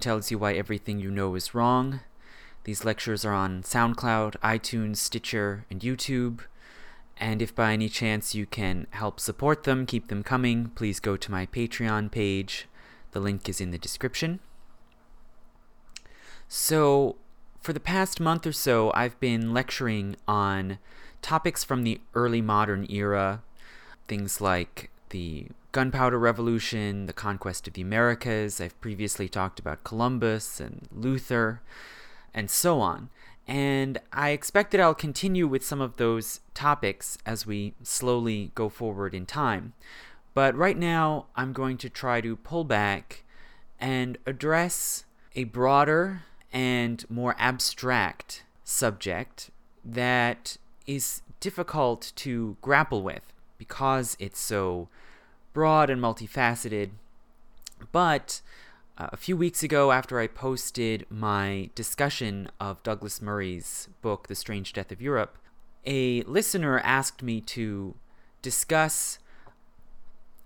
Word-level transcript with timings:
Tells 0.00 0.30
you 0.30 0.38
why 0.38 0.54
everything 0.54 0.98
you 0.98 1.10
know 1.10 1.34
is 1.34 1.54
wrong. 1.54 2.00
These 2.64 2.84
lectures 2.84 3.24
are 3.24 3.32
on 3.32 3.62
SoundCloud, 3.62 4.36
iTunes, 4.38 4.96
Stitcher, 4.98 5.64
and 5.70 5.80
YouTube. 5.80 6.40
And 7.16 7.42
if 7.42 7.54
by 7.54 7.72
any 7.72 7.88
chance 7.88 8.34
you 8.34 8.46
can 8.46 8.86
help 8.90 9.20
support 9.20 9.64
them, 9.64 9.86
keep 9.86 10.08
them 10.08 10.22
coming, 10.22 10.68
please 10.74 11.00
go 11.00 11.16
to 11.16 11.30
my 11.30 11.46
Patreon 11.46 12.10
page. 12.10 12.66
The 13.12 13.20
link 13.20 13.48
is 13.48 13.60
in 13.60 13.70
the 13.70 13.78
description. 13.78 14.40
So, 16.48 17.16
for 17.60 17.72
the 17.72 17.80
past 17.80 18.20
month 18.20 18.46
or 18.46 18.52
so, 18.52 18.90
I've 18.94 19.18
been 19.20 19.52
lecturing 19.52 20.16
on 20.26 20.78
topics 21.20 21.64
from 21.64 21.84
the 21.84 22.00
early 22.14 22.42
modern 22.42 22.86
era, 22.90 23.42
things 24.08 24.40
like 24.40 24.90
the 25.10 25.48
gunpowder 25.72 26.18
revolution, 26.18 27.06
the 27.06 27.12
conquest 27.12 27.66
of 27.66 27.74
the 27.74 27.82
Americas. 27.82 28.60
I've 28.60 28.78
previously 28.80 29.28
talked 29.28 29.58
about 29.58 29.84
Columbus 29.84 30.60
and 30.60 30.86
Luther, 30.92 31.62
and 32.34 32.50
so 32.50 32.80
on. 32.80 33.08
And 33.48 33.98
I 34.12 34.30
expect 34.30 34.70
that 34.70 34.80
I'll 34.80 34.94
continue 34.94 35.48
with 35.48 35.64
some 35.64 35.80
of 35.80 35.96
those 35.96 36.40
topics 36.54 37.18
as 37.26 37.46
we 37.46 37.74
slowly 37.82 38.52
go 38.54 38.68
forward 38.68 39.14
in 39.14 39.26
time. 39.26 39.72
But 40.34 40.54
right 40.54 40.78
now, 40.78 41.26
I'm 41.34 41.52
going 41.52 41.76
to 41.78 41.90
try 41.90 42.20
to 42.20 42.36
pull 42.36 42.64
back 42.64 43.24
and 43.80 44.16
address 44.26 45.04
a 45.34 45.44
broader 45.44 46.22
and 46.52 47.04
more 47.10 47.34
abstract 47.38 48.44
subject 48.62 49.50
that 49.84 50.56
is 50.86 51.22
difficult 51.40 52.12
to 52.16 52.56
grapple 52.60 53.02
with 53.02 53.32
because 53.58 54.16
it's 54.20 54.38
so 54.38 54.88
broad 55.52 55.90
and 55.90 56.00
multifaceted. 56.00 56.90
But 57.90 58.40
uh, 58.98 59.08
a 59.12 59.16
few 59.16 59.36
weeks 59.36 59.62
ago, 59.62 59.92
after 59.92 60.20
I 60.20 60.26
posted 60.26 61.06
my 61.08 61.70
discussion 61.74 62.48
of 62.60 62.82
Douglas 62.82 63.20
Murray's 63.20 63.88
book, 64.00 64.28
The 64.28 64.34
Strange 64.34 64.72
Death 64.72 64.92
of 64.92 65.02
Europe, 65.02 65.38
a 65.84 66.22
listener 66.22 66.78
asked 66.80 67.22
me 67.22 67.40
to 67.40 67.94
discuss, 68.40 69.18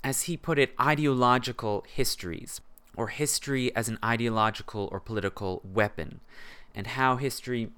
as 0.03 0.23
he 0.23 0.37
put 0.37 0.59
it, 0.59 0.75
ideological 0.81 1.85
histories, 1.89 2.61
or 2.97 3.09
history 3.09 3.75
as 3.77 3.89
an 3.89 3.99
ideological 4.05 4.89
or 4.91 5.01
political 5.01 5.61
weapon, 5.65 6.21
and 6.75 6.87
how 6.89 7.17
history 7.17 7.71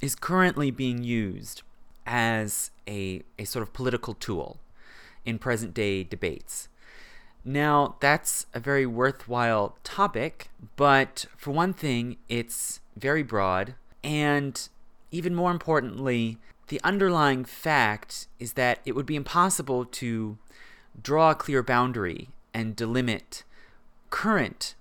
is 0.00 0.14
currently 0.14 0.70
being 0.70 1.02
used 1.02 1.62
as 2.06 2.70
a, 2.86 3.22
a 3.38 3.44
sort 3.44 3.62
of 3.62 3.72
political 3.72 4.14
tool 4.14 4.58
in 5.24 5.38
present 5.38 5.74
day 5.74 6.04
debates. 6.04 6.68
Now, 7.44 7.96
that's 8.00 8.46
a 8.54 8.60
very 8.60 8.86
worthwhile 8.86 9.76
topic, 9.84 10.48
but 10.76 11.26
for 11.36 11.50
one 11.50 11.74
thing, 11.74 12.16
it's 12.28 12.80
very 12.96 13.22
broad, 13.22 13.74
and 14.02 14.68
even 15.10 15.34
more 15.34 15.50
importantly, 15.50 16.38
the 16.68 16.80
underlying 16.82 17.44
fact 17.44 18.26
is 18.38 18.54
that 18.54 18.78
it 18.86 18.92
would 18.92 19.04
be 19.04 19.16
impossible 19.16 19.84
to 19.84 20.38
draw 21.02 21.32
a 21.32 21.34
clear 21.34 21.62
boundary 21.62 22.28
and 22.54 22.76
delimit 22.76 23.42
current 24.10 24.74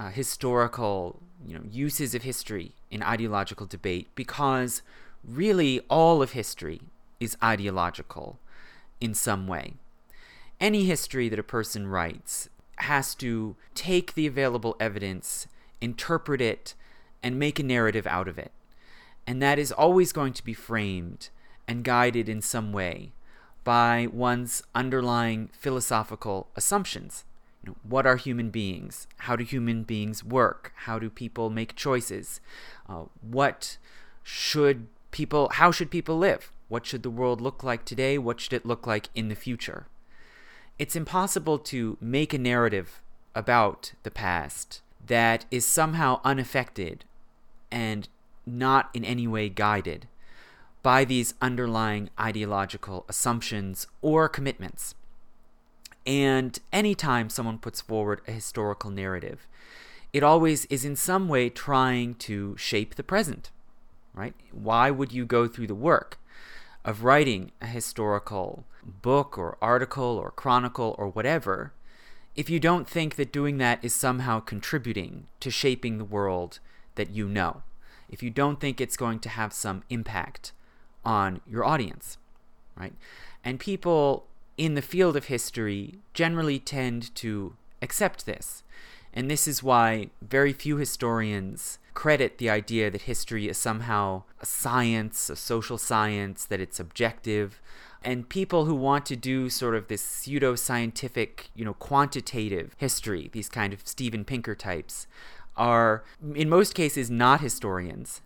uh, 0.00 0.10
historical 0.10 1.20
you 1.46 1.54
know, 1.54 1.64
uses 1.70 2.14
of 2.14 2.22
history 2.22 2.72
in 2.90 3.02
ideological 3.02 3.66
debate 3.66 4.08
because 4.14 4.82
really 5.22 5.80
all 5.88 6.22
of 6.22 6.32
history 6.32 6.80
is 7.20 7.36
ideological 7.42 8.38
in 9.04 9.14
some 9.14 9.46
way. 9.46 9.74
Any 10.58 10.84
history 10.84 11.28
that 11.28 11.38
a 11.38 11.42
person 11.42 11.86
writes 11.86 12.48
has 12.76 13.14
to 13.16 13.54
take 13.74 14.14
the 14.14 14.26
available 14.26 14.76
evidence, 14.80 15.46
interpret 15.80 16.40
it, 16.40 16.74
and 17.22 17.38
make 17.38 17.58
a 17.58 17.62
narrative 17.62 18.06
out 18.06 18.28
of 18.28 18.38
it. 18.38 18.50
And 19.26 19.42
that 19.42 19.58
is 19.58 19.70
always 19.70 20.12
going 20.12 20.32
to 20.32 20.44
be 20.44 20.54
framed 20.54 21.28
and 21.68 21.84
guided 21.84 22.28
in 22.28 22.40
some 22.40 22.72
way 22.72 23.12
by 23.62 24.08
one's 24.10 24.62
underlying 24.74 25.50
philosophical 25.52 26.48
assumptions. 26.56 27.24
You 27.62 27.70
know, 27.70 27.76
what 27.82 28.06
are 28.06 28.16
human 28.16 28.50
beings? 28.50 29.06
How 29.18 29.36
do 29.36 29.44
human 29.44 29.82
beings 29.84 30.24
work? 30.24 30.72
How 30.84 30.98
do 30.98 31.08
people 31.08 31.50
make 31.50 31.74
choices? 31.74 32.40
Uh, 32.88 33.04
what 33.22 33.76
should 34.22 34.86
people 35.10 35.48
how 35.54 35.70
should 35.70 35.90
people 35.90 36.18
live? 36.18 36.50
What 36.68 36.86
should 36.86 37.02
the 37.02 37.10
world 37.10 37.40
look 37.40 37.62
like 37.62 37.84
today? 37.84 38.18
What 38.18 38.40
should 38.40 38.52
it 38.52 38.66
look 38.66 38.86
like 38.86 39.08
in 39.14 39.28
the 39.28 39.34
future? 39.34 39.86
It's 40.78 40.96
impossible 40.96 41.58
to 41.58 41.96
make 42.00 42.32
a 42.32 42.38
narrative 42.38 43.00
about 43.34 43.92
the 44.02 44.10
past 44.10 44.80
that 45.06 45.44
is 45.50 45.66
somehow 45.66 46.20
unaffected 46.24 47.04
and 47.70 48.08
not 48.46 48.90
in 48.94 49.04
any 49.04 49.26
way 49.26 49.48
guided 49.48 50.08
by 50.82 51.04
these 51.04 51.34
underlying 51.40 52.10
ideological 52.18 53.04
assumptions 53.08 53.86
or 54.02 54.28
commitments. 54.28 54.94
And 56.06 56.58
anytime 56.72 57.30
someone 57.30 57.58
puts 57.58 57.80
forward 57.80 58.20
a 58.26 58.32
historical 58.32 58.90
narrative, 58.90 59.46
it 60.12 60.22
always 60.22 60.64
is 60.66 60.84
in 60.84 60.96
some 60.96 61.28
way 61.28 61.48
trying 61.48 62.14
to 62.16 62.56
shape 62.56 62.94
the 62.94 63.02
present 63.02 63.50
right? 64.14 64.34
Why 64.52 64.90
would 64.90 65.12
you 65.12 65.26
go 65.26 65.46
through 65.46 65.66
the 65.66 65.74
work 65.74 66.18
of 66.84 67.04
writing 67.04 67.50
a 67.60 67.66
historical 67.66 68.64
book 68.84 69.38
or 69.38 69.56
article 69.62 70.18
or 70.18 70.30
chronicle 70.30 70.94
or 70.98 71.08
whatever 71.08 71.72
if 72.34 72.50
you 72.50 72.58
don't 72.58 72.88
think 72.88 73.14
that 73.14 73.32
doing 73.32 73.58
that 73.58 73.84
is 73.84 73.94
somehow 73.94 74.40
contributing 74.40 75.26
to 75.40 75.50
shaping 75.50 75.98
the 75.98 76.04
world 76.04 76.58
that 76.96 77.10
you 77.10 77.28
know? 77.28 77.62
If 78.08 78.22
you 78.22 78.30
don't 78.30 78.60
think 78.60 78.80
it's 78.80 78.96
going 78.96 79.20
to 79.20 79.28
have 79.28 79.52
some 79.52 79.84
impact 79.88 80.52
on 81.04 81.40
your 81.46 81.64
audience, 81.64 82.18
right? 82.76 82.94
And 83.44 83.60
people 83.60 84.26
in 84.56 84.74
the 84.74 84.82
field 84.82 85.16
of 85.16 85.26
history 85.26 85.98
generally 86.12 86.58
tend 86.58 87.14
to 87.16 87.56
accept 87.80 88.26
this. 88.26 88.62
And 89.12 89.30
this 89.30 89.46
is 89.46 89.62
why 89.62 90.10
very 90.20 90.52
few 90.52 90.76
historians 90.76 91.78
credit 91.94 92.38
the 92.38 92.50
idea 92.50 92.90
that 92.90 93.02
history 93.02 93.48
is 93.48 93.56
somehow 93.56 94.24
a 94.40 94.46
science, 94.46 95.30
a 95.30 95.36
social 95.36 95.78
science, 95.78 96.44
that 96.44 96.60
it's 96.60 96.80
objective. 96.80 97.60
And 98.02 98.28
people 98.28 98.66
who 98.66 98.74
want 98.74 99.06
to 99.06 99.16
do 99.16 99.48
sort 99.48 99.74
of 99.74 99.88
this 99.88 100.02
pseudo 100.02 100.56
scientific, 100.56 101.48
you 101.54 101.64
know, 101.64 101.74
quantitative 101.74 102.74
history, 102.76 103.30
these 103.32 103.48
kind 103.48 103.72
of 103.72 103.86
Steven 103.86 104.24
Pinker 104.24 104.54
types, 104.54 105.06
are 105.56 106.04
in 106.34 106.48
most 106.48 106.74
cases 106.74 107.10
not 107.10 107.40
historians 107.40 108.20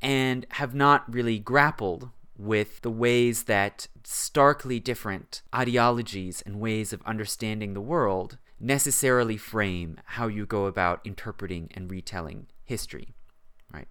and 0.00 0.46
have 0.52 0.74
not 0.74 1.10
really 1.12 1.38
grappled 1.38 2.10
with 2.36 2.80
the 2.80 2.90
ways 2.90 3.44
that 3.44 3.86
starkly 4.02 4.80
different 4.80 5.42
ideologies 5.54 6.42
and 6.44 6.58
ways 6.58 6.92
of 6.92 7.02
understanding 7.02 7.74
the 7.74 7.80
world 7.80 8.38
necessarily 8.58 9.36
frame 9.36 9.98
how 10.04 10.26
you 10.26 10.46
go 10.46 10.66
about 10.66 11.00
interpreting 11.04 11.70
and 11.74 11.90
retelling 11.90 12.46
history, 12.64 13.14
right? 13.72 13.88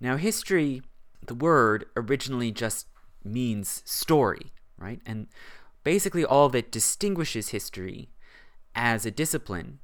Now, 0.00 0.16
history, 0.16 0.82
the 1.26 1.34
word 1.34 1.86
originally 1.96 2.50
just 2.50 2.86
means 3.24 3.82
story, 3.84 4.52
right? 4.78 5.00
And 5.04 5.26
basically, 5.84 6.24
all 6.24 6.48
that 6.50 6.72
distinguishes 6.72 7.48
history 7.48 8.10
as 8.74 9.04
a 9.04 9.10
discipline 9.10 9.80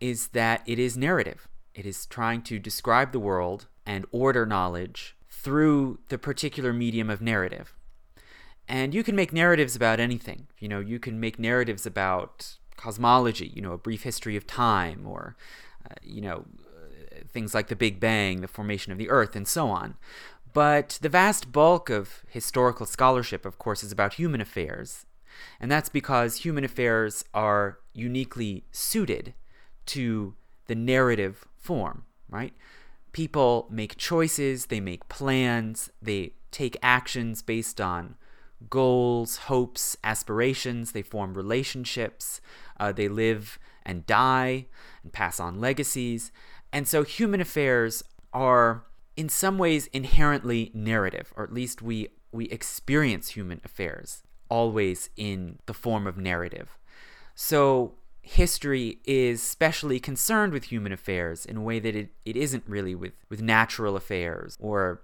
is 0.00 0.28
that 0.28 0.62
it 0.66 0.78
is 0.78 0.96
narrative. 0.96 1.48
It 1.74 1.86
is 1.86 2.06
trying 2.06 2.42
to 2.42 2.58
describe 2.58 3.12
the 3.12 3.20
world 3.20 3.68
and 3.86 4.04
order 4.10 4.44
knowledge 4.44 5.16
through 5.30 6.00
the 6.08 6.18
particular 6.18 6.72
medium 6.72 7.08
of 7.08 7.22
narrative. 7.22 7.74
And 8.68 8.94
you 8.94 9.02
can 9.02 9.16
make 9.16 9.32
narratives 9.32 9.74
about 9.74 10.00
anything. 10.00 10.46
You 10.58 10.68
know, 10.68 10.80
you 10.80 10.98
can 10.98 11.18
make 11.18 11.38
narratives 11.38 11.86
about 11.86 12.56
cosmology, 12.76 13.52
you 13.54 13.62
know, 13.62 13.72
a 13.72 13.78
brief 13.78 14.02
history 14.02 14.36
of 14.36 14.46
time, 14.46 15.06
or, 15.06 15.36
uh, 15.88 15.94
you 16.02 16.20
know, 16.20 16.44
things 17.32 17.54
like 17.54 17.68
the 17.68 17.76
Big 17.76 18.00
Bang, 18.00 18.40
the 18.40 18.48
formation 18.48 18.92
of 18.92 18.98
the 18.98 19.10
Earth, 19.10 19.34
and 19.36 19.46
so 19.46 19.68
on. 19.68 19.96
But 20.52 20.98
the 21.00 21.08
vast 21.08 21.50
bulk 21.50 21.88
of 21.88 22.22
historical 22.28 22.86
scholarship, 22.86 23.46
of 23.46 23.58
course, 23.58 23.82
is 23.82 23.92
about 23.92 24.14
human 24.14 24.40
affairs. 24.40 25.06
And 25.58 25.70
that's 25.70 25.88
because 25.88 26.36
human 26.36 26.64
affairs 26.64 27.24
are 27.32 27.78
uniquely 27.94 28.64
suited 28.70 29.34
to 29.86 30.34
the 30.66 30.74
narrative 30.74 31.46
form, 31.56 32.04
right? 32.28 32.52
People 33.12 33.66
make 33.70 33.96
choices, 33.96 34.66
they 34.66 34.80
make 34.80 35.08
plans, 35.08 35.90
they 36.00 36.34
take 36.50 36.76
actions 36.82 37.42
based 37.42 37.80
on 37.80 38.16
goals, 38.70 39.36
hopes, 39.36 39.96
aspirations, 40.04 40.92
they 40.92 41.02
form 41.02 41.34
relationships, 41.34 42.40
uh, 42.78 42.92
they 42.92 43.08
live 43.08 43.58
and 43.84 44.06
die 44.06 44.66
and 45.02 45.12
pass 45.12 45.40
on 45.40 45.60
legacies. 45.60 46.30
And 46.72 46.88
so 46.88 47.02
human 47.02 47.40
affairs 47.40 48.02
are 48.32 48.84
in 49.16 49.28
some 49.28 49.58
ways 49.58 49.88
inherently 49.88 50.70
narrative, 50.74 51.32
or 51.36 51.44
at 51.44 51.52
least 51.52 51.82
we 51.82 52.08
we 52.32 52.46
experience 52.46 53.30
human 53.30 53.60
affairs 53.62 54.22
always 54.48 55.10
in 55.16 55.58
the 55.66 55.74
form 55.74 56.06
of 56.06 56.16
narrative. 56.16 56.78
So 57.34 57.94
history 58.22 58.98
is 59.04 59.42
specially 59.42 59.98
concerned 59.98 60.52
with 60.52 60.64
human 60.64 60.92
affairs 60.92 61.44
in 61.44 61.56
a 61.56 61.60
way 61.60 61.78
that 61.78 61.96
it, 61.96 62.10
it 62.24 62.36
isn't 62.36 62.64
really 62.66 62.94
with, 62.94 63.12
with 63.28 63.42
natural 63.42 63.96
affairs 63.96 64.56
or 64.60 65.02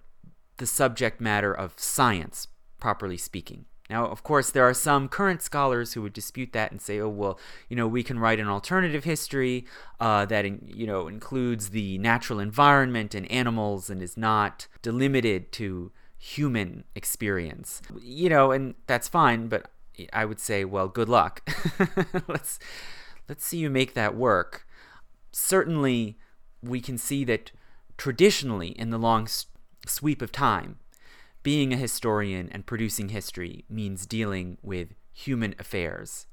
the 0.58 0.66
subject 0.66 1.20
matter 1.20 1.52
of 1.52 1.74
science, 1.76 2.48
properly 2.78 3.16
speaking. 3.16 3.64
Now, 3.90 4.06
of 4.06 4.22
course, 4.22 4.50
there 4.50 4.68
are 4.68 4.74
some 4.74 5.08
current 5.08 5.40
scholars 5.40 5.94
who 5.94 6.02
would 6.02 6.12
dispute 6.12 6.52
that 6.52 6.70
and 6.70 6.80
say, 6.80 7.00
"Oh, 7.00 7.08
well, 7.08 7.38
you 7.68 7.76
know, 7.76 7.88
we 7.88 8.02
can 8.02 8.18
write 8.18 8.38
an 8.38 8.48
alternative 8.48 9.04
history 9.04 9.64
uh, 9.98 10.26
that 10.26 10.44
you 10.44 10.86
know 10.86 11.08
includes 11.08 11.70
the 11.70 11.98
natural 11.98 12.38
environment 12.38 13.14
and 13.14 13.30
animals 13.30 13.88
and 13.88 14.02
is 14.02 14.16
not 14.16 14.66
delimited 14.82 15.52
to 15.52 15.90
human 16.18 16.84
experience." 16.94 17.80
You 18.00 18.28
know, 18.28 18.50
and 18.52 18.74
that's 18.86 19.08
fine, 19.08 19.48
but 19.48 19.70
I 20.12 20.24
would 20.24 20.40
say, 20.40 20.64
well, 20.64 20.88
good 20.88 21.08
luck. 21.08 21.48
let's 22.28 22.58
let's 23.28 23.44
see 23.44 23.58
you 23.58 23.70
make 23.70 23.94
that 23.94 24.14
work. 24.14 24.66
Certainly, 25.32 26.18
we 26.62 26.80
can 26.80 26.98
see 26.98 27.24
that 27.24 27.52
traditionally, 27.96 28.68
in 28.68 28.90
the 28.90 28.98
long 28.98 29.28
sweep 29.86 30.22
of 30.22 30.30
time, 30.30 30.78
being 31.42 31.72
a 31.72 31.76
historian 31.76 32.48
and 32.50 32.66
producing 32.66 33.10
history 33.10 33.64
means 33.68 34.06
dealing 34.06 34.58
with 34.62 34.94
human 35.12 35.54
affairs. 35.58 36.26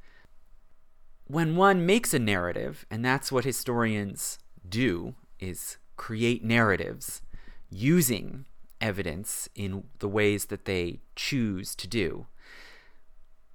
When 1.25 1.55
one 1.55 1.85
makes 1.85 2.13
a 2.13 2.19
narrative, 2.19 2.85
and 2.91 3.03
that's 3.03 3.31
what 3.31 3.45
historians 3.45 4.37
do, 4.67 5.15
is 5.39 5.77
create 5.97 6.43
narratives 6.43 7.21
using 7.69 8.45
evidence 8.81 9.49
in 9.55 9.85
the 9.99 10.09
ways 10.09 10.45
that 10.45 10.65
they 10.65 11.01
choose 11.15 11.75
to 11.75 11.87
do. 11.87 12.27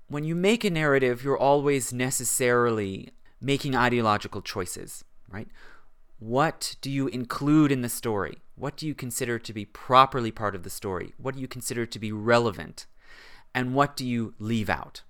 When 0.09 0.25
you 0.25 0.35
make 0.35 0.65
a 0.65 0.71
narrative, 0.71 1.23
you're 1.23 1.39
always 1.39 1.93
necessarily 1.93 3.11
making 3.41 3.77
ideological 3.77 4.43
choices, 4.43 5.05
right? 5.29 5.49
What 6.21 6.77
do 6.83 6.91
you 6.91 7.09
include 7.09 7.73
in 7.73 7.81
the 7.81 7.89
story? 7.89 8.43
What 8.55 8.77
do 8.77 8.87
you 8.87 8.95
consider 8.95 9.39
to 9.39 9.53
be 9.55 9.65
properly 9.65 10.31
part 10.31 10.55
of 10.55 10.65
the 10.65 10.71
story? 10.71 11.15
What 11.17 11.35
do 11.35 11.41
you 11.41 11.49
consider 11.49 11.87
to 11.87 11.99
be 11.99 12.13
relevant? 12.13 12.85
And 13.55 13.75
what 13.75 13.97
do 13.97 14.07
you 14.07 14.35
leave 14.39 14.69
out? 14.69 15.03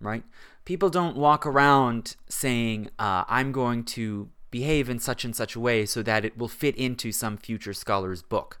Right? 0.00 0.24
People 0.64 0.90
don't 0.90 1.16
walk 1.16 1.46
around 1.46 2.16
saying, 2.28 2.90
uh, 2.98 3.22
I'm 3.28 3.52
going 3.52 3.84
to 3.84 4.30
behave 4.50 4.90
in 4.90 4.98
such 4.98 5.24
and 5.24 5.34
such 5.34 5.54
a 5.54 5.60
way 5.60 5.86
so 5.86 6.02
that 6.02 6.24
it 6.24 6.36
will 6.36 6.48
fit 6.48 6.74
into 6.74 7.12
some 7.12 7.36
future 7.36 7.72
scholar's 7.72 8.20
book. 8.20 8.58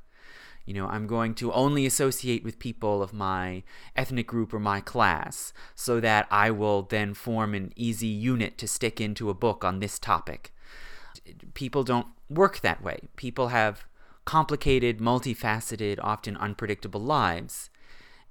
You 0.64 0.74
know, 0.74 0.86
I'm 0.86 1.08
going 1.08 1.34
to 1.34 1.52
only 1.52 1.84
associate 1.84 2.44
with 2.44 2.60
people 2.60 3.02
of 3.02 3.12
my 3.12 3.64
ethnic 3.96 4.28
group 4.28 4.54
or 4.54 4.60
my 4.60 4.80
class 4.80 5.52
so 5.74 5.98
that 5.98 6.28
I 6.30 6.52
will 6.52 6.82
then 6.82 7.12
form 7.14 7.54
an 7.56 7.72
easy 7.74 8.06
unit 8.06 8.56
to 8.58 8.68
stick 8.68 9.00
into 9.00 9.30
a 9.30 9.34
book 9.34 9.64
on 9.64 9.80
this 9.80 9.98
topic. 9.98 10.54
People 11.54 11.84
don't 11.84 12.06
work 12.28 12.60
that 12.60 12.82
way. 12.82 13.08
People 13.16 13.48
have 13.48 13.86
complicated, 14.24 14.98
multifaceted, 14.98 15.98
often 16.02 16.36
unpredictable 16.36 17.00
lives. 17.00 17.70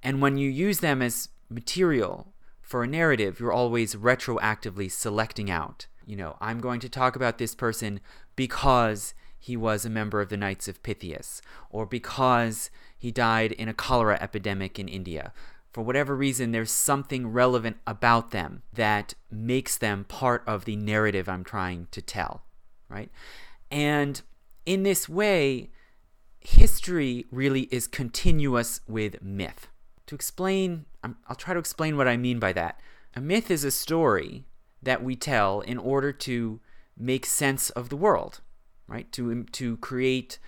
And 0.02 0.20
when 0.20 0.36
you 0.36 0.48
use 0.48 0.80
them 0.80 1.02
as 1.02 1.28
material 1.48 2.32
for 2.60 2.82
a 2.82 2.88
narrative, 2.88 3.38
you're 3.38 3.52
always 3.52 3.94
retroactively 3.94 4.90
selecting 4.90 5.50
out. 5.50 5.86
You 6.06 6.16
know, 6.16 6.36
I'm 6.40 6.60
going 6.60 6.80
to 6.80 6.88
talk 6.88 7.14
about 7.14 7.38
this 7.38 7.54
person 7.54 8.00
because 8.34 9.14
he 9.38 9.56
was 9.56 9.84
a 9.84 9.90
member 9.90 10.20
of 10.20 10.28
the 10.28 10.36
Knights 10.36 10.68
of 10.68 10.82
Pythias, 10.82 11.42
or 11.68 11.84
because 11.84 12.70
he 12.96 13.10
died 13.10 13.52
in 13.52 13.68
a 13.68 13.74
cholera 13.74 14.16
epidemic 14.20 14.78
in 14.78 14.88
India. 14.88 15.32
For 15.72 15.82
whatever 15.82 16.14
reason, 16.14 16.52
there's 16.52 16.70
something 16.70 17.26
relevant 17.28 17.78
about 17.86 18.30
them 18.30 18.62
that 18.72 19.14
makes 19.30 19.76
them 19.76 20.04
part 20.04 20.44
of 20.46 20.64
the 20.64 20.76
narrative 20.76 21.28
I'm 21.28 21.44
trying 21.44 21.88
to 21.90 22.00
tell, 22.00 22.44
right? 22.92 23.10
And 23.70 24.20
in 24.66 24.82
this 24.82 25.08
way, 25.08 25.70
history 26.40 27.26
really 27.30 27.62
is 27.62 27.86
continuous 27.86 28.80
with 28.86 29.22
myth. 29.22 29.68
To 30.06 30.14
explain, 30.14 30.84
I'll 31.02 31.36
try 31.36 31.54
to 31.54 31.60
explain 31.60 31.96
what 31.96 32.08
I 32.08 32.16
mean 32.16 32.38
by 32.38 32.52
that. 32.52 32.78
A 33.14 33.20
myth 33.20 33.50
is 33.50 33.64
a 33.64 33.70
story 33.70 34.44
that 34.82 35.02
we 35.02 35.16
tell 35.16 35.60
in 35.60 35.78
order 35.78 36.12
to 36.12 36.60
make 36.96 37.24
sense 37.24 37.70
of 37.70 37.88
the 37.88 37.96
world, 37.96 38.40
right? 38.86 39.10
To, 39.12 39.44
to 39.44 39.76
create 39.78 40.38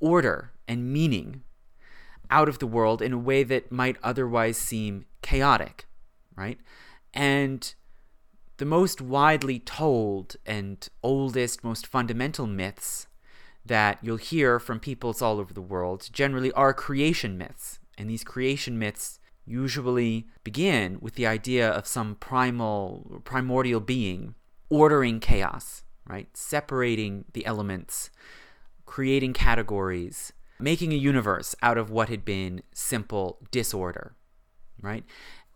order 0.00 0.52
and 0.68 0.92
meaning 0.92 1.42
out 2.30 2.48
of 2.48 2.58
the 2.58 2.66
world 2.66 3.00
in 3.00 3.12
a 3.12 3.18
way 3.18 3.42
that 3.42 3.72
might 3.72 3.96
otherwise 4.02 4.56
seem 4.56 5.06
chaotic, 5.22 5.86
right? 6.36 6.58
And 7.12 7.74
the 8.60 8.66
most 8.66 9.00
widely 9.00 9.58
told 9.58 10.36
and 10.44 10.86
oldest, 11.02 11.64
most 11.64 11.86
fundamental 11.86 12.46
myths 12.46 13.06
that 13.64 13.98
you'll 14.02 14.18
hear 14.18 14.58
from 14.60 14.78
peoples 14.78 15.22
all 15.22 15.40
over 15.40 15.54
the 15.54 15.62
world 15.62 16.10
generally 16.12 16.52
are 16.52 16.74
creation 16.74 17.38
myths. 17.38 17.78
And 17.96 18.10
these 18.10 18.22
creation 18.22 18.78
myths 18.78 19.18
usually 19.46 20.26
begin 20.44 20.98
with 21.00 21.14
the 21.14 21.26
idea 21.26 21.70
of 21.70 21.86
some 21.86 22.16
primal, 22.16 23.22
primordial 23.24 23.80
being 23.80 24.34
ordering 24.68 25.20
chaos, 25.20 25.82
right? 26.06 26.28
Separating 26.36 27.24
the 27.32 27.46
elements, 27.46 28.10
creating 28.84 29.32
categories, 29.32 30.34
making 30.58 30.92
a 30.92 30.96
universe 30.96 31.54
out 31.62 31.78
of 31.78 31.88
what 31.88 32.10
had 32.10 32.26
been 32.26 32.62
simple 32.74 33.38
disorder, 33.50 34.16
right? 34.82 35.04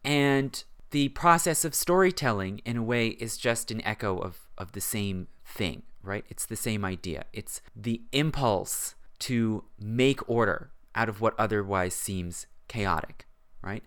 And 0.02 0.64
the 0.94 1.08
process 1.08 1.64
of 1.64 1.74
storytelling, 1.74 2.60
in 2.64 2.76
a 2.76 2.82
way, 2.82 3.08
is 3.08 3.36
just 3.36 3.72
an 3.72 3.84
echo 3.84 4.16
of, 4.16 4.46
of 4.56 4.70
the 4.72 4.80
same 4.80 5.26
thing, 5.44 5.82
right? 6.04 6.24
It's 6.28 6.46
the 6.46 6.54
same 6.54 6.84
idea. 6.84 7.24
It's 7.32 7.60
the 7.74 8.02
impulse 8.12 8.94
to 9.18 9.64
make 9.76 10.20
order 10.30 10.70
out 10.94 11.08
of 11.08 11.20
what 11.20 11.34
otherwise 11.36 11.94
seems 11.94 12.46
chaotic, 12.68 13.26
right? 13.60 13.82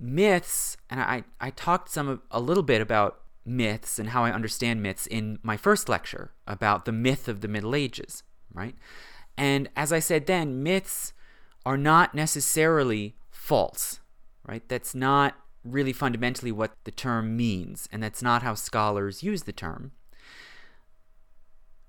Myths, 0.00 0.76
and 0.90 0.98
I, 0.98 1.22
I 1.40 1.50
talked 1.50 1.90
some 1.90 2.22
a 2.32 2.40
little 2.40 2.64
bit 2.64 2.80
about 2.80 3.20
myths 3.46 4.00
and 4.00 4.08
how 4.08 4.24
I 4.24 4.32
understand 4.32 4.82
myths 4.82 5.06
in 5.06 5.38
my 5.44 5.56
first 5.56 5.88
lecture 5.88 6.32
about 6.48 6.86
the 6.86 6.92
myth 6.92 7.28
of 7.28 7.40
the 7.40 7.46
Middle 7.46 7.76
Ages, 7.76 8.24
right? 8.52 8.74
And 9.38 9.70
as 9.76 9.92
I 9.92 10.00
said 10.00 10.26
then, 10.26 10.60
myths 10.64 11.12
are 11.64 11.78
not 11.78 12.16
necessarily 12.16 13.14
false, 13.30 14.00
right? 14.44 14.68
That's 14.68 14.92
not 14.92 15.36
really 15.64 15.92
fundamentally 15.92 16.52
what 16.52 16.72
the 16.84 16.90
term 16.90 17.36
means, 17.36 17.88
and 17.92 18.02
that's 18.02 18.22
not 18.22 18.42
how 18.42 18.54
scholars 18.54 19.22
use 19.22 19.44
the 19.44 19.52
term. 19.52 19.92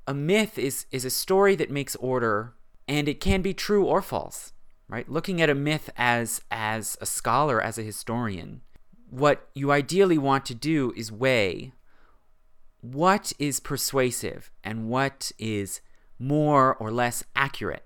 A 0.07 0.13
myth 0.13 0.57
is 0.57 0.85
is 0.91 1.05
a 1.05 1.09
story 1.09 1.55
that 1.55 1.71
makes 1.71 1.95
order 1.95 2.53
and 2.87 3.07
it 3.07 3.21
can 3.21 3.41
be 3.41 3.53
true 3.53 3.85
or 3.85 4.01
false 4.01 4.53
right? 4.89 5.09
Looking 5.09 5.41
at 5.41 5.49
a 5.49 5.55
myth 5.55 5.89
as 5.97 6.41
as 6.51 6.97
a 7.01 7.05
scholar 7.05 7.61
as 7.61 7.77
a 7.77 7.83
historian 7.83 8.61
what 9.09 9.47
you 9.53 9.71
ideally 9.71 10.17
want 10.17 10.43
to 10.43 10.55
do 10.55 10.91
is 10.95 11.11
weigh 11.11 11.71
what 12.81 13.31
is 13.37 13.59
persuasive 13.59 14.51
and 14.63 14.89
what 14.89 15.31
is 15.37 15.81
more 16.17 16.75
or 16.75 16.91
less 16.91 17.23
accurate 17.35 17.85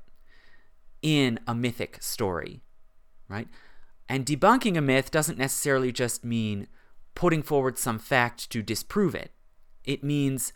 in 1.01 1.37
a 1.45 1.53
mythic 1.53 2.01
story 2.01 2.61
right 3.27 3.47
and 4.09 4.25
debunking 4.25 4.77
a 4.77 4.81
myth 4.81 5.11
doesn't 5.11 5.37
necessarily 5.37 5.91
just 5.91 6.23
mean 6.23 6.67
putting 7.15 7.41
forward 7.41 7.77
some 7.77 7.99
fact 7.99 8.49
to 8.49 8.61
disprove 8.61 9.15
it 9.15 9.31
it 9.87 10.03
means 10.03 10.53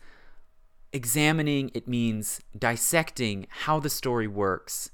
examining, 0.92 1.70
it 1.74 1.88
means 1.88 2.40
dissecting 2.56 3.46
how 3.48 3.80
the 3.80 3.90
story 3.90 4.28
works, 4.28 4.90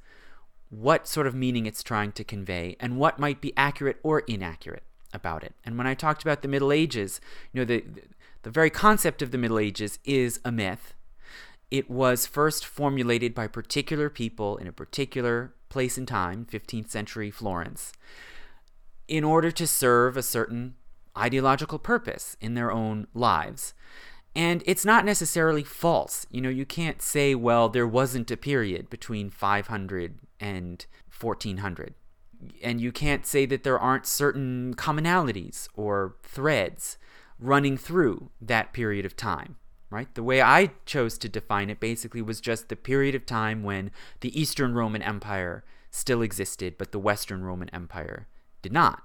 what 0.71 1.09
sort 1.09 1.27
of 1.27 1.35
meaning 1.35 1.67
it's 1.67 1.83
trying 1.83 2.12
to 2.12 2.25
convey, 2.25 2.77
and 2.79 2.97
what 2.97 3.19
might 3.19 3.41
be 3.41 3.53
accurate 3.57 3.99
or 4.03 4.21
inaccurate 4.21 4.85
about 5.12 5.43
it. 5.43 5.55
And 5.65 5.77
when 5.77 5.87
I 5.87 5.95
talked 5.95 6.23
about 6.23 6.43
the 6.43 6.49
Middle 6.49 6.73
Ages, 6.73 7.21
you 7.53 7.61
know, 7.61 7.65
the, 7.65 7.85
the 8.45 8.50
very 8.50 8.71
concept 8.71 9.21
of 9.21 9.33
the 9.33 9.38
Middle 9.38 9.59
Ages 9.59 9.99
is 10.05 10.41
a 10.45 10.53
myth. 10.53 10.95
It 11.71 11.91
was 11.91 12.27
first 12.27 12.65
formulated 12.65 13.35
by 13.35 13.49
particular 13.49 14.09
people 14.09 14.57
in 14.57 14.69
a 14.69 14.73
particular 14.73 15.53
place 15.69 15.99
and 15.99 16.07
time, 16.07 16.47
15th 16.50 16.91
century 16.91 17.31
Florence, 17.31 17.93
in 19.09 19.25
order 19.25 19.50
to 19.50 19.67
serve 19.67 20.17
a 20.17 20.23
certain 20.23 20.75
ideological 21.17 21.79
purpose 21.79 22.37
in 22.41 22.55
their 22.55 22.71
own 22.71 23.07
lives. 23.15 23.75
And 24.35 24.62
it's 24.67 24.85
not 24.85 25.05
necessarily 25.05 25.65
false. 25.65 26.27
You 26.31 26.41
know, 26.41 26.49
you 26.49 26.65
can't 26.65 27.03
say, 27.03 27.35
well, 27.35 27.69
there 27.69 27.88
wasn't 27.88 28.31
a 28.31 28.37
period 28.37 28.88
between 28.88 29.31
500 29.31 30.19
and 30.38 30.87
1400. 31.19 31.95
And 32.62 32.81
you 32.81 32.93
can't 32.93 33.27
say 33.27 33.47
that 33.47 33.65
there 33.65 33.81
aren't 33.81 34.07
certain 34.07 34.75
commonalities 34.75 35.69
or 35.75 36.15
threads 36.23 36.99
running 37.41 37.77
through 37.77 38.31
that 38.41 38.73
period 38.73 39.05
of 39.05 39.17
time, 39.17 39.57
right? 39.91 40.15
The 40.15 40.23
way 40.23 40.41
I 40.41 40.71
chose 40.87 41.19
to 41.19 41.29
define 41.29 41.71
it 41.71 41.81
basically 41.81 42.23
was 42.23 42.41
just 42.41 42.69
the 42.69 42.77
period 42.77 43.17
of 43.17 43.27
time 43.27 43.65
when 43.65 43.91
the 44.21 44.41
Eastern 44.41 44.75
Roman 44.75 45.03
Empire 45.03 45.65
still 45.91 46.23
existed, 46.23 46.77
but 46.79 46.93
the 46.93 46.99
Western 47.00 47.43
Roman 47.43 47.71
Empire 47.71 48.29
did 48.62 48.73
not. 48.73 49.03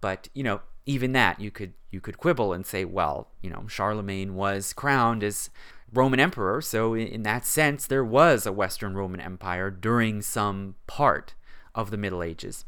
But, 0.00 0.28
you 0.34 0.42
know, 0.42 0.60
even 0.86 1.12
that 1.12 1.40
you 1.40 1.50
could 1.50 1.74
you 1.90 2.00
could 2.00 2.18
quibble 2.18 2.52
and 2.52 2.64
say, 2.64 2.84
well, 2.84 3.28
you 3.42 3.50
know, 3.50 3.66
Charlemagne 3.68 4.34
was 4.34 4.72
crowned 4.72 5.24
as 5.24 5.50
Roman 5.92 6.20
emperor, 6.20 6.60
so 6.60 6.94
in 6.94 7.22
that 7.22 7.44
sense 7.44 7.86
there 7.86 8.04
was 8.04 8.46
a 8.46 8.52
Western 8.52 8.94
Roman 8.94 9.20
Empire 9.20 9.70
during 9.70 10.20
some 10.20 10.74
part 10.86 11.34
of 11.74 11.90
the 11.90 11.96
Middle 11.96 12.22
Ages. 12.22 12.64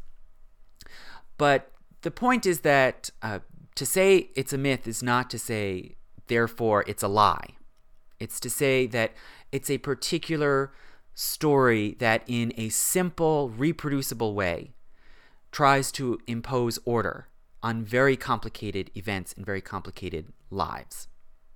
But 1.37 1.71
the 2.01 2.11
point 2.11 2.45
is 2.45 2.61
that 2.61 3.09
uh, 3.21 3.39
to 3.75 3.85
say 3.85 4.29
it's 4.35 4.53
a 4.53 4.57
myth 4.57 4.87
is 4.87 5.03
not 5.03 5.29
to 5.29 5.39
say 5.39 5.95
therefore 6.27 6.83
it's 6.87 7.03
a 7.03 7.07
lie. 7.07 7.55
It's 8.19 8.39
to 8.41 8.49
say 8.49 8.85
that 8.87 9.13
it's 9.51 9.69
a 9.69 9.77
particular 9.77 10.71
story 11.13 11.95
that 11.99 12.23
in 12.27 12.53
a 12.57 12.69
simple, 12.69 13.49
reproducible 13.49 14.33
way 14.33 14.73
tries 15.51 15.91
to 15.93 16.19
impose 16.27 16.79
order 16.85 17.27
on 17.61 17.83
very 17.83 18.15
complicated 18.15 18.89
events 18.95 19.33
and 19.33 19.45
very 19.45 19.61
complicated 19.61 20.31
lives. 20.49 21.07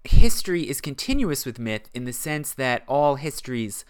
History 0.03 0.69
is 0.69 0.81
continuous 0.81 1.45
with 1.45 1.59
myth 1.59 1.89
in 1.93 2.05
the 2.05 2.13
sense 2.13 2.53
that 2.53 2.83
all 2.87 3.15
histories 3.15 3.85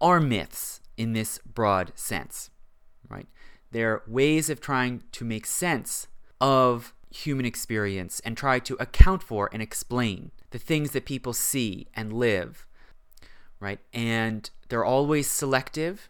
are 0.00 0.20
myths 0.20 0.80
in 0.96 1.12
this 1.12 1.38
broad 1.38 1.92
sense, 1.96 2.50
right? 3.08 3.26
They're 3.72 4.02
ways 4.06 4.48
of 4.48 4.60
trying 4.60 5.02
to 5.12 5.24
make 5.24 5.46
sense 5.46 6.06
of 6.40 6.94
human 7.10 7.46
experience 7.46 8.20
and 8.20 8.36
try 8.36 8.58
to 8.60 8.76
account 8.78 9.22
for 9.22 9.48
and 9.52 9.62
explain 9.62 10.30
the 10.50 10.58
things 10.58 10.92
that 10.92 11.04
people 11.04 11.32
see 11.32 11.88
and 11.94 12.12
live, 12.12 12.66
right? 13.58 13.80
And 13.92 14.48
they're 14.68 14.84
always 14.84 15.28
selective 15.28 16.08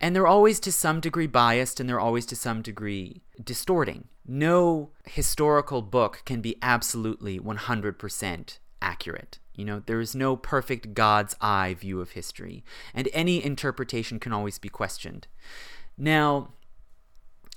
and 0.00 0.14
they're 0.14 0.26
always 0.26 0.60
to 0.60 0.72
some 0.72 1.00
degree 1.00 1.26
biased 1.26 1.80
and 1.80 1.88
they're 1.88 2.00
always 2.00 2.26
to 2.26 2.36
some 2.36 2.62
degree 2.62 3.22
distorting. 3.42 4.08
No 4.26 4.90
historical 5.04 5.82
book 5.82 6.22
can 6.24 6.40
be 6.40 6.56
absolutely 6.62 7.38
100% 7.38 8.58
accurate. 8.80 9.38
You 9.54 9.64
know, 9.64 9.82
there 9.86 10.00
is 10.00 10.14
no 10.14 10.36
perfect 10.36 10.94
God's 10.94 11.36
eye 11.40 11.74
view 11.74 12.00
of 12.00 12.12
history, 12.12 12.64
and 12.92 13.08
any 13.12 13.44
interpretation 13.44 14.18
can 14.18 14.32
always 14.32 14.58
be 14.58 14.68
questioned. 14.68 15.28
Now, 15.96 16.54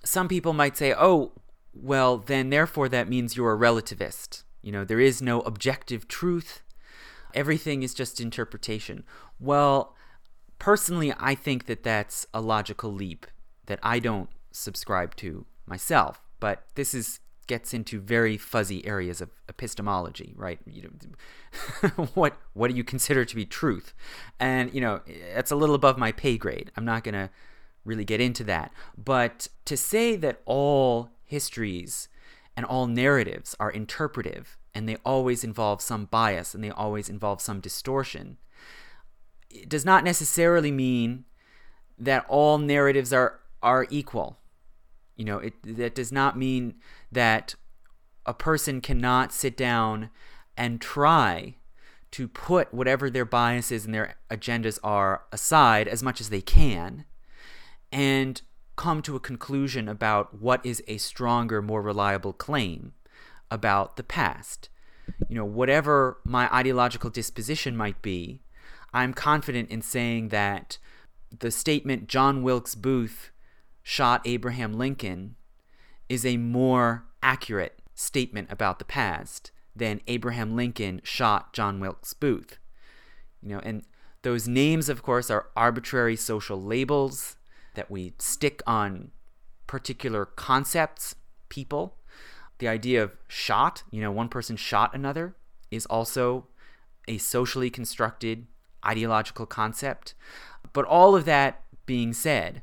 some 0.04 0.28
people 0.28 0.54
might 0.54 0.78
say, 0.78 0.94
oh, 0.98 1.32
well, 1.74 2.18
then 2.18 2.50
therefore 2.50 2.88
that 2.90 3.10
means 3.10 3.36
you're 3.36 3.54
a 3.54 3.58
relativist. 3.58 4.44
You 4.62 4.72
know, 4.72 4.86
there 4.86 5.00
is 5.00 5.22
no 5.22 5.42
objective 5.42 6.08
truth. 6.08 6.62
Everything 7.34 7.84
is 7.84 7.94
just 7.94 8.22
interpretation. 8.22 9.04
Well, 9.40 9.96
personally, 10.60 11.14
I 11.18 11.36
think 11.36 11.66
that 11.66 11.84
that's 11.84 12.26
a 12.34 12.42
logical 12.42 12.92
leap 12.92 13.28
that 13.66 13.80
I 13.84 14.00
don't 14.00 14.30
subscribe 14.52 15.16
to 15.18 15.46
myself. 15.66 16.22
But 16.40 16.64
this 16.76 16.94
is 16.94 17.20
gets 17.48 17.74
into 17.74 18.02
very 18.02 18.36
fuzzy 18.38 18.86
areas 18.86 19.22
of 19.22 19.30
epistemology, 19.48 20.34
right? 20.36 20.60
You 20.66 20.84
know, 20.84 22.06
what 22.14 22.38
what 22.54 22.70
do 22.70 22.76
you 22.76 22.84
consider 22.84 23.26
to 23.26 23.36
be 23.36 23.46
truth? 23.46 23.94
And 24.40 24.74
you 24.74 24.82
know, 24.82 25.02
it's 25.06 25.52
a 25.52 25.56
little 25.56 25.76
above 25.76 25.98
my 25.98 26.12
pay 26.12 26.38
grade. 26.38 26.72
I'm 26.76 26.86
not 26.86 27.04
gonna 27.04 27.30
really 27.86 28.06
get 28.06 28.22
into 28.22 28.44
that. 28.44 28.72
But 28.98 29.48
to 29.66 29.78
say 29.78 30.16
that 30.18 30.42
all 30.46 31.10
histories 31.24 32.10
and 32.56 32.66
all 32.66 32.88
narratives 32.88 33.56
are 33.60 33.72
interpretive 33.72 34.58
and 34.76 34.88
they 34.88 34.98
always 35.06 35.44
involve 35.44 35.82
some 35.82 36.06
bias 36.06 36.54
and 36.54 36.64
they 36.64 36.70
always 36.70 37.10
involve 37.10 37.42
some 37.42 37.60
distortion 37.60 38.38
it 39.64 39.70
does 39.70 39.86
not 39.86 40.04
necessarily 40.04 40.72
mean 40.72 41.26
that 41.98 42.26
all 42.28 42.58
narratives 42.58 43.12
are 43.12 43.40
are 43.62 43.88
equal. 43.90 44.38
You 45.16 45.26
know, 45.26 45.40
it 45.40 45.54
that 45.64 45.96
does 45.96 46.12
not 46.12 46.38
mean 46.38 46.76
that 47.12 47.56
a 48.26 48.34
person 48.34 48.82
cannot 48.82 49.32
sit 49.32 49.58
down 49.58 50.10
and 50.56 50.82
try 50.82 51.56
to 52.12 52.28
put 52.28 52.74
whatever 52.74 53.10
their 53.10 53.26
biases 53.26 53.86
and 53.86 53.94
their 53.94 54.16
agendas 54.30 54.80
are 54.84 55.24
aside 55.32 55.88
as 55.88 56.02
much 56.02 56.22
as 56.22 56.30
they 56.30 56.42
can 56.42 57.06
and 57.92 58.42
come 58.76 59.02
to 59.02 59.16
a 59.16 59.20
conclusion 59.20 59.90
about 59.90 60.40
what 60.40 60.66
is 60.66 60.84
a 60.88 60.98
stronger, 60.98 61.62
more 61.62 61.82
reliable 61.82 62.34
claim 62.34 62.94
about 63.50 63.98
the 63.98 64.04
past. 64.04 64.70
You 65.30 65.36
know, 65.36 65.46
whatever 65.46 66.20
my 66.24 66.54
ideological 66.54 67.10
disposition 67.10 67.76
might 67.76 68.02
be, 68.02 68.42
I'm 68.94 69.14
confident 69.14 69.70
in 69.70 69.82
saying 69.82 70.30
that 70.30 70.78
the 71.38 71.52
statement 71.52 72.08
John 72.08 72.42
Wilkes 72.42 72.76
Booth 72.76 73.32
shot 73.84 74.22
Abraham 74.26 74.74
Lincoln 74.74 75.36
is 76.10 76.26
a 76.26 76.38
more 76.38 77.06
accurate 77.22 77.80
statement 77.96 78.52
about 78.52 78.80
the 78.80 78.86
past 78.86 79.52
than 79.76 80.02
Abraham 80.08 80.56
Lincoln 80.56 81.02
shot 81.04 81.54
John 81.54 81.80
Wilkes 81.80 82.14
Booth. 82.14 82.58
You 83.42 83.50
know, 83.50 83.60
and 83.60 83.84
those 84.24 84.48
names, 84.48 84.90
of 84.90 85.04
course, 85.04 85.30
are 85.30 85.48
arbitrary 85.56 86.16
social 86.16 86.62
labels 86.62 87.36
that 87.76 87.92
we 87.92 88.14
stick 88.18 88.62
on 88.66 89.12
particular 89.68 90.26
concepts, 90.26 91.16
people. 91.50 91.98
The 92.58 92.68
idea 92.68 93.04
of 93.04 93.16
shot, 93.28 93.84
you 93.92 94.02
know, 94.02 94.12
one 94.12 94.30
person 94.30 94.56
shot 94.56 94.96
another, 94.96 95.36
is 95.70 95.86
also 95.86 96.48
a 97.08 97.20
socially 97.20 97.70
constructed 97.70 98.48
ideological 98.88 99.46
concept. 99.46 100.14
But 100.74 100.86
all 100.86 101.16
of 101.16 101.26
that 101.26 101.64
being 101.86 102.14
said, 102.14 102.62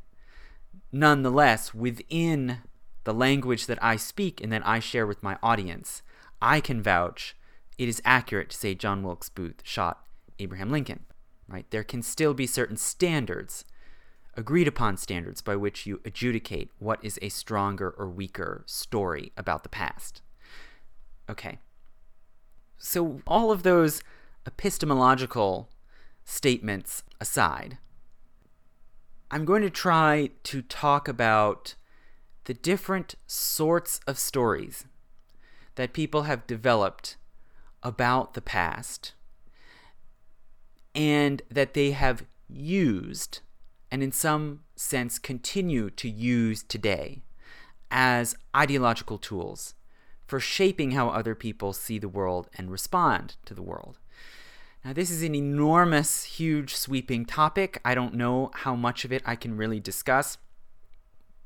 nonetheless, 0.92 1.74
within 1.74 2.58
the 3.04 3.14
language 3.14 3.66
that 3.66 3.82
I 3.82 3.96
speak 3.96 4.40
and 4.40 4.52
that 4.52 4.66
I 4.66 4.78
share 4.78 5.06
with 5.06 5.22
my 5.22 5.38
audience, 5.42 6.02
I 6.40 6.60
can 6.60 6.82
vouch 6.82 7.36
it 7.76 7.88
is 7.88 8.00
accurate 8.04 8.50
to 8.50 8.56
say 8.56 8.74
John 8.74 9.02
Wilkes 9.02 9.28
Booth 9.28 9.60
shot 9.64 10.06
Abraham 10.38 10.70
Lincoln. 10.70 11.00
Right? 11.48 11.66
There 11.70 11.84
can 11.84 12.02
still 12.02 12.34
be 12.34 12.46
certain 12.46 12.76
standards 12.76 13.64
agreed 14.36 14.66
upon 14.66 14.96
standards 14.96 15.40
by 15.42 15.56
which 15.56 15.86
you 15.86 16.00
adjudicate 16.04 16.70
what 16.78 17.04
is 17.04 17.18
a 17.22 17.28
stronger 17.28 17.94
or 17.98 18.08
weaker 18.08 18.64
story 18.66 19.32
about 19.36 19.62
the 19.62 19.68
past. 19.68 20.22
Okay. 21.28 21.58
So, 22.78 23.20
all 23.26 23.50
of 23.50 23.62
those 23.62 24.02
epistemological 24.46 25.68
statements 26.24 27.02
aside, 27.20 27.78
I'm 29.30 29.44
going 29.44 29.62
to 29.62 29.70
try 29.70 30.30
to 30.44 30.62
talk 30.62 31.08
about 31.08 31.74
the 32.44 32.54
different 32.54 33.14
sorts 33.26 34.00
of 34.06 34.18
stories 34.18 34.84
that 35.74 35.92
people 35.92 36.22
have 36.22 36.46
developed 36.46 37.16
about 37.82 38.34
the 38.34 38.42
past 38.42 39.12
and 40.94 41.42
that 41.50 41.74
they 41.74 41.90
have 41.90 42.24
used 42.48 43.40
and 43.90 44.02
in 44.02 44.12
some 44.12 44.60
sense 44.76 45.18
continue 45.18 45.90
to 45.90 46.08
use 46.08 46.62
today 46.62 47.22
as 47.90 48.36
ideological 48.56 49.18
tools 49.18 49.74
for 50.26 50.40
shaping 50.40 50.92
how 50.92 51.08
other 51.08 51.34
people 51.34 51.72
see 51.72 51.98
the 51.98 52.08
world 52.08 52.48
and 52.56 52.70
respond 52.70 53.36
to 53.44 53.54
the 53.54 53.62
world. 53.62 53.98
Now, 54.84 54.92
this 54.92 55.10
is 55.10 55.22
an 55.22 55.34
enormous, 55.34 56.24
huge, 56.24 56.76
sweeping 56.76 57.24
topic. 57.24 57.80
I 57.86 57.94
don't 57.94 58.12
know 58.14 58.50
how 58.52 58.76
much 58.76 59.06
of 59.06 59.12
it 59.12 59.22
I 59.24 59.34
can 59.34 59.56
really 59.56 59.80
discuss, 59.80 60.36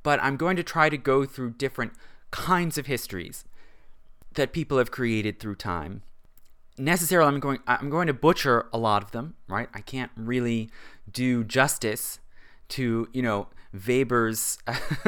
but 0.02 0.20
I'm 0.20 0.36
going 0.36 0.56
to 0.56 0.64
try 0.64 0.88
to 0.88 0.96
go 0.96 1.24
through 1.24 1.50
different 1.52 1.92
kinds 2.32 2.76
of 2.78 2.86
histories 2.86 3.44
that 4.34 4.52
people 4.52 4.78
have 4.78 4.90
created 4.90 5.38
through 5.38 5.54
time. 5.54 6.02
Necessarily, 6.76 7.28
I'm 7.28 7.40
going 7.40 7.60
I'm 7.66 7.90
going 7.90 8.08
to 8.08 8.12
butcher 8.12 8.66
a 8.72 8.78
lot 8.78 9.04
of 9.04 9.12
them, 9.12 9.34
right? 9.48 9.68
I 9.72 9.80
can't 9.80 10.10
really 10.16 10.70
do 11.10 11.44
justice 11.44 12.18
to 12.70 13.08
you 13.12 13.22
know 13.22 13.48
Weber's 13.72 14.58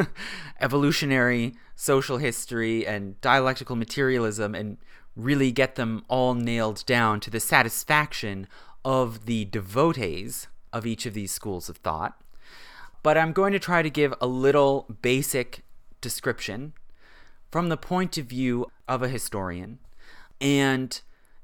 evolutionary 0.61 1.55
social 1.75 2.19
history 2.19 2.87
and 2.87 3.21
dialectical 3.21 3.77
materialism 3.77 4.55
and 4.55 4.79
really 5.25 5.53
get 5.53 5.75
them 5.75 6.05
all 6.09 6.35
nailed 6.35 6.85
down 6.87 7.21
to 7.21 7.31
the 7.31 7.41
satisfaction 7.41 8.47
of 8.85 9.27
the 9.27 9.45
devotees 9.47 10.49
of 10.73 10.87
each 10.87 11.07
of 11.07 11.15
these 11.15 11.33
schools 11.33 11.69
of 11.69 11.79
thought. 11.79 12.21
But 13.03 13.17
I'm 13.17 13.33
going 13.33 13.53
to 13.53 13.59
try 13.59 13.83
to 13.83 13.91
give 13.91 14.15
a 14.21 14.27
little 14.27 14.87
basic 15.03 15.65
description 16.01 16.73
from 17.51 17.69
the 17.69 17.77
point 17.77 18.17
of 18.19 18.27
view 18.27 18.71
of 18.87 19.03
a 19.03 19.09
historian. 19.09 19.79
And 20.41 21.01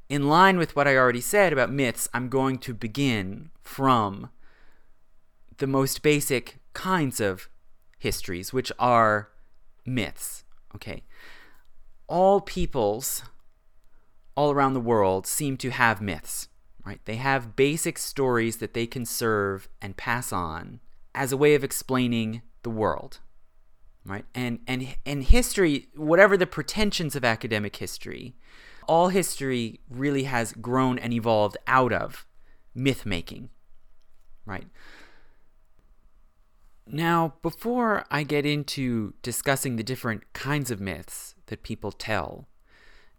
in 0.09 0.29
line 0.29 0.59
with 0.59 0.77
what 0.77 0.87
I 0.87 0.97
already 0.97 1.21
said 1.21 1.53
about 1.53 1.73
myths, 1.73 2.09
I'm 2.15 2.29
going 2.29 2.59
to 2.59 2.75
begin 2.75 3.51
from 3.63 4.31
the 5.59 5.67
most 5.67 6.03
basic 6.03 6.59
kinds 6.75 7.21
of 7.21 7.49
histories, 7.99 8.53
which 8.53 8.71
are 8.79 9.31
myths. 9.85 10.45
Okay. 10.75 11.03
All 12.07 12.41
peoples 12.41 13.23
all 14.37 14.51
around 14.53 14.75
the 14.75 14.81
world 14.81 15.27
seem 15.27 15.57
to 15.59 15.71
have 15.71 16.01
myths, 16.01 16.49
right? 16.85 17.01
They 17.05 17.17
have 17.17 17.57
basic 17.57 17.99
stories 17.99 18.59
that 18.59 18.75
they 18.75 18.87
can 18.87 19.05
serve 19.05 19.69
and 19.81 19.97
pass 19.97 20.33
on 20.33 20.81
as 21.15 21.33
a 21.33 21.37
way 21.37 21.55
of 21.55 21.65
explaining 21.65 22.43
the 22.63 22.71
world. 22.71 23.21
right? 24.05 24.25
And 24.35 24.61
and 24.67 24.97
and 25.05 25.25
history, 25.25 25.89
whatever 25.97 26.37
the 26.37 26.47
pretensions 26.47 27.17
of 27.17 27.25
academic 27.25 27.77
history, 27.77 28.37
all 28.87 29.09
history 29.09 29.81
really 29.91 30.25
has 30.25 30.53
grown 30.53 30.99
and 30.99 31.13
evolved 31.13 31.57
out 31.67 31.93
of 31.93 32.27
myth 32.75 33.05
making, 33.05 33.51
right? 34.45 34.67
Now, 36.87 37.35
before 37.43 38.05
I 38.13 38.23
get 38.23 38.47
into 38.47 39.15
discussing 39.23 39.75
the 39.77 39.83
different 39.83 40.33
kinds 40.33 40.71
of 40.71 40.81
myths 40.81 41.35
that 41.47 41.65
people 41.65 41.91
tell 41.91 42.47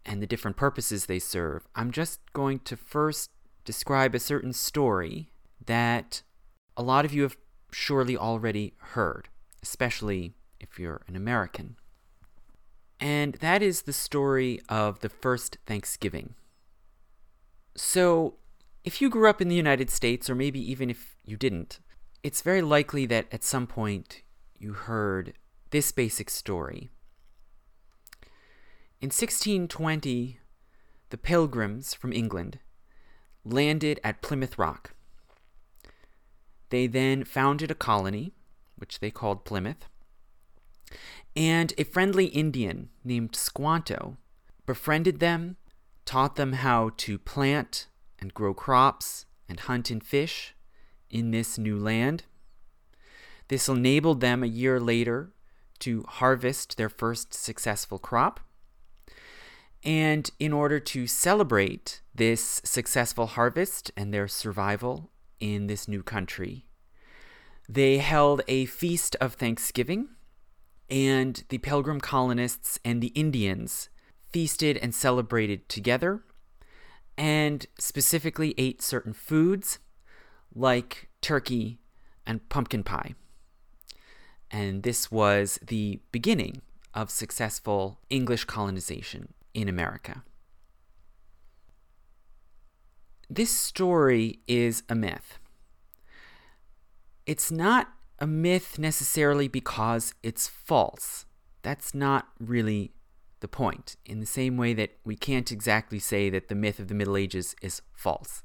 and 0.07 0.21
the 0.21 0.27
different 0.27 0.57
purposes 0.57 1.05
they 1.05 1.19
serve, 1.19 1.67
I'm 1.75 1.91
just 1.91 2.21
going 2.33 2.59
to 2.59 2.77
first 2.77 3.29
describe 3.65 4.15
a 4.15 4.19
certain 4.19 4.53
story 4.53 5.29
that 5.65 6.23
a 6.77 6.81
lot 6.81 7.03
of 7.03 7.13
you 7.13 7.23
have 7.23 7.37
surely 7.71 8.17
already 8.17 8.73
heard, 8.79 9.27
especially 9.61 10.33
if 10.59 10.79
you're 10.79 11.01
an 11.07 11.17
American. 11.17 11.75
And 12.99 13.33
that 13.35 13.61
is 13.61 13.83
the 13.83 13.93
story 13.93 14.61
of 14.69 15.01
the 15.01 15.09
first 15.09 15.57
Thanksgiving. 15.67 16.35
So, 17.75 18.35
if 18.83 19.01
you 19.01 19.09
grew 19.09 19.29
up 19.29 19.41
in 19.41 19.49
the 19.49 19.55
United 19.55 19.89
States, 19.89 20.29
or 20.29 20.35
maybe 20.35 20.59
even 20.71 20.89
if 20.89 21.15
you 21.25 21.35
didn't, 21.35 21.79
it's 22.23 22.41
very 22.41 22.61
likely 22.61 23.05
that 23.07 23.27
at 23.31 23.43
some 23.43 23.67
point 23.67 24.23
you 24.57 24.73
heard 24.73 25.33
this 25.69 25.91
basic 25.91 26.29
story. 26.29 26.89
In 28.99 29.09
1620, 29.09 30.39
the 31.11 31.17
Pilgrims 31.19 31.93
from 31.93 32.11
England 32.11 32.57
landed 33.45 33.99
at 34.03 34.23
Plymouth 34.23 34.57
Rock. 34.57 34.95
They 36.69 36.87
then 36.87 37.23
founded 37.23 37.69
a 37.69 37.75
colony, 37.75 38.33
which 38.75 38.99
they 38.99 39.11
called 39.11 39.45
Plymouth, 39.45 39.87
and 41.35 41.73
a 41.77 41.83
friendly 41.83 42.25
Indian 42.25 42.89
named 43.03 43.35
Squanto 43.35 44.17
befriended 44.65 45.19
them, 45.19 45.57
taught 46.03 46.35
them 46.35 46.53
how 46.53 46.89
to 46.97 47.19
plant 47.19 47.85
and 48.17 48.33
grow 48.33 48.55
crops 48.55 49.27
and 49.47 49.59
hunt 49.59 49.91
and 49.91 50.03
fish 50.03 50.55
in 51.11 51.29
this 51.29 51.59
new 51.59 51.77
land. 51.77 52.23
This 53.47 53.69
enabled 53.69 54.21
them 54.21 54.41
a 54.41 54.47
year 54.47 54.79
later 54.79 55.33
to 55.79 56.03
harvest 56.07 56.77
their 56.77 56.89
first 56.89 57.35
successful 57.35 57.99
crop. 57.99 58.39
And 59.87 60.29
in 60.37 60.51
order 60.51 60.81
to 60.81 61.07
celebrate 61.07 62.01
this 62.13 62.61
successful 62.65 63.25
harvest 63.25 63.89
and 63.95 64.13
their 64.13 64.27
survival 64.27 65.11
in 65.39 65.67
this 65.67 65.87
new 65.87 66.03
country, 66.03 66.67
they 67.69 67.99
held 67.99 68.41
a 68.49 68.65
feast 68.65 69.15
of 69.21 69.35
Thanksgiving 69.35 70.09
and 70.89 71.41
the 71.47 71.59
pilgrim 71.59 72.01
colonists 72.01 72.79
and 72.83 73.01
the 73.01 73.13
Indians 73.15 73.87
feasted 74.33 74.75
and 74.75 74.93
celebrated 74.93 75.69
together, 75.69 76.21
and 77.17 77.65
specifically 77.79 78.53
ate 78.57 78.81
certain 78.81 79.13
foods 79.13 79.79
like 80.53 81.07
turkey 81.21 81.79
and 82.25 82.47
pumpkin 82.49 82.83
pie. 82.83 83.15
And 84.51 84.83
this 84.83 85.09
was 85.09 85.59
the 85.65 86.01
beginning 86.11 86.61
of 86.93 87.09
successful 87.09 88.01
English 88.09 88.43
colonization 88.43 89.33
in 89.57 89.67
America. 89.67 90.23
This 93.27 93.49
story 93.49 94.39
is 94.47 94.83
a 94.87 94.93
myth. 94.93 95.39
It's 97.25 97.51
not 97.51 97.89
a 98.19 98.27
myth 98.27 98.77
necessarily 98.77 99.47
because 99.47 100.13
it's 100.21 100.47
false. 100.47 101.25
That's 101.63 101.95
not 101.95 102.27
really 102.39 102.91
the 103.39 103.47
point, 103.47 103.95
in 104.05 104.19
the 104.19 104.27
same 104.27 104.57
way 104.57 104.75
that 104.75 104.91
we 105.03 105.15
can't 105.15 105.51
exactly 105.51 105.97
say 105.97 106.29
that 106.29 106.49
the 106.49 106.55
myth 106.55 106.77
of 106.79 106.87
the 106.87 106.95
Middle 106.95 107.17
Ages 107.17 107.55
is 107.59 107.81
false. 107.93 108.43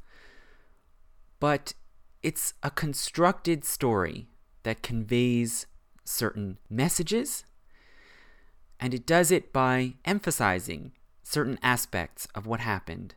But 1.41 1.75
it's 2.23 2.55
a 2.63 2.71
constructed 2.71 3.67
story 3.67 4.29
that 4.63 4.83
conveys 4.83 5.67
certain 6.05 6.59
messages, 6.71 7.45
and 8.81 8.95
it 8.95 9.07
does 9.07 9.31
it 9.31 9.53
by 9.53 9.95
emphasizing 10.07 10.93
certain 11.33 11.59
aspects 11.63 12.29
of 12.35 12.47
what 12.47 12.61
happened 12.61 13.15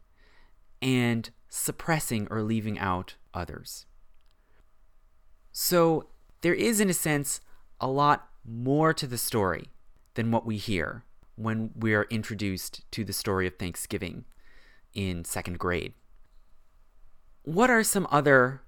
and 0.82 1.30
suppressing 1.50 2.28
or 2.32 2.42
leaving 2.42 2.80
out 2.80 3.16
others. 3.34 3.86
So, 5.52 6.08
there 6.42 6.54
is, 6.54 6.80
in 6.80 6.90
a 6.90 6.94
sense, 6.94 7.42
a 7.80 7.88
lot 7.88 8.30
more 8.46 8.94
to 8.94 9.08
the 9.08 9.18
story 9.18 9.70
than 10.14 10.32
what 10.32 10.46
we 10.46 10.58
hear 10.58 11.04
when 11.36 11.72
we 11.76 11.94
are 11.94 12.08
introduced 12.10 12.90
to 12.92 13.04
the 13.04 13.14
story 13.14 13.48
of 13.48 13.56
Thanksgiving 13.58 14.26
in 14.94 15.26
second 15.26 15.60
grade. 15.60 15.94
What 17.44 17.70
are 17.70 17.84
some 17.84 18.08
other 18.12 18.62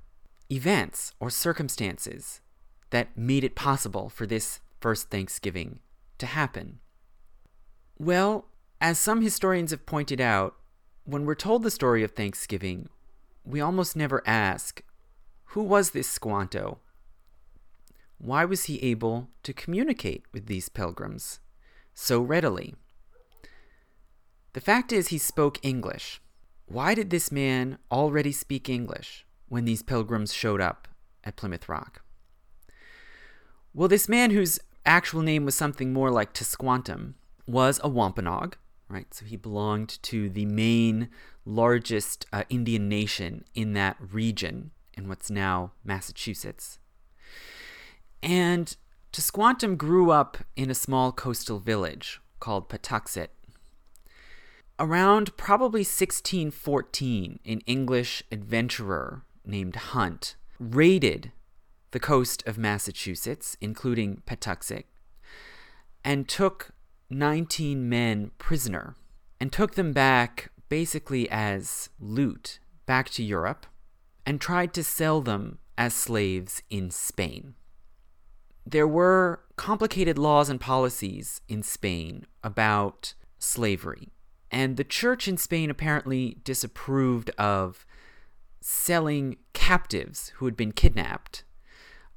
events 0.51 1.13
or 1.19 1.29
circumstances 1.29 2.41
that 2.89 3.17
made 3.17 3.43
it 3.43 3.55
possible 3.55 4.09
for 4.09 4.25
this 4.25 4.59
first 4.79 5.09
Thanksgiving 5.09 5.79
to 6.17 6.25
happen? 6.25 6.79
Well, 7.97 8.45
as 8.79 8.99
some 8.99 9.21
historians 9.21 9.71
have 9.71 9.85
pointed 9.85 10.21
out, 10.21 10.55
when 11.03 11.25
we're 11.25 11.35
told 11.35 11.63
the 11.63 11.71
story 11.71 12.03
of 12.03 12.11
Thanksgiving, 12.11 12.89
we 13.43 13.61
almost 13.61 13.95
never 13.95 14.21
ask, 14.27 14.83
who 15.51 15.63
was 15.63 15.91
this 15.91 16.09
Squanto? 16.09 16.79
why 18.17 18.45
was 18.45 18.65
he 18.65 18.81
able 18.81 19.29
to 19.43 19.53
communicate 19.53 20.23
with 20.33 20.47
these 20.47 20.69
pilgrims 20.69 21.39
so 21.93 22.21
readily? 22.21 22.75
The 24.53 24.61
fact 24.61 24.91
is, 24.91 25.09
he 25.09 25.17
spoke 25.17 25.59
English. 25.61 26.19
Why 26.65 26.95
did 26.95 27.09
this 27.09 27.31
man 27.31 27.77
already 27.91 28.31
speak 28.31 28.69
English 28.69 29.25
when 29.47 29.65
these 29.65 29.83
pilgrims 29.83 30.33
showed 30.33 30.61
up 30.61 30.87
at 31.23 31.35
Plymouth 31.35 31.69
Rock? 31.69 32.01
Well, 33.73 33.87
this 33.87 34.09
man, 34.09 34.31
whose 34.31 34.59
actual 34.85 35.21
name 35.21 35.45
was 35.45 35.53
something 35.53 35.93
more 35.93 36.09
like 36.09 36.33
Tisquantum, 36.33 37.13
was 37.45 37.79
a 37.83 37.89
Wampanoag, 37.89 38.57
right? 38.89 39.13
So 39.13 39.25
he 39.25 39.37
belonged 39.37 40.01
to 40.03 40.29
the 40.29 40.45
main, 40.45 41.09
largest 41.45 42.25
uh, 42.31 42.43
Indian 42.49 42.87
nation 42.89 43.45
in 43.53 43.73
that 43.73 43.97
region 44.11 44.71
in 44.93 45.07
what's 45.07 45.29
now 45.29 45.71
Massachusetts. 45.83 46.79
And 48.23 48.75
Tisquantum 49.13 49.77
grew 49.77 50.11
up 50.11 50.37
in 50.55 50.69
a 50.69 50.75
small 50.75 51.11
coastal 51.11 51.59
village 51.59 52.19
called 52.39 52.69
Patuxet. 52.69 53.29
Around 54.79 55.35
probably 55.37 55.79
1614, 55.79 57.39
an 57.45 57.61
English 57.61 58.23
adventurer 58.31 59.23
named 59.43 59.75
Hunt 59.75 60.35
raided 60.59 61.31
the 61.91 61.99
coast 61.99 62.43
of 62.47 62.57
Massachusetts, 62.57 63.57
including 63.59 64.21
Patuxet, 64.27 64.83
and 66.03 66.27
took 66.27 66.71
19 67.09 67.87
men 67.87 68.31
prisoner 68.37 68.95
and 69.39 69.51
took 69.51 69.75
them 69.75 69.93
back 69.93 70.49
basically 70.69 71.29
as 71.29 71.89
loot 71.99 72.59
back 72.85 73.09
to 73.09 73.23
Europe 73.23 73.65
and 74.25 74.41
tried 74.41 74.73
to 74.73 74.83
sell 74.83 75.21
them 75.21 75.59
as 75.77 75.93
slaves 75.93 76.61
in 76.69 76.91
Spain 76.91 77.55
there 78.69 78.87
were 78.87 79.39
complicated 79.55 80.17
laws 80.17 80.49
and 80.49 80.59
policies 80.59 81.39
in 81.47 81.63
Spain 81.63 82.25
about 82.43 83.13
slavery. 83.39 84.09
And 84.51 84.75
the 84.75 84.83
church 84.83 85.27
in 85.27 85.37
Spain 85.37 85.69
apparently 85.69 86.37
disapproved 86.43 87.29
of 87.37 87.85
selling 88.59 89.37
captives 89.53 90.33
who 90.35 90.45
had 90.45 90.57
been 90.57 90.73
kidnapped 90.73 91.43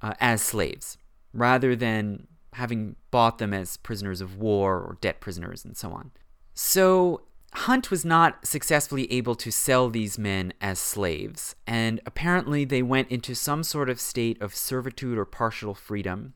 uh, 0.02 0.14
as 0.18 0.42
slaves, 0.42 0.98
rather 1.32 1.76
than 1.76 2.26
having 2.54 2.96
bought 3.10 3.38
them 3.38 3.54
as 3.54 3.76
prisoners 3.76 4.20
of 4.20 4.36
war 4.36 4.78
or 4.78 4.98
debt 5.00 5.20
prisoners 5.20 5.64
and 5.64 5.76
so 5.76 5.90
on. 5.92 6.10
So 6.54 7.22
Hunt 7.52 7.90
was 7.90 8.04
not 8.04 8.46
successfully 8.46 9.10
able 9.12 9.34
to 9.36 9.50
sell 9.50 9.88
these 9.88 10.18
men 10.18 10.52
as 10.60 10.78
slaves, 10.78 11.54
and 11.66 12.00
apparently 12.06 12.64
they 12.64 12.82
went 12.82 13.10
into 13.10 13.34
some 13.34 13.62
sort 13.62 13.88
of 13.88 14.00
state 14.00 14.40
of 14.40 14.54
servitude 14.54 15.18
or 15.18 15.24
partial 15.24 15.74
freedom 15.74 16.34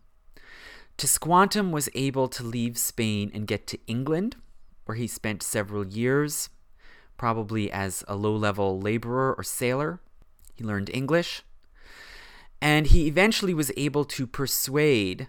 Tisquantum 0.97 1.73
was 1.73 1.89
able 1.95 2.29
to 2.29 2.45
leave 2.45 2.79
Spain 2.79 3.31
and 3.35 3.47
get 3.47 3.67
to 3.69 3.79
England, 3.87 4.37
where 4.85 4.97
he 4.97 5.07
spent 5.07 5.43
several 5.43 5.87
years, 5.87 6.51
probably 7.17 7.71
as 7.71 8.05
a 8.07 8.15
low 8.15 8.37
level 8.37 8.81
laborer 8.81 9.35
or 9.37 9.43
sailor. 9.43 10.01
He 10.55 10.65
learned 10.65 10.91
English. 10.95 11.43
And 12.61 12.87
he 12.87 13.07
eventually 13.07 13.55
was 13.55 13.73
able 13.77 14.05
to 14.07 14.27
persuade 14.27 15.27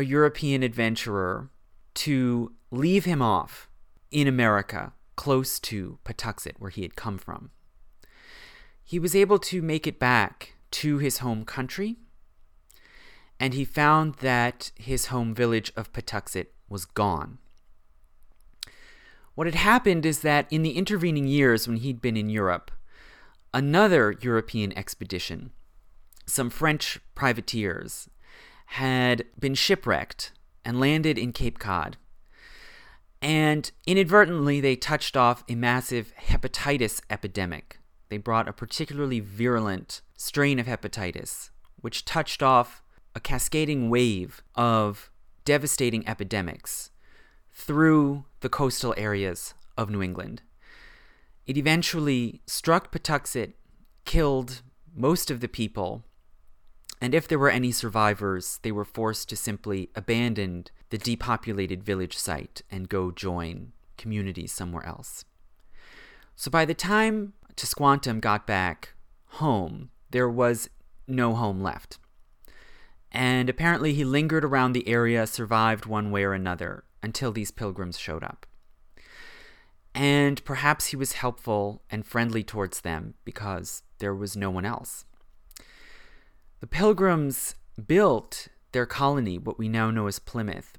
a 0.00 0.04
European 0.04 0.62
adventurer 0.62 1.50
to 1.92 2.52
leave 2.70 3.04
him 3.04 3.20
off 3.20 3.68
in 4.10 4.26
America, 4.26 4.94
close 5.14 5.60
to 5.60 5.98
Patuxet, 6.04 6.54
where 6.58 6.70
he 6.70 6.80
had 6.80 6.96
come 6.96 7.18
from. 7.18 7.50
He 8.82 8.98
was 8.98 9.14
able 9.14 9.38
to 9.40 9.60
make 9.60 9.86
it 9.86 9.98
back 9.98 10.54
to 10.70 10.96
his 10.96 11.18
home 11.18 11.44
country 11.44 11.96
and 13.38 13.52
he 13.52 13.64
found 13.64 14.14
that 14.16 14.70
his 14.74 15.06
home 15.06 15.34
village 15.34 15.70
of 15.76 15.92
Patuxet 15.92 16.48
was 16.68 16.86
gone. 16.86 17.38
What 19.34 19.46
had 19.46 19.54
happened 19.54 20.06
is 20.06 20.20
that 20.20 20.46
in 20.50 20.62
the 20.62 20.76
intervening 20.76 21.26
years 21.26 21.68
when 21.68 21.78
he'd 21.78 22.00
been 22.00 22.16
in 22.16 22.30
Europe, 22.30 22.70
another 23.52 24.16
European 24.20 24.76
expedition, 24.76 25.52
some 26.26 26.50
French 26.50 27.00
privateers, 27.14 28.08
had 28.74 29.24
been 29.36 29.54
shipwrecked 29.54 30.30
and 30.64 30.78
landed 30.78 31.18
in 31.18 31.32
Cape 31.32 31.58
Cod. 31.58 31.96
And 33.20 33.68
inadvertently, 33.84 34.60
they 34.60 34.76
touched 34.76 35.16
off 35.16 35.42
a 35.48 35.56
massive 35.56 36.12
hepatitis 36.28 37.00
epidemic. 37.10 37.80
They 38.10 38.16
brought 38.16 38.48
a 38.48 38.52
particularly 38.52 39.18
virulent 39.18 40.02
strain 40.16 40.60
of 40.60 40.66
hepatitis, 40.66 41.50
which 41.80 42.04
touched 42.04 42.44
off 42.44 42.80
a 43.16 43.18
cascading 43.18 43.90
wave 43.90 44.40
of 44.54 45.10
devastating 45.44 46.06
epidemics 46.06 46.90
through 47.52 48.24
the 48.38 48.48
coastal 48.48 48.94
areas 48.96 49.52
of 49.76 49.90
New 49.90 50.00
England. 50.00 50.42
It 51.44 51.56
eventually 51.56 52.40
struck 52.46 52.92
Patuxet, 52.92 53.54
killed 54.04 54.62
most 54.94 55.28
of 55.28 55.40
the 55.40 55.48
people, 55.48 56.04
and 57.00 57.14
if 57.14 57.26
there 57.26 57.38
were 57.38 57.50
any 57.50 57.72
survivors, 57.72 58.60
they 58.62 58.72
were 58.72 58.84
forced 58.84 59.28
to 59.30 59.36
simply 59.36 59.90
abandon 59.94 60.66
the 60.90 60.98
depopulated 60.98 61.82
village 61.82 62.16
site 62.16 62.62
and 62.70 62.88
go 62.88 63.10
join 63.10 63.72
communities 63.96 64.52
somewhere 64.52 64.84
else. 64.84 65.24
So 66.36 66.50
by 66.50 66.64
the 66.64 66.74
time 66.74 67.32
Tisquantum 67.56 68.20
got 68.20 68.46
back 68.46 68.94
home, 69.26 69.90
there 70.10 70.28
was 70.28 70.68
no 71.06 71.34
home 71.34 71.60
left. 71.60 71.98
And 73.12 73.48
apparently 73.48 73.94
he 73.94 74.04
lingered 74.04 74.44
around 74.44 74.72
the 74.72 74.88
area, 74.88 75.26
survived 75.26 75.86
one 75.86 76.10
way 76.10 76.24
or 76.24 76.32
another, 76.32 76.84
until 77.02 77.32
these 77.32 77.50
pilgrims 77.50 77.98
showed 77.98 78.22
up. 78.22 78.46
And 79.94 80.44
perhaps 80.44 80.86
he 80.86 80.96
was 80.96 81.12
helpful 81.14 81.82
and 81.90 82.06
friendly 82.06 82.44
towards 82.44 82.82
them 82.82 83.14
because 83.24 83.82
there 83.98 84.14
was 84.14 84.36
no 84.36 84.50
one 84.50 84.64
else. 84.64 85.04
The 86.60 86.66
pilgrims 86.66 87.54
built 87.86 88.48
their 88.72 88.86
colony, 88.86 89.38
what 89.38 89.58
we 89.58 89.68
now 89.68 89.90
know 89.90 90.06
as 90.06 90.18
Plymouth, 90.18 90.78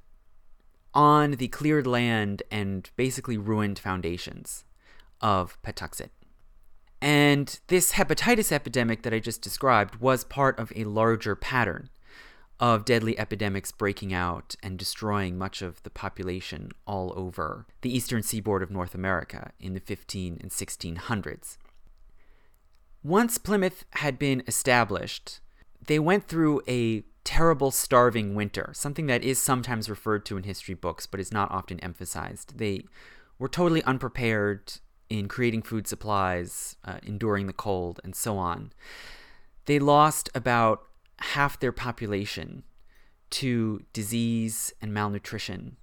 on 0.94 1.32
the 1.32 1.48
cleared 1.48 1.86
land 1.86 2.42
and 2.50 2.88
basically 2.96 3.36
ruined 3.36 3.78
foundations 3.78 4.64
of 5.20 5.60
Patuxet. 5.62 6.10
And 7.00 7.58
this 7.66 7.92
hepatitis 7.92 8.52
epidemic 8.52 9.02
that 9.02 9.12
I 9.12 9.18
just 9.18 9.42
described 9.42 9.96
was 9.96 10.22
part 10.22 10.56
of 10.58 10.72
a 10.76 10.84
larger 10.84 11.34
pattern 11.34 11.90
of 12.60 12.84
deadly 12.84 13.18
epidemics 13.18 13.72
breaking 13.72 14.14
out 14.14 14.54
and 14.62 14.78
destroying 14.78 15.36
much 15.36 15.62
of 15.62 15.82
the 15.82 15.90
population 15.90 16.70
all 16.86 17.12
over 17.16 17.66
the 17.80 17.92
eastern 17.92 18.22
seaboard 18.22 18.62
of 18.62 18.70
North 18.70 18.94
America 18.94 19.50
in 19.58 19.74
the 19.74 19.80
15 19.80 20.38
and 20.40 20.52
1600s. 20.52 21.56
Once 23.02 23.36
Plymouth 23.36 23.84
had 23.94 24.16
been 24.16 24.44
established, 24.46 25.40
they 25.86 25.98
went 25.98 26.28
through 26.28 26.62
a 26.68 27.04
terrible 27.24 27.70
starving 27.70 28.34
winter, 28.34 28.72
something 28.74 29.06
that 29.06 29.22
is 29.22 29.38
sometimes 29.40 29.88
referred 29.88 30.24
to 30.26 30.36
in 30.36 30.42
history 30.42 30.74
books 30.74 31.06
but 31.06 31.20
is 31.20 31.32
not 31.32 31.50
often 31.50 31.80
emphasized. 31.80 32.58
They 32.58 32.84
were 33.38 33.48
totally 33.48 33.82
unprepared 33.84 34.74
in 35.08 35.28
creating 35.28 35.62
food 35.62 35.86
supplies, 35.86 36.76
uh, 36.84 36.98
enduring 37.02 37.46
the 37.46 37.52
cold, 37.52 38.00
and 38.02 38.16
so 38.16 38.38
on. 38.38 38.72
They 39.66 39.78
lost 39.78 40.30
about 40.34 40.82
half 41.18 41.60
their 41.60 41.72
population 41.72 42.64
to 43.30 43.82
disease 43.92 44.72
and 44.80 44.92
malnutrition. 44.92 45.76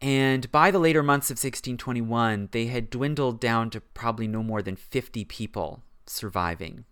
And 0.00 0.50
by 0.52 0.70
the 0.70 0.78
later 0.78 1.02
months 1.02 1.30
of 1.30 1.34
1621, 1.34 2.50
they 2.52 2.66
had 2.66 2.90
dwindled 2.90 3.40
down 3.40 3.70
to 3.70 3.80
probably 3.80 4.28
no 4.28 4.42
more 4.42 4.62
than 4.62 4.76
50 4.76 5.24
people 5.24 5.82
surviving. 6.06 6.84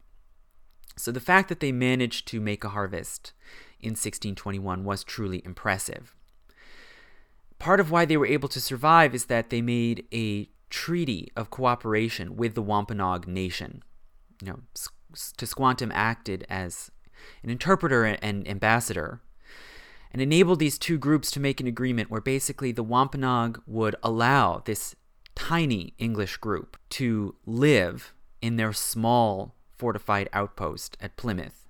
So 0.97 1.13
the 1.13 1.21
fact 1.21 1.49
that 1.49 1.61
they 1.61 1.73
managed 1.73 2.27
to 2.29 2.41
make 2.41 2.65
a 2.65 2.71
harvest 2.71 3.33
in 3.81 3.91
1621 3.91 4.85
was 4.85 5.05
truly 5.05 5.43
impressive. 5.45 6.15
Part 7.59 7.81
of 7.81 7.91
why 7.91 8.05
they 8.05 8.17
were 8.17 8.27
able 8.27 8.49
to 8.51 8.61
survive 8.61 9.15
is 9.15 9.27
that 9.27 9.51
they 9.51 9.63
made 9.63 10.07
a 10.13 10.49
treaty 10.71 11.31
of 11.37 11.51
cooperation 11.51 12.37
with 12.37 12.55
the 12.55 12.63
Wampanoag 12.63 13.27
Nation. 13.27 13.83
You 14.43 14.49
know, 14.49 14.59
Tisquantum 15.15 15.91
acted 15.95 16.47
as 16.49 16.91
an 17.43 17.51
interpreter 17.51 18.05
and 18.05 18.47
ambassador, 18.47 19.21
and 20.13 20.23
enabled 20.23 20.59
these 20.59 20.79
two 20.79 20.99
groups 20.99 21.31
to 21.31 21.41
make 21.41 21.61
an 21.61 21.67
agreement 21.67 22.11
where 22.11 22.21
basically 22.21 22.73
the 22.73 22.83
Wampanoag 22.83 23.63
would 23.67 23.97
allow 24.03 24.63
this 24.65 24.95
tiny 25.35 25.95
English 25.99 26.39
group 26.39 26.77
to 26.91 27.35
live 27.45 28.15
in 28.41 28.57
their 28.57 28.73
small 28.73 29.56
fortified 29.77 30.29
outpost 30.33 30.97
at 31.01 31.17
Plymouth, 31.17 31.67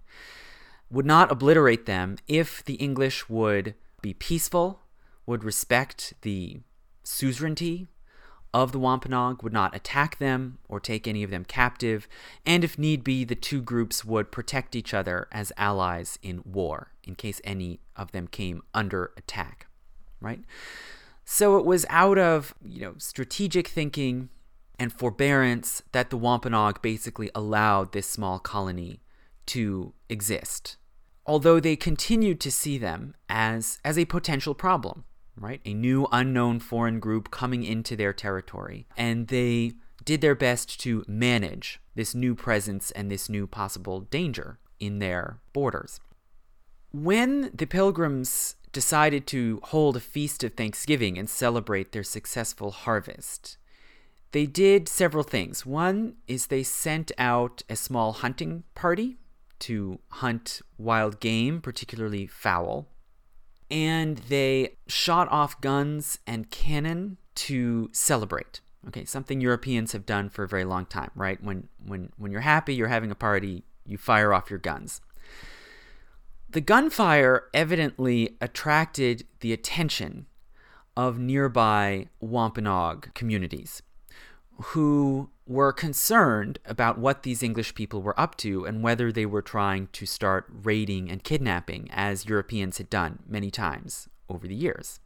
would 0.90 1.06
not 1.06 1.30
obliterate 1.30 1.86
them 1.86 2.16
if 2.28 2.64
the 2.64 2.74
English 2.74 3.28
would 3.28 3.74
be 4.02 4.14
peaceful, 4.14 4.80
would 5.26 5.42
respect 5.42 6.14
the 6.22 6.60
suzerainty 7.02 7.88
of 8.54 8.72
the 8.72 8.78
Wampanoag 8.78 9.42
would 9.42 9.52
not 9.52 9.76
attack 9.76 10.18
them 10.18 10.56
or 10.66 10.80
take 10.80 11.06
any 11.06 11.22
of 11.22 11.30
them 11.30 11.44
captive, 11.44 12.08
and 12.46 12.64
if 12.64 12.78
need 12.78 13.04
be, 13.04 13.22
the 13.22 13.34
two 13.34 13.60
groups 13.60 14.02
would 14.02 14.32
protect 14.32 14.74
each 14.74 14.94
other 14.94 15.28
as 15.30 15.52
allies 15.58 16.18
in 16.22 16.42
war 16.44 16.92
in 17.04 17.14
case 17.14 17.40
any 17.44 17.80
of 17.96 18.12
them 18.12 18.26
came 18.26 18.62
under 18.72 19.12
attack, 19.16 19.66
right? 20.20 20.40
So 21.24 21.58
it 21.58 21.66
was 21.66 21.84
out 21.90 22.18
of, 22.18 22.54
you 22.64 22.80
know, 22.80 22.94
strategic 22.96 23.68
thinking 23.68 24.30
and 24.78 24.92
forbearance 24.92 25.82
that 25.92 26.10
the 26.10 26.16
Wampanoag 26.16 26.82
basically 26.82 27.30
allowed 27.34 27.92
this 27.92 28.06
small 28.06 28.38
colony 28.38 29.00
to 29.46 29.92
exist. 30.08 30.76
Although 31.24 31.60
they 31.60 31.76
continued 31.76 32.40
to 32.40 32.50
see 32.50 32.78
them 32.78 33.14
as 33.28 33.78
as 33.84 33.98
a 33.98 34.04
potential 34.04 34.54
problem, 34.54 35.04
right? 35.36 35.60
A 35.64 35.74
new 35.74 36.06
unknown 36.12 36.60
foreign 36.60 37.00
group 37.00 37.30
coming 37.30 37.64
into 37.64 37.96
their 37.96 38.12
territory. 38.12 38.86
And 38.96 39.28
they 39.28 39.72
did 40.04 40.20
their 40.20 40.34
best 40.34 40.78
to 40.80 41.04
manage 41.08 41.80
this 41.94 42.14
new 42.14 42.34
presence 42.34 42.90
and 42.92 43.10
this 43.10 43.28
new 43.28 43.46
possible 43.46 44.00
danger 44.00 44.58
in 44.78 44.98
their 44.98 45.40
borders. 45.52 46.00
When 46.92 47.50
the 47.52 47.66
pilgrims 47.66 48.56
decided 48.72 49.26
to 49.28 49.60
hold 49.64 49.96
a 49.96 50.00
feast 50.00 50.44
of 50.44 50.54
Thanksgiving 50.54 51.18
and 51.18 51.28
celebrate 51.28 51.92
their 51.92 52.04
successful 52.04 52.70
harvest, 52.70 53.58
they 54.36 54.44
did 54.44 54.86
several 54.86 55.24
things. 55.24 55.64
One 55.64 56.16
is 56.28 56.48
they 56.48 56.62
sent 56.62 57.10
out 57.16 57.62
a 57.70 57.76
small 57.76 58.12
hunting 58.12 58.64
party 58.74 59.16
to 59.60 59.98
hunt 60.10 60.60
wild 60.76 61.20
game, 61.20 61.62
particularly 61.62 62.26
fowl 62.26 62.86
and 63.70 64.18
they 64.18 64.76
shot 64.86 65.26
off 65.30 65.60
guns 65.62 66.18
and 66.26 66.50
cannon 66.50 67.16
to 67.34 67.88
celebrate. 67.92 68.60
Okay, 68.88 69.06
something 69.06 69.40
Europeans 69.40 69.92
have 69.92 70.04
done 70.04 70.28
for 70.28 70.44
a 70.44 70.48
very 70.48 70.64
long 70.64 70.84
time, 70.84 71.10
right? 71.14 71.42
When 71.42 71.68
when 71.82 72.12
when 72.18 72.30
you're 72.30 72.42
happy, 72.42 72.74
you're 72.74 72.88
having 72.88 73.10
a 73.10 73.16
party, 73.16 73.64
you 73.86 73.96
fire 73.96 74.34
off 74.34 74.50
your 74.50 74.58
guns. 74.58 75.00
The 76.48 76.60
gunfire 76.60 77.44
evidently 77.52 78.36
attracted 78.40 79.24
the 79.40 79.54
attention 79.54 80.26
of 80.94 81.18
nearby 81.18 82.08
Wampanoag 82.20 83.14
communities 83.14 83.82
who 84.58 85.30
were 85.46 85.72
concerned 85.72 86.58
about 86.64 86.98
what 86.98 87.22
these 87.22 87.42
English 87.42 87.74
people 87.74 88.02
were 88.02 88.18
up 88.18 88.36
to 88.36 88.64
and 88.64 88.82
whether 88.82 89.12
they 89.12 89.26
were 89.26 89.42
trying 89.42 89.88
to 89.92 90.06
start 90.06 90.46
raiding 90.50 91.10
and 91.10 91.22
kidnapping, 91.22 91.88
as 91.92 92.26
Europeans 92.26 92.78
had 92.78 92.90
done 92.90 93.20
many 93.28 93.50
times 93.50 94.08
over 94.28 94.46
the 94.48 94.54
years. 94.54 94.98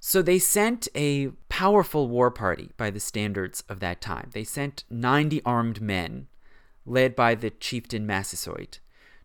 So 0.00 0.22
they 0.22 0.38
sent 0.38 0.88
a 0.94 1.28
powerful 1.48 2.08
war 2.08 2.30
party 2.30 2.70
by 2.76 2.90
the 2.90 3.00
standards 3.00 3.62
of 3.68 3.80
that 3.80 4.00
time. 4.00 4.30
They 4.32 4.44
sent 4.44 4.84
90 4.90 5.42
armed 5.44 5.80
men, 5.80 6.28
led 6.86 7.14
by 7.14 7.34
the 7.34 7.50
chieftain 7.50 8.06
Massasoit, 8.06 8.80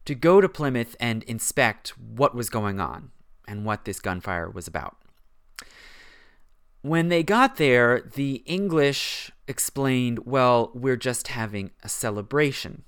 to 0.05 0.15
go 0.15 0.41
to 0.41 0.49
Plymouth 0.49 0.95
and 0.99 1.23
inspect 1.23 1.97
what 1.97 2.35
was 2.35 2.49
going 2.49 2.79
on 2.79 3.11
and 3.47 3.65
what 3.65 3.85
this 3.85 3.99
gunfire 3.99 4.49
was 4.49 4.67
about. 4.67 4.97
When 6.83 7.07
they 7.07 7.23
got 7.23 7.55
there, 7.55 8.01
the 8.01 8.43
English 8.45 9.31
explained, 9.47 10.25
well, 10.25 10.69
we're 10.73 10.97
just 10.97 11.29
having 11.29 11.71
a 11.81 11.87
celebration. 11.87 12.83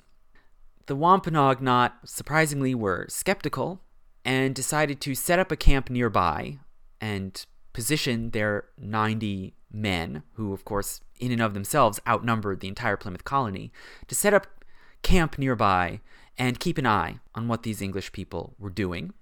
The 0.88 0.98
Wampanoag, 0.98 1.62
not 1.62 2.00
surprisingly, 2.04 2.76
were 2.76 3.06
skeptical 3.08 3.80
and 4.26 4.54
decided 4.54 5.00
to 5.00 5.16
set 5.16 5.40
up 5.40 5.50
a 5.50 5.56
camp 5.56 5.90
nearby 5.90 6.60
and 7.00 7.46
position 7.72 8.32
their 8.32 8.66
90 8.78 9.54
men, 9.72 10.24
who, 10.34 10.52
of 10.52 10.66
course, 10.66 11.00
in 11.22 11.32
and 11.32 11.42
of 11.42 11.54
themselves 11.54 12.02
outnumbered 12.06 12.60
the 12.60 12.68
entire 12.68 12.98
Plymouth 12.98 13.24
colony, 13.24 13.72
to 14.10 14.14
set 14.14 14.34
up 14.34 14.48
camp 15.04 15.40
nearby 15.40 16.02
and 16.38 16.60
keep 16.60 16.78
an 16.78 16.86
eye 16.86 17.20
on 17.34 17.48
what 17.48 17.64
these 17.64 17.82
English 17.82 18.12
people 18.12 18.56
were 18.60 18.70
doing. 18.70 19.14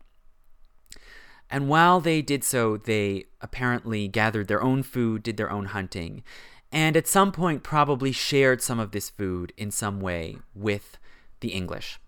And 1.49 1.69
while 1.69 1.99
they 1.99 2.21
did 2.21 2.43
so, 2.43 2.77
they 2.77 3.25
apparently 3.41 4.08
gathered 4.08 4.47
their 4.47 4.63
own 4.63 4.84
food, 4.84 5.23
did 5.23 5.38
their 5.38 5.51
own 5.51 5.65
hunting, 5.65 6.23
and 6.71 6.97
at 6.97 7.08
some 7.08 7.32
point 7.32 7.62
probably 7.62 8.12
shared 8.12 8.62
some 8.62 8.79
of 8.79 8.91
this 8.91 9.10
food 9.10 9.53
in 9.58 9.69
some 9.69 10.01
way 10.01 10.38
with 10.56 10.97
the 11.41 11.49
English. 11.49 11.99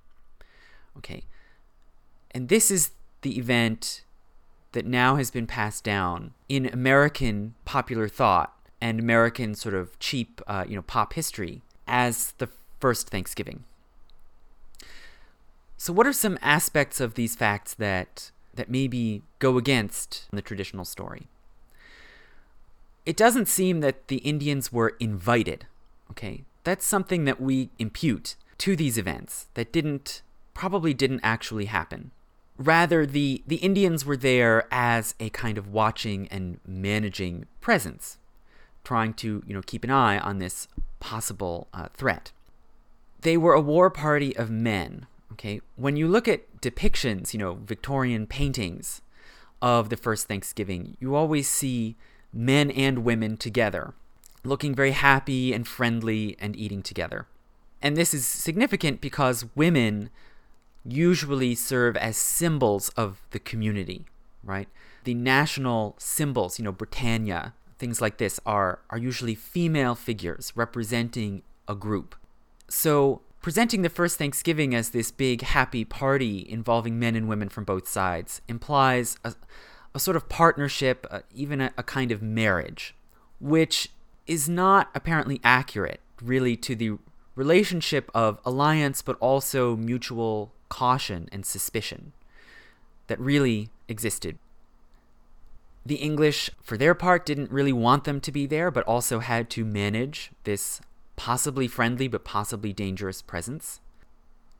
Okay. 0.97 1.23
And 2.31 2.49
this 2.49 2.71
is 2.71 2.91
the 3.21 3.37
event 3.37 4.03
that 4.71 4.85
now 4.85 5.15
has 5.15 5.31
been 5.31 5.47
passed 5.47 5.83
down 5.83 6.33
in 6.49 6.65
American 6.65 7.53
popular 7.63 8.07
thought 8.07 8.53
and 8.81 8.99
American 8.99 9.55
sort 9.55 9.75
of 9.75 9.97
cheap, 9.99 10.41
uh, 10.47 10.65
you 10.67 10.75
know, 10.75 10.81
pop 10.81 11.13
history 11.13 11.61
as 11.87 12.33
the 12.39 12.49
first 12.79 13.09
Thanksgiving. 13.09 13.63
So, 15.77 15.93
what 15.93 16.07
are 16.07 16.13
some 16.13 16.37
aspects 16.41 16.99
of 16.99 17.13
these 17.13 17.35
facts 17.35 17.73
that 17.75 18.31
that 18.55 18.69
maybe 18.69 19.23
go 19.39 19.57
against 19.57 20.27
the 20.31 20.41
traditional 20.41 20.85
story? 20.85 21.27
It 23.05 23.15
doesn't 23.15 23.47
seem 23.47 23.81
that 23.81 24.07
the 24.07 24.17
Indians 24.17 24.71
were 24.71 24.95
invited. 24.99 25.67
Okay, 26.11 26.43
that's 26.63 26.85
something 26.85 27.25
that 27.25 27.39
we 27.39 27.69
impute 27.77 28.35
to 28.59 28.75
these 28.75 28.97
events 28.97 29.47
that 29.53 29.71
didn't 29.71 30.21
probably 30.53 30.93
didn't 30.93 31.19
actually 31.21 31.65
happen. 31.65 32.11
Rather, 32.57 33.05
the, 33.05 33.43
the 33.45 33.57
Indians 33.57 34.05
were 34.05 34.15
there 34.15 34.65
as 34.71 35.13
a 35.19 35.29
kind 35.31 35.57
of 35.57 35.67
watching 35.67 36.27
and 36.29 36.59
managing 36.65 37.45
presence, 37.59 38.17
trying 38.83 39.13
to 39.15 39.43
you 39.45 39.53
know 39.53 39.61
keep 39.61 39.83
an 39.83 39.91
eye 39.91 40.17
on 40.17 40.39
this 40.39 40.67
possible 40.99 41.67
uh, 41.73 41.87
threat. 41.93 42.31
They 43.21 43.37
were 43.37 43.53
a 43.53 43.61
war 43.61 43.89
party 43.89 44.35
of 44.35 44.49
men. 44.49 45.05
Okay, 45.33 45.61
when 45.75 45.97
you 45.97 46.07
look 46.07 46.27
at 46.27 46.61
depictions, 46.61 47.33
you 47.33 47.39
know, 47.39 47.59
Victorian 47.65 48.27
paintings 48.27 49.01
of 49.61 49.89
the 49.89 49.97
first 49.97 50.27
Thanksgiving, 50.27 50.95
you 50.99 51.15
always 51.15 51.49
see 51.49 51.95
men 52.31 52.69
and 52.71 52.99
women 52.99 53.37
together, 53.37 53.93
looking 54.43 54.75
very 54.75 54.91
happy 54.91 55.53
and 55.53 55.67
friendly 55.67 56.35
and 56.39 56.55
eating 56.55 56.81
together. 56.81 57.27
And 57.81 57.97
this 57.97 58.13
is 58.13 58.27
significant 58.27 59.01
because 59.01 59.45
women 59.55 60.09
usually 60.85 61.55
serve 61.55 61.97
as 61.97 62.17
symbols 62.17 62.89
of 62.89 63.21
the 63.31 63.39
community, 63.39 64.05
right? 64.43 64.67
The 65.03 65.15
national 65.15 65.95
symbols, 65.97 66.59
you 66.59 66.65
know, 66.65 66.71
Britannia, 66.71 67.53
things 67.77 68.01
like 68.01 68.17
this 68.17 68.39
are 68.45 68.79
are 68.89 68.97
usually 68.97 69.35
female 69.35 69.95
figures 69.95 70.53
representing 70.55 71.41
a 71.67 71.75
group. 71.75 72.15
So 72.67 73.21
presenting 73.45 73.83
the 73.83 73.89
first 73.91 74.17
Thanksgiving 74.17 74.73
as 74.73 74.89
this 74.89 75.11
big 75.11 75.43
happy 75.43 75.85
party 75.85 76.43
involving 76.49 76.97
men 76.97 77.15
and 77.15 77.29
women 77.29 77.47
from 77.47 77.63
both 77.63 77.87
sides 77.87 78.41
implies 78.47 79.19
a, 79.23 79.35
a 79.93 79.99
sort 79.99 80.17
of 80.17 80.27
partnership, 80.27 81.05
uh, 81.11 81.19
even 81.31 81.61
a, 81.61 81.71
a 81.77 81.83
kind 81.83 82.11
of 82.11 82.23
marriage, 82.23 82.95
which 83.39 83.89
is 84.25 84.49
not 84.49 84.89
apparently 84.95 85.39
accurate 85.43 85.99
really 86.23 86.57
to 86.57 86.75
the 86.75 86.97
relationship 87.35 88.09
of 88.15 88.39
alliance 88.43 89.03
but 89.03 89.15
also 89.19 89.75
mutual 89.75 90.51
caution 90.69 91.29
and 91.31 91.45
suspicion 91.45 92.13
that 93.05 93.19
really 93.19 93.69
existed. 93.87 94.39
The 95.85 95.97
English, 95.97 96.49
for 96.63 96.77
their 96.77 96.95
part, 96.95 97.27
didn't 97.27 97.51
really 97.51 97.73
want 97.73 98.05
them 98.05 98.19
to 98.21 98.31
be 98.31 98.47
there, 98.47 98.71
but 98.71 98.83
also 98.87 99.19
had 99.19 99.51
to 99.51 99.63
manage 99.63 100.31
this 100.45 100.81
possibly 101.15 101.67
friendly 101.67 102.07
but 102.07 102.23
possibly 102.23 102.73
dangerous 102.73 103.21
presence. 103.21 103.79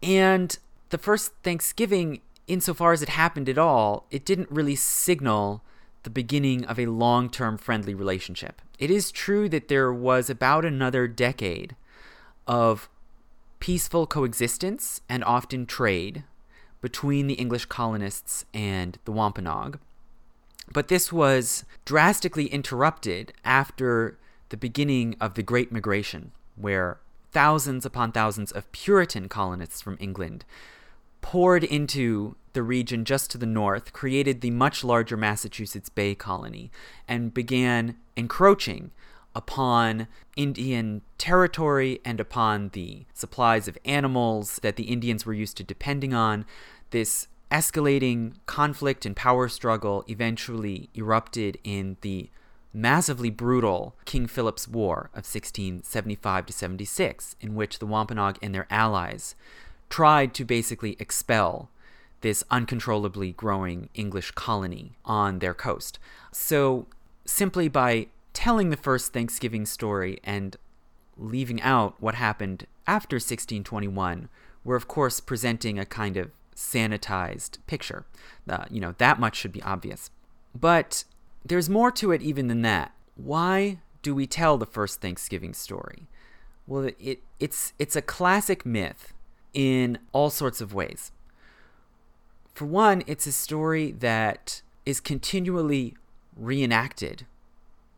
And 0.02 0.58
the 0.90 0.98
first 0.98 1.34
Thanksgiving, 1.44 2.22
insofar 2.48 2.94
as 2.94 3.02
it 3.02 3.10
happened 3.10 3.50
at 3.50 3.58
all, 3.58 4.06
it 4.12 4.26
didn't 4.26 4.52
really 4.52 4.76
signal 4.76 5.64
the 6.04 6.10
beginning 6.10 6.64
of 6.66 6.80
a 6.80 6.86
long 6.86 7.30
term 7.30 7.58
friendly 7.58 7.94
relationship. 7.94 8.62
It 8.80 8.92
is 8.92 9.12
true 9.12 9.50
that 9.50 9.68
there 9.68 9.92
was 9.92 10.30
about 10.30 10.64
another 10.66 11.08
decade 11.08 11.76
of 12.48 12.90
peaceful 13.60 14.06
coexistence 14.06 15.02
and 15.10 15.24
often 15.24 15.66
trade 15.66 16.24
between 16.82 17.26
the 17.26 17.34
English 17.34 17.66
colonists 17.66 18.46
and 18.54 19.00
the 19.06 19.12
Wampanoag. 19.12 19.80
But 20.72 20.88
this 20.88 21.12
was 21.12 21.66
drastically 21.84 22.46
interrupted 22.46 23.34
after 23.44 24.20
the 24.50 24.58
beginning 24.58 25.16
of 25.20 25.34
the 25.34 25.44
Great 25.44 25.72
Migration, 25.72 26.32
where 26.56 27.00
thousands 27.32 27.86
upon 27.86 28.12
thousands 28.12 28.52
of 28.52 28.72
Puritan 28.72 29.28
colonists 29.28 29.82
from 29.82 29.98
England 30.00 30.46
poured 31.22 31.64
into 31.64 32.36
the 32.54 32.64
region 32.64 33.04
just 33.04 33.32
to 33.32 33.38
the 33.38 33.46
north, 33.46 33.92
created 33.92 34.42
the 34.42 34.52
much 34.52 34.84
larger 34.84 35.18
Massachusetts 35.18 35.90
Bay 35.90 36.16
Colony, 36.16 36.72
and 37.08 37.34
began 37.34 37.98
encroaching 38.16 38.92
upon 39.36 40.08
Indian 40.38 41.02
territory 41.18 42.00
and 42.06 42.20
upon 42.20 42.70
the 42.70 43.06
supplies 43.14 43.68
of 43.68 43.78
animals 43.84 44.60
that 44.62 44.78
the 44.78 44.84
Indians 44.84 45.26
were 45.26 45.34
used 45.34 45.58
to 45.58 45.64
depending 45.64 46.14
on. 46.14 46.46
This 46.92 47.28
escalating 47.52 48.36
conflict 48.46 49.06
and 49.06 49.16
power 49.16 49.50
struggle 49.50 50.06
eventually 50.08 50.90
erupted 50.94 51.58
in 51.64 51.98
the 52.02 52.30
massively 52.76 53.30
brutal 53.30 53.96
King 54.04 54.28
Philip's 54.28 54.68
War 54.68 55.10
of 55.14 55.24
1675 55.24 56.46
to 56.48 56.54
76, 56.54 57.36
in 57.40 57.56
which 57.56 57.80
the 57.80 57.86
Wampanoag 57.86 58.38
and 58.42 58.54
their 58.54 58.68
allies 58.70 59.34
tried 59.90 60.34
to 60.34 60.44
basically 60.44 60.98
expel 61.00 61.70
this 62.20 62.44
uncontrollably 62.52 63.32
growing 63.32 63.88
English 63.94 64.32
colony 64.32 64.98
on 65.06 65.40
their 65.40 65.54
coast. 65.54 66.00
So, 66.34 66.88
simply 67.24 67.70
by 67.70 68.08
telling 68.34 68.72
the 68.72 68.78
first 68.78 69.14
Thanksgiving 69.14 69.66
story 69.66 70.20
and 70.24 70.58
leaving 71.18 71.62
out 71.62 71.96
what 72.02 72.16
happened 72.16 72.68
after 72.86 73.16
1621, 73.16 74.28
we're 74.66 74.76
of 74.76 74.88
course 74.88 75.22
presenting 75.22 75.80
a 75.80 75.86
kind 75.86 76.18
of 76.18 76.32
sanitized 76.56 77.58
picture. 77.68 78.06
Uh, 78.50 78.66
you 78.70 78.82
know, 78.82 78.96
that 78.98 79.20
much 79.20 79.38
should 79.38 79.54
be 79.54 79.62
obvious. 79.62 80.10
But 80.54 81.06
there's 81.46 81.70
more 81.70 81.92
to 81.92 82.12
it 82.12 82.22
even 82.22 82.48
than 82.48 82.62
that. 82.64 82.94
Why 83.16 83.80
do 84.02 84.14
we 84.14 84.28
tell 84.28 84.58
the 84.58 84.66
first 84.66 85.02
Thanksgiving 85.02 85.54
story? 85.54 86.08
Well, 86.68 86.90
it, 87.00 87.22
it's, 87.40 87.74
it's 87.80 87.96
a 87.96 88.02
classic 88.02 88.66
myth 88.66 89.14
in 89.54 90.00
all 90.12 90.30
sorts 90.30 90.60
of 90.60 90.74
ways. 90.74 91.12
For 92.54 92.66
one, 92.66 93.04
it's 93.08 93.28
a 93.28 93.32
story 93.32 93.92
that 93.92 94.62
is 94.86 95.00
continually 95.00 95.96
reenacted 96.36 97.26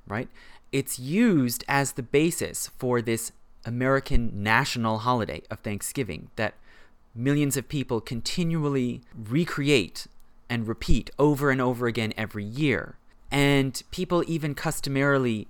right? 0.07 0.29
It's 0.71 0.99
used 0.99 1.63
as 1.67 1.93
the 1.93 2.03
basis 2.03 2.69
for 2.77 3.01
this 3.01 3.31
American 3.65 4.43
national 4.43 4.99
holiday 4.99 5.41
of 5.51 5.59
Thanksgiving 5.59 6.29
that 6.35 6.55
millions 7.13 7.57
of 7.57 7.67
people 7.67 7.99
continually 7.99 9.01
recreate 9.15 10.07
and 10.49 10.67
repeat 10.67 11.09
over 11.19 11.51
and 11.51 11.59
over 11.59 11.87
again 11.87 12.13
every 12.17 12.43
year. 12.43 12.96
And 13.31 13.81
people 13.91 14.23
even 14.27 14.55
customarily 14.55 15.47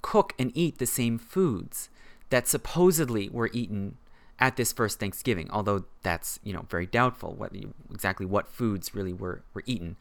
cook 0.00 0.34
and 0.38 0.50
eat 0.54 0.78
the 0.78 0.86
same 0.86 1.18
foods 1.18 1.88
that 2.30 2.48
supposedly 2.48 3.28
were 3.28 3.50
eaten 3.52 3.96
at 4.38 4.56
this 4.56 4.72
first 4.72 4.98
Thanksgiving, 4.98 5.48
although 5.50 5.84
that's, 6.02 6.40
you 6.42 6.52
know, 6.52 6.66
very 6.68 6.86
doubtful 6.86 7.34
what 7.34 7.52
exactly 7.92 8.26
what 8.26 8.48
foods 8.48 8.94
really 8.94 9.12
were, 9.12 9.42
were 9.54 9.62
eaten. 9.66 9.96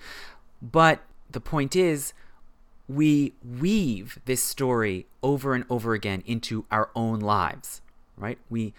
But 0.62 1.04
the 1.30 1.42
point 1.42 1.76
is, 1.76 2.14
we 2.88 3.34
weave 3.44 4.20
this 4.26 4.44
story 4.44 5.06
over 5.22 5.54
and 5.54 5.64
over 5.70 5.94
again 5.94 6.24
into 6.26 6.66
our 6.72 6.90
own 6.96 7.20
lives, 7.20 7.82
right? 8.18 8.40
We 8.50 8.74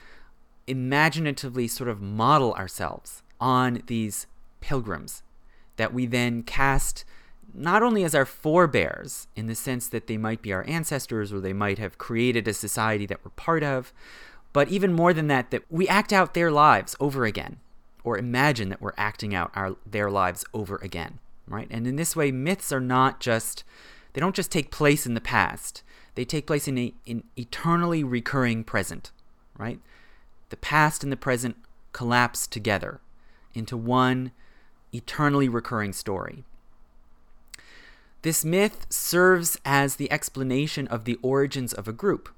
imaginatively 0.66 1.68
sort 1.68 1.88
of 1.88 2.00
model 2.00 2.52
ourselves 2.54 3.22
on 3.40 3.82
these 3.86 4.26
pilgrims 4.60 5.22
that 5.76 5.94
we 5.94 6.06
then 6.06 6.42
cast 6.42 7.04
not 7.54 7.82
only 7.82 8.04
as 8.04 8.14
our 8.14 8.24
forebears 8.24 9.26
in 9.36 9.46
the 9.46 9.54
sense 9.54 9.88
that 9.88 10.06
they 10.06 10.16
might 10.16 10.42
be 10.42 10.52
our 10.52 10.64
ancestors 10.66 11.32
or 11.32 11.40
they 11.40 11.52
might 11.52 11.78
have 11.78 11.98
created 11.98 12.48
a 12.48 12.54
society 12.54 13.06
that 13.06 13.24
we're 13.24 13.30
part 13.32 13.62
of, 13.62 13.92
but 14.52 14.68
even 14.68 14.92
more 14.92 15.12
than 15.12 15.28
that, 15.28 15.50
that 15.50 15.64
we 15.70 15.88
act 15.88 16.12
out 16.12 16.34
their 16.34 16.50
lives 16.50 16.96
over 17.00 17.24
again 17.24 17.58
or 18.04 18.18
imagine 18.18 18.68
that 18.68 18.80
we're 18.80 18.92
acting 18.96 19.34
out 19.34 19.50
our, 19.54 19.76
their 19.86 20.10
lives 20.10 20.44
over 20.52 20.76
again, 20.76 21.18
right? 21.46 21.68
And 21.70 21.86
in 21.86 21.96
this 21.96 22.16
way, 22.16 22.32
myths 22.32 22.72
are 22.72 22.80
not 22.80 23.20
just 23.20 23.64
they 24.12 24.20
don't 24.20 24.36
just 24.36 24.50
take 24.50 24.70
place 24.70 25.06
in 25.06 25.14
the 25.14 25.20
past, 25.20 25.82
they 26.14 26.24
take 26.24 26.46
place 26.46 26.68
in 26.68 26.92
an 27.06 27.24
eternally 27.36 28.04
recurring 28.04 28.64
present, 28.64 29.10
right? 29.56 29.80
The 30.50 30.56
past 30.56 31.02
and 31.02 31.10
the 31.10 31.16
present 31.16 31.56
collapse 31.92 32.46
together 32.46 33.00
into 33.54 33.76
one 33.76 34.32
eternally 34.92 35.48
recurring 35.48 35.92
story. 35.92 36.44
This 38.22 38.44
myth 38.44 38.86
serves 38.88 39.58
as 39.64 39.96
the 39.96 40.10
explanation 40.12 40.86
of 40.86 41.04
the 41.04 41.18
origins 41.22 41.72
of 41.72 41.88
a 41.88 41.92
group. 41.92 42.28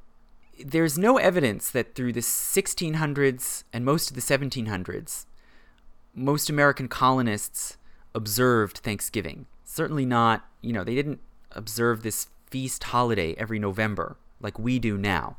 there's 0.65 0.97
no 0.97 1.19
evidence 1.19 1.69
that 1.71 1.97
through 1.97 2.13
the 2.13 2.21
1600s 2.21 3.65
and 3.73 3.85
most 3.85 4.09
of 4.09 4.15
the 4.15 4.23
1700s, 4.23 5.27
most 6.15 6.49
American 6.49 6.87
colonists 6.87 7.77
observed 8.15 8.79
Thanksgiving. 8.79 9.47
Certainly 9.65 10.07
not, 10.07 10.47
you 10.61 10.73
know, 10.73 10.85
they 10.85 10.95
didn't 10.95 11.21
observe 11.51 12.03
this 12.03 12.29
feast 12.49 12.85
holiday 12.85 13.35
every 13.37 13.59
November 13.59 14.17
like 14.41 14.59
we 14.59 14.79
do 14.79 14.97
now. 14.97 15.37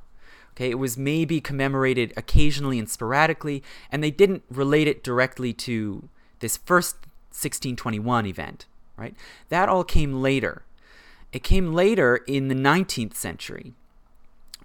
Okay, 0.52 0.70
it 0.70 0.80
was 0.80 0.98
maybe 0.98 1.40
commemorated 1.40 2.14
occasionally 2.18 2.78
and 2.78 2.90
sporadically, 2.90 3.64
and 3.92 4.04
they 4.04 4.12
didn't 4.12 4.44
relate 4.50 4.88
it 4.88 5.04
directly 5.04 5.54
to 5.54 6.10
this 6.40 6.58
first 6.58 6.96
1621 7.32 8.26
event, 8.26 8.66
right? 8.98 9.16
That 9.50 9.70
all 9.70 9.84
came 9.84 10.22
later. 10.22 10.64
It 11.32 11.44
came 11.44 11.74
later 11.74 12.18
in 12.28 12.48
the 12.48 12.56
19th 12.56 13.16
century 13.16 13.74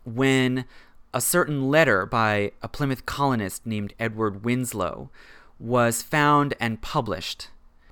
when 0.04 0.64
a 1.12 1.20
certain 1.20 1.68
letter 1.68 2.06
by 2.06 2.52
a 2.62 2.68
Plymouth 2.68 3.06
colonist 3.06 3.66
named 3.66 3.94
Edward 3.98 4.44
Winslow 4.44 5.10
was 5.58 6.02
found 6.02 6.54
and 6.60 6.80
published, 6.80 7.48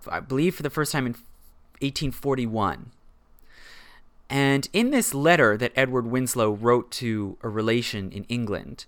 I 0.08 0.20
believe 0.20 0.54
for 0.54 0.62
the 0.62 0.70
first 0.70 0.92
time 0.92 1.06
in 1.06 1.12
1841. 1.80 2.92
And 4.30 4.68
in 4.72 4.90
this 4.90 5.14
letter 5.14 5.56
that 5.56 5.72
Edward 5.74 6.06
Winslow 6.06 6.52
wrote 6.52 6.90
to 6.92 7.38
a 7.42 7.48
relation 7.48 8.10
in 8.12 8.24
England, 8.24 8.86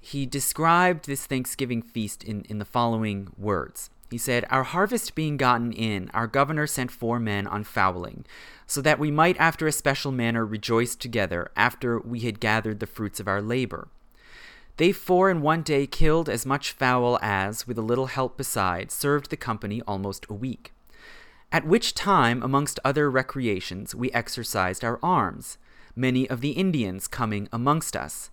he 0.00 0.26
described 0.26 1.06
this 1.06 1.26
Thanksgiving 1.26 1.82
feast 1.82 2.24
in, 2.24 2.42
in 2.42 2.58
the 2.58 2.64
following 2.64 3.28
words. 3.36 3.90
He 4.10 4.18
said, 4.18 4.44
Our 4.50 4.64
harvest 4.64 5.14
being 5.14 5.36
gotten 5.36 5.72
in, 5.72 6.10
our 6.12 6.26
governor 6.26 6.66
sent 6.66 6.90
four 6.90 7.20
men 7.20 7.46
on 7.46 7.64
fowling, 7.64 8.24
so 8.66 8.80
that 8.82 8.98
we 8.98 9.10
might 9.10 9.38
after 9.38 9.66
a 9.66 9.72
special 9.72 10.12
manner 10.12 10.44
rejoice 10.44 10.96
together 10.96 11.50
after 11.56 11.98
we 12.00 12.20
had 12.20 12.40
gathered 12.40 12.80
the 12.80 12.86
fruits 12.86 13.20
of 13.20 13.28
our 13.28 13.40
labor. 13.40 13.88
They 14.76 14.92
four 14.92 15.30
in 15.30 15.42
one 15.42 15.62
day 15.62 15.86
killed 15.86 16.28
as 16.28 16.46
much 16.46 16.72
fowl 16.72 17.18
as, 17.22 17.66
with 17.66 17.78
a 17.78 17.82
little 17.82 18.06
help 18.06 18.36
beside, 18.36 18.90
served 18.90 19.30
the 19.30 19.36
company 19.36 19.82
almost 19.86 20.26
a 20.28 20.34
week 20.34 20.72
at 21.52 21.66
which 21.66 21.94
time, 21.94 22.42
amongst 22.42 22.78
other 22.84 23.10
recreations, 23.10 23.92
we 23.92 24.12
exercised 24.12 24.84
our 24.84 25.00
arms, 25.02 25.58
many 25.96 26.30
of 26.30 26.40
the 26.40 26.50
Indians 26.50 27.08
coming 27.08 27.48
amongst 27.52 27.96
us, 27.96 28.30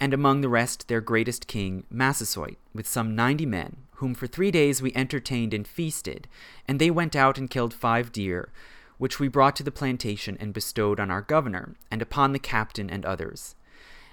and 0.00 0.12
among 0.12 0.40
the 0.40 0.48
rest 0.48 0.88
their 0.88 1.00
greatest 1.00 1.46
king, 1.46 1.84
Massasoit, 1.88 2.56
with 2.74 2.88
some 2.88 3.14
ninety 3.14 3.46
men, 3.46 3.76
whom 3.98 4.14
for 4.14 4.26
three 4.26 4.50
days 4.50 4.80
we 4.80 4.92
entertained 4.94 5.52
and 5.52 5.66
feasted, 5.66 6.28
and 6.66 6.78
they 6.78 6.90
went 6.90 7.16
out 7.16 7.36
and 7.36 7.50
killed 7.50 7.74
five 7.74 8.12
deer, 8.12 8.48
which 8.96 9.18
we 9.18 9.26
brought 9.26 9.56
to 9.56 9.62
the 9.64 9.72
plantation 9.72 10.36
and 10.38 10.54
bestowed 10.54 11.00
on 11.00 11.10
our 11.10 11.20
governor, 11.20 11.74
and 11.90 12.00
upon 12.00 12.32
the 12.32 12.38
captain 12.38 12.88
and 12.88 13.04
others. 13.04 13.56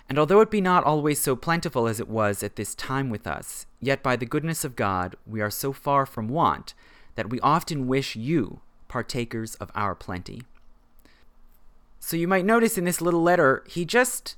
And 0.10 0.17
although 0.17 0.41
it 0.41 0.52
be 0.52 0.62
not 0.62 0.84
always 0.84 1.19
so 1.19 1.36
plentiful 1.36 1.88
as 1.88 2.00
it 2.00 2.08
was 2.08 2.41
at 2.41 2.56
this 2.56 2.74
time 2.76 3.10
with 3.10 3.28
us, 3.28 3.67
yet 3.80 4.02
by 4.02 4.15
the 4.15 4.26
goodness 4.26 4.63
of 4.63 4.76
God 4.76 5.15
we 5.26 5.39
are 5.39 5.52
so 5.52 5.71
far 5.71 6.06
from 6.06 6.30
want 6.30 6.74
that 7.15 7.30
we 7.30 7.39
often 7.41 7.88
wish 7.88 8.15
you 8.15 8.62
partakers 8.88 9.56
of 9.56 9.71
our 9.76 9.95
plenty. 9.95 10.43
So 12.00 12.17
you 12.17 12.28
might 12.28 12.45
notice 12.45 12.78
in 12.78 12.86
this 12.86 13.02
little 13.02 13.24
letter, 13.24 13.63
he 13.67 13.86
just 13.86 14.36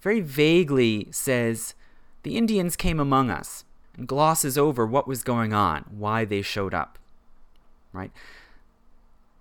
very 0.00 0.20
vaguely 0.20 1.08
says, 1.10 1.74
The 2.22 2.36
Indians 2.36 2.76
came 2.76 3.00
among 3.00 3.30
us, 3.30 3.64
glosses 4.06 4.56
over 4.56 4.86
what 4.86 5.08
was 5.08 5.22
going 5.22 5.52
on, 5.52 5.84
why 5.90 6.24
they 6.24 6.42
showed 6.42 6.74
up. 6.74 6.98
Right? 7.92 8.12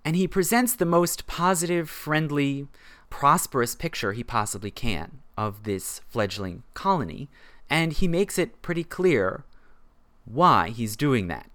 And 0.04 0.16
he 0.16 0.28
presents 0.28 0.76
the 0.76 0.86
most 0.86 1.28
positive, 1.28 1.90
friendly, 1.90 2.68
prosperous 3.10 3.76
picture 3.76 4.14
he 4.14 4.24
possibly 4.24 4.72
can 4.72 5.20
of 5.38 5.64
this 5.64 6.02
fledgling 6.08 6.64
colony, 6.74 7.30
and 7.70 7.94
he 7.94 8.08
makes 8.08 8.38
it 8.38 8.62
pretty 8.62 8.84
clear 8.84 9.44
why 10.26 10.70
he's 10.70 10.96
doing 10.96 11.28
that 11.28 11.50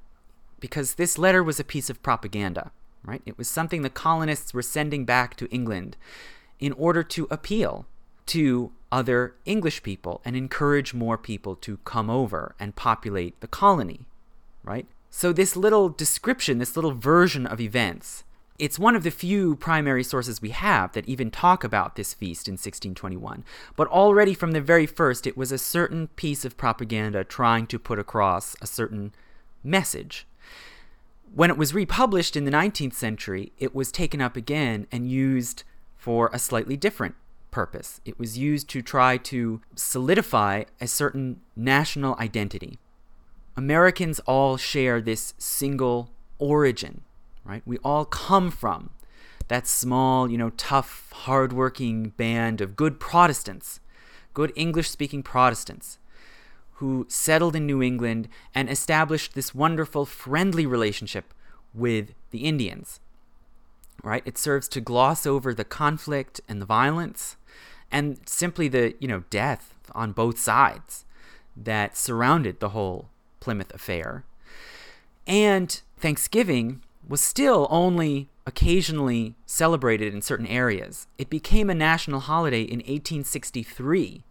because 0.63 0.95
this 0.95 1.19
letter 1.19 1.43
was 1.43 1.59
a 1.59 1.65
piece 1.65 1.91
of 1.91 2.03
propaganda, 2.05 2.71
right? 3.05 3.21
It 3.27 3.37
was 3.37 3.49
something 3.49 3.83
the 3.83 3.91
colonists 3.91 4.55
were 4.55 4.63
sending 4.63 5.05
back 5.05 5.37
to 5.37 5.51
England 5.51 5.97
in 6.61 6.73
order 6.75 7.03
to 7.03 7.27
appeal 7.33 7.85
to 8.27 8.73
other 8.91 9.35
English 9.45 9.83
people 9.83 10.21
and 10.25 10.37
encourage 10.37 10.95
more 10.95 11.17
people 11.17 11.57
to 11.57 11.79
come 11.79 12.11
over 12.11 12.55
and 12.61 12.77
populate 12.77 13.41
the 13.41 13.49
colony, 13.49 14.01
right? 14.63 14.87
So, 15.11 15.33
this 15.33 15.57
little 15.57 15.89
description, 15.89 16.59
this 16.59 16.77
little 16.77 16.93
version 16.95 17.47
of 17.47 17.61
events, 17.61 18.25
it's 18.59 18.79
one 18.79 18.95
of 18.95 19.03
the 19.03 19.11
few 19.11 19.57
primary 19.57 20.05
sources 20.05 20.41
we 20.41 20.51
have 20.51 20.93
that 20.93 21.09
even 21.09 21.31
talk 21.31 21.65
about 21.65 21.97
this 21.97 22.15
feast 22.15 22.47
in 22.47 22.53
1621. 22.53 23.45
But 23.77 23.89
already 23.89 24.35
from 24.35 24.53
the 24.53 24.61
very 24.61 24.87
first, 24.87 25.27
it 25.27 25.37
was 25.37 25.51
a 25.51 25.59
certain 25.59 26.09
piece 26.09 26.45
of 26.45 26.57
propaganda 26.57 27.25
trying 27.25 27.67
to 27.69 27.79
put 27.79 27.99
across 27.99 28.55
a 28.61 28.67
certain 28.67 29.13
message. 29.65 30.27
When 31.35 31.51
it 31.51 31.57
was 31.57 31.75
republished 31.75 32.37
in 32.37 32.45
the 32.45 32.51
19th 32.51 32.95
century, 32.95 33.53
it 33.59 33.75
was 33.75 33.91
taken 33.91 34.21
up 34.21 34.37
again 34.37 34.87
and 34.93 35.11
used 35.11 35.65
for 35.97 36.31
a 36.33 36.39
slightly 36.39 36.77
different 36.77 37.15
purpose. 37.53 38.01
It 38.05 38.19
was 38.19 38.37
used 38.37 38.69
to 38.71 38.83
try 38.83 39.17
to 39.19 39.61
solidify 39.77 40.65
a 40.81 40.89
certain 40.89 41.41
national 41.55 42.17
identity. 42.19 42.81
Americans 43.57 44.19
all 44.21 44.57
share 44.57 45.01
this 45.01 45.35
single 45.39 46.11
origin, 46.39 47.03
right? 47.45 47.63
We 47.65 47.79
all 47.79 48.05
come 48.05 48.51
from 48.51 48.91
that 49.47 49.69
small, 49.69 50.29
you 50.29 50.39
know, 50.39 50.51
tough, 50.51 51.13
hardworking 51.13 52.11
band 52.17 52.61
of 52.61 52.75
good 52.75 52.99
Protestants, 52.99 53.79
good 54.35 54.53
English 54.57 54.91
speaking 54.91 55.23
Protestants 55.23 55.99
who 56.83 57.07
settled 57.09 57.55
in 57.55 57.65
New 57.65 57.81
England 57.81 58.29
and 58.53 58.69
established 58.69 59.35
this 59.35 59.55
wonderful 59.55 60.05
friendly 60.05 60.67
relationship 60.67 61.33
with 61.73 62.13
the 62.31 62.41
Indians. 62.41 62.99
Right? 64.03 64.25
It 64.27 64.37
serves 64.37 64.67
to 64.71 64.81
gloss 64.81 65.25
over 65.25 65.55
the 65.55 65.65
conflict 65.65 66.41
and 66.49 66.61
the 66.61 66.67
violence 66.67 67.37
and 67.93 68.19
simply 68.27 68.67
the, 68.67 68.95
you 68.99 69.07
know, 69.07 69.23
death 69.31 69.75
on 69.95 70.13
both 70.13 70.39
sides 70.39 71.05
that 71.57 71.97
surrounded 71.97 72.59
the 72.59 72.71
whole 72.71 73.11
Plymouth 73.39 73.73
affair. 73.75 74.25
And 75.27 75.81
Thanksgiving 75.99 76.81
was 77.07 77.21
still 77.21 77.69
only 77.71 78.31
occasionally 78.47 79.35
celebrated 79.47 80.15
in 80.15 80.23
certain 80.23 80.47
areas. 80.47 81.07
It 81.19 81.31
became 81.31 81.71
a 81.71 81.75
national 81.75 82.21
holiday 82.21 82.63
in 82.63 82.79
1863 82.79 84.25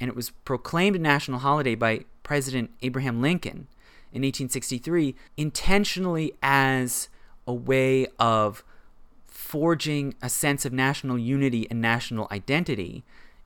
and 0.00 0.08
it 0.08 0.16
was 0.16 0.30
proclaimed 0.30 0.96
a 0.96 0.98
national 0.98 1.40
holiday 1.40 1.74
by 1.74 2.04
President 2.22 2.70
Abraham 2.82 3.20
Lincoln 3.20 3.68
in 4.12 4.22
1863 4.22 5.14
intentionally 5.36 6.32
as 6.42 7.08
a 7.46 7.54
way 7.54 8.06
of 8.18 8.64
forging 9.52 10.14
a 10.22 10.30
sense 10.30 10.64
of 10.64 10.72
national 10.72 11.18
unity 11.18 11.66
and 11.70 11.78
national 11.78 12.26
identity 12.30 13.04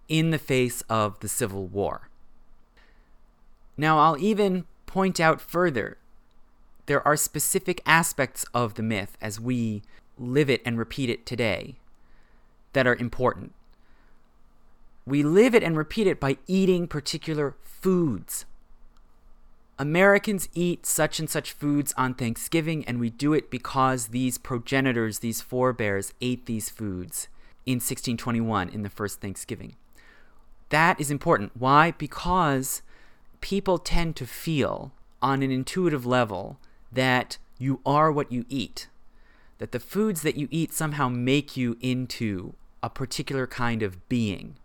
in 0.09 0.31
the 0.31 0.38
face 0.38 0.85
of 0.88 1.19
the 1.19 1.27
Civil 1.27 1.66
War. 1.66 2.09
Now, 3.77 3.99
I'll 3.99 4.16
even 4.16 4.66
point 4.87 5.19
out 5.19 5.40
further 5.40 5.99
there 6.87 7.05
are 7.05 7.16
specific 7.16 7.83
aspects 7.85 8.45
of 8.55 8.74
the 8.74 8.85
myth 8.85 9.18
as 9.20 9.41
we 9.41 9.83
live 10.16 10.49
it 10.49 10.62
and 10.64 10.78
repeat 10.78 11.11
it 11.11 11.26
today 11.26 11.74
that 12.72 12.87
are 12.87 12.95
important. 12.95 13.53
We 15.07 15.24
live 15.24 15.57
it 15.57 15.64
and 15.64 15.76
repeat 15.76 16.07
it 16.07 16.20
by 16.20 16.39
eating 16.47 16.87
particular 16.87 17.57
foods. 17.64 18.45
Americans 19.79 20.49
eat 20.55 20.87
such 20.87 21.18
and 21.18 21.29
such 21.29 21.53
foods 21.53 21.93
on 21.99 22.14
Thanksgiving, 22.14 22.85
and 22.87 22.99
we 22.99 23.11
do 23.11 23.35
it 23.35 23.51
because 23.51 24.09
these 24.09 24.39
progenitors, 24.39 25.18
these 25.18 25.43
forebears, 25.43 26.14
ate 26.22 26.47
these 26.47 26.70
foods 26.70 27.29
in 27.66 27.74
1621 27.74 28.70
in 28.70 28.83
the 28.83 28.89
first 28.89 29.20
Thanksgiving. 29.20 29.77
That 30.70 30.99
is 30.99 31.11
important. 31.11 31.53
Why? 31.55 31.91
Because 31.91 32.81
people 33.41 33.79
tend 33.79 34.16
to 34.16 34.27
feel 34.27 34.93
on 35.20 35.43
an 35.43 35.51
intuitive 35.51 36.07
level 36.07 36.59
that 36.91 37.37
you 37.59 37.81
are 37.85 38.11
what 38.11 38.33
you 38.33 38.47
eat, 38.49 38.89
that 39.59 39.72
the 39.72 39.81
foods 39.81 40.22
that 40.22 40.37
you 40.37 40.49
eat 40.51 40.72
somehow 40.72 41.09
make 41.09 41.57
you 41.57 41.77
into 41.81 42.55
a 42.83 42.89
particular 42.89 43.47
kind 43.47 43.83
of 43.83 44.09
being. 44.09 44.57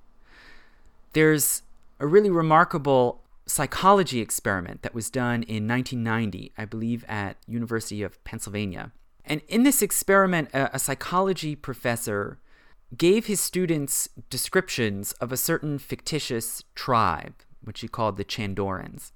There's 1.13 1.63
a 1.99 2.07
really 2.07 2.29
remarkable 2.29 3.20
psychology 3.51 4.19
experiment 4.19 4.81
that 4.81 4.95
was 4.95 5.09
done 5.09 5.43
in 5.43 5.67
1990, 5.67 6.53
I 6.57 6.65
believe, 6.65 7.05
at 7.07 7.37
University 7.47 8.01
of 8.01 8.23
Pennsylvania. 8.23 8.91
And 9.25 9.41
in 9.47 9.63
this 9.63 9.81
experiment, 9.81 10.49
a, 10.53 10.75
a 10.75 10.79
psychology 10.79 11.55
professor 11.55 12.39
gave 12.97 13.27
his 13.27 13.39
students 13.39 14.09
descriptions 14.29 15.13
of 15.13 15.31
a 15.31 15.37
certain 15.37 15.79
fictitious 15.79 16.63
tribe, 16.75 17.35
which 17.63 17.81
he 17.81 17.87
called 17.87 18.17
the 18.17 18.25
Chandorans. 18.25 19.11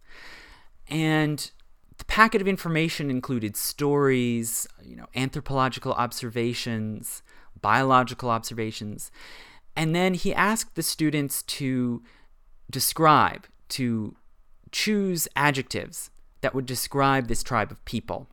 And 0.87 1.51
the 1.97 2.05
packet 2.05 2.41
of 2.41 2.47
information 2.47 3.09
included 3.09 3.55
stories, 3.55 4.67
you 4.83 4.95
know, 4.95 5.07
anthropological 5.15 5.93
observations, 5.93 7.23
biological 7.61 8.29
observations, 8.29 9.11
And 9.77 9.93
then 9.93 10.13
he 10.13 10.33
asked 10.33 10.75
the 10.75 10.83
students 10.83 11.43
to 11.43 12.01
describe, 12.69 13.47
to 13.69 14.15
choose 14.75 15.25
adjectives 15.37 16.09
that 16.41 16.53
would 16.53 16.65
describe 16.65 17.29
this 17.29 17.41
tribe 17.41 17.71
of 17.71 17.85
people. 17.85 18.27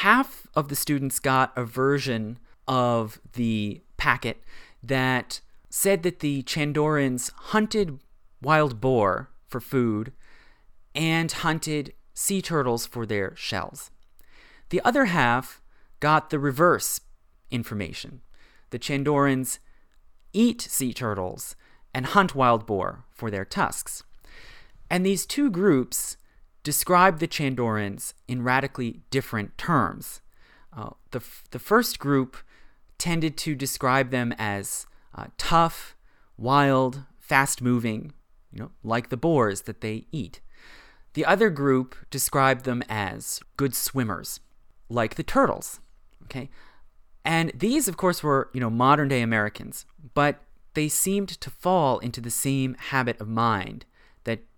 Half 0.00 0.46
of 0.54 0.70
the 0.70 0.74
students 0.74 1.18
got 1.18 1.52
a 1.58 1.62
version 1.62 2.38
of 2.66 3.20
the 3.34 3.82
packet 3.98 4.42
that 4.82 5.42
said 5.68 6.04
that 6.04 6.20
the 6.20 6.42
Chandorans 6.44 7.30
hunted 7.34 7.98
wild 8.40 8.80
boar 8.80 9.28
for 9.46 9.60
food 9.60 10.14
and 10.94 11.30
hunted 11.30 11.92
sea 12.14 12.40
turtles 12.40 12.86
for 12.86 13.04
their 13.04 13.36
shells. 13.36 13.90
The 14.70 14.80
other 14.86 15.04
half 15.04 15.60
got 16.00 16.30
the 16.30 16.38
reverse 16.38 17.02
information. 17.50 18.22
The 18.70 18.78
Chandorans 18.78 19.58
eat 20.32 20.62
sea 20.62 20.94
turtles 20.94 21.56
and 21.92 22.06
hunt 22.06 22.34
wild 22.34 22.64
boar 22.64 23.04
for 23.12 23.30
their 23.30 23.44
tusks. 23.44 24.02
And 24.94 25.04
these 25.04 25.26
two 25.26 25.50
groups 25.50 26.16
describe 26.62 27.18
the 27.18 27.26
Chandorans 27.26 28.14
in 28.28 28.44
radically 28.44 29.00
different 29.10 29.58
terms. 29.58 30.20
Uh, 30.72 30.90
the, 31.10 31.18
f- 31.18 31.42
the 31.50 31.58
first 31.58 31.98
group 31.98 32.36
tended 32.96 33.36
to 33.38 33.56
describe 33.56 34.12
them 34.12 34.32
as 34.38 34.86
uh, 35.12 35.26
tough, 35.36 35.96
wild, 36.38 37.02
fast 37.18 37.60
moving, 37.60 38.12
you 38.52 38.60
know, 38.60 38.70
like 38.84 39.08
the 39.08 39.16
boars 39.16 39.62
that 39.62 39.80
they 39.80 40.06
eat. 40.12 40.40
The 41.14 41.26
other 41.26 41.50
group 41.50 41.96
described 42.08 42.64
them 42.64 42.84
as 42.88 43.40
good 43.56 43.74
swimmers, 43.74 44.38
like 44.88 45.16
the 45.16 45.24
turtles. 45.24 45.80
Okay? 46.26 46.50
And 47.24 47.50
these, 47.52 47.88
of 47.88 47.96
course, 47.96 48.22
were, 48.22 48.48
you 48.54 48.60
know, 48.60 48.70
modern 48.70 49.08
day 49.08 49.22
Americans, 49.22 49.86
but 50.14 50.44
they 50.74 50.86
seemed 50.88 51.30
to 51.30 51.50
fall 51.50 51.98
into 51.98 52.20
the 52.20 52.30
same 52.30 52.76
habit 52.78 53.20
of 53.20 53.26
mind 53.26 53.86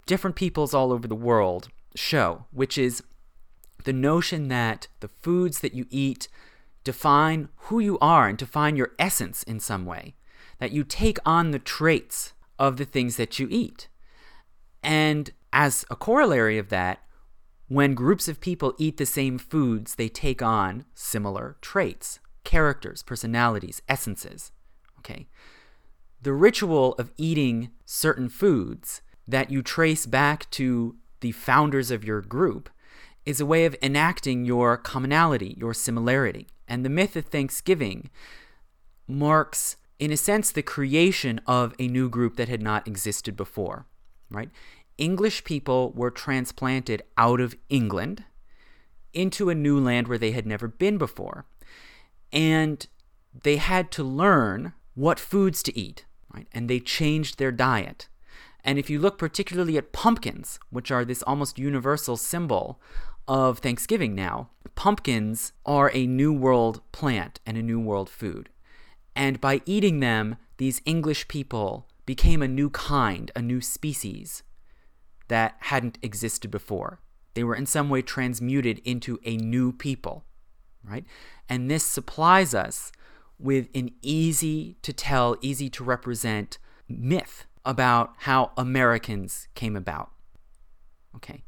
different 0.06 0.36
peoples 0.36 0.72
all 0.72 0.92
over 0.92 1.06
the 1.06 1.14
world 1.14 1.68
show, 1.94 2.46
which 2.52 2.78
is 2.78 3.02
the 3.84 3.92
notion 3.92 4.48
that 4.48 4.88
the 5.00 5.10
foods 5.20 5.60
that 5.60 5.74
you 5.74 5.86
eat 5.90 6.28
define 6.84 7.48
who 7.56 7.80
you 7.80 7.98
are 8.00 8.28
and 8.28 8.38
define 8.38 8.76
your 8.76 8.92
essence 8.98 9.42
in 9.42 9.60
some 9.60 9.84
way, 9.84 10.14
that 10.58 10.72
you 10.72 10.84
take 10.84 11.18
on 11.26 11.50
the 11.50 11.58
traits 11.58 12.32
of 12.58 12.76
the 12.76 12.84
things 12.84 13.16
that 13.16 13.38
you 13.38 13.48
eat. 13.50 13.88
And 14.82 15.30
as 15.52 15.84
a 15.90 15.96
corollary 15.96 16.58
of 16.58 16.68
that, 16.68 17.00
when 17.68 17.94
groups 17.94 18.28
of 18.28 18.40
people 18.40 18.74
eat 18.78 18.96
the 18.96 19.06
same 19.06 19.38
foods, 19.38 19.96
they 19.96 20.08
take 20.08 20.40
on 20.40 20.84
similar 20.94 21.56
traits, 21.60 22.20
characters, 22.44 23.02
personalities, 23.02 23.82
essences. 23.88 24.52
Okay? 25.00 25.26
The 26.22 26.32
ritual 26.32 26.94
of 26.94 27.12
eating 27.16 27.70
certain 27.84 28.28
foods 28.28 29.02
that 29.26 29.50
you 29.50 29.62
trace 29.62 30.06
back 30.06 30.50
to 30.52 30.96
the 31.20 31.32
founders 31.32 31.90
of 31.90 32.04
your 32.04 32.20
group 32.20 32.68
is 33.24 33.40
a 33.40 33.46
way 33.46 33.64
of 33.64 33.76
enacting 33.82 34.44
your 34.44 34.76
commonality, 34.76 35.56
your 35.58 35.74
similarity. 35.74 36.46
And 36.68 36.84
the 36.84 36.90
myth 36.90 37.16
of 37.16 37.26
Thanksgiving 37.26 38.10
marks, 39.08 39.76
in 39.98 40.12
a 40.12 40.16
sense, 40.16 40.50
the 40.50 40.62
creation 40.62 41.40
of 41.46 41.74
a 41.78 41.88
new 41.88 42.08
group 42.08 42.36
that 42.36 42.48
had 42.48 42.62
not 42.62 42.86
existed 42.86 43.36
before, 43.36 43.86
right? 44.30 44.50
English 44.98 45.44
people 45.44 45.92
were 45.92 46.10
transplanted 46.10 47.02
out 47.18 47.40
of 47.40 47.56
England 47.68 48.24
into 49.12 49.50
a 49.50 49.54
new 49.54 49.78
land 49.78 50.08
where 50.08 50.18
they 50.18 50.32
had 50.32 50.46
never 50.46 50.68
been 50.68 50.98
before. 50.98 51.46
And 52.32 52.86
they 53.42 53.56
had 53.56 53.90
to 53.92 54.04
learn 54.04 54.72
what 54.94 55.20
foods 55.20 55.62
to 55.64 55.78
eat, 55.78 56.04
right? 56.32 56.46
And 56.52 56.68
they 56.68 56.80
changed 56.80 57.38
their 57.38 57.52
diet. 57.52 58.08
And 58.66 58.80
if 58.80 58.90
you 58.90 58.98
look 58.98 59.16
particularly 59.16 59.78
at 59.78 59.92
pumpkins, 59.92 60.58
which 60.70 60.90
are 60.90 61.04
this 61.04 61.22
almost 61.22 61.56
universal 61.56 62.16
symbol 62.16 62.80
of 63.28 63.60
Thanksgiving 63.60 64.14
now, 64.16 64.50
pumpkins 64.74 65.52
are 65.64 65.92
a 65.94 66.06
New 66.06 66.32
World 66.32 66.82
plant 66.90 67.38
and 67.46 67.56
a 67.56 67.62
New 67.62 67.78
World 67.78 68.10
food. 68.10 68.50
And 69.14 69.40
by 69.40 69.62
eating 69.66 70.00
them, 70.00 70.36
these 70.56 70.82
English 70.84 71.28
people 71.28 71.86
became 72.06 72.42
a 72.42 72.48
new 72.48 72.68
kind, 72.68 73.30
a 73.36 73.40
new 73.40 73.60
species 73.60 74.42
that 75.28 75.54
hadn't 75.60 75.98
existed 76.02 76.50
before. 76.50 77.00
They 77.34 77.44
were 77.44 77.54
in 77.54 77.66
some 77.66 77.88
way 77.88 78.02
transmuted 78.02 78.80
into 78.84 79.20
a 79.24 79.36
new 79.36 79.72
people, 79.72 80.24
right? 80.82 81.04
And 81.48 81.70
this 81.70 81.84
supplies 81.84 82.52
us 82.52 82.90
with 83.38 83.68
an 83.74 83.92
easy 84.02 84.76
to 84.82 84.92
tell, 84.92 85.36
easy 85.40 85.70
to 85.70 85.84
represent 85.84 86.58
myth 86.88 87.46
about 87.66 88.14
how 88.20 88.52
Americans 88.56 89.48
came 89.54 89.76
about. 89.76 90.10
Okay. 91.16 91.44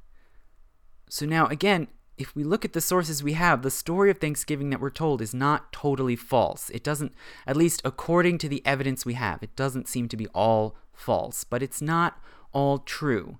So 1.09 1.25
now, 1.25 1.47
again, 1.47 1.89
if 2.19 2.35
we 2.35 2.43
look 2.43 2.65
at 2.65 2.73
the 2.73 2.81
sources 2.81 3.23
we 3.23 3.35
have, 3.35 3.63
the 3.63 3.71
story 3.71 4.11
of 4.11 4.19
Thanksgiving 4.19 4.71
that 4.71 4.81
we're 4.81 4.91
told 4.91 5.23
is 5.23 5.33
not 5.33 5.73
totally 5.73 6.17
false. 6.17 6.69
It 6.71 6.83
doesn't, 6.83 7.15
at 7.47 7.57
least 7.57 7.81
according 7.85 8.39
to 8.39 8.49
the 8.49 8.61
evidence 8.67 9.07
we 9.07 9.15
have, 9.15 9.43
it 9.43 9.55
doesn't 9.55 9.89
seem 9.89 10.09
to 10.09 10.17
be 10.17 10.27
all 10.29 10.77
false, 10.93 11.45
but 11.45 11.63
it's 11.63 11.81
not 11.81 12.21
all 12.53 12.79
true. 12.81 13.39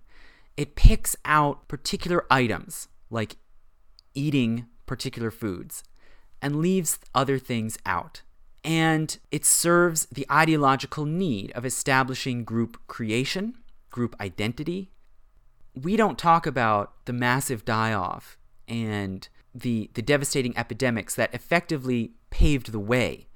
It 0.57 0.77
picks 0.77 1.17
out 1.25 1.67
particular 1.67 2.25
items, 2.31 2.89
like 3.11 3.37
eating 4.15 4.67
particular 4.87 5.31
foods, 5.31 5.83
and 6.41 6.57
leaves 6.57 7.01
other 7.15 7.39
things 7.39 7.79
out. 7.85 8.23
And 8.69 9.19
it 9.31 9.47
serves 9.47 10.05
the 10.13 10.27
ideological 10.31 11.07
need 11.07 11.53
of 11.53 11.65
establishing 11.65 12.45
group 12.45 12.77
creation, 12.87 13.57
group 13.91 14.15
identity, 14.21 14.91
we 15.75 15.97
don't 15.97 16.19
talk 16.19 16.47
about 16.47 16.93
the 17.07 17.15
massive 17.15 17.65
die 17.65 17.95
off 17.95 18.37
and 18.67 19.27
the, 19.55 19.91
the 19.95 20.03
devastating 20.03 20.55
epidemics 20.57 21.15
that 21.15 21.33
effectively 21.33 22.13
paved 22.29 22.71
the 22.71 22.79
way 22.79 23.29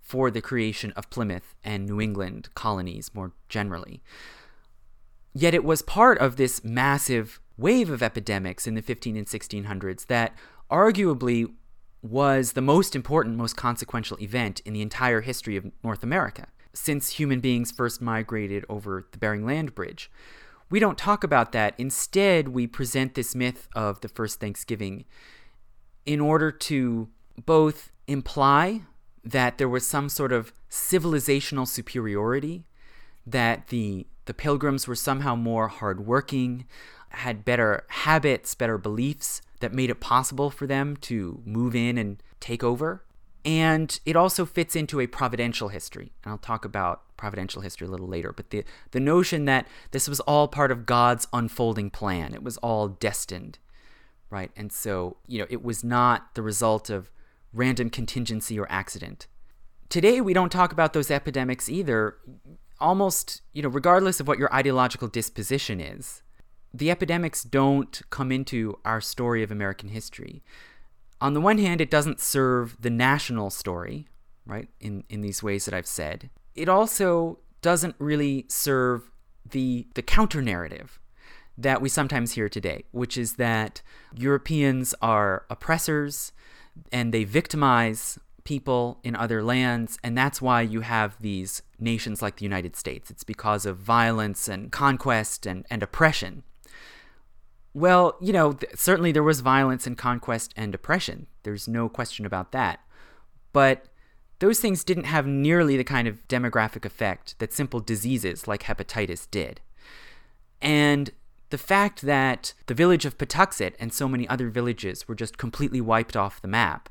for 0.00 0.30
the 0.30 0.40
creation 0.40 0.92
of 0.92 1.10
Plymouth 1.10 1.56
and 1.64 1.84
New 1.84 2.00
England 2.00 2.48
colonies 2.54 3.10
more 3.12 3.32
generally. 3.48 4.00
Yet 5.34 5.54
it 5.54 5.64
was 5.64 5.82
part 5.82 6.18
of 6.18 6.36
this 6.36 6.62
massive 6.62 7.40
wave 7.56 7.90
of 7.90 8.00
epidemics 8.00 8.68
in 8.68 8.76
the 8.76 8.82
15 8.82 9.16
and 9.16 9.26
1600s 9.26 10.06
that 10.06 10.38
arguably 10.70 11.52
was 12.08 12.52
the 12.52 12.60
most 12.60 12.96
important, 12.96 13.36
most 13.36 13.56
consequential 13.56 14.18
event 14.20 14.60
in 14.64 14.72
the 14.72 14.82
entire 14.82 15.20
history 15.20 15.56
of 15.56 15.70
North 15.82 16.02
America 16.02 16.46
since 16.72 17.10
human 17.10 17.40
beings 17.40 17.72
first 17.72 18.00
migrated 18.00 18.64
over 18.68 19.06
the 19.10 19.18
Bering 19.18 19.44
Land 19.44 19.74
Bridge 19.74 20.10
we 20.70 20.80
don't 20.80 20.98
talk 20.98 21.24
about 21.24 21.52
that. 21.52 21.74
Instead, 21.78 22.48
we 22.48 22.66
present 22.66 23.14
this 23.14 23.34
myth 23.34 23.68
of 23.74 24.00
the 24.00 24.08
first 24.08 24.40
Thanksgiving 24.40 25.04
in 26.04 26.20
order 26.20 26.50
to 26.50 27.08
both 27.44 27.92
imply 28.06 28.82
that 29.24 29.58
there 29.58 29.68
was 29.68 29.86
some 29.86 30.08
sort 30.08 30.32
of 30.32 30.52
civilizational 30.70 31.66
superiority, 31.66 32.66
that 33.26 33.68
the 33.68 34.06
the 34.26 34.34
pilgrims 34.34 34.86
were 34.86 34.94
somehow 34.94 35.34
more 35.34 35.68
hardworking, 35.68 36.66
had 37.10 37.46
better 37.46 37.86
habits, 37.88 38.54
better 38.54 38.76
beliefs 38.76 39.40
that 39.60 39.72
made 39.72 39.90
it 39.90 40.00
possible 40.00 40.50
for 40.50 40.66
them 40.66 40.96
to 40.96 41.42
move 41.44 41.74
in 41.74 41.98
and 41.98 42.22
take 42.40 42.62
over. 42.62 43.04
And 43.44 43.98
it 44.04 44.16
also 44.16 44.44
fits 44.44 44.76
into 44.76 45.00
a 45.00 45.06
providential 45.06 45.68
history. 45.68 46.12
And 46.22 46.32
I'll 46.32 46.38
talk 46.38 46.64
about 46.64 47.02
providential 47.16 47.62
history 47.62 47.86
a 47.86 47.90
little 47.90 48.08
later. 48.08 48.32
But 48.32 48.50
the, 48.50 48.64
the 48.90 49.00
notion 49.00 49.44
that 49.46 49.66
this 49.90 50.08
was 50.08 50.20
all 50.20 50.48
part 50.48 50.70
of 50.70 50.86
God's 50.86 51.26
unfolding 51.32 51.90
plan, 51.90 52.34
it 52.34 52.42
was 52.42 52.56
all 52.58 52.88
destined, 52.88 53.58
right? 54.30 54.50
And 54.56 54.72
so, 54.72 55.16
you 55.26 55.38
know, 55.38 55.46
it 55.48 55.62
was 55.62 55.82
not 55.82 56.34
the 56.34 56.42
result 56.42 56.90
of 56.90 57.10
random 57.52 57.90
contingency 57.90 58.58
or 58.58 58.70
accident. 58.70 59.26
Today, 59.88 60.20
we 60.20 60.34
don't 60.34 60.52
talk 60.52 60.72
about 60.72 60.92
those 60.92 61.10
epidemics 61.10 61.68
either. 61.68 62.16
Almost, 62.80 63.40
you 63.52 63.62
know, 63.62 63.68
regardless 63.68 64.20
of 64.20 64.28
what 64.28 64.38
your 64.38 64.54
ideological 64.54 65.08
disposition 65.08 65.80
is, 65.80 66.22
the 66.72 66.90
epidemics 66.90 67.42
don't 67.42 68.02
come 68.10 68.30
into 68.30 68.78
our 68.84 69.00
story 69.00 69.42
of 69.42 69.50
American 69.50 69.88
history 69.88 70.42
on 71.20 71.34
the 71.34 71.40
one 71.40 71.58
hand, 71.58 71.80
it 71.80 71.90
doesn't 71.90 72.20
serve 72.20 72.80
the 72.80 72.90
national 72.90 73.50
story, 73.50 74.06
right, 74.46 74.68
in, 74.80 75.04
in 75.08 75.20
these 75.20 75.42
ways 75.42 75.64
that 75.64 75.74
I've 75.74 75.86
said. 75.86 76.30
It 76.54 76.68
also 76.68 77.38
doesn't 77.60 77.96
really 77.98 78.44
serve 78.48 79.10
the, 79.48 79.86
the 79.94 80.02
counter 80.02 80.40
narrative 80.42 81.00
that 81.56 81.82
we 81.82 81.88
sometimes 81.88 82.32
hear 82.32 82.48
today, 82.48 82.84
which 82.92 83.18
is 83.18 83.34
that 83.34 83.82
Europeans 84.14 84.94
are 85.02 85.44
oppressors 85.50 86.32
and 86.92 87.12
they 87.12 87.24
victimize 87.24 88.18
people 88.44 89.00
in 89.02 89.16
other 89.16 89.42
lands, 89.42 89.98
and 90.04 90.16
that's 90.16 90.40
why 90.40 90.62
you 90.62 90.82
have 90.82 91.20
these 91.20 91.62
nations 91.80 92.22
like 92.22 92.36
the 92.36 92.44
United 92.44 92.76
States. 92.76 93.10
It's 93.10 93.24
because 93.24 93.66
of 93.66 93.76
violence 93.76 94.46
and 94.46 94.70
conquest 94.70 95.44
and, 95.44 95.66
and 95.68 95.82
oppression. 95.82 96.44
Well, 97.74 98.16
you 98.20 98.32
know, 98.32 98.52
th- 98.52 98.76
certainly 98.76 99.12
there 99.12 99.22
was 99.22 99.40
violence 99.40 99.86
and 99.86 99.96
conquest 99.96 100.52
and 100.56 100.74
oppression. 100.74 101.26
There's 101.42 101.68
no 101.68 101.88
question 101.88 102.26
about 102.26 102.52
that. 102.52 102.80
But 103.52 103.86
those 104.40 104.60
things 104.60 104.84
didn't 104.84 105.04
have 105.04 105.26
nearly 105.26 105.76
the 105.76 105.84
kind 105.84 106.08
of 106.08 106.26
demographic 106.28 106.84
effect 106.84 107.38
that 107.38 107.52
simple 107.52 107.80
diseases 107.80 108.46
like 108.46 108.64
hepatitis 108.64 109.28
did. 109.30 109.60
And 110.60 111.10
the 111.50 111.58
fact 111.58 112.02
that 112.02 112.52
the 112.66 112.74
village 112.74 113.04
of 113.04 113.18
Patuxet 113.18 113.74
and 113.80 113.92
so 113.92 114.08
many 114.08 114.28
other 114.28 114.50
villages 114.50 115.08
were 115.08 115.14
just 115.14 115.38
completely 115.38 115.80
wiped 115.80 116.16
off 116.16 116.42
the 116.42 116.48
map 116.48 116.88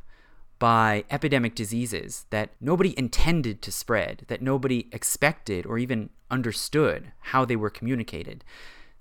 by 0.60 1.04
epidemic 1.12 1.54
diseases 1.54 2.26
that 2.32 2.50
nobody 2.60 2.98
intended 2.98 3.62
to 3.62 3.72
spread, 3.72 4.26
that 4.28 4.42
nobody 4.42 4.88
expected 4.92 5.66
or 5.66 5.78
even 5.78 6.10
understood 6.32 7.12
how 7.20 7.46
they 7.46 7.56
were 7.56 7.70
communicated. 7.70 8.44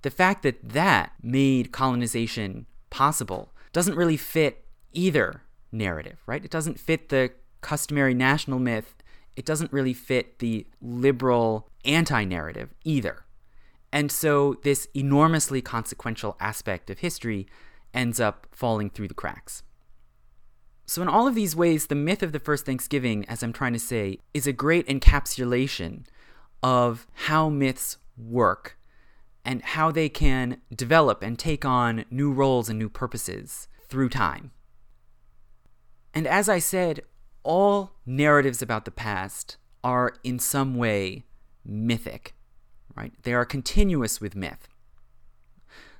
The 0.06 0.10
fact 0.12 0.44
that 0.44 0.68
that 0.68 1.14
made 1.20 1.72
colonization 1.72 2.66
possible 2.90 3.52
doesn't 3.72 3.96
really 3.96 4.16
fit 4.16 4.64
either 4.92 5.42
narrative, 5.72 6.20
right? 6.26 6.44
It 6.44 6.50
doesn't 6.52 6.78
fit 6.78 7.08
the 7.08 7.32
customary 7.60 8.14
national 8.14 8.60
myth. 8.60 8.94
It 9.34 9.44
doesn't 9.44 9.72
really 9.72 9.94
fit 9.94 10.38
the 10.38 10.64
liberal 10.80 11.68
anti 11.84 12.22
narrative 12.22 12.72
either. 12.84 13.24
And 13.92 14.12
so 14.12 14.60
this 14.62 14.86
enormously 14.94 15.60
consequential 15.60 16.36
aspect 16.38 16.88
of 16.88 17.00
history 17.00 17.48
ends 17.92 18.20
up 18.20 18.46
falling 18.52 18.90
through 18.90 19.08
the 19.08 19.14
cracks. 19.14 19.64
So, 20.86 21.02
in 21.02 21.08
all 21.08 21.26
of 21.26 21.34
these 21.34 21.56
ways, 21.56 21.88
the 21.88 21.96
myth 21.96 22.22
of 22.22 22.30
the 22.30 22.38
first 22.38 22.64
Thanksgiving, 22.64 23.24
as 23.24 23.42
I'm 23.42 23.52
trying 23.52 23.72
to 23.72 23.80
say, 23.80 24.20
is 24.32 24.46
a 24.46 24.52
great 24.52 24.86
encapsulation 24.86 26.04
of 26.62 27.08
how 27.26 27.48
myths 27.48 27.96
work 28.16 28.76
and 29.46 29.62
how 29.62 29.92
they 29.92 30.08
can 30.08 30.60
develop 30.74 31.22
and 31.22 31.38
take 31.38 31.64
on 31.64 32.04
new 32.10 32.32
roles 32.32 32.68
and 32.68 32.76
new 32.76 32.88
purposes 32.88 33.68
through 33.88 34.08
time. 34.08 34.50
And 36.12 36.26
as 36.26 36.48
I 36.48 36.58
said, 36.58 37.02
all 37.44 37.92
narratives 38.04 38.60
about 38.60 38.84
the 38.84 38.90
past 38.90 39.56
are 39.84 40.14
in 40.24 40.40
some 40.40 40.74
way 40.74 41.26
mythic, 41.64 42.34
right? 42.96 43.12
They 43.22 43.32
are 43.34 43.44
continuous 43.44 44.20
with 44.20 44.34
myth. 44.34 44.66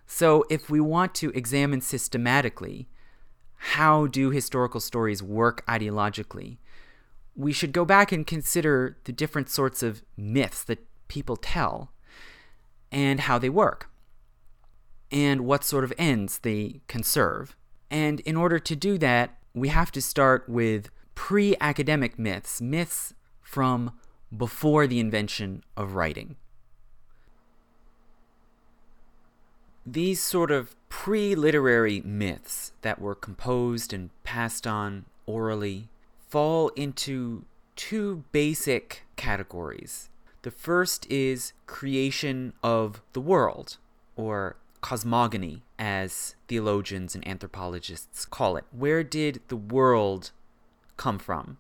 So, 0.08 0.44
if 0.50 0.68
we 0.68 0.80
want 0.80 1.14
to 1.16 1.30
examine 1.30 1.80
systematically 1.80 2.88
how 3.56 4.06
do 4.06 4.30
historical 4.30 4.80
stories 4.80 5.22
work 5.22 5.64
ideologically, 5.66 6.58
we 7.36 7.52
should 7.52 7.72
go 7.72 7.84
back 7.84 8.10
and 8.10 8.26
consider 8.26 8.98
the 9.04 9.12
different 9.12 9.50
sorts 9.50 9.82
of 9.82 10.02
myths 10.16 10.64
that 10.64 10.84
people 11.08 11.36
tell 11.36 11.92
and 12.90 13.20
how 13.20 13.38
they 13.38 13.48
work 13.48 13.90
and 15.10 15.42
what 15.42 15.64
sort 15.64 15.84
of 15.84 15.92
ends 15.98 16.40
they 16.40 16.80
can 16.88 17.02
serve. 17.02 17.56
And 17.90 18.20
in 18.20 18.36
order 18.36 18.58
to 18.58 18.76
do 18.76 18.98
that, 18.98 19.38
we 19.54 19.68
have 19.68 19.92
to 19.92 20.02
start 20.02 20.48
with 20.48 20.90
pre 21.14 21.56
academic 21.60 22.18
myths, 22.18 22.60
myths 22.60 23.14
from 23.40 23.92
before 24.36 24.86
the 24.86 25.00
invention 25.00 25.62
of 25.76 25.94
writing. 25.94 26.36
These 29.84 30.20
sort 30.20 30.50
of 30.50 30.74
pre 30.88 31.34
literary 31.34 32.00
myths 32.00 32.72
that 32.82 33.00
were 33.00 33.14
composed 33.14 33.92
and 33.92 34.10
passed 34.24 34.66
on 34.66 35.06
orally 35.26 35.88
fall 36.28 36.68
into 36.70 37.44
two 37.76 38.24
basic 38.32 39.04
categories. 39.14 40.10
The 40.46 40.52
first 40.52 41.10
is 41.10 41.54
creation 41.66 42.52
of 42.62 43.02
the 43.14 43.20
world, 43.20 43.78
or 44.14 44.54
cosmogony, 44.80 45.64
as 45.76 46.36
theologians 46.46 47.16
and 47.16 47.26
anthropologists 47.26 48.24
call 48.24 48.56
it. 48.56 48.64
Where 48.70 49.02
did 49.02 49.40
the 49.48 49.56
world 49.56 50.30
come 50.96 51.18
from? 51.18 51.58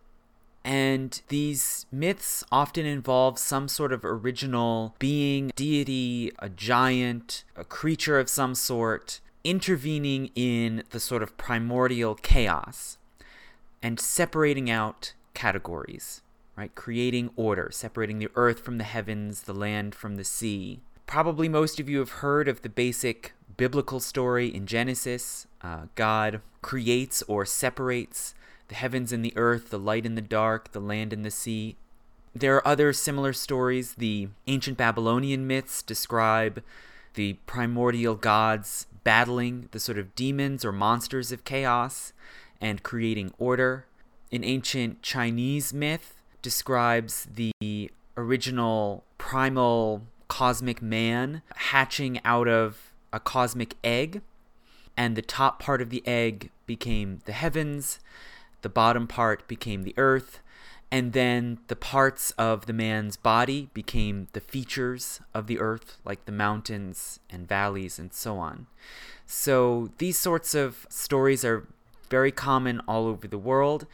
And 0.64 1.20
these 1.26 1.86
myths 1.90 2.44
often 2.52 2.86
involve 2.86 3.40
some 3.40 3.66
sort 3.66 3.92
of 3.92 4.04
original 4.04 4.94
being, 5.00 5.50
deity, 5.56 6.30
a 6.38 6.48
giant, 6.48 7.42
a 7.56 7.64
creature 7.64 8.20
of 8.20 8.28
some 8.28 8.54
sort, 8.54 9.20
intervening 9.42 10.30
in 10.36 10.84
the 10.90 11.00
sort 11.00 11.24
of 11.24 11.36
primordial 11.36 12.14
chaos 12.14 12.98
and 13.82 13.98
separating 13.98 14.70
out 14.70 15.14
categories, 15.34 16.22
right? 16.56 16.74
Creating 16.74 17.30
order, 17.36 17.68
separating 17.70 18.18
the 18.18 18.30
earth 18.34 18.60
from 18.60 18.78
the 18.78 18.84
heavens, 18.84 19.42
the 19.42 19.54
land 19.54 19.94
from 19.94 20.16
the 20.16 20.24
sea. 20.24 20.80
Probably 21.06 21.48
most 21.48 21.78
of 21.78 21.88
you 21.88 21.98
have 21.98 22.10
heard 22.10 22.48
of 22.48 22.62
the 22.62 22.68
basic 22.68 23.32
biblical 23.56 24.00
story 24.00 24.48
in 24.48 24.66
Genesis. 24.66 25.46
Uh, 25.62 25.82
God 25.94 26.40
creates 26.62 27.22
or 27.22 27.44
separates 27.44 28.34
the 28.68 28.74
heavens 28.74 29.12
and 29.12 29.24
the 29.24 29.36
earth, 29.36 29.70
the 29.70 29.78
light 29.78 30.04
and 30.06 30.16
the 30.16 30.22
dark, 30.22 30.72
the 30.72 30.80
land 30.80 31.12
and 31.12 31.24
the 31.24 31.30
sea. 31.30 31.76
There 32.34 32.56
are 32.56 32.66
other 32.66 32.92
similar 32.92 33.32
stories. 33.32 33.94
The 33.94 34.28
ancient 34.46 34.76
Babylonian 34.76 35.46
myths 35.46 35.82
describe 35.82 36.62
the 37.14 37.34
primordial 37.46 38.14
gods 38.14 38.86
battling 39.04 39.68
the 39.70 39.80
sort 39.80 39.98
of 39.98 40.14
demons 40.14 40.64
or 40.64 40.72
monsters 40.72 41.32
of 41.32 41.44
chaos 41.44 42.12
and 42.60 42.82
creating 42.82 43.32
order. 43.38 43.86
An 44.32 44.42
ancient 44.42 45.02
Chinese 45.02 45.72
myth 45.72 46.15
describes 46.46 47.26
the 47.34 47.90
original 48.16 49.02
primal 49.18 50.02
cosmic 50.28 50.80
man 50.80 51.42
hatching 51.56 52.20
out 52.24 52.46
of 52.46 52.92
a 53.12 53.18
cosmic 53.18 53.74
egg, 53.82 54.22
and 54.96 55.16
the 55.16 55.22
top 55.22 55.58
part 55.58 55.82
of 55.82 55.90
the 55.90 56.06
egg 56.06 56.50
became 56.64 57.18
the 57.24 57.32
heavens, 57.32 57.98
the 58.62 58.68
bottom 58.68 59.08
part 59.08 59.48
became 59.48 59.82
the 59.82 59.94
earth, 59.96 60.38
and 60.88 61.14
then 61.14 61.58
the 61.66 61.74
parts 61.74 62.30
of 62.38 62.66
the 62.66 62.72
man's 62.72 63.16
body 63.16 63.68
became 63.74 64.28
the 64.32 64.40
features 64.40 65.20
of 65.34 65.48
the 65.48 65.58
earth, 65.58 65.96
like 66.04 66.26
the 66.26 66.32
mountains 66.46 67.18
and 67.28 67.48
valleys 67.48 67.98
and 67.98 68.12
so 68.12 68.38
on. 68.38 68.68
So 69.26 69.90
these 69.98 70.16
sorts 70.16 70.54
of 70.54 70.86
stories 70.88 71.44
are 71.44 71.66
very 72.08 72.30
common 72.30 72.80
all 72.86 73.08
over 73.08 73.26
the 73.26 73.36
world. 73.36 73.88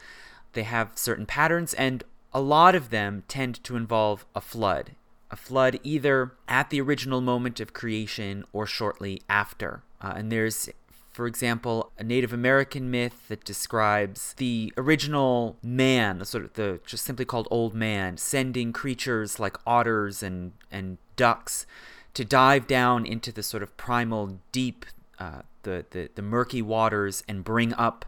They 0.53 0.61
have 0.61 0.91
certain 0.93 1.25
patterns, 1.25 1.73
and 1.73 2.03
a 2.33 2.41
lot 2.41 2.75
of 2.75 2.89
them 2.89 3.23
tend 3.27 3.63
to 3.63 3.75
involve 3.75 4.25
a 4.35 4.41
flood. 4.41 4.91
A 5.31 5.35
flood 5.35 5.79
either 5.83 6.33
at 6.47 6.69
the 6.69 6.81
original 6.81 7.21
moment 7.21 7.59
of 7.59 7.73
creation 7.73 8.43
or 8.53 8.65
shortly 8.65 9.21
after. 9.29 9.83
Uh, 10.01 10.13
and 10.15 10.31
there's 10.31 10.69
for 11.13 11.27
example, 11.27 11.91
a 11.99 12.03
Native 12.03 12.33
American 12.33 12.89
myth 12.89 13.27
that 13.27 13.45
describes 13.45 14.33
the 14.33 14.73
original 14.75 15.57
man, 15.61 16.17
the 16.17 16.25
sort 16.25 16.43
of 16.43 16.53
the 16.53 16.79
just 16.87 17.05
simply 17.05 17.23
called 17.23 17.47
old 17.51 17.75
man, 17.75 18.17
sending 18.17 18.73
creatures 18.73 19.39
like 19.39 19.55
otters 19.65 20.23
and 20.23 20.53
and 20.71 20.97
ducks 21.15 21.67
to 22.15 22.25
dive 22.25 22.65
down 22.65 23.05
into 23.05 23.31
the 23.31 23.43
sort 23.43 23.61
of 23.61 23.77
primal 23.77 24.39
deep, 24.51 24.87
uh, 25.19 25.43
the, 25.61 25.85
the 25.91 26.09
the 26.15 26.23
murky 26.23 26.63
waters 26.63 27.23
and 27.27 27.43
bring 27.43 27.73
up 27.75 28.05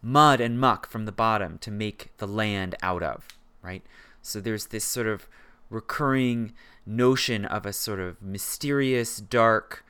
mud 0.00 0.40
and 0.40 0.58
muck 0.58 0.88
from 0.88 1.04
the 1.04 1.12
bottom 1.12 1.58
to 1.58 1.70
make 1.70 2.10
the 2.16 2.26
land 2.26 2.74
out 2.82 3.02
of. 3.02 3.35
Right. 3.66 3.82
So 4.22 4.40
there's 4.40 4.66
this 4.66 4.84
sort 4.84 5.08
of 5.08 5.28
recurring 5.70 6.52
notion 6.86 7.44
of 7.44 7.66
a 7.66 7.72
sort 7.72 7.98
of 7.98 8.22
mysterious, 8.22 9.18
dark, 9.18 9.84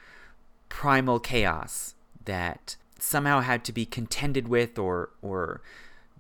primal 0.71 1.21
chaos 1.21 1.95
that 2.25 2.77
somehow 2.99 3.41
had 3.41 3.65
to 3.65 3.73
be 3.73 3.85
contended 3.85 4.49
with 4.49 4.79
or 4.79 5.11
or 5.21 5.61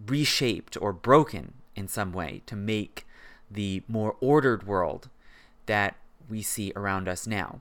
reshaped 0.07 0.77
or 0.83 0.93
broken 0.93 1.55
in 1.75 1.89
some 1.89 2.13
way 2.13 2.43
to 2.45 2.55
make 2.55 3.07
the 3.51 3.83
more 3.89 4.17
ordered 4.21 4.67
world 4.67 5.09
that 5.65 5.97
we 6.29 6.43
see 6.43 6.73
around 6.77 7.09
us 7.09 7.27
now. 7.27 7.61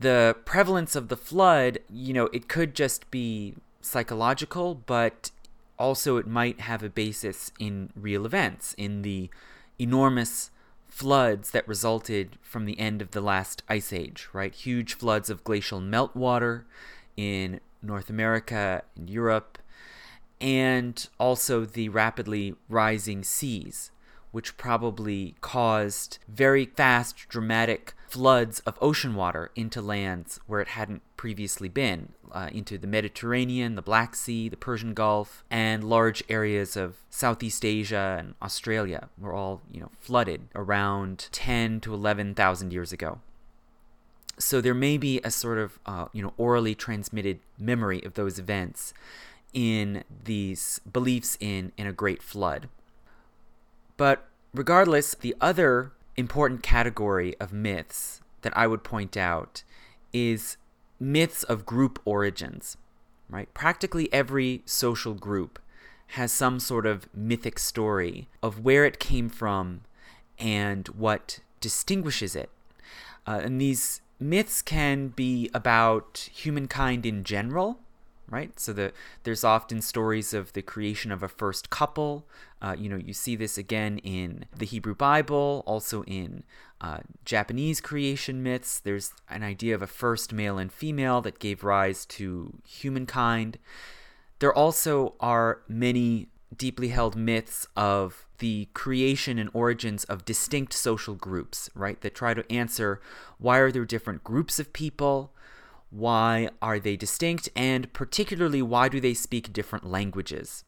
The 0.00 0.36
prevalence 0.44 0.96
of 0.96 1.06
the 1.08 1.16
flood, 1.16 1.78
you 1.88 2.12
know, 2.12 2.28
it 2.32 2.48
could 2.48 2.74
just 2.74 3.10
be 3.12 3.54
psychological, 3.80 4.74
but 4.74 5.30
also 5.78 6.16
it 6.16 6.26
might 6.26 6.60
have 6.60 6.82
a 6.82 6.88
basis 6.88 7.52
in 7.58 7.90
real 7.94 8.24
events, 8.26 8.74
in 8.78 9.02
the 9.02 9.30
enormous 9.78 10.50
floods 10.88 11.50
that 11.50 11.68
resulted 11.68 12.38
from 12.40 12.64
the 12.64 12.78
end 12.78 13.02
of 13.02 13.10
the 13.10 13.20
last 13.20 13.62
ice 13.68 13.92
age, 13.92 14.28
right? 14.32 14.54
Huge 14.54 14.94
floods 14.94 15.28
of 15.28 15.44
glacial 15.44 15.80
meltwater 15.80 16.64
in 17.16 17.60
North 17.82 18.08
America 18.08 18.82
and 18.96 19.10
Europe, 19.10 19.58
and 20.40 21.08
also 21.18 21.64
the 21.64 21.88
rapidly 21.88 22.54
rising 22.68 23.22
seas, 23.22 23.90
which 24.32 24.56
probably 24.56 25.34
caused 25.40 26.18
very 26.28 26.64
fast, 26.64 27.28
dramatic 27.28 27.94
floods 28.16 28.60
of 28.60 28.78
ocean 28.80 29.14
water 29.14 29.50
into 29.54 29.82
lands 29.82 30.40
where 30.46 30.62
it 30.62 30.68
hadn't 30.68 31.02
previously 31.18 31.68
been, 31.68 32.14
uh, 32.32 32.48
into 32.50 32.78
the 32.78 32.86
Mediterranean, 32.86 33.74
the 33.74 33.82
Black 33.82 34.16
Sea, 34.16 34.48
the 34.48 34.56
Persian 34.56 34.94
Gulf, 34.94 35.44
and 35.50 35.84
large 35.84 36.24
areas 36.30 36.78
of 36.78 36.96
Southeast 37.10 37.62
Asia 37.62 38.16
and 38.18 38.34
Australia 38.40 39.10
were 39.18 39.34
all, 39.34 39.60
you 39.70 39.80
know, 39.80 39.90
flooded 40.00 40.48
around 40.54 41.28
10 41.30 41.80
to 41.80 41.92
11,000 41.92 42.72
years 42.72 42.90
ago. 42.90 43.20
So 44.38 44.62
there 44.62 44.72
may 44.72 44.96
be 44.96 45.20
a 45.22 45.30
sort 45.30 45.58
of, 45.58 45.78
uh, 45.84 46.06
you 46.14 46.22
know, 46.22 46.32
orally 46.38 46.74
transmitted 46.74 47.40
memory 47.58 48.02
of 48.02 48.14
those 48.14 48.38
events 48.38 48.94
in 49.52 50.04
these 50.24 50.80
beliefs 50.90 51.36
in, 51.38 51.70
in 51.76 51.86
a 51.86 51.92
great 51.92 52.22
flood. 52.22 52.70
But 53.98 54.26
regardless, 54.54 55.14
the 55.14 55.36
other 55.38 55.92
important 56.16 56.62
category 56.62 57.34
of 57.40 57.52
myths 57.52 58.20
that 58.42 58.56
I 58.56 58.66
would 58.66 58.84
point 58.84 59.16
out 59.16 59.62
is 60.12 60.56
myths 60.98 61.42
of 61.42 61.66
group 61.66 62.00
origins, 62.04 62.76
right? 63.28 63.52
Practically 63.54 64.12
every 64.12 64.62
social 64.64 65.14
group 65.14 65.58
has 66.08 66.32
some 66.32 66.60
sort 66.60 66.86
of 66.86 67.08
mythic 67.14 67.58
story 67.58 68.28
of 68.42 68.64
where 68.64 68.84
it 68.84 68.98
came 68.98 69.28
from 69.28 69.82
and 70.38 70.88
what 70.88 71.40
distinguishes 71.60 72.36
it. 72.36 72.50
Uh, 73.26 73.40
and 73.42 73.60
these 73.60 74.00
myths 74.20 74.62
can 74.62 75.08
be 75.08 75.50
about 75.52 76.28
humankind 76.32 77.04
in 77.04 77.24
general, 77.24 77.80
right? 78.28 78.58
So 78.58 78.72
the 78.72 78.92
there's 79.22 79.44
often 79.44 79.80
stories 79.80 80.34
of 80.34 80.52
the 80.52 80.62
creation 80.62 81.12
of 81.12 81.22
a 81.22 81.28
first 81.28 81.70
couple. 81.70 82.26
Uh, 82.60 82.74
you 82.78 82.88
know, 82.88 82.96
you 82.96 83.12
see 83.12 83.36
this 83.36 83.58
again 83.58 83.98
in 83.98 84.46
the 84.56 84.66
Hebrew 84.66 84.94
Bible, 84.94 85.62
also 85.66 86.02
in 86.04 86.42
uh, 86.80 86.98
Japanese 87.24 87.80
creation 87.80 88.42
myths. 88.42 88.78
There's 88.78 89.12
an 89.28 89.42
idea 89.42 89.74
of 89.74 89.82
a 89.82 89.86
first 89.86 90.32
male 90.32 90.58
and 90.58 90.72
female 90.72 91.20
that 91.22 91.38
gave 91.38 91.64
rise 91.64 92.04
to 92.06 92.54
humankind. 92.66 93.58
There 94.38 94.52
also 94.52 95.14
are 95.20 95.62
many 95.68 96.28
deeply 96.56 96.88
held 96.88 97.16
myths 97.16 97.66
of 97.76 98.26
the 98.38 98.68
creation 98.74 99.38
and 99.38 99.50
origins 99.52 100.04
of 100.04 100.24
distinct 100.24 100.72
social 100.72 101.14
groups, 101.14 101.70
right? 101.74 102.00
That 102.00 102.14
try 102.14 102.34
to 102.34 102.50
answer 102.52 103.00
why 103.38 103.58
are 103.58 103.72
there 103.72 103.84
different 103.84 104.24
groups 104.24 104.58
of 104.58 104.72
people? 104.72 105.32
Why 105.90 106.48
are 106.60 106.78
they 106.78 106.96
distinct? 106.96 107.48
And 107.56 107.92
particularly, 107.92 108.62
why 108.62 108.88
do 108.88 109.00
they 109.00 109.14
speak 109.14 109.52
different 109.52 109.86
languages? 109.86 110.64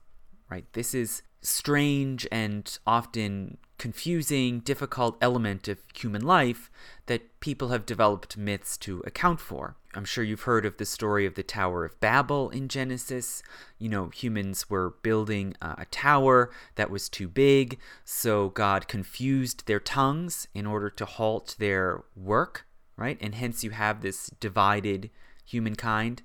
Right? 0.50 0.64
This 0.72 0.94
is 0.94 1.22
strange 1.40 2.26
and 2.32 2.78
often 2.86 3.58
confusing, 3.78 4.58
difficult 4.60 5.16
element 5.20 5.68
of 5.68 5.78
human 5.94 6.22
life 6.22 6.68
that 7.06 7.38
people 7.40 7.68
have 7.68 7.86
developed 7.86 8.36
myths 8.36 8.76
to 8.76 9.00
account 9.06 9.40
for. 9.40 9.76
I'm 9.94 10.04
sure 10.04 10.24
you've 10.24 10.42
heard 10.42 10.66
of 10.66 10.76
the 10.76 10.84
story 10.84 11.26
of 11.26 11.34
the 11.34 11.42
Tower 11.42 11.84
of 11.84 11.98
Babel 12.00 12.50
in 12.50 12.68
Genesis. 12.68 13.42
You 13.78 13.88
know, 13.88 14.08
humans 14.08 14.68
were 14.68 14.94
building 15.02 15.54
a 15.60 15.86
tower 15.90 16.50
that 16.74 16.90
was 16.90 17.08
too 17.08 17.28
big, 17.28 17.78
so 18.04 18.50
God 18.50 18.88
confused 18.88 19.66
their 19.66 19.80
tongues 19.80 20.48
in 20.54 20.66
order 20.66 20.90
to 20.90 21.04
halt 21.04 21.54
their 21.58 22.02
work, 22.16 22.66
right? 22.98 23.16
And 23.20 23.34
hence 23.34 23.64
you 23.64 23.70
have 23.70 24.02
this 24.02 24.30
divided 24.40 25.08
humankind. 25.46 26.22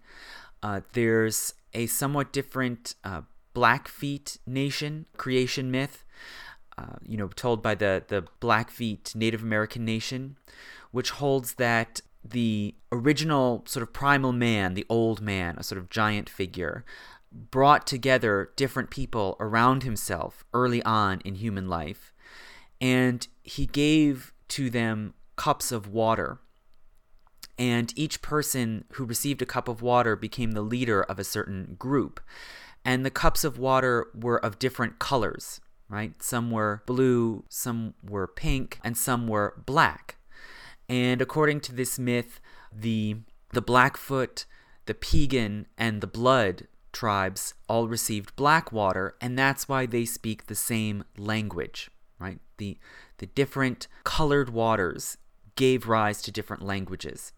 Uh, 0.62 0.82
there's 0.94 1.54
a 1.74 1.86
somewhat 1.86 2.34
different 2.34 2.96
uh, 3.04 3.22
Blackfeet 3.54 4.40
nation 4.46 5.06
creation 5.16 5.70
myth, 5.70 6.04
uh, 6.78 6.98
you 7.08 7.16
know, 7.18 7.28
told 7.28 7.62
by 7.62 7.76
the, 7.76 8.04
the 8.08 8.26
Blackfeet 8.40 9.16
Native 9.16 9.44
American 9.44 9.86
nation, 9.86 10.38
which 10.92 11.12
holds 11.12 11.54
that 11.56 12.02
the 12.26 12.74
original 12.92 13.64
sort 13.68 13.84
of 13.84 13.94
primal 13.94 14.32
man, 14.32 14.74
the 14.74 14.86
old 14.90 15.22
man, 15.22 15.56
a 15.58 15.64
sort 15.64 15.78
of 15.80 15.90
giant 15.90 16.30
figure, 16.30 16.84
brought 17.32 17.86
together 17.86 18.52
different 18.56 18.90
people 18.90 19.36
around 19.40 19.84
himself 19.84 20.44
early 20.54 20.82
on 20.84 21.22
in 21.26 21.36
human 21.36 21.68
life, 21.68 22.14
and 22.80 23.28
he 23.44 23.66
gave 23.66 24.34
to 24.48 24.70
them 24.70 25.14
cups 25.36 25.72
of 25.72 25.88
water. 25.88 26.40
And 27.58 27.94
each 27.96 28.22
person 28.22 28.86
who 28.94 29.06
received 29.06 29.42
a 29.42 29.46
cup 29.46 29.68
of 29.68 29.82
water 29.82 30.16
became 30.16 30.52
the 30.52 30.62
leader 30.62 31.04
of 31.04 31.20
a 31.20 31.24
certain 31.24 31.76
group. 31.78 32.20
And 32.84 33.06
the 33.06 33.12
cups 33.12 33.44
of 33.44 33.60
water 33.60 34.08
were 34.14 34.44
of 34.44 34.60
different 34.60 35.00
colors, 35.00 35.62
right? 35.88 36.22
Some 36.22 36.52
were 36.52 36.84
blue, 36.86 37.46
some 37.50 37.94
were 38.04 38.28
pink, 38.28 38.80
and 38.84 38.98
some 38.98 39.28
were 39.28 39.62
black. 39.66 40.18
And 40.90 41.22
according 41.22 41.62
to 41.62 41.74
this 41.74 41.98
myth, 41.98 42.40
the 42.72 43.18
the 43.52 43.62
Blackfoot, 43.62 44.46
the 44.86 44.96
Piegan, 44.96 45.66
and 45.78 46.02
the 46.02 46.08
Blood 46.08 46.68
tribes 46.92 47.54
all 47.70 47.88
received 47.88 48.36
black 48.36 48.72
water, 48.72 49.16
and 49.22 49.38
that's 49.38 49.70
why 49.70 49.86
they 49.86 50.06
speak 50.06 50.48
the 50.48 50.56
same 50.56 51.04
language, 51.18 51.90
right? 52.20 52.40
The 52.58 52.78
the 53.20 53.28
different 53.28 53.88
colored 54.04 54.50
waters 54.50 55.18
gave 55.56 55.88
rise 55.88 56.22
to 56.24 56.32
different 56.32 56.64
languages 56.64 57.32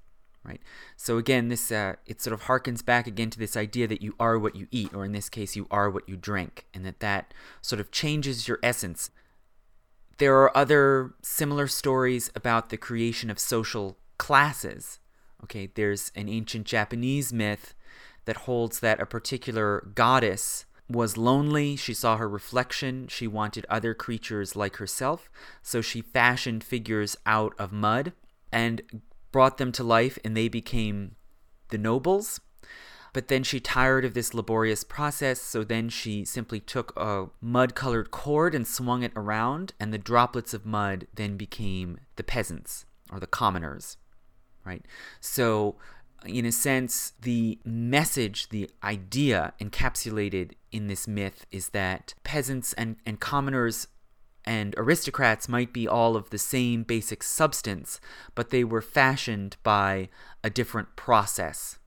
right? 0.45 0.61
So 0.95 1.17
again, 1.17 1.49
this 1.49 1.71
uh, 1.71 1.95
it 2.05 2.21
sort 2.21 2.33
of 2.33 2.43
harkens 2.43 2.83
back 2.83 3.07
again 3.07 3.29
to 3.31 3.39
this 3.39 3.57
idea 3.57 3.87
that 3.87 4.01
you 4.01 4.15
are 4.19 4.37
what 4.37 4.55
you 4.55 4.67
eat, 4.71 4.93
or 4.93 5.05
in 5.05 5.11
this 5.11 5.29
case, 5.29 5.55
you 5.55 5.67
are 5.71 5.89
what 5.89 6.07
you 6.07 6.15
drink, 6.15 6.65
and 6.73 6.85
that 6.85 6.99
that 6.99 7.33
sort 7.61 7.79
of 7.79 7.91
changes 7.91 8.47
your 8.47 8.59
essence. 8.61 9.09
There 10.17 10.35
are 10.41 10.55
other 10.55 11.13
similar 11.21 11.67
stories 11.67 12.31
about 12.35 12.69
the 12.69 12.77
creation 12.77 13.29
of 13.29 13.39
social 13.39 13.97
classes. 14.17 14.99
Okay, 15.43 15.69
there's 15.75 16.11
an 16.15 16.29
ancient 16.29 16.65
Japanese 16.65 17.33
myth 17.33 17.73
that 18.25 18.37
holds 18.37 18.79
that 18.79 18.99
a 18.99 19.05
particular 19.05 19.91
goddess 19.93 20.65
was 20.89 21.17
lonely. 21.17 21.75
She 21.75 21.93
saw 21.93 22.17
her 22.17 22.29
reflection. 22.29 23.07
She 23.07 23.27
wanted 23.27 23.65
other 23.69 23.93
creatures 23.93 24.55
like 24.55 24.77
herself. 24.77 25.29
So 25.61 25.81
she 25.81 26.01
fashioned 26.01 26.63
figures 26.63 27.17
out 27.25 27.53
of 27.57 27.71
mud 27.71 28.13
and 28.51 28.81
brought 29.35 29.57
them 29.57 29.73
to 29.73 29.83
life 29.83 30.17
and 30.23 30.37
they 30.37 30.47
became 30.47 31.13
the 31.67 31.77
nobles. 31.77 32.39
But 33.11 33.27
then 33.27 33.43
she 33.43 33.59
tired 33.59 34.05
of 34.05 34.13
this 34.13 34.33
laborious 34.33 34.85
process, 34.85 35.41
so 35.41 35.61
then 35.61 35.89
she 35.89 36.23
simply 36.23 36.61
took 36.61 36.93
a 36.95 37.25
mud 37.41 37.75
colored 37.75 38.11
cord 38.11 38.55
and 38.55 38.65
swung 38.65 39.03
it 39.03 39.11
around, 39.13 39.73
and 39.77 39.93
the 39.93 39.97
droplets 39.97 40.53
of 40.53 40.65
mud 40.65 41.07
then 41.13 41.35
became 41.35 41.99
the 42.15 42.23
peasants 42.23 42.85
or 43.11 43.19
the 43.19 43.27
commoners, 43.27 43.97
right? 44.63 44.85
So, 45.19 45.75
in 46.25 46.45
a 46.45 46.51
sense, 46.53 47.11
the 47.21 47.59
message, 47.65 48.47
the 48.47 48.69
idea 48.85 49.51
encapsulated 49.59 50.53
in 50.71 50.87
this 50.87 51.09
myth 51.09 51.45
is 51.51 51.69
that 51.69 52.13
peasants 52.23 52.71
and, 52.71 52.95
and 53.05 53.19
commoners 53.19 53.89
and 54.45 54.75
aristocrats 54.77 55.49
might 55.49 55.73
be 55.73 55.87
all 55.87 56.15
of 56.15 56.29
the 56.29 56.37
same 56.37 56.83
basic 56.83 57.23
substance, 57.23 57.99
but 58.35 58.51
they 58.51 58.63
were 58.63 58.81
fashioned 58.81 59.57
by 59.63 60.09
a 60.43 60.49
different 60.49 60.95
process, 60.95 61.79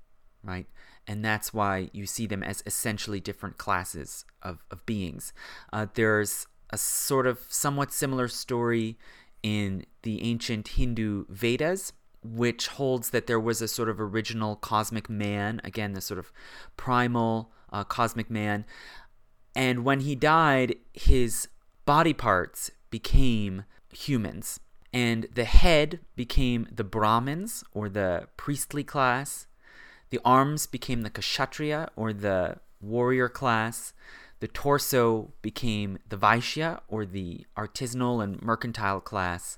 right? 0.42 0.66
And 1.06 1.24
that's 1.24 1.54
why 1.54 1.88
you 1.92 2.04
see 2.04 2.26
them 2.26 2.42
as 2.42 2.62
essentially 2.66 3.20
different 3.20 3.58
classes 3.58 4.24
of, 4.42 4.64
of 4.70 4.84
beings. 4.84 5.32
Uh, 5.72 5.86
there's 5.94 6.46
a 6.70 6.78
sort 6.78 7.26
of 7.26 7.40
somewhat 7.48 7.92
similar 7.92 8.28
story 8.28 8.98
in 9.42 9.86
the 10.02 10.22
ancient 10.22 10.68
Hindu 10.68 11.24
Vedas, 11.28 11.92
which 12.22 12.66
holds 12.66 13.10
that 13.10 13.26
there 13.26 13.40
was 13.40 13.62
a 13.62 13.68
sort 13.68 13.88
of 13.88 14.00
original 14.00 14.56
cosmic 14.56 15.08
man, 15.08 15.60
again, 15.64 15.92
the 15.92 16.00
sort 16.00 16.18
of 16.18 16.32
primal 16.76 17.52
uh, 17.72 17.84
cosmic 17.84 18.28
man. 18.28 18.66
And 19.54 19.84
when 19.84 20.00
he 20.00 20.14
died, 20.14 20.76
his 20.92 21.48
body 21.88 22.12
parts 22.12 22.70
became 22.90 23.64
humans. 23.94 24.60
And 24.92 25.26
the 25.34 25.46
head 25.46 26.00
became 26.16 26.68
the 26.70 26.84
Brahmins, 26.84 27.64
or 27.72 27.88
the 27.88 28.28
priestly 28.36 28.84
class. 28.84 29.46
The 30.10 30.20
arms 30.22 30.66
became 30.66 31.00
the 31.00 31.08
Kshatriya, 31.08 31.88
or 31.96 32.12
the 32.12 32.58
warrior 32.82 33.30
class. 33.30 33.94
The 34.40 34.48
torso 34.48 35.32
became 35.40 35.98
the 36.06 36.18
Vaishya, 36.18 36.80
or 36.88 37.06
the 37.06 37.46
artisanal 37.56 38.22
and 38.22 38.42
mercantile 38.42 39.00
class. 39.00 39.56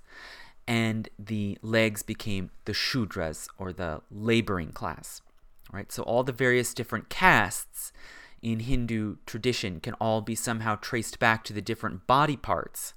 And 0.68 1.09
the 1.18 1.59
legs 1.62 2.05
became 2.05 2.53
the 2.64 2.74
Shudras, 2.74 3.49
or 3.59 3.72
the 3.72 4.03
laboring 4.09 4.70
class. 4.70 5.20
Right? 5.72 5.91
So 5.91 6.05
all 6.05 6.22
the 6.22 6.31
various 6.31 6.74
different 6.74 7.09
castes 7.09 7.93
in 8.43 8.61
Hindu 8.61 9.16
tradition 9.26 9.80
can 9.80 9.95
all 9.95 10.20
be 10.20 10.34
somehow 10.34 10.76
traced 10.76 11.18
back 11.18 11.45
to 11.45 11.53
the 11.53 11.62
different 11.62 12.07
body 12.07 12.36
parts 12.36 12.95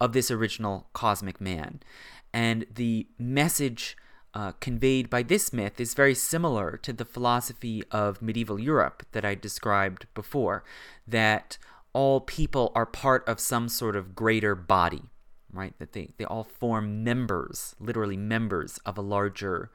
of 0.00 0.12
this 0.12 0.30
original 0.30 0.88
cosmic 0.92 1.40
man. 1.40 1.80
And 2.32 2.66
the 2.72 3.06
message 3.18 3.96
uh, 4.32 4.52
conveyed 4.60 5.10
by 5.10 5.22
this 5.22 5.52
myth 5.52 5.80
is 5.80 5.94
very 5.94 6.14
similar 6.14 6.76
to 6.78 6.92
the 6.92 7.04
philosophy 7.04 7.82
of 7.90 8.22
medieval 8.22 8.58
Europe 8.58 9.04
that 9.12 9.24
I 9.24 9.34
described 9.34 10.06
before 10.14 10.64
that 11.06 11.58
all 11.92 12.20
people 12.20 12.70
are 12.74 12.86
part 12.86 13.26
of 13.28 13.40
some 13.40 13.68
sort 13.68 13.96
of 13.96 14.14
greater 14.14 14.54
body, 14.54 15.02
right? 15.52 15.74
That 15.78 15.92
they, 15.92 16.10
they 16.16 16.24
all 16.24 16.44
form 16.44 17.02
members, 17.02 17.74
literally 17.80 18.16
members 18.16 18.78
of 18.86 18.96
a 18.96 19.02
larger 19.02 19.70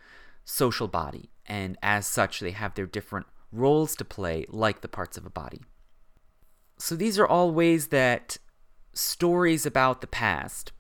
social 0.46 0.88
body. 0.88 1.30
And 1.46 1.78
as 1.84 2.08
such, 2.08 2.40
they 2.40 2.52
have 2.52 2.76
their 2.76 2.86
different 2.86 3.28
roles 3.58 3.96
to 3.96 4.06
play 4.06 4.46
like 4.50 4.82
the 4.82 4.88
parts 4.88 5.18
of 5.18 5.26
a 5.26 5.30
body. 5.30 5.62
So 6.78 6.96
these 6.96 7.18
are 7.18 7.28
all 7.28 7.52
ways 7.52 7.88
that 7.88 8.38
stories 8.94 9.66
about 9.66 10.02
the 10.02 10.08
past, 10.08 10.72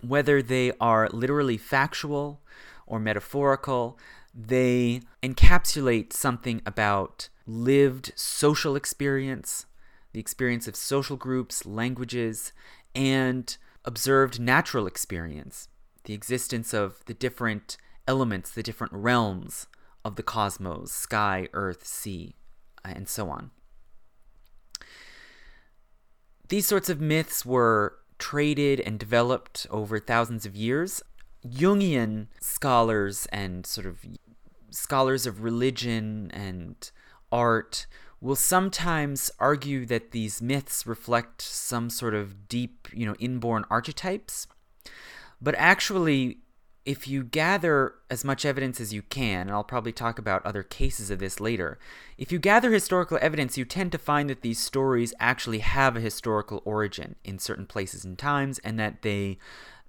whether 0.00 0.42
they 0.42 0.72
are 0.80 1.08
literally 1.10 1.56
factual 1.56 2.40
or 2.86 2.98
metaphorical, 3.00 3.98
They 4.36 5.00
encapsulate 5.22 6.12
something 6.12 6.60
about 6.66 7.30
lived 7.46 8.12
social 8.16 8.76
experience, 8.76 9.64
the 10.12 10.20
experience 10.20 10.68
of 10.68 10.76
social 10.76 11.16
groups, 11.16 11.64
languages, 11.64 12.52
and 12.94 13.56
observed 13.86 14.38
natural 14.38 14.86
experience, 14.86 15.68
the 16.04 16.12
existence 16.12 16.74
of 16.74 17.02
the 17.06 17.14
different 17.14 17.78
elements, 18.06 18.50
the 18.50 18.62
different 18.62 18.92
realms 18.92 19.68
of 20.06 20.14
the 20.14 20.22
cosmos 20.22 20.92
sky, 20.92 21.48
earth, 21.52 21.84
sea, 21.84 22.36
uh, 22.84 22.92
and 22.94 23.08
so 23.08 23.28
on. 23.28 23.50
These 26.48 26.66
sorts 26.66 26.88
of 26.88 27.00
myths 27.00 27.44
were 27.44 27.98
traded 28.18 28.78
and 28.80 29.00
developed 29.00 29.66
over 29.68 29.98
thousands 29.98 30.46
of 30.46 30.54
years. 30.54 31.02
Jungian 31.44 32.28
scholars 32.40 33.26
and 33.32 33.66
sort 33.66 33.86
of 33.86 34.06
scholars 34.70 35.26
of 35.26 35.42
religion 35.42 36.30
and 36.32 36.90
art 37.32 37.86
will 38.20 38.36
sometimes 38.36 39.30
argue 39.40 39.84
that 39.86 40.12
these 40.12 40.40
myths 40.40 40.86
reflect 40.86 41.42
some 41.42 41.90
sort 41.90 42.14
of 42.14 42.48
deep, 42.48 42.88
you 42.92 43.04
know, 43.06 43.16
inborn 43.18 43.64
archetypes. 43.70 44.46
But 45.40 45.56
actually, 45.58 46.38
if 46.86 47.08
you 47.08 47.24
gather 47.24 47.94
as 48.08 48.24
much 48.24 48.46
evidence 48.46 48.80
as 48.80 48.94
you 48.94 49.02
can, 49.02 49.42
and 49.42 49.50
I'll 49.50 49.64
probably 49.64 49.92
talk 49.92 50.20
about 50.20 50.46
other 50.46 50.62
cases 50.62 51.10
of 51.10 51.18
this 51.18 51.40
later, 51.40 51.78
if 52.16 52.30
you 52.30 52.38
gather 52.38 52.72
historical 52.72 53.18
evidence, 53.20 53.58
you 53.58 53.64
tend 53.64 53.90
to 53.92 53.98
find 53.98 54.30
that 54.30 54.42
these 54.42 54.60
stories 54.60 55.12
actually 55.18 55.58
have 55.58 55.96
a 55.96 56.00
historical 56.00 56.62
origin 56.64 57.16
in 57.24 57.40
certain 57.40 57.66
places 57.66 58.04
and 58.04 58.16
times, 58.16 58.60
and 58.60 58.78
that 58.78 59.02
they 59.02 59.36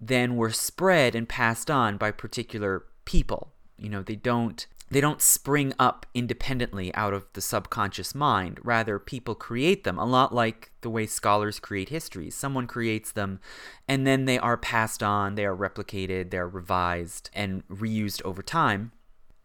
then 0.01 0.35
were 0.35 0.51
spread 0.51 1.13
and 1.13 1.29
passed 1.29 1.69
on 1.69 1.97
by 1.97 2.09
particular 2.09 2.83
people. 3.05 3.53
You 3.77 3.89
know, 3.89 4.01
they 4.01 4.15
don't 4.15 4.65
they 4.89 5.01
don't 5.01 5.21
spring 5.21 5.73
up 5.77 6.05
independently 6.13 6.93
out 6.95 7.13
of 7.13 7.25
the 7.33 7.41
subconscious 7.41 8.15
mind. 8.15 8.59
Rather, 8.63 8.99
people 8.99 9.35
create 9.35 9.83
them, 9.83 9.99
a 9.99 10.05
lot 10.05 10.33
like 10.33 10.71
the 10.81 10.89
way 10.89 11.05
scholars 11.05 11.59
create 11.59 11.89
histories. 11.89 12.35
Someone 12.35 12.67
creates 12.67 13.11
them, 13.11 13.39
and 13.87 14.07
then 14.07 14.25
they 14.25 14.39
are 14.39 14.57
passed 14.57 15.03
on, 15.03 15.35
they 15.35 15.45
are 15.45 15.55
replicated, 15.55 16.31
they're 16.31 16.47
revised, 16.47 17.29
and 17.33 17.67
reused 17.67 18.21
over 18.23 18.41
time. 18.41 18.91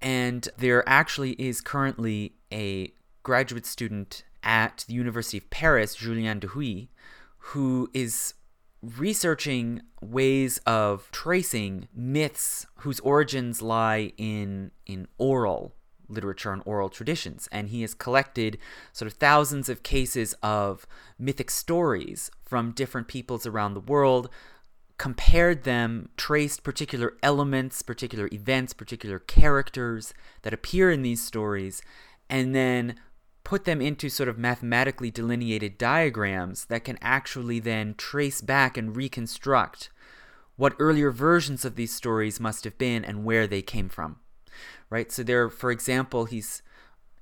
And 0.01 0.49
there 0.57 0.89
actually 0.89 1.33
is 1.33 1.61
currently 1.61 2.35
a 2.53 2.93
graduate 3.23 3.67
student 3.67 4.25
at 4.43 4.85
the 4.89 4.95
University 4.95 5.39
of 5.39 5.51
Paris, 5.51 5.95
Julien 5.95 6.41
d'Huy, 6.41 6.89
who 7.39 7.89
is 7.93 8.35
researching 8.83 9.83
ways 10.01 10.59
of 10.67 11.09
tracing 11.13 11.89
myths 11.95 12.67
whose 12.77 13.01
origins 13.01 13.63
lie 13.63 14.13
in 14.17 14.73
in 14.87 15.07
oral 15.19 15.75
literature 16.09 16.53
and 16.53 16.63
oral 16.67 16.89
traditions. 16.89 17.49
And 17.51 17.69
he 17.69 17.83
has 17.83 17.95
collected 17.95 18.59
sort 18.93 19.11
of 19.11 19.19
thousands 19.19 19.69
of 19.69 19.83
cases 19.83 20.35
of 20.43 20.87
mythic 21.19 21.51
stories 21.51 22.31
from 22.45 22.73
different 22.73 23.09
peoples 23.09 23.47
around 23.47 23.75
the 23.75 23.81
world 23.81 24.29
compared 24.99 25.65
them 25.65 26.11
traced 26.17 26.63
particular 26.63 27.15
elements 27.23 27.83
particular 27.83 28.29
events 28.31 28.73
particular 28.73 29.19
characters 29.19 30.13
that 30.43 30.53
appear 30.53 30.91
in 30.91 31.03
these 31.03 31.25
stories 31.25 31.83
and 32.29 32.55
then 32.55 32.95
put 33.53 33.67
them 33.67 33.83
into 33.83 34.09
sort 34.09 34.31
of 34.31 34.39
mathematically 34.39 35.11
delineated 35.11 35.77
diagrams 35.77 36.65
that 36.65 36.85
can 36.85 36.99
actually 37.03 37.59
then 37.59 37.95
trace 37.99 38.41
back 38.41 38.79
and 38.79 38.97
reconstruct 38.97 39.91
what 40.57 40.75
earlier 40.79 41.11
versions 41.11 41.63
of 41.63 41.77
these 41.77 41.95
stories 41.95 42.41
must 42.41 42.65
have 42.65 42.79
been 42.79 43.05
and 43.05 43.27
where 43.27 43.47
they 43.47 43.61
came 43.61 43.91
from. 43.91 44.17
Right? 44.89 45.13
So 45.13 45.23
there 45.23 45.51
for 45.51 45.71
example, 45.71 46.25
he's 46.25 46.63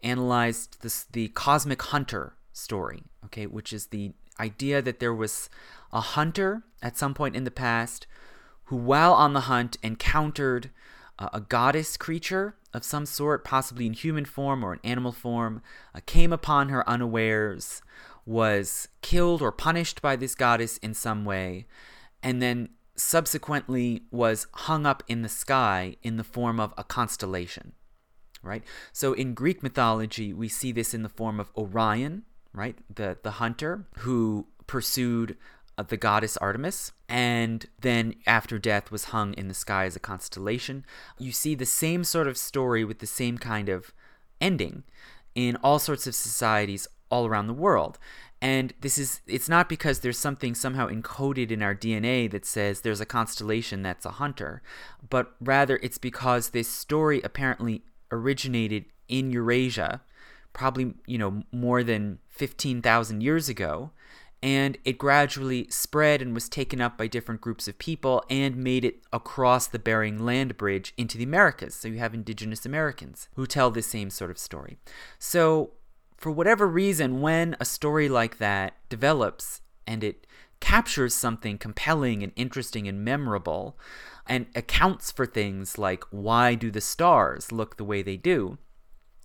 analyzed 0.05 0.81
this 0.83 1.03
the 1.11 1.27
cosmic 1.31 1.83
hunter 1.83 2.35
story, 2.53 3.03
okay, 3.25 3.49
which 3.49 3.73
is 3.73 3.87
the 3.87 4.13
idea 4.39 4.81
that 4.81 5.01
there 5.01 5.13
was 5.13 5.51
a 5.93 6.01
hunter 6.01 6.63
at 6.81 6.97
some 6.97 7.13
point 7.13 7.35
in 7.35 7.43
the 7.43 7.51
past 7.51 8.07
who 8.67 8.77
while 8.77 9.15
on 9.15 9.33
the 9.33 9.49
hunt 9.53 9.79
encountered 9.83 10.71
uh, 11.19 11.29
a 11.33 11.41
goddess 11.41 11.97
creature 11.97 12.55
of 12.73 12.85
some 12.85 13.07
sort, 13.07 13.45
possibly 13.45 13.87
in 13.87 13.93
human 13.93 14.25
form 14.25 14.65
or 14.65 14.75
in 14.75 14.81
animal 14.85 15.13
form, 15.13 15.63
uh, 15.95 16.01
came 16.07 16.33
upon 16.33 16.69
her 16.69 16.89
unawares, 16.89 17.83
was 18.25 18.89
killed 19.03 19.43
or 19.43 19.53
punished 19.53 20.01
by 20.01 20.17
this 20.17 20.35
goddess 20.35 20.77
in 20.79 20.95
some 20.95 21.25
way, 21.25 21.67
and 22.23 22.41
then 22.41 22.69
subsequently 22.97 24.03
was 24.11 24.47
hung 24.53 24.87
up 24.87 25.03
in 25.09 25.23
the 25.23 25.29
sky 25.29 25.97
in 26.03 26.17
the 26.17 26.25
form 26.25 26.61
of 26.61 26.75
a 26.77 26.85
constellation. 26.85 27.73
Right? 28.43 28.65
So 28.93 29.13
in 29.13 29.35
Greek 29.35 29.63
mythology, 29.63 30.33
we 30.33 30.49
see 30.49 30.73
this 30.73 30.95
in 30.95 31.03
the 31.03 31.11
form 31.11 31.41
of 31.41 31.51
Orion, 31.57 32.23
right? 32.55 32.79
The 32.95 33.19
the 33.23 33.33
hunter 33.33 33.87
who 33.99 34.47
pursued 34.67 35.37
the 35.89 35.97
goddess 35.97 36.37
Artemis, 36.37 36.93
and 37.09 37.67
then 37.81 38.15
after 38.27 38.59
death 38.59 38.91
was 38.91 39.05
hung 39.05 39.35
in 39.35 39.49
the 39.49 39.55
sky 39.55 39.85
as 39.85 39.97
a 39.97 40.01
constellation. 40.01 40.85
You 41.19 41.33
see 41.33 41.55
the 41.55 41.67
same 41.67 42.05
sort 42.05 42.29
of 42.29 42.37
story 42.37 42.85
with 42.85 42.99
the 42.99 43.07
same 43.07 43.39
kind 43.39 43.69
of 43.69 43.93
ending 44.41 44.85
in 45.35 45.57
all 45.57 45.79
sorts 45.79 46.07
of 46.07 46.15
societies 46.15 46.87
all 47.11 47.27
around 47.27 47.47
the 47.47 47.55
world. 47.55 47.99
And 48.43 48.73
this 48.81 48.97
is, 48.97 49.21
it's 49.27 49.49
not 49.49 49.69
because 49.69 50.01
there's 50.01 50.19
something 50.19 50.55
somehow 50.55 50.89
encoded 50.89 51.51
in 51.51 51.63
our 51.63 51.75
DNA 51.75 52.31
that 52.31 52.47
says 52.47 52.81
there's 52.81 53.01
a 53.01 53.07
constellation 53.07 53.83
that's 53.83 54.07
a 54.07 54.13
hunter, 54.13 54.63
but 55.09 55.35
rather 55.41 55.79
it's 55.83 55.99
because 55.99 56.51
this 56.51 56.69
story 56.69 57.21
apparently 57.23 57.83
originated 58.11 58.87
in 59.09 59.31
Eurasia, 59.31 60.01
probably, 60.53 60.95
you 61.07 61.19
know, 61.19 61.43
more 61.53 61.83
than 61.83 62.19
15,000 62.31 63.21
years 63.21 63.49
ago, 63.49 63.91
and 64.43 64.79
it 64.85 64.97
gradually 64.97 65.67
spread 65.69 66.23
and 66.23 66.35
was 66.35 66.49
taken 66.49 66.81
up 66.81 66.97
by 66.97 67.07
different 67.07 67.41
groups 67.41 67.69
of 67.69 67.79
people 67.79 68.25
and 68.31 68.57
made 68.57 68.85
it 68.85 69.03
across 69.13 69.67
the 69.67 69.79
Bering 69.79 70.25
Land 70.25 70.57
Bridge 70.57 70.95
into 70.97 71.19
the 71.19 71.25
Americas. 71.25 71.75
So 71.75 71.89
you 71.89 71.99
have 71.99 72.15
indigenous 72.15 72.65
Americans 72.65 73.29
who 73.35 73.47
tell 73.47 73.71
the 73.71 73.83
same 73.83 74.09
sort 74.09 74.31
of 74.31 74.39
story. 74.39 74.79
So, 75.19 75.73
for 76.17 76.31
whatever 76.31 76.67
reason, 76.67 77.23
when 77.23 77.57
a 77.61 77.65
story 77.65 78.07
like 78.09 78.39
that 78.39 78.75
develops 78.91 79.63
and 79.87 80.05
it 80.05 80.27
captures 80.61 81.15
something 81.15 81.57
compelling 81.57 82.23
and 82.23 82.33
interesting 82.37 82.87
and 82.87 83.03
memorable 83.03 83.79
and 84.27 84.47
accounts 84.55 85.11
for 85.11 85.25
things 85.25 85.79
like 85.79 86.05
why 86.11 86.55
do 86.55 86.71
the 86.71 86.83
stars 86.83 87.51
look 87.51 87.77
the 87.77 87.85
way 87.85 88.03
they 88.03 88.19
do, 88.19 88.59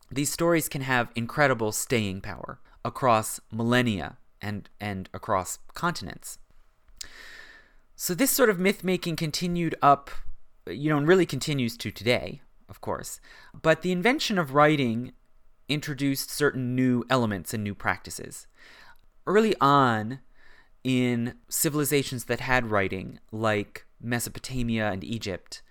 these 0.10 0.32
stories 0.32 0.70
can 0.70 0.82
have 0.82 1.12
incredible 1.16 1.74
staying 1.74 2.22
power 2.22 2.60
across 2.86 3.42
millennia 3.52 4.18
and, 4.46 4.70
and 4.80 5.10
across 5.14 5.58
continents. 5.74 6.38
So 7.96 8.14
this 8.14 8.32
sort 8.32 8.50
of 8.50 8.60
myth 8.60 8.84
making 8.84 9.16
continued 9.16 9.76
up, 9.82 10.12
you 10.68 10.90
know, 10.90 10.98
and 10.98 11.08
really 11.08 11.26
continues 11.26 11.76
to 11.78 11.92
today, 11.92 12.42
of 12.70 12.80
course. 12.80 13.20
But 13.60 13.82
the 13.82 13.92
invention 13.92 14.38
of 14.38 14.54
writing 14.54 15.14
introduced 15.68 16.30
certain 16.30 16.76
new 16.76 17.04
elements 17.10 17.54
and 17.54 17.64
new 17.64 17.74
practices. 17.74 18.46
Early 19.26 19.56
on 19.60 20.20
in 20.84 21.34
civilizations 21.50 22.26
that 22.26 22.42
had 22.42 22.70
writing, 22.70 23.20
like 23.32 23.88
Mesopotamia 24.00 24.92
and 24.92 25.04
Egypt, 25.04 25.64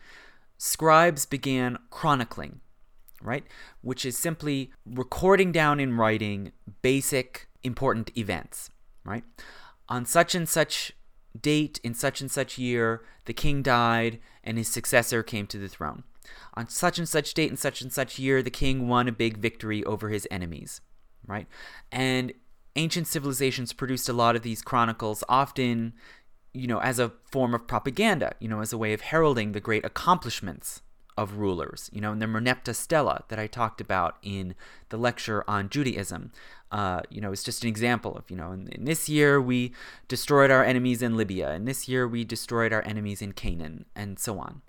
scribes 0.59 1.27
began 1.27 1.79
chronicling, 1.91 2.61
right? 3.23 3.45
Which 3.83 4.05
is 4.05 4.19
simply 4.19 4.73
recording 4.85 5.53
down 5.53 5.79
in 5.79 5.97
writing 5.97 6.51
basic 6.83 7.49
important 7.65 8.17
events, 8.17 8.71
right? 9.05 9.25
On 9.89 10.05
such 10.05 10.35
and 10.35 10.49
such 10.49 10.93
date, 11.41 11.81
in 11.83 11.95
such 11.95 12.21
and 12.21 12.31
such 12.31 12.59
year, 12.59 13.03
the 13.25 13.33
king 13.33 13.63
died 13.63 14.21
and 14.43 14.59
his 14.59 14.69
successor 14.69 15.23
came 15.23 15.47
to 15.49 15.59
the 15.59 15.69
throne. 15.69 16.05
On 16.55 16.69
such 16.69 16.99
and 16.99 17.09
such 17.09 17.35
date 17.35 17.51
in 17.51 17.57
such 17.57 17.81
and 17.81 17.93
such 17.93 18.19
year, 18.19 18.43
the 18.43 18.51
king 18.51 18.89
won 18.89 19.09
a 19.09 19.13
big 19.13 19.39
victory 19.39 19.83
over 19.85 20.09
his 20.09 20.29
enemies, 20.31 20.81
right? 21.27 21.47
And 21.91 22.33
ancient 22.77 23.07
civilizations 23.07 23.73
produced 23.73 24.09
a 24.09 24.13
lot 24.13 24.37
of 24.37 24.43
these 24.43 24.63
chronicles, 24.63 25.25
often, 25.29 25.95
you 26.53 26.67
know, 26.67 26.79
as 26.79 26.99
a 26.99 27.13
form 27.31 27.55
of 27.55 27.67
propaganda, 27.67 28.35
you 28.41 28.49
know, 28.49 28.61
as 28.61 28.73
a 28.73 28.79
way 28.79 28.93
of 28.93 29.01
heralding 29.01 29.53
the 29.53 29.61
great 29.61 29.85
accomplishments 29.85 30.83
of 31.17 31.37
rulers. 31.37 31.91
You 31.93 32.01
know, 32.01 32.13
and 32.13 32.21
the 32.21 32.27
Merneptah 32.27 32.75
Stela 32.75 33.25
that 33.29 33.39
I 33.39 33.47
talked 33.47 33.81
about 33.81 34.17
in 34.23 34.55
the 34.89 34.97
lecture 34.97 35.45
on 35.49 35.69
Judaism, 35.69 36.33
uh, 36.71 37.03
you 37.09 37.21
know, 37.21 37.33
it's 37.33 37.45
just 37.45 37.63
an 37.63 37.69
example 37.69 38.17
of, 38.17 38.29
you 38.31 38.37
know, 38.37 38.53
in, 38.53 38.69
in, 38.69 38.85
this 38.85 39.09
year 39.09 39.41
we 39.41 39.73
destroyed 40.09 40.51
our 40.51 40.65
enemies 40.65 41.03
in 41.03 41.17
Libya, 41.17 41.51
and 41.51 41.69
this 41.69 41.89
year 41.89 42.09
we 42.09 42.25
destroyed 42.25 42.73
our 42.73 42.83
enemies 42.85 43.23
in 43.23 43.33
Canaan, 43.33 43.85
and 43.95 44.19
so 44.19 44.39
on. 44.39 44.63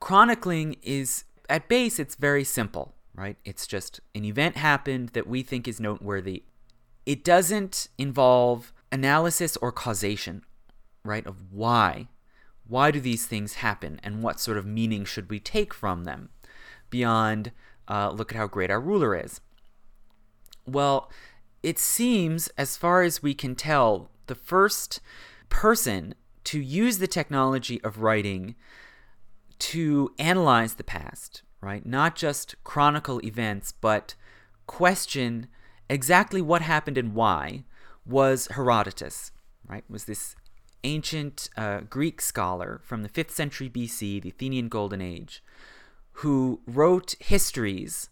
Chronicling 0.00 0.76
is, 0.82 1.24
at 1.48 1.68
base, 1.68 1.98
it's 1.98 2.14
very 2.14 2.42
simple, 2.42 2.94
right? 3.14 3.36
It's 3.44 3.66
just 3.66 4.00
an 4.14 4.24
event 4.24 4.56
happened 4.56 5.10
that 5.10 5.26
we 5.26 5.42
think 5.42 5.68
is 5.68 5.78
noteworthy. 5.78 6.44
It 7.04 7.22
doesn't 7.22 7.88
involve 7.98 8.72
analysis 8.90 9.56
or 9.58 9.72
causation, 9.72 10.42
right, 11.04 11.26
of 11.26 11.52
why 11.52 12.08
why 12.72 12.90
do 12.90 13.00
these 13.00 13.26
things 13.26 13.54
happen 13.54 14.00
and 14.02 14.22
what 14.22 14.40
sort 14.40 14.58
of 14.58 14.66
meaning 14.66 15.04
should 15.04 15.30
we 15.30 15.38
take 15.38 15.72
from 15.72 16.04
them? 16.04 16.30
beyond 16.92 17.50
uh, 17.88 18.10
look 18.10 18.30
at 18.30 18.38
how 18.38 18.46
great 18.46 18.70
our 18.70 18.80
ruler 18.80 19.16
is. 19.16 19.40
Well, 20.64 21.10
it 21.64 21.80
seems, 21.80 22.46
as 22.56 22.76
far 22.76 23.02
as 23.02 23.20
we 23.20 23.34
can 23.34 23.56
tell, 23.56 24.10
the 24.28 24.36
first 24.36 25.00
person 25.48 26.14
to 26.44 26.60
use 26.60 26.98
the 26.98 27.08
technology 27.08 27.82
of 27.82 27.98
writing 27.98 28.54
to 29.58 30.12
analyze 30.18 30.74
the 30.74 30.84
past, 30.84 31.42
right? 31.60 31.84
Not 31.84 32.14
just 32.14 32.54
chronicle 32.62 33.24
events, 33.24 33.72
but 33.72 34.14
question 34.66 35.48
exactly 35.88 36.40
what 36.40 36.62
happened 36.62 36.98
and 36.98 37.14
why 37.14 37.64
was 38.06 38.48
Herodotus, 38.52 39.32
right? 39.66 39.84
Was 39.88 40.04
this 40.04 40.36
ancient 40.84 41.48
uh, 41.56 41.80
Greek 41.88 42.20
scholar 42.20 42.80
from 42.84 43.02
the 43.02 43.08
5th 43.08 43.30
century 43.30 43.70
BC, 43.70 44.22
the 44.22 44.28
Athenian 44.30 44.68
Golden 44.68 45.00
Age, 45.00 45.42
who 46.16 46.60
wrote 46.66 47.14
histories 47.20 48.10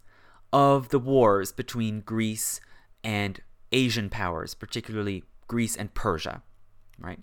of 0.52 0.88
the 0.88 0.98
wars 0.98 1.52
between 1.52 2.00
Greece 2.00 2.60
and 3.04 3.40
Asian 3.72 4.10
powers, 4.10 4.54
particularly 4.54 5.24
Greece 5.46 5.76
and 5.76 5.92
Persia, 5.94 6.42
right? 6.98 7.20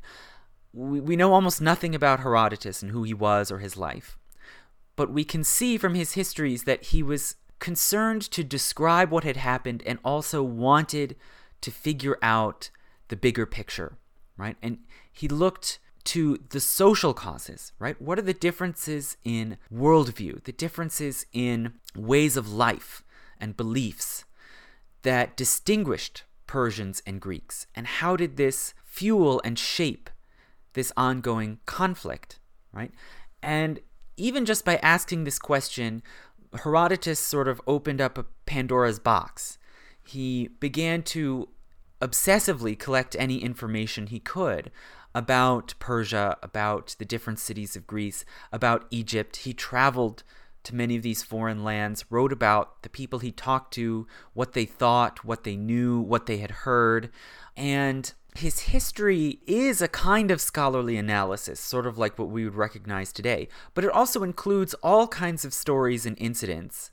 We, 0.73 0.99
we 0.99 1.15
know 1.15 1.33
almost 1.33 1.61
nothing 1.61 1.95
about 1.95 2.21
Herodotus 2.21 2.81
and 2.81 2.91
who 2.91 3.03
he 3.03 3.13
was 3.13 3.51
or 3.51 3.59
his 3.59 3.77
life, 3.77 4.17
but 4.95 5.11
we 5.11 5.23
can 5.23 5.43
see 5.43 5.77
from 5.77 5.95
his 5.95 6.13
histories 6.13 6.63
that 6.63 6.85
he 6.85 7.03
was 7.03 7.35
concerned 7.59 8.21
to 8.21 8.43
describe 8.43 9.11
what 9.11 9.23
had 9.23 9.37
happened 9.37 9.83
and 9.85 9.99
also 10.05 10.43
wanted 10.43 11.15
to 11.61 11.71
figure 11.71 12.17
out 12.21 12.69
the 13.07 13.15
bigger 13.15 13.45
picture, 13.45 13.97
right? 14.37 14.57
And 14.61 14.79
he 15.17 15.27
looked 15.27 15.79
to 16.03 16.37
the 16.51 16.59
social 16.59 17.11
causes, 17.11 17.71
right? 17.79 17.99
What 17.99 18.19
are 18.19 18.23
the 18.23 18.35
differences 18.35 19.17
in 19.23 19.57
worldview, 19.73 20.43
the 20.43 20.51
differences 20.51 21.25
in 21.33 21.73
ways 21.95 22.37
of 22.37 22.53
life 22.53 23.03
and 23.39 23.57
beliefs 23.57 24.25
that 25.01 25.35
distinguished 25.35 26.23
Persians 26.45 27.01
and 27.07 27.19
Greeks? 27.19 27.65
And 27.73 27.87
how 27.87 28.15
did 28.15 28.37
this 28.37 28.75
fuel 28.85 29.41
and 29.43 29.57
shape 29.57 30.11
this 30.73 30.93
ongoing 30.95 31.59
conflict, 31.65 32.39
right? 32.71 32.91
And 33.41 33.79
even 34.17 34.45
just 34.45 34.63
by 34.63 34.77
asking 34.77 35.23
this 35.23 35.39
question, 35.39 36.03
Herodotus 36.63 37.19
sort 37.19 37.47
of 37.47 37.59
opened 37.65 38.01
up 38.01 38.19
a 38.19 38.25
Pandora's 38.45 38.99
box. 38.99 39.57
He 40.03 40.49
began 40.59 41.01
to 41.03 41.49
obsessively 42.01 42.77
collect 42.77 43.15
any 43.17 43.43
information 43.43 44.07
he 44.07 44.19
could 44.19 44.71
about 45.17 45.73
Persia, 45.79 46.37
about 46.43 46.95
the 46.99 47.05
different 47.05 47.39
cities 47.39 47.75
of 47.75 47.87
Greece, 47.87 48.23
about 48.51 48.85
Egypt. 48.91 49.37
He 49.37 49.51
traveled 49.51 50.21
to 50.61 50.75
many 50.75 50.95
of 50.95 51.01
these 51.01 51.23
foreign 51.23 51.63
lands, 51.63 52.05
wrote 52.11 52.31
about 52.31 52.83
the 52.83 52.89
people 52.89 53.17
he 53.17 53.31
talked 53.31 53.73
to, 53.73 54.05
what 54.33 54.53
they 54.53 54.65
thought, 54.65 55.25
what 55.25 55.43
they 55.43 55.55
knew, 55.55 55.99
what 55.99 56.27
they 56.27 56.37
had 56.37 56.51
heard. 56.51 57.09
And 57.55 58.13
his 58.35 58.59
history 58.59 59.39
is 59.47 59.81
a 59.81 59.87
kind 59.87 60.29
of 60.29 60.39
scholarly 60.39 60.97
analysis, 60.97 61.59
sort 61.59 61.87
of 61.87 61.97
like 61.97 62.19
what 62.19 62.29
we 62.29 62.43
would 62.43 62.53
recognize 62.53 63.11
today, 63.11 63.47
but 63.73 63.83
it 63.83 63.89
also 63.89 64.21
includes 64.21 64.75
all 64.83 65.07
kinds 65.07 65.43
of 65.43 65.51
stories 65.51 66.05
and 66.05 66.15
incidents 66.19 66.91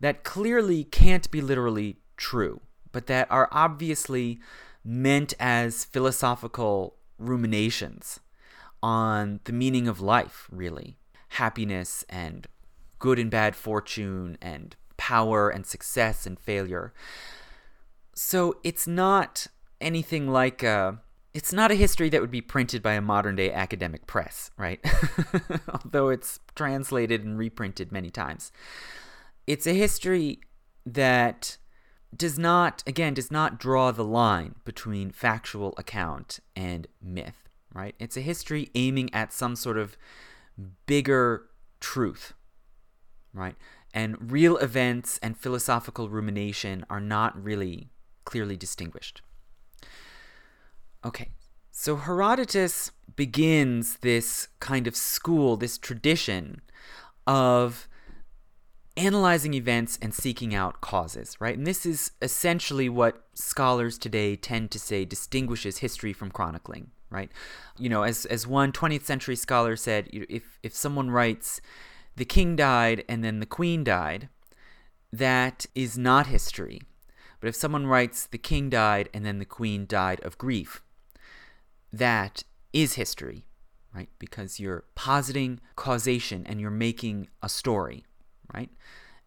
that 0.00 0.24
clearly 0.24 0.84
can't 0.84 1.30
be 1.30 1.42
literally 1.42 1.98
true, 2.16 2.62
but 2.92 3.08
that 3.08 3.30
are 3.30 3.50
obviously 3.52 4.40
meant 4.82 5.34
as 5.38 5.84
philosophical 5.84 6.97
ruminations 7.18 8.20
on 8.82 9.40
the 9.44 9.52
meaning 9.52 9.88
of 9.88 10.00
life, 10.00 10.48
really. 10.50 10.98
Happiness 11.30 12.04
and 12.08 12.46
good 12.98 13.18
and 13.18 13.30
bad 13.30 13.54
fortune 13.54 14.38
and 14.40 14.76
power 14.96 15.48
and 15.48 15.66
success 15.66 16.26
and 16.26 16.38
failure. 16.38 16.92
So 18.14 18.56
it's 18.64 18.86
not 18.86 19.46
anything 19.80 20.28
like 20.28 20.62
a. 20.62 21.00
It's 21.34 21.52
not 21.52 21.70
a 21.70 21.74
history 21.74 22.08
that 22.08 22.20
would 22.20 22.30
be 22.30 22.40
printed 22.40 22.82
by 22.82 22.94
a 22.94 23.00
modern 23.00 23.36
day 23.36 23.52
academic 23.52 24.06
press, 24.06 24.50
right? 24.56 24.84
Although 25.68 26.08
it's 26.08 26.40
translated 26.56 27.22
and 27.22 27.38
reprinted 27.38 27.92
many 27.92 28.10
times. 28.10 28.50
It's 29.46 29.66
a 29.66 29.74
history 29.74 30.40
that 30.84 31.58
does 32.16 32.38
not, 32.38 32.82
again, 32.86 33.14
does 33.14 33.30
not 33.30 33.58
draw 33.58 33.90
the 33.90 34.04
line 34.04 34.54
between 34.64 35.10
factual 35.10 35.74
account 35.76 36.40
and 36.56 36.86
myth, 37.02 37.48
right? 37.72 37.94
It's 37.98 38.16
a 38.16 38.22
history 38.22 38.70
aiming 38.74 39.12
at 39.12 39.32
some 39.32 39.56
sort 39.56 39.78
of 39.78 39.96
bigger 40.86 41.44
truth, 41.80 42.32
right? 43.32 43.56
And 43.94 44.30
real 44.30 44.56
events 44.58 45.18
and 45.22 45.36
philosophical 45.36 46.08
rumination 46.08 46.84
are 46.90 47.00
not 47.00 47.42
really 47.42 47.90
clearly 48.24 48.56
distinguished. 48.56 49.22
Okay, 51.04 51.28
so 51.70 51.96
Herodotus 51.96 52.90
begins 53.16 53.98
this 53.98 54.48
kind 54.60 54.86
of 54.86 54.96
school, 54.96 55.56
this 55.56 55.78
tradition 55.78 56.60
of 57.26 57.87
analyzing 58.98 59.54
events 59.54 59.98
and 60.02 60.12
seeking 60.12 60.54
out 60.54 60.80
causes, 60.80 61.36
right? 61.40 61.56
And 61.56 61.66
this 61.66 61.86
is 61.86 62.12
essentially 62.20 62.88
what 62.88 63.24
scholars 63.34 63.96
today 63.96 64.36
tend 64.36 64.70
to 64.72 64.78
say 64.78 65.04
distinguishes 65.04 65.78
history 65.78 66.12
from 66.12 66.30
chronicling, 66.30 66.90
right? 67.10 67.30
You 67.78 67.88
know, 67.88 68.02
as 68.02 68.26
as 68.26 68.46
one 68.46 68.72
20th 68.72 69.04
century 69.04 69.36
scholar 69.36 69.76
said, 69.76 70.08
if 70.12 70.58
if 70.62 70.74
someone 70.74 71.10
writes 71.10 71.60
the 72.16 72.24
king 72.24 72.56
died 72.56 73.04
and 73.08 73.22
then 73.22 73.40
the 73.40 73.46
queen 73.46 73.84
died, 73.84 74.28
that 75.12 75.66
is 75.74 75.96
not 75.96 76.26
history. 76.26 76.82
But 77.40 77.48
if 77.48 77.54
someone 77.54 77.86
writes 77.86 78.26
the 78.26 78.38
king 78.38 78.68
died 78.68 79.08
and 79.14 79.24
then 79.24 79.38
the 79.38 79.44
queen 79.44 79.86
died 79.86 80.20
of 80.24 80.36
grief, 80.38 80.82
that 81.92 82.42
is 82.72 82.94
history, 82.94 83.46
right? 83.94 84.08
Because 84.18 84.58
you're 84.58 84.84
positing 84.96 85.60
causation 85.76 86.44
and 86.46 86.60
you're 86.60 86.70
making 86.70 87.28
a 87.42 87.48
story 87.48 88.04
right? 88.52 88.70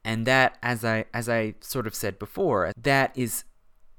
And 0.04 0.26
that, 0.26 0.58
as 0.64 0.84
I 0.84 1.06
as 1.14 1.30
I 1.30 1.56
sort 1.62 1.88
of 1.88 1.96
said 1.96 2.18
before, 2.18 2.72
that 2.76 3.16
is 3.16 3.44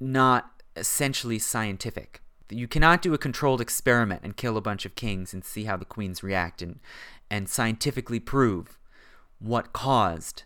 not 0.00 0.62
essentially 0.76 1.38
scientific. 1.38 2.20
You 2.50 2.68
cannot 2.68 3.02
do 3.02 3.14
a 3.14 3.18
controlled 3.18 3.60
experiment 3.60 4.22
and 4.24 4.36
kill 4.36 4.56
a 4.56 4.60
bunch 4.60 4.84
of 4.84 4.94
kings 4.94 5.32
and 5.32 5.44
see 5.44 5.64
how 5.64 5.76
the 5.76 5.84
queens 5.84 6.22
react 6.22 6.60
and 6.60 6.80
and 7.30 7.48
scientifically 7.48 8.20
prove 8.20 8.78
what 9.38 9.72
caused 9.72 10.42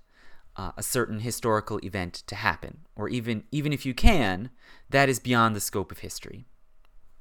uh, 0.56 0.72
a 0.76 0.82
certain 0.82 1.20
historical 1.20 1.78
event 1.82 2.22
to 2.26 2.34
happen. 2.34 2.78
Or 2.94 3.08
even 3.08 3.44
even 3.50 3.72
if 3.72 3.86
you 3.86 3.94
can, 3.94 4.50
that 4.90 5.08
is 5.08 5.18
beyond 5.18 5.56
the 5.56 5.60
scope 5.60 5.90
of 5.90 5.98
history. 5.98 6.46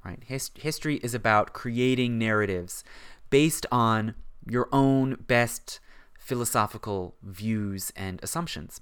Right? 0.04 0.24
His, 0.28 0.52
history 0.56 0.98
is 0.98 1.16
about 1.16 1.54
creating 1.54 2.20
narratives 2.20 2.84
based 3.32 3.66
on 3.72 4.14
your 4.48 4.70
own 4.72 5.16
best 5.28 5.80
philosophical 6.26 7.16
views 7.22 7.94
and 7.96 8.20
assumptions. 8.24 8.82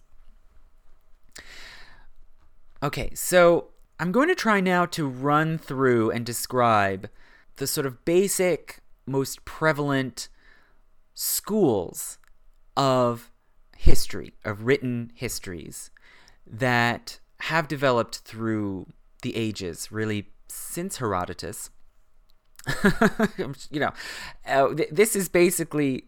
Okay, 2.81 3.13
so 3.15 3.71
I'm 3.99 4.13
going 4.13 4.29
to 4.29 4.35
try 4.35 4.61
now 4.61 4.85
to 4.85 5.05
run 5.05 5.57
through 5.57 6.09
and 6.11 6.25
describe 6.25 7.09
the 7.57 7.67
sort 7.67 7.85
of 7.85 8.05
basic, 8.05 8.79
most 9.05 9.43
prevalent 9.43 10.29
schools 11.13 12.17
of 12.77 13.29
history, 13.75 14.33
of 14.45 14.63
written 14.63 15.11
histories 15.13 15.91
that 16.47 17.19
have 17.41 17.67
developed 17.67 18.19
through 18.19 18.87
the 19.21 19.35
ages, 19.35 19.91
really 19.91 20.29
since 20.47 20.97
Herodotus. 20.97 21.71
you 23.69 23.81
know, 23.81 23.91
uh, 24.47 24.73
th- 24.73 24.89
this 24.89 25.13
is 25.17 25.27
basically 25.27 26.05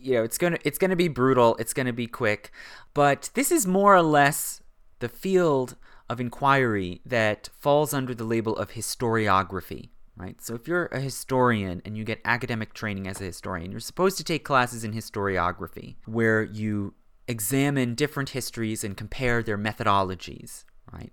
you 0.00 0.14
know 0.14 0.22
it's 0.22 0.38
gonna 0.38 0.58
it's 0.64 0.78
gonna 0.78 0.96
be 0.96 1.08
brutal 1.08 1.56
it's 1.58 1.74
gonna 1.74 1.92
be 1.92 2.06
quick 2.06 2.50
but 2.94 3.30
this 3.34 3.52
is 3.52 3.66
more 3.66 3.94
or 3.94 4.02
less 4.02 4.62
the 5.00 5.08
field 5.08 5.76
of 6.08 6.20
inquiry 6.20 7.00
that 7.04 7.48
falls 7.58 7.94
under 7.94 8.14
the 8.14 8.24
label 8.24 8.56
of 8.56 8.72
historiography 8.72 9.90
right? 10.16 10.40
So 10.42 10.54
if 10.54 10.68
you're 10.68 10.86
a 10.86 11.00
historian 11.00 11.80
and 11.84 11.96
you 11.96 12.04
get 12.04 12.20
academic 12.26 12.74
training 12.74 13.06
as 13.06 13.20
a 13.20 13.24
historian 13.24 13.70
you're 13.70 13.80
supposed 13.80 14.18
to 14.18 14.24
take 14.24 14.44
classes 14.44 14.84
in 14.84 14.92
historiography 14.92 15.96
where 16.06 16.42
you 16.42 16.94
examine 17.28 17.94
different 17.94 18.30
histories 18.30 18.82
and 18.84 18.96
compare 18.96 19.42
their 19.42 19.58
methodologies 19.58 20.64
right? 20.92 21.12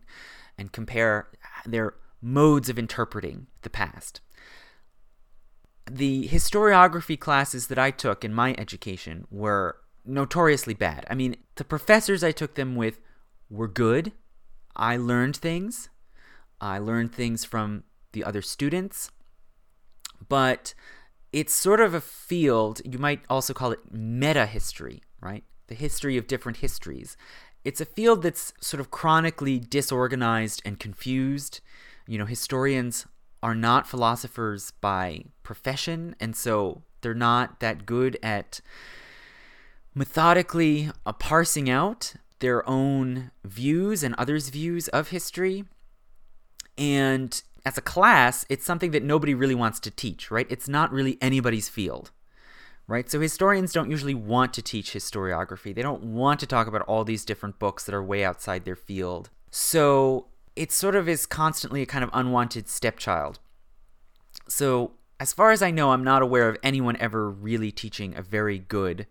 And 0.57 0.71
compare 0.71 1.27
their 1.65 1.93
modes 2.21 2.67
of 2.67 2.79
interpreting 2.79 3.47
the 3.61 3.69
past 3.69 4.21
the 5.89 6.27
historiography 6.27 7.19
classes 7.19 7.67
that 7.67 7.79
I 7.79 7.91
took 7.91 8.23
in 8.23 8.33
my 8.33 8.55
education 8.57 9.25
were 9.31 9.77
notoriously 10.05 10.73
bad. 10.73 11.05
I 11.09 11.15
mean, 11.15 11.37
the 11.55 11.63
professors 11.63 12.23
I 12.23 12.31
took 12.31 12.55
them 12.55 12.75
with 12.75 12.99
were 13.49 13.67
good. 13.67 14.11
I 14.75 14.97
learned 14.97 15.35
things. 15.37 15.89
I 16.61 16.79
learned 16.79 17.13
things 17.13 17.45
from 17.45 17.83
the 18.13 18.23
other 18.23 18.41
students. 18.41 19.11
But 20.27 20.73
it's 21.31 21.53
sort 21.53 21.79
of 21.79 21.93
a 21.93 22.01
field, 22.01 22.81
you 22.85 22.97
might 22.97 23.21
also 23.29 23.53
call 23.53 23.71
it 23.71 23.79
meta 23.91 24.45
history, 24.45 25.03
right? 25.21 25.43
the 25.67 25.75
history 25.75 26.17
of 26.17 26.27
different 26.27 26.57
histories. 26.57 27.15
It's 27.63 27.81
a 27.81 27.85
field 27.85 28.23
that's 28.23 28.53
sort 28.61 28.79
of 28.79 28.91
chronically 28.91 29.59
disorganized 29.59 30.61
and 30.65 30.79
confused. 30.79 31.61
You 32.07 32.17
know, 32.17 32.25
historians 32.25 33.05
are 33.41 33.55
not 33.55 33.87
philosophers 33.87 34.71
by 34.81 35.23
profession, 35.43 36.15
and 36.19 36.35
so 36.35 36.83
they're 37.01 37.13
not 37.13 37.59
that 37.59 37.85
good 37.85 38.17
at 38.23 38.59
methodically 39.93 40.91
uh, 41.05 41.13
parsing 41.13 41.69
out 41.69 42.13
their 42.39 42.67
own 42.69 43.31
views 43.43 44.03
and 44.03 44.13
others' 44.15 44.49
views 44.49 44.87
of 44.89 45.09
history. 45.09 45.65
And 46.77 47.41
as 47.65 47.77
a 47.77 47.81
class, 47.81 48.45
it's 48.49 48.65
something 48.65 48.91
that 48.91 49.03
nobody 49.03 49.33
really 49.33 49.55
wants 49.55 49.79
to 49.81 49.91
teach, 49.91 50.29
right? 50.29 50.45
It's 50.49 50.67
not 50.67 50.91
really 50.91 51.17
anybody's 51.19 51.67
field, 51.67 52.11
right? 52.87 53.09
So 53.09 53.19
historians 53.19 53.73
don't 53.73 53.89
usually 53.89 54.13
want 54.13 54.53
to 54.53 54.61
teach 54.61 54.91
historiography. 54.91 55.73
They 55.73 55.81
don't 55.81 56.03
want 56.03 56.39
to 56.41 56.45
talk 56.45 56.67
about 56.67 56.83
all 56.83 57.03
these 57.03 57.25
different 57.25 57.57
books 57.57 57.83
that 57.85 57.95
are 57.95 58.03
way 58.03 58.23
outside 58.23 58.65
their 58.65 58.75
field. 58.75 59.31
So 59.49 60.27
it 60.57 60.71
sort 60.71 60.95
of 60.95 61.07
is 61.07 61.25
constantly 61.25 61.81
a 61.81 61.85
kind 61.85 62.03
of 62.03 62.09
unwanted 62.13 62.67
stepchild. 62.67 63.39
So, 64.47 64.93
as 65.19 65.33
far 65.33 65.51
as 65.51 65.61
I 65.61 65.71
know, 65.71 65.91
I'm 65.91 66.03
not 66.03 66.21
aware 66.21 66.49
of 66.49 66.57
anyone 66.61 66.97
ever 66.97 67.29
really 67.29 67.71
teaching 67.71 68.15
a 68.15 68.21
very 68.21 68.59
good 68.59 69.07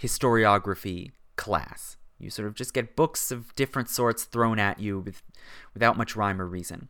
historiography 0.00 1.12
class. 1.36 1.96
You 2.18 2.30
sort 2.30 2.48
of 2.48 2.54
just 2.54 2.74
get 2.74 2.96
books 2.96 3.30
of 3.30 3.54
different 3.56 3.88
sorts 3.88 4.24
thrown 4.24 4.58
at 4.58 4.78
you 4.78 5.00
with, 5.00 5.22
without 5.72 5.96
much 5.96 6.16
rhyme 6.16 6.40
or 6.40 6.46
reason. 6.46 6.88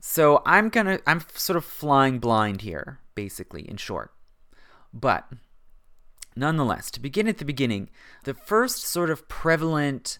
So 0.00 0.42
I'm 0.46 0.70
gonna 0.70 1.00
I'm 1.06 1.22
sort 1.34 1.58
of 1.58 1.64
flying 1.64 2.18
blind 2.18 2.62
here, 2.62 3.00
basically, 3.14 3.68
in 3.68 3.76
short. 3.76 4.12
But 4.94 5.30
nonetheless, 6.34 6.90
to 6.92 7.00
begin 7.00 7.28
at 7.28 7.38
the 7.38 7.44
beginning, 7.44 7.90
the 8.24 8.32
first 8.32 8.84
sort 8.84 9.10
of 9.10 9.28
prevalent 9.28 10.18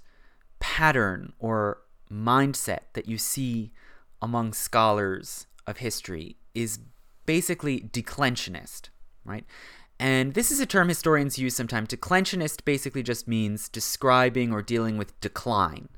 pattern 0.58 1.32
or 1.38 1.78
mindset 2.12 2.80
that 2.94 3.08
you 3.08 3.18
see 3.18 3.72
among 4.20 4.52
scholars 4.52 5.46
of 5.66 5.78
history 5.78 6.36
is 6.54 6.80
basically 7.26 7.80
declensionist, 7.80 8.88
right? 9.24 9.44
And 9.98 10.34
this 10.34 10.50
is 10.50 10.60
a 10.60 10.66
term 10.66 10.88
historians 10.88 11.38
use 11.38 11.54
sometimes. 11.54 11.88
Declensionist 11.88 12.64
basically 12.64 13.02
just 13.02 13.28
means 13.28 13.68
describing 13.68 14.52
or 14.52 14.62
dealing 14.62 14.96
with 14.96 15.18
decline, 15.20 15.88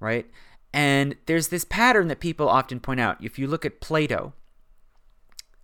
right? 0.00 0.30
And 0.72 1.16
there's 1.26 1.48
this 1.48 1.64
pattern 1.64 2.08
that 2.08 2.20
people 2.20 2.48
often 2.48 2.78
point 2.78 3.00
out. 3.00 3.22
If 3.24 3.38
you 3.38 3.46
look 3.46 3.64
at 3.64 3.80
Plato 3.80 4.34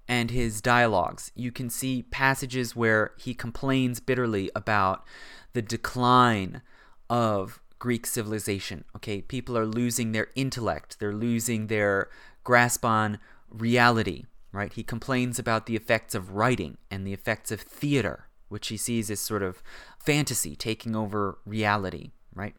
and 0.07 0.31
his 0.31 0.61
dialogues, 0.61 1.31
you 1.35 1.53
can 1.53 1.68
see 1.68 2.03
passages 2.03 2.74
where 2.74 3.12
he 3.18 3.35
complains 3.35 4.01
bitterly 4.01 4.51
about 4.57 5.05
the 5.53 5.62
decline 5.62 6.62
of 7.11 7.61
Greek 7.79 8.07
civilization. 8.07 8.85
Okay, 8.97 9.20
people 9.22 9.57
are 9.57 9.66
losing 9.66 10.12
their 10.12 10.29
intellect, 10.35 10.99
they're 10.99 11.14
losing 11.14 11.66
their 11.66 12.09
grasp 12.45 12.85
on 12.85 13.18
reality, 13.51 14.24
right? 14.53 14.72
He 14.72 14.83
complains 14.83 15.39
about 15.39 15.66
the 15.66 15.76
effects 15.76 16.14
of 16.14 16.33
writing 16.33 16.79
and 16.91 17.07
the 17.07 17.12
effects 17.12 17.51
of 17.51 17.61
theater, 17.61 18.29
which 18.49 18.68
he 18.68 18.76
sees 18.76 19.11
as 19.11 19.20
sort 19.20 19.43
of 19.43 19.62
fantasy 19.99 20.57
taking 20.57 20.97
over 20.97 21.39
reality, 21.45 22.11
right? 22.35 22.55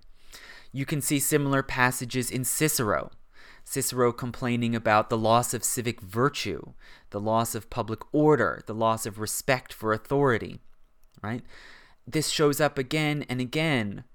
You 0.72 0.86
can 0.86 1.01
see 1.01 1.20
similar 1.20 1.63
passages 1.63 2.30
in 2.30 2.45
Cicero. 2.45 3.11
Cicero 3.63 4.11
complaining 4.11 4.76
about 4.76 5.09
the 5.09 5.17
loss 5.17 5.53
of 5.53 5.63
civic 5.63 6.01
virtue, 6.01 6.74
the 7.11 7.20
loss 7.20 7.53
of 7.53 7.70
public 7.70 7.99
order, 8.11 8.61
the 8.65 8.74
loss 8.74 9.05
of 9.05 9.20
respect 9.20 9.74
for 9.74 9.93
authority, 9.93 10.59
right? 11.22 11.43
This 12.07 12.30
shows 12.30 12.59
up 12.59 12.78
again 12.78 13.26
and 13.30 13.39
again 13.39 14.05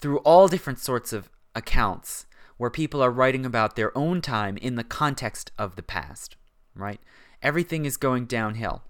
through 0.00 0.18
all 0.18 0.48
different 0.48 0.78
sorts 0.78 1.12
of 1.12 1.30
accounts 1.54 2.26
where 2.56 2.70
people 2.70 3.02
are 3.02 3.10
writing 3.10 3.44
about 3.44 3.76
their 3.76 3.96
own 3.96 4.20
time 4.20 4.56
in 4.56 4.76
the 4.76 4.84
context 4.84 5.50
of 5.58 5.76
the 5.76 5.82
past, 5.82 6.36
right? 6.74 7.00
Everything 7.42 7.84
is 7.84 7.96
going 7.96 8.26
downhill. 8.26 8.82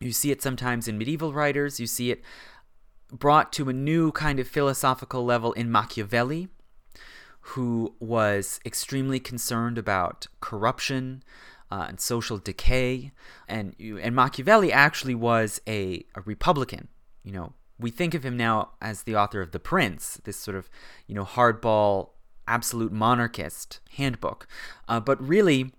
You 0.00 0.12
see 0.12 0.30
it 0.30 0.42
sometimes 0.42 0.88
in 0.88 0.98
medieval 0.98 1.32
writers, 1.32 1.80
you 1.80 1.86
see 1.86 2.10
it 2.10 2.22
brought 3.12 3.52
to 3.54 3.68
a 3.68 3.72
new 3.72 4.12
kind 4.12 4.40
of 4.40 4.48
philosophical 4.48 5.24
level 5.24 5.52
in 5.52 5.70
Machiavelli, 5.70 6.48
who 7.40 7.94
was 8.00 8.60
extremely 8.66 9.20
concerned 9.20 9.78
about 9.78 10.26
corruption 10.40 11.22
uh, 11.70 11.86
and 11.88 12.00
social 12.00 12.38
decay. 12.38 13.12
And, 13.48 13.76
and 13.78 14.14
Machiavelli 14.14 14.72
actually 14.72 15.14
was 15.14 15.60
a, 15.66 16.04
a 16.14 16.22
Republican. 16.22 16.88
You 17.22 17.32
know, 17.32 17.52
we 17.78 17.90
think 17.90 18.14
of 18.14 18.24
him 18.24 18.36
now 18.36 18.70
as 18.80 19.02
the 19.02 19.16
author 19.16 19.42
of 19.42 19.52
The 19.52 19.58
Prince, 19.58 20.20
this 20.24 20.36
sort 20.36 20.56
of, 20.56 20.68
you 21.06 21.14
know, 21.14 21.24
hardball, 21.24 22.10
absolute 22.48 22.92
monarchist 22.92 23.80
handbook. 23.96 24.46
Uh, 24.88 25.00
but 25.00 25.20
really, 25.26 25.72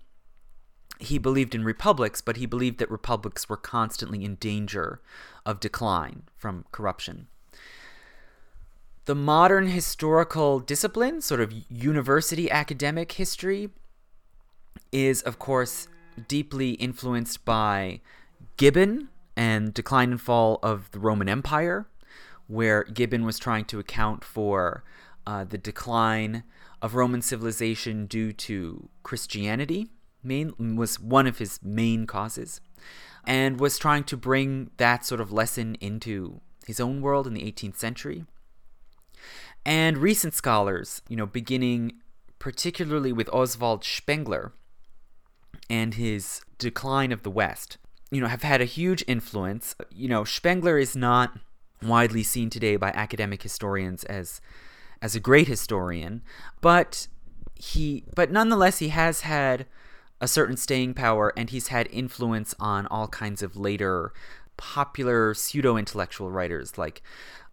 he 0.98 1.18
believed 1.18 1.54
in 1.54 1.64
republics, 1.64 2.20
but 2.20 2.36
he 2.36 2.46
believed 2.46 2.78
that 2.78 2.90
republics 2.90 3.48
were 3.48 3.56
constantly 3.56 4.24
in 4.24 4.36
danger 4.36 5.00
of 5.46 5.60
decline 5.60 6.22
from 6.36 6.64
corruption. 6.72 7.28
The 9.06 9.14
modern 9.14 9.68
historical 9.68 10.60
discipline, 10.60 11.22
sort 11.22 11.40
of 11.40 11.52
university 11.70 12.50
academic 12.50 13.12
history, 13.12 13.70
is, 14.92 15.22
of 15.22 15.38
course, 15.38 15.88
deeply 16.26 16.72
influenced 16.72 17.44
by 17.44 18.00
Gibbon 18.56 19.08
and 19.38 19.72
Decline 19.72 20.10
and 20.10 20.20
Fall 20.20 20.58
of 20.64 20.90
the 20.90 20.98
Roman 20.98 21.28
Empire, 21.28 21.86
where 22.48 22.82
Gibbon 22.82 23.24
was 23.24 23.38
trying 23.38 23.66
to 23.66 23.78
account 23.78 24.24
for 24.24 24.82
uh, 25.28 25.44
the 25.44 25.56
decline 25.56 26.42
of 26.82 26.96
Roman 26.96 27.22
civilization 27.22 28.06
due 28.06 28.32
to 28.32 28.88
Christianity 29.04 29.90
main 30.24 30.76
was 30.76 30.98
one 30.98 31.28
of 31.28 31.38
his 31.38 31.60
main 31.62 32.04
causes 32.04 32.60
and 33.24 33.60
was 33.60 33.78
trying 33.78 34.02
to 34.04 34.16
bring 34.16 34.72
that 34.76 35.04
sort 35.06 35.20
of 35.20 35.30
lesson 35.30 35.76
into 35.76 36.40
his 36.66 36.80
own 36.80 37.00
world 37.00 37.24
in 37.24 37.34
the 37.34 37.42
18th 37.42 37.76
century. 37.76 38.24
And 39.64 39.98
recent 39.98 40.34
scholars, 40.34 41.00
you 41.08 41.16
know, 41.16 41.26
beginning 41.26 41.92
particularly 42.40 43.12
with 43.12 43.32
Oswald 43.32 43.84
Spengler 43.84 44.52
and 45.70 45.94
his 45.94 46.40
Decline 46.58 47.12
of 47.12 47.22
the 47.22 47.30
West, 47.30 47.78
you 48.10 48.20
know, 48.20 48.26
have 48.26 48.42
had 48.42 48.60
a 48.60 48.66
huge 48.66 49.04
influence. 49.06 49.74
You 49.90 50.08
know, 50.08 50.24
Spengler 50.24 50.78
is 50.78 50.96
not 50.96 51.38
widely 51.82 52.22
seen 52.22 52.50
today 52.50 52.76
by 52.76 52.90
academic 52.90 53.42
historians 53.42 54.04
as 54.04 54.40
as 55.00 55.14
a 55.14 55.20
great 55.20 55.46
historian, 55.46 56.22
but 56.60 57.06
he 57.54 58.04
but 58.14 58.30
nonetheless 58.30 58.78
he 58.78 58.88
has 58.88 59.20
had 59.22 59.66
a 60.20 60.28
certain 60.28 60.56
staying 60.56 60.94
power, 60.94 61.32
and 61.36 61.50
he's 61.50 61.68
had 61.68 61.88
influence 61.92 62.54
on 62.58 62.86
all 62.86 63.08
kinds 63.08 63.42
of 63.42 63.56
later 63.56 64.12
popular 64.56 65.34
pseudo 65.34 65.76
intellectual 65.76 66.30
writers 66.30 66.76
like 66.76 67.02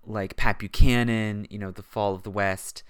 like 0.07 0.35
Pat 0.35 0.59
Buchanan, 0.59 1.47
you 1.49 1.57
know, 1.57 1.71
The 1.71 1.83
Fall 1.83 2.13
of 2.15 2.23
the 2.23 2.29
West, 2.31 2.83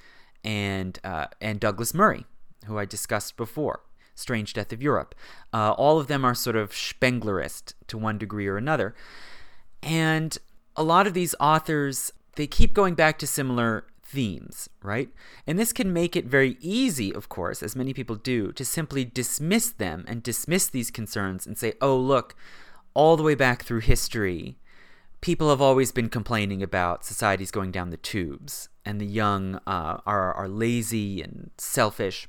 and 0.43 0.99
uh, 1.03 1.27
and 1.41 1.59
Douglas 1.59 1.93
Murray, 1.93 2.25
who 2.65 2.77
I 2.77 2.85
discussed 2.85 3.37
before, 3.37 3.81
Strange 4.15 4.53
Death 4.53 4.73
of 4.73 4.81
Europe. 4.81 5.13
Uh, 5.53 5.71
all 5.73 5.99
of 5.99 6.07
them 6.07 6.25
are 6.25 6.33
sort 6.33 6.55
of 6.55 6.71
Spenglerist 6.71 7.73
to 7.87 7.97
one 7.97 8.17
degree 8.17 8.47
or 8.47 8.57
another, 8.57 8.95
and 9.83 10.37
a 10.75 10.83
lot 10.83 11.07
of 11.07 11.13
these 11.13 11.35
authors 11.39 12.11
they 12.35 12.47
keep 12.47 12.73
going 12.73 12.95
back 12.95 13.17
to 13.19 13.27
similar 13.27 13.85
themes, 14.03 14.69
right? 14.81 15.09
And 15.47 15.57
this 15.57 15.73
can 15.73 15.91
make 15.91 16.15
it 16.15 16.25
very 16.25 16.57
easy, 16.61 17.13
of 17.13 17.29
course, 17.29 17.63
as 17.63 17.75
many 17.75 17.93
people 17.93 18.15
do, 18.15 18.51
to 18.53 18.63
simply 18.63 19.03
dismiss 19.03 19.69
them 19.71 20.05
and 20.07 20.21
dismiss 20.21 20.67
these 20.67 20.91
concerns 20.91 21.47
and 21.47 21.57
say, 21.57 21.73
oh, 21.81 21.97
look, 21.97 22.35
all 22.93 23.17
the 23.17 23.23
way 23.23 23.35
back 23.35 23.63
through 23.63 23.81
history, 23.81 24.57
people 25.21 25.49
have 25.49 25.61
always 25.61 25.91
been 25.91 26.09
complaining 26.09 26.61
about 26.61 27.05
societies 27.05 27.51
going 27.51 27.71
down 27.71 27.89
the 27.89 27.97
tubes 27.97 28.69
and 28.85 29.01
the 29.01 29.05
young 29.05 29.55
uh, 29.65 29.97
are, 30.05 30.33
are 30.33 30.47
lazy 30.47 31.21
and 31.21 31.51
selfish. 31.57 32.27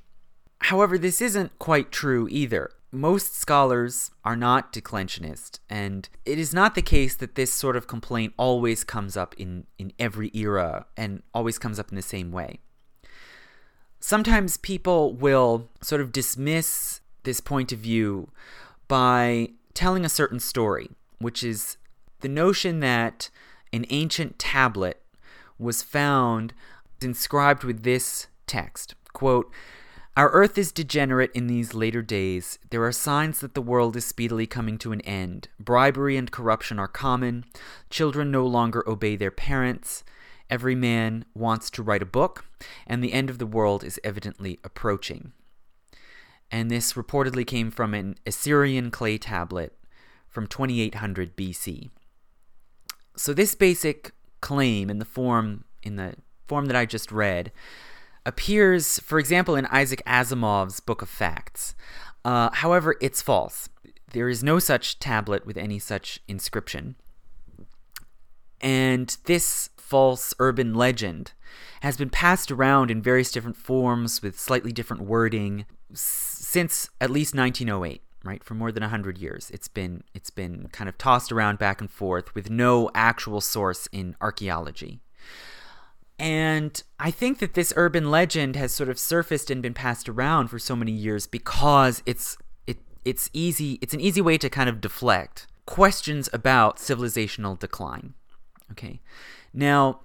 However, 0.60 0.98
this 0.98 1.20
isn't 1.20 1.58
quite 1.58 1.92
true 1.92 2.28
either 2.30 2.70
most 2.96 3.36
scholars 3.36 4.10
are 4.24 4.36
not 4.36 4.72
declensionist, 4.72 5.58
and 5.68 6.08
it 6.24 6.38
is 6.38 6.54
not 6.54 6.74
the 6.74 6.82
case 6.82 7.14
that 7.16 7.34
this 7.34 7.52
sort 7.52 7.76
of 7.76 7.86
complaint 7.86 8.32
always 8.36 8.84
comes 8.84 9.16
up 9.16 9.34
in, 9.36 9.66
in 9.78 9.92
every 9.98 10.30
era 10.34 10.86
and 10.96 11.22
always 11.34 11.58
comes 11.58 11.78
up 11.78 11.90
in 11.90 11.96
the 11.96 12.02
same 12.02 12.32
way. 12.32 12.60
Sometimes 14.00 14.56
people 14.56 15.12
will 15.14 15.68
sort 15.82 16.00
of 16.00 16.12
dismiss 16.12 17.00
this 17.24 17.40
point 17.40 17.72
of 17.72 17.78
view 17.78 18.30
by 18.88 19.48
telling 19.74 20.04
a 20.04 20.08
certain 20.10 20.40
story, 20.40 20.90
which 21.18 21.42
is 21.42 21.76
the 22.20 22.28
notion 22.28 22.80
that 22.80 23.30
an 23.72 23.84
ancient 23.90 24.38
tablet 24.38 25.02
was 25.58 25.82
found 25.82 26.54
inscribed 27.02 27.64
with 27.64 27.82
this 27.82 28.28
text 28.46 28.94
quote 29.12 29.50
Our 30.16 30.30
earth 30.30 30.56
is 30.56 30.72
degenerate 30.72 31.30
in 31.34 31.46
these 31.46 31.74
later 31.74 32.00
days. 32.00 32.58
There 32.70 32.82
are 32.84 32.92
signs 32.92 33.40
that 33.40 33.52
the 33.52 33.60
world 33.60 33.96
is 33.96 34.06
speedily 34.06 34.46
coming 34.46 34.78
to 34.78 34.92
an 34.92 35.02
end. 35.02 35.48
Bribery 35.60 36.16
and 36.16 36.32
corruption 36.32 36.78
are 36.78 36.88
common. 36.88 37.44
Children 37.90 38.30
no 38.30 38.46
longer 38.46 38.82
obey 38.88 39.16
their 39.16 39.30
parents. 39.30 40.04
Every 40.48 40.74
man 40.74 41.26
wants 41.34 41.68
to 41.70 41.82
write 41.82 42.00
a 42.00 42.06
book, 42.06 42.46
and 42.86 43.04
the 43.04 43.12
end 43.12 43.28
of 43.28 43.38
the 43.38 43.46
world 43.46 43.84
is 43.84 44.00
evidently 44.02 44.58
approaching. 44.64 45.32
And 46.50 46.70
this 46.70 46.94
reportedly 46.94 47.46
came 47.46 47.70
from 47.70 47.92
an 47.92 48.14
Assyrian 48.24 48.90
clay 48.90 49.18
tablet 49.18 49.76
from 50.28 50.46
2800 50.46 51.36
BC. 51.36 51.90
So 53.16 53.34
this 53.34 53.54
basic 53.54 54.12
claim 54.40 54.88
in 54.88 54.98
the 54.98 55.04
form 55.04 55.64
in 55.82 55.96
the 55.96 56.14
form 56.48 56.66
that 56.66 56.76
I 56.76 56.86
just 56.86 57.12
read 57.12 57.52
appears, 58.26 58.98
for 59.00 59.18
example, 59.18 59.54
in 59.54 59.64
Isaac 59.66 60.02
Asimov's 60.06 60.80
Book 60.80 61.00
of 61.00 61.08
Facts. 61.08 61.74
Uh, 62.24 62.50
however, 62.52 62.96
it's 63.00 63.22
false. 63.22 63.68
There 64.12 64.28
is 64.28 64.42
no 64.42 64.58
such 64.58 64.98
tablet 64.98 65.46
with 65.46 65.56
any 65.56 65.78
such 65.78 66.20
inscription. 66.28 66.96
And 68.60 69.16
this 69.24 69.70
false 69.76 70.34
urban 70.40 70.74
legend 70.74 71.32
has 71.82 71.96
been 71.96 72.10
passed 72.10 72.50
around 72.50 72.90
in 72.90 73.00
various 73.00 73.30
different 73.30 73.56
forms 73.56 74.20
with 74.22 74.38
slightly 74.38 74.72
different 74.72 75.04
wording 75.04 75.64
since 75.92 76.90
at 77.00 77.10
least 77.10 77.34
1908 77.34 78.02
right 78.24 78.42
for 78.42 78.54
more 78.54 78.72
than 78.72 78.82
100 78.82 79.18
years 79.18 79.48
it's 79.50 79.68
been 79.68 80.02
it's 80.12 80.30
been 80.30 80.68
kind 80.72 80.88
of 80.88 80.98
tossed 80.98 81.30
around 81.30 81.58
back 81.58 81.80
and 81.80 81.90
forth 81.90 82.34
with 82.34 82.50
no 82.50 82.90
actual 82.92 83.40
source 83.40 83.86
in 83.92 84.16
archaeology 84.20 85.00
and 86.18 86.82
I 86.98 87.10
think 87.10 87.40
that 87.40 87.54
this 87.54 87.72
urban 87.76 88.10
legend 88.10 88.56
has 88.56 88.72
sort 88.72 88.88
of 88.88 88.98
surfaced 88.98 89.50
and 89.50 89.62
been 89.62 89.74
passed 89.74 90.08
around 90.08 90.48
for 90.48 90.58
so 90.58 90.74
many 90.74 90.92
years 90.92 91.26
because 91.26 92.02
it's 92.06 92.38
it 92.66 92.78
it's 93.04 93.28
easy 93.32 93.78
it's 93.82 93.94
an 93.94 94.00
easy 94.00 94.20
way 94.20 94.38
to 94.38 94.48
kind 94.48 94.68
of 94.68 94.80
deflect 94.80 95.46
questions 95.66 96.30
about 96.32 96.78
civilizational 96.78 97.58
decline. 97.58 98.14
Okay. 98.70 99.00
Now, 99.52 100.00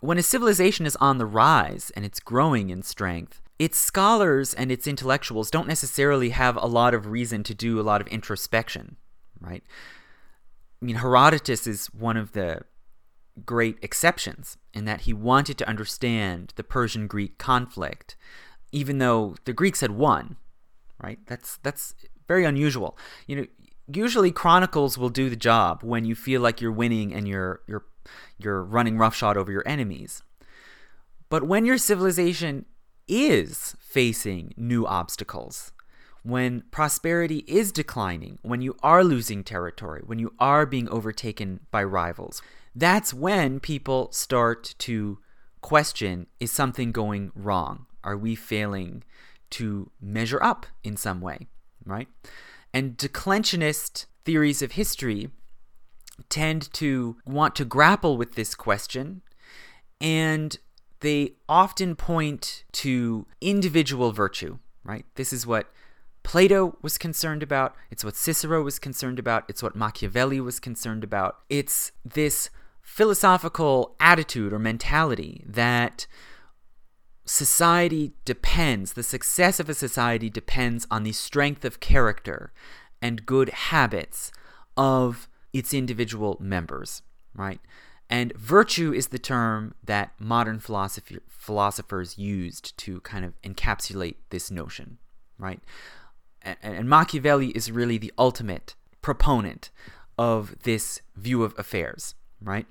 when 0.00 0.18
a 0.18 0.22
civilization 0.22 0.86
is 0.86 0.96
on 0.96 1.18
the 1.18 1.26
rise 1.26 1.90
and 1.94 2.04
it's 2.04 2.20
growing 2.20 2.70
in 2.70 2.82
strength, 2.82 3.40
its 3.58 3.78
scholars 3.78 4.54
and 4.54 4.72
its 4.72 4.86
intellectuals 4.86 5.50
don't 5.50 5.68
necessarily 5.68 6.30
have 6.30 6.56
a 6.56 6.66
lot 6.66 6.94
of 6.94 7.06
reason 7.06 7.42
to 7.44 7.54
do 7.54 7.78
a 7.78 7.82
lot 7.82 8.00
of 8.00 8.06
introspection, 8.08 8.96
right? 9.40 9.62
I 10.80 10.84
mean, 10.84 10.96
Herodotus 10.96 11.66
is 11.66 11.86
one 11.88 12.16
of 12.16 12.32
the 12.32 12.62
great 13.46 13.78
exceptions 13.82 14.56
in 14.72 14.84
that 14.84 15.02
he 15.02 15.12
wanted 15.12 15.58
to 15.58 15.68
understand 15.68 16.52
the 16.56 16.64
Persian 16.64 17.06
Greek 17.06 17.38
conflict, 17.38 18.16
even 18.72 18.98
though 18.98 19.36
the 19.44 19.52
Greeks 19.52 19.80
had 19.80 19.92
won. 19.92 20.36
Right? 21.02 21.18
That's 21.26 21.58
that's 21.62 21.94
very 22.28 22.44
unusual. 22.44 22.96
You 23.26 23.36
know, 23.36 23.46
usually 23.92 24.30
chronicles 24.30 24.98
will 24.98 25.08
do 25.08 25.30
the 25.30 25.36
job 25.36 25.82
when 25.82 26.04
you 26.04 26.14
feel 26.14 26.40
like 26.40 26.60
you're 26.60 26.72
winning 26.72 27.12
and 27.12 27.26
you're 27.26 27.60
you're 27.66 27.84
you're 28.38 28.62
running 28.62 28.98
roughshod 28.98 29.36
over 29.36 29.50
your 29.50 29.66
enemies. 29.66 30.22
But 31.28 31.44
when 31.44 31.64
your 31.64 31.78
civilization 31.78 32.66
is 33.08 33.76
facing 33.80 34.54
new 34.56 34.86
obstacles, 34.86 35.72
when 36.22 36.62
prosperity 36.70 37.44
is 37.46 37.72
declining, 37.72 38.38
when 38.42 38.60
you 38.60 38.76
are 38.82 39.02
losing 39.02 39.42
territory, 39.42 40.02
when 40.04 40.18
you 40.18 40.32
are 40.38 40.66
being 40.66 40.88
overtaken 40.88 41.60
by 41.70 41.82
rivals, 41.82 42.42
that's 42.74 43.14
when 43.14 43.60
people 43.60 44.10
start 44.12 44.74
to 44.78 45.18
question 45.60 46.26
is 46.38 46.52
something 46.52 46.92
going 46.92 47.32
wrong? 47.34 47.86
Are 48.04 48.16
we 48.16 48.34
failing 48.34 49.02
to 49.50 49.90
measure 50.00 50.42
up 50.42 50.66
in 50.84 50.96
some 50.96 51.20
way, 51.20 51.48
right? 51.84 52.08
And 52.72 52.96
declensionist 52.96 54.06
theories 54.24 54.62
of 54.62 54.72
history 54.72 55.30
tend 56.28 56.72
to 56.74 57.16
want 57.26 57.56
to 57.56 57.64
grapple 57.64 58.16
with 58.16 58.34
this 58.34 58.54
question 58.54 59.22
and 60.00 60.58
they 61.00 61.32
often 61.48 61.96
point 61.96 62.64
to 62.72 63.26
individual 63.40 64.12
virtue, 64.12 64.58
right? 64.84 65.04
This 65.14 65.32
is 65.32 65.46
what 65.46 65.72
Plato 66.22 66.76
was 66.82 66.98
concerned 66.98 67.42
about, 67.42 67.74
it's 67.90 68.04
what 68.04 68.16
Cicero 68.16 68.62
was 68.62 68.78
concerned 68.78 69.18
about, 69.18 69.44
it's 69.48 69.62
what 69.62 69.74
Machiavelli 69.74 70.40
was 70.40 70.60
concerned 70.60 71.02
about. 71.02 71.38
It's 71.48 71.92
this 72.04 72.50
philosophical 72.82 73.96
attitude 74.00 74.52
or 74.52 74.58
mentality 74.58 75.44
that 75.46 76.06
society 77.24 78.12
depends, 78.24 78.94
the 78.94 79.02
success 79.02 79.60
of 79.60 79.68
a 79.68 79.74
society 79.74 80.28
depends 80.28 80.86
on 80.90 81.04
the 81.04 81.12
strength 81.12 81.64
of 81.64 81.80
character 81.80 82.52
and 83.00 83.24
good 83.24 83.48
habits 83.50 84.32
of 84.76 85.28
its 85.52 85.72
individual 85.72 86.36
members, 86.40 87.02
right? 87.34 87.60
And 88.08 88.34
virtue 88.34 88.92
is 88.92 89.08
the 89.08 89.18
term 89.18 89.74
that 89.84 90.12
modern 90.18 90.58
philosophy, 90.58 91.18
philosophers 91.28 92.18
used 92.18 92.76
to 92.78 93.00
kind 93.02 93.24
of 93.24 93.40
encapsulate 93.42 94.16
this 94.30 94.50
notion, 94.50 94.98
right? 95.38 95.60
And, 96.42 96.56
and 96.62 96.88
Machiavelli 96.88 97.48
is 97.48 97.70
really 97.70 97.98
the 97.98 98.12
ultimate 98.18 98.74
proponent 99.02 99.70
of 100.18 100.54
this 100.62 101.00
view 101.16 101.42
of 101.42 101.54
affairs 101.58 102.14
right? 102.42 102.66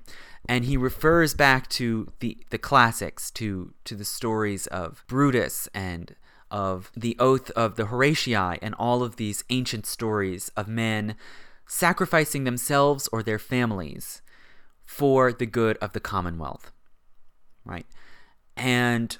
And 0.48 0.64
he 0.64 0.76
refers 0.76 1.34
back 1.34 1.68
to 1.70 2.12
the 2.20 2.38
the 2.50 2.58
classics, 2.58 3.30
to 3.32 3.72
to 3.84 3.94
the 3.94 4.04
stories 4.04 4.66
of 4.68 5.04
Brutus 5.06 5.68
and 5.74 6.14
of 6.50 6.90
the 6.96 7.16
oath 7.18 7.50
of 7.52 7.76
the 7.76 7.84
Horatii 7.84 8.58
and 8.60 8.74
all 8.74 9.02
of 9.02 9.16
these 9.16 9.44
ancient 9.50 9.86
stories 9.86 10.50
of 10.56 10.66
men 10.66 11.14
sacrificing 11.66 12.42
themselves 12.44 13.08
or 13.12 13.22
their 13.22 13.38
families 13.38 14.22
for 14.84 15.32
the 15.32 15.46
good 15.46 15.76
of 15.78 15.92
the 15.92 16.00
commonwealth. 16.00 16.72
Right? 17.64 17.86
And 18.56 19.16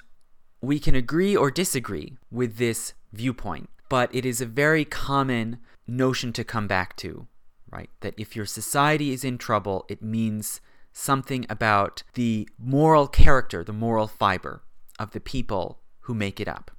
we 0.61 0.79
can 0.79 0.95
agree 0.95 1.35
or 1.35 1.49
disagree 1.49 2.17
with 2.29 2.57
this 2.57 2.93
viewpoint, 3.13 3.69
but 3.91 4.13
it 4.15 4.25
is 4.25 4.41
a 4.41 4.45
very 4.45 4.85
common 4.85 5.59
notion 5.85 6.31
to 6.33 6.43
come 6.43 6.67
back 6.67 6.95
to 6.95 7.27
right? 7.71 7.89
That 8.01 8.13
if 8.17 8.35
your 8.35 8.45
society 8.45 9.11
is 9.11 9.23
in 9.23 9.37
trouble, 9.37 9.85
it 9.89 10.03
means 10.03 10.61
something 10.93 11.45
about 11.49 12.03
the 12.13 12.47
moral 12.59 13.07
character, 13.07 13.63
the 13.63 13.73
moral 13.73 14.07
fiber 14.07 14.61
of 14.99 15.11
the 15.11 15.21
people 15.21 15.79
who 16.01 16.13
make 16.13 16.39
it 16.39 16.47
up. 16.47 16.69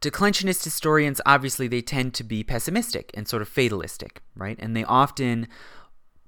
Declensionist 0.00 0.64
historians 0.64 1.20
obviously 1.24 1.68
they 1.68 1.80
tend 1.82 2.14
to 2.14 2.24
be 2.24 2.42
pessimistic 2.42 3.10
and 3.14 3.28
sort 3.28 3.42
of 3.42 3.48
fatalistic, 3.48 4.22
right? 4.34 4.56
And 4.58 4.76
they 4.76 4.84
often 4.84 5.48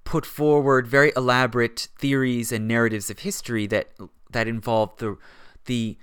put 0.05 0.24
forward 0.24 0.86
very 0.86 1.12
elaborate 1.16 1.88
theories 1.98 2.52
and 2.52 2.68
narratives 2.68 3.10
of 3.10 3.20
history 3.20 3.66
that 3.66 3.92
that 4.30 4.46
involve 4.46 4.96
the 4.98 5.16
the 5.64 5.98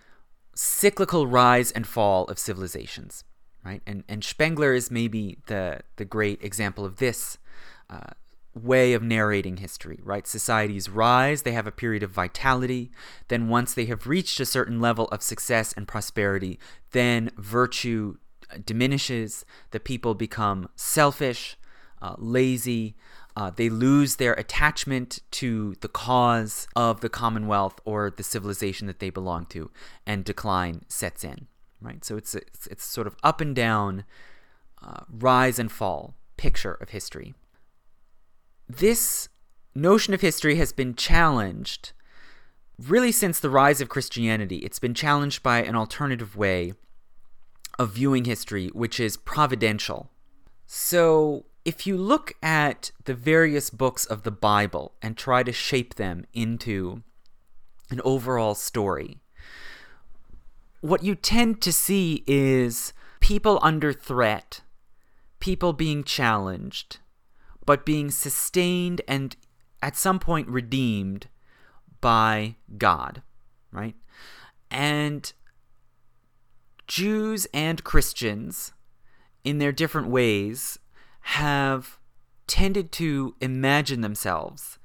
cyclical 0.55 1.25
rise 1.25 1.71
and 1.71 1.87
fall 1.87 2.25
of 2.25 2.37
civilizations, 2.37 3.23
right? 3.65 3.81
And 3.85 4.03
and 4.07 4.23
Spengler 4.23 4.73
is 4.73 4.91
maybe 4.91 5.37
the 5.47 5.81
the 5.95 6.05
great 6.05 6.43
example 6.43 6.85
of 6.85 6.97
this 6.97 7.37
uh, 7.89 8.11
way 8.55 8.93
of 8.93 9.01
narrating 9.01 9.57
history, 9.57 9.99
right? 10.03 10.27
Societies 10.27 10.89
rise, 10.89 11.41
they 11.41 11.53
have 11.53 11.67
a 11.67 11.71
period 11.71 12.03
of 12.03 12.11
vitality. 12.11 12.91
Then, 13.27 13.49
once 13.49 13.73
they 13.73 13.85
have 13.85 14.07
reached 14.07 14.39
a 14.39 14.45
certain 14.45 14.79
level 14.79 15.07
of 15.07 15.23
success 15.23 15.73
and 15.73 15.87
prosperity, 15.87 16.59
then 16.91 17.31
virtue 17.37 18.17
uh, 18.51 18.57
diminishes. 18.63 19.45
The 19.71 19.79
people 19.79 20.13
become 20.13 20.69
selfish, 20.75 21.57
uh, 22.01 22.15
lazy. 22.17 22.95
Uh, 23.35 23.49
they 23.49 23.69
lose 23.69 24.17
their 24.17 24.33
attachment 24.33 25.19
to 25.31 25.73
the 25.81 25.87
cause 25.87 26.67
of 26.75 27.01
the 27.01 27.09
commonwealth 27.09 27.79
or 27.83 28.11
the 28.11 28.21
civilization 28.21 28.85
that 28.85 28.99
they 28.99 29.09
belong 29.09 29.47
to, 29.47 29.71
and 30.05 30.23
decline 30.23 30.83
sets 30.87 31.23
in. 31.23 31.47
Right, 31.83 32.03
so 32.03 32.17
it's 32.17 32.33
it's, 32.33 32.65
it's 32.67 32.85
sort 32.85 33.07
of 33.07 33.15
up 33.23 33.41
and 33.41 33.55
down, 33.55 34.05
uh, 34.81 35.03
rise 35.09 35.59
and 35.59 35.71
fall 35.71 36.15
picture 36.37 36.73
of 36.73 36.89
history 36.89 37.35
this 38.67 39.29
notion 39.75 40.13
of 40.13 40.21
history 40.21 40.55
has 40.55 40.71
been 40.71 40.95
challenged 40.95 41.91
really 42.79 43.11
since 43.11 43.39
the 43.39 43.49
rise 43.49 43.81
of 43.81 43.89
Christianity. 43.89 44.57
It's 44.57 44.79
been 44.79 44.93
challenged 44.93 45.43
by 45.43 45.63
an 45.63 45.75
alternative 45.75 46.35
way 46.35 46.73
of 47.77 47.93
viewing 47.93 48.25
history, 48.25 48.67
which 48.69 48.99
is 48.99 49.17
providential. 49.17 50.09
So, 50.65 51.45
if 51.65 51.87
you 51.87 51.95
look 51.95 52.33
at 52.43 52.91
the 53.05 53.13
various 53.13 53.69
books 53.69 54.05
of 54.05 54.23
the 54.23 54.31
Bible 54.31 54.93
and 55.01 55.15
try 55.15 55.43
to 55.43 55.53
shape 55.53 55.95
them 55.95 56.25
into 56.33 57.03
an 57.89 58.01
overall 58.03 58.53
story, 58.53 59.21
what 60.83 61.01
you 61.01 61.15
tend 61.15 61.61
to 61.61 61.71
see 61.71 62.25
is 62.27 62.91
people 63.21 63.57
under 63.61 63.93
threat, 63.93 64.59
people 65.39 65.71
being 65.71 66.03
challenged, 66.03 66.97
but 67.65 67.85
being 67.85 68.11
sustained 68.11 68.99
and 69.07 69.37
at 69.81 69.95
some 69.95 70.19
point 70.19 70.45
redeemed 70.49 71.27
by 72.01 72.57
God, 72.77 73.21
right? 73.71 73.95
And 74.69 75.31
Jews 76.85 77.47
and 77.53 77.81
Christians, 77.85 78.73
in 79.45 79.59
their 79.59 79.71
different 79.71 80.09
ways, 80.09 80.77
have 81.21 81.97
tended 82.45 82.91
to 82.91 83.35
imagine 83.39 84.01
themselves 84.01 84.79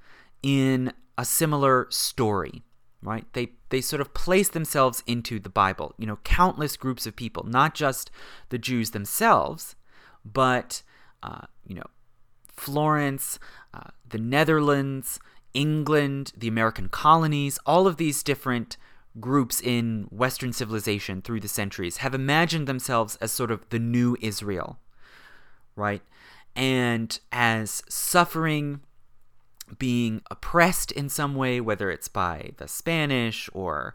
in 0.44 0.92
a 1.18 1.24
similar 1.24 1.88
story, 1.90 2.62
right? 3.02 3.24
They 3.32 3.52
they 3.70 3.80
sort 3.80 4.00
of 4.00 4.14
place 4.14 4.48
themselves 4.48 5.02
into 5.06 5.38
the 5.38 5.48
Bible. 5.48 5.94
You 5.98 6.06
know, 6.06 6.18
countless 6.24 6.76
groups 6.76 7.06
of 7.06 7.16
people, 7.16 7.44
not 7.44 7.74
just 7.74 8.10
the 8.48 8.58
Jews 8.58 8.90
themselves, 8.90 9.76
but 10.24 10.82
uh, 11.22 11.46
you 11.66 11.74
know, 11.74 11.86
Florence, 12.48 13.38
uh, 13.72 13.90
the 14.08 14.18
Netherlands, 14.18 15.18
England, 15.54 16.32
the 16.36 16.48
American 16.48 16.88
colonies, 16.88 17.58
all 17.66 17.86
of 17.86 17.96
these 17.96 18.22
different 18.22 18.76
groups 19.20 19.60
in 19.60 20.06
Western 20.10 20.52
civilization 20.52 21.22
through 21.22 21.40
the 21.40 21.48
centuries 21.48 21.98
have 21.98 22.14
imagined 22.14 22.66
themselves 22.66 23.16
as 23.16 23.32
sort 23.32 23.50
of 23.50 23.68
the 23.70 23.78
new 23.78 24.16
Israel, 24.20 24.78
right? 25.74 26.02
And 26.54 27.18
as 27.32 27.82
suffering, 27.88 28.80
being 29.78 30.22
oppressed 30.30 30.92
in 30.92 31.08
some 31.08 31.34
way, 31.34 31.60
whether 31.60 31.90
it's 31.90 32.08
by 32.08 32.52
the 32.56 32.68
Spanish 32.68 33.50
or 33.52 33.94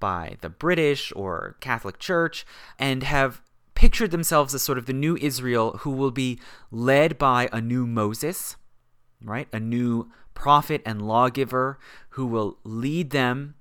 by 0.00 0.36
the 0.40 0.50
British 0.50 1.12
or 1.16 1.56
Catholic 1.60 1.98
Church, 1.98 2.44
and 2.78 3.02
have 3.02 3.40
pictured 3.74 4.10
themselves 4.10 4.54
as 4.54 4.62
sort 4.62 4.78
of 4.78 4.86
the 4.86 4.92
new 4.92 5.16
Israel 5.16 5.78
who 5.78 5.90
will 5.90 6.10
be 6.10 6.38
led 6.70 7.18
by 7.18 7.48
a 7.52 7.60
new 7.60 7.86
Moses, 7.86 8.56
right? 9.22 9.48
A 9.52 9.60
new 9.60 10.10
prophet 10.34 10.82
and 10.84 11.06
lawgiver 11.06 11.78
who 12.10 12.26
will 12.26 12.58
lead 12.64 13.10
them 13.10 13.54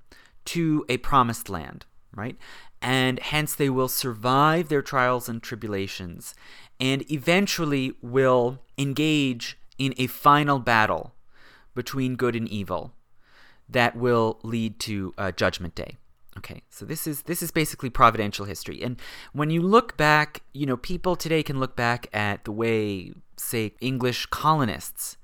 to 0.46 0.86
a 0.90 0.98
promised 0.98 1.50
land, 1.50 1.86
right? 2.14 2.38
And 2.82 3.20
hence 3.20 3.56
they 3.56 3.70
will 3.70 3.88
survive 3.88 4.70
their 4.70 4.82
trials 4.82 5.30
and 5.30 5.42
tribulations 5.42 6.36
and 6.80 7.10
eventually 7.12 7.94
will 8.02 8.60
engage 8.78 9.58
in 9.78 9.94
a 9.98 10.08
final 10.08 10.60
battle 10.60 11.13
between 11.74 12.16
good 12.16 12.36
and 12.36 12.48
evil 12.48 12.94
that 13.70 13.96
will 13.96 14.40
lead 14.44 14.80
to 14.80 15.14
uh, 15.18 15.32
judgment 15.32 15.76
day. 15.76 15.98
Okay 16.38 16.64
so 16.70 16.84
this 16.84 17.06
is 17.06 17.24
this 17.24 17.44
is 17.44 17.52
basically 17.52 17.90
providential 17.90 18.46
history. 18.46 18.82
And 18.82 19.00
when 19.34 19.50
you 19.50 19.62
look 19.62 19.98
back 19.98 20.42
you 20.54 20.66
know 20.66 20.78
people 20.78 21.16
today 21.16 21.44
can 21.44 21.60
look 21.60 21.76
back 21.76 22.08
at 22.14 22.44
the 22.44 22.52
way 22.52 23.14
say 23.38 23.74
english 23.82 24.26
colonists 24.28 25.18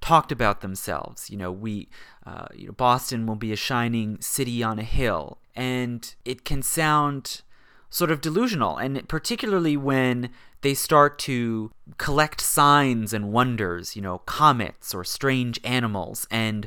talked 0.00 0.32
about 0.32 0.60
themselves. 0.60 1.30
You 1.30 1.36
know, 1.36 1.52
we, 1.52 1.88
uh, 2.26 2.46
you 2.54 2.66
know, 2.66 2.72
Boston 2.72 3.26
will 3.26 3.36
be 3.36 3.52
a 3.52 3.56
shining 3.56 4.20
city 4.20 4.62
on 4.62 4.78
a 4.78 4.84
hill, 4.84 5.38
and 5.54 6.14
it 6.24 6.44
can 6.44 6.62
sound 6.62 7.42
sort 7.90 8.10
of 8.10 8.20
delusional, 8.20 8.76
and 8.76 9.08
particularly 9.08 9.76
when 9.76 10.30
they 10.62 10.74
start 10.74 11.18
to 11.20 11.70
collect 11.98 12.40
signs 12.40 13.12
and 13.12 13.32
wonders, 13.32 13.94
you 13.94 14.02
know, 14.02 14.18
comets 14.18 14.94
or 14.94 15.04
strange 15.04 15.60
animals, 15.64 16.26
and 16.30 16.66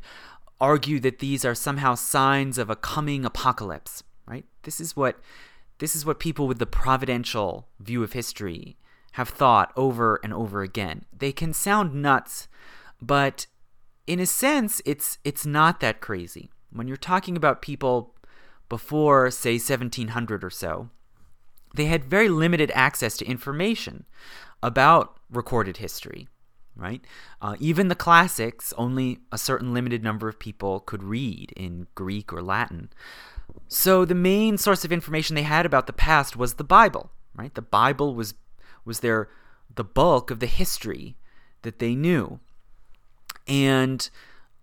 argue 0.60 1.00
that 1.00 1.20
these 1.20 1.44
are 1.44 1.56
somehow 1.56 1.96
signs 1.96 2.58
of 2.58 2.70
a 2.70 2.76
coming 2.76 3.26
apocalypse. 3.26 4.04
Right? 4.26 4.46
This 4.64 4.80
is 4.80 4.96
what 4.96 5.20
this 5.80 5.96
is 5.96 6.06
what 6.06 6.20
people 6.20 6.48
with 6.48 6.60
the 6.60 6.66
providential 6.66 7.68
view 7.80 8.04
of 8.04 8.14
history 8.14 8.78
have 9.14 9.30
thought 9.30 9.74
over 9.76 10.20
and 10.24 10.34
over 10.34 10.62
again. 10.62 11.06
They 11.12 11.32
can 11.32 11.54
sound 11.54 11.94
nuts 11.96 12.48
but 13.02 13.48
in 14.06 14.20
a 14.20 14.26
sense, 14.26 14.82
it's 14.86 15.18
it's 15.24 15.46
not 15.46 15.80
that 15.80 16.02
crazy. 16.02 16.52
When 16.72 16.88
you're 16.88 16.98
talking 16.98 17.36
about 17.36 17.62
people 17.62 18.16
before, 18.70 19.30
say, 19.32 19.54
1700 19.54 20.44
or 20.44 20.50
so, 20.50 20.90
they 21.76 21.86
had 21.86 22.06
very 22.06 22.30
limited 22.30 22.72
access 22.74 23.18
to 23.18 23.26
information 23.26 24.06
about 24.62 25.18
recorded 25.30 25.78
history, 25.78 26.28
right? 26.76 27.04
Uh, 27.42 27.56
even 27.60 27.88
the 27.88 27.96
classics, 27.96 28.74
only 28.78 29.20
a 29.32 29.38
certain 29.38 29.74
limited 29.74 30.04
number 30.04 30.28
of 30.28 30.40
people 30.40 30.80
could 30.80 31.04
read 31.04 31.52
in 31.56 31.88
Greek 31.96 32.32
or 32.34 32.42
Latin. 32.42 32.90
So 33.68 34.06
the 34.06 34.16
main 34.16 34.58
source 34.58 34.86
of 34.86 34.92
information 34.92 35.36
they 35.36 35.44
had 35.44 35.66
about 35.66 35.88
the 35.88 35.94
past 35.94 36.36
was 36.36 36.56
the 36.56 36.64
Bible, 36.64 37.12
right? 37.36 37.54
The 37.54 37.62
Bible 37.62 38.16
was 38.16 38.34
was 38.84 39.02
their 39.02 39.30
the 39.74 39.84
bulk 39.84 40.32
of 40.32 40.40
the 40.40 40.48
history 40.48 41.16
that 41.62 41.80
they 41.80 41.96
knew. 41.96 42.40
And 43.48 44.10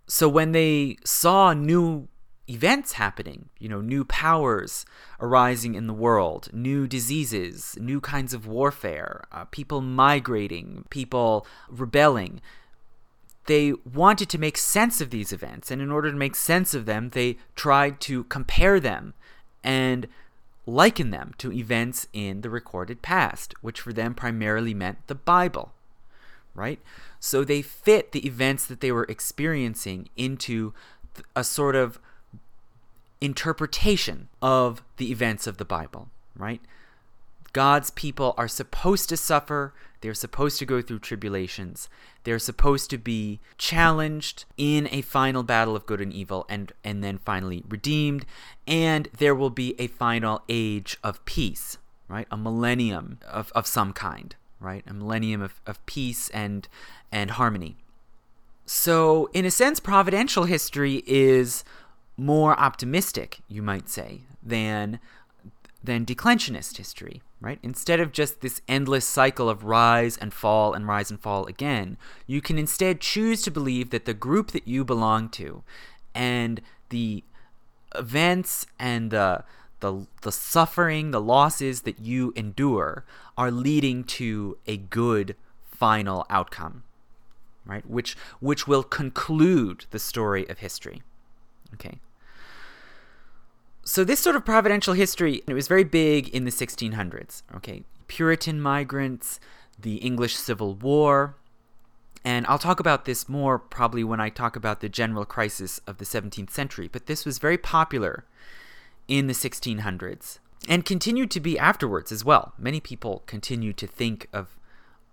so 0.06 0.28
when 0.28 0.52
they 0.52 0.96
saw 1.04 1.52
new 1.52 2.08
events 2.48 2.94
happening, 2.94 3.48
you 3.58 3.68
know, 3.68 3.80
new 3.80 4.04
powers 4.04 4.86
arising 5.20 5.74
in 5.74 5.86
the 5.86 5.92
world, 5.92 6.48
new 6.52 6.86
diseases, 6.86 7.76
new 7.80 8.00
kinds 8.00 8.32
of 8.32 8.46
warfare, 8.46 9.24
uh, 9.32 9.44
people 9.46 9.80
migrating, 9.80 10.84
people 10.90 11.46
rebelling, 11.68 12.40
they 13.46 13.72
wanted 13.94 14.28
to 14.28 14.38
make 14.38 14.58
sense 14.58 15.00
of 15.00 15.10
these 15.10 15.32
events. 15.32 15.70
And 15.70 15.80
in 15.80 15.90
order 15.90 16.10
to 16.10 16.16
make 16.16 16.36
sense 16.36 16.74
of 16.74 16.86
them, 16.86 17.10
they 17.10 17.38
tried 17.56 18.00
to 18.02 18.24
compare 18.24 18.78
them 18.78 19.14
and 19.64 20.06
liken 20.66 21.10
them 21.10 21.32
to 21.38 21.50
events 21.50 22.06
in 22.12 22.42
the 22.42 22.50
recorded 22.50 23.00
past, 23.00 23.54
which 23.62 23.80
for 23.80 23.92
them 23.92 24.14
primarily 24.14 24.74
meant 24.74 24.98
the 25.06 25.14
Bible, 25.14 25.72
right? 26.54 26.78
So 27.18 27.42
they 27.42 27.62
fit 27.62 28.12
the 28.12 28.26
events 28.26 28.66
that 28.66 28.80
they 28.80 28.92
were 28.92 29.06
experiencing 29.08 30.10
into 30.14 30.74
a 31.34 31.42
sort 31.42 31.74
of 31.74 31.98
interpretation 33.20 34.28
of 34.40 34.82
the 34.96 35.10
events 35.10 35.46
of 35.46 35.56
the 35.56 35.64
Bible, 35.64 36.08
right? 36.36 36.60
God's 37.52 37.90
people 37.90 38.34
are 38.36 38.48
supposed 38.48 39.08
to 39.08 39.16
suffer. 39.16 39.74
They're 40.00 40.14
supposed 40.14 40.58
to 40.58 40.66
go 40.66 40.80
through 40.80 41.00
tribulations. 41.00 41.88
They're 42.24 42.38
supposed 42.38 42.90
to 42.90 42.98
be 42.98 43.40
challenged 43.56 44.44
in 44.56 44.88
a 44.92 45.02
final 45.02 45.42
battle 45.42 45.74
of 45.74 45.86
good 45.86 46.00
and 46.00 46.12
evil 46.12 46.46
and, 46.48 46.72
and 46.84 47.02
then 47.02 47.18
finally 47.18 47.64
redeemed. 47.68 48.26
And 48.66 49.08
there 49.16 49.34
will 49.34 49.50
be 49.50 49.74
a 49.78 49.86
final 49.86 50.42
age 50.48 50.98
of 51.02 51.24
peace, 51.24 51.78
right? 52.06 52.28
A 52.30 52.36
millennium 52.36 53.18
of, 53.26 53.50
of 53.54 53.66
some 53.66 53.92
kind, 53.92 54.36
right? 54.60 54.84
A 54.86 54.92
millennium 54.92 55.42
of, 55.42 55.60
of 55.66 55.84
peace 55.86 56.28
and 56.30 56.68
and 57.10 57.32
harmony. 57.32 57.76
So, 58.66 59.30
in 59.32 59.46
a 59.46 59.50
sense, 59.50 59.80
providential 59.80 60.44
history 60.44 61.02
is 61.06 61.64
more 62.18 62.58
optimistic, 62.58 63.40
you 63.48 63.62
might 63.62 63.88
say, 63.88 64.22
than 64.42 65.00
than 65.82 66.04
declensionist 66.04 66.76
history, 66.76 67.22
right? 67.40 67.60
Instead 67.62 68.00
of 68.00 68.12
just 68.12 68.40
this 68.40 68.60
endless 68.66 69.06
cycle 69.06 69.48
of 69.48 69.64
rise 69.64 70.16
and 70.16 70.34
fall 70.34 70.74
and 70.74 70.88
rise 70.88 71.08
and 71.08 71.20
fall 71.20 71.46
again, 71.46 71.96
you 72.26 72.40
can 72.40 72.58
instead 72.58 73.00
choose 73.00 73.42
to 73.42 73.50
believe 73.50 73.90
that 73.90 74.04
the 74.04 74.12
group 74.12 74.50
that 74.50 74.66
you 74.66 74.84
belong 74.84 75.28
to 75.28 75.62
and 76.14 76.60
the 76.90 77.22
events 77.94 78.66
and 78.78 79.10
the 79.10 79.44
the 79.80 80.06
the 80.22 80.32
suffering, 80.32 81.12
the 81.12 81.20
losses 81.20 81.82
that 81.82 82.00
you 82.00 82.32
endure 82.34 83.04
are 83.36 83.52
leading 83.52 84.02
to 84.02 84.58
a 84.66 84.76
good 84.76 85.36
final 85.64 86.26
outcome 86.28 86.82
right? 87.68 87.88
Which 87.88 88.16
which 88.40 88.66
will 88.66 88.82
conclude 88.82 89.84
the 89.90 90.00
story 90.00 90.48
of 90.48 90.58
history. 90.58 91.02
Okay. 91.74 92.00
So 93.88 94.04
this 94.04 94.20
sort 94.20 94.36
of 94.36 94.44
providential 94.44 94.92
history, 94.92 95.42
it 95.46 95.54
was 95.54 95.66
very 95.66 95.82
big 95.82 96.28
in 96.28 96.44
the 96.44 96.50
1600s. 96.50 97.42
Okay, 97.56 97.84
Puritan 98.06 98.60
migrants, 98.60 99.40
the 99.78 99.94
English 99.96 100.36
Civil 100.36 100.74
War, 100.74 101.36
and 102.22 102.46
I'll 102.48 102.58
talk 102.58 102.80
about 102.80 103.06
this 103.06 103.30
more 103.30 103.58
probably 103.58 104.04
when 104.04 104.20
I 104.20 104.28
talk 104.28 104.56
about 104.56 104.80
the 104.80 104.90
general 104.90 105.24
crisis 105.24 105.80
of 105.86 105.96
the 105.96 106.04
17th 106.04 106.50
century. 106.50 106.86
But 106.86 107.06
this 107.06 107.24
was 107.24 107.38
very 107.38 107.56
popular 107.56 108.26
in 109.08 109.26
the 109.26 109.32
1600s 109.32 110.38
and 110.68 110.84
continued 110.84 111.30
to 111.30 111.40
be 111.40 111.58
afterwards 111.58 112.12
as 112.12 112.22
well. 112.22 112.52
Many 112.58 112.80
people 112.80 113.22
continue 113.24 113.72
to 113.72 113.86
think 113.86 114.28
of 114.34 114.54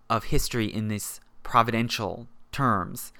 of 0.10 0.26
history 0.26 0.66
in 0.66 0.90
this 0.90 1.22
providential 1.44 2.28
terms 2.52 3.14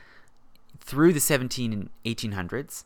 through 0.82 1.14
the 1.14 1.22
17 1.22 1.72
and 1.72 1.90
1800s 2.04 2.84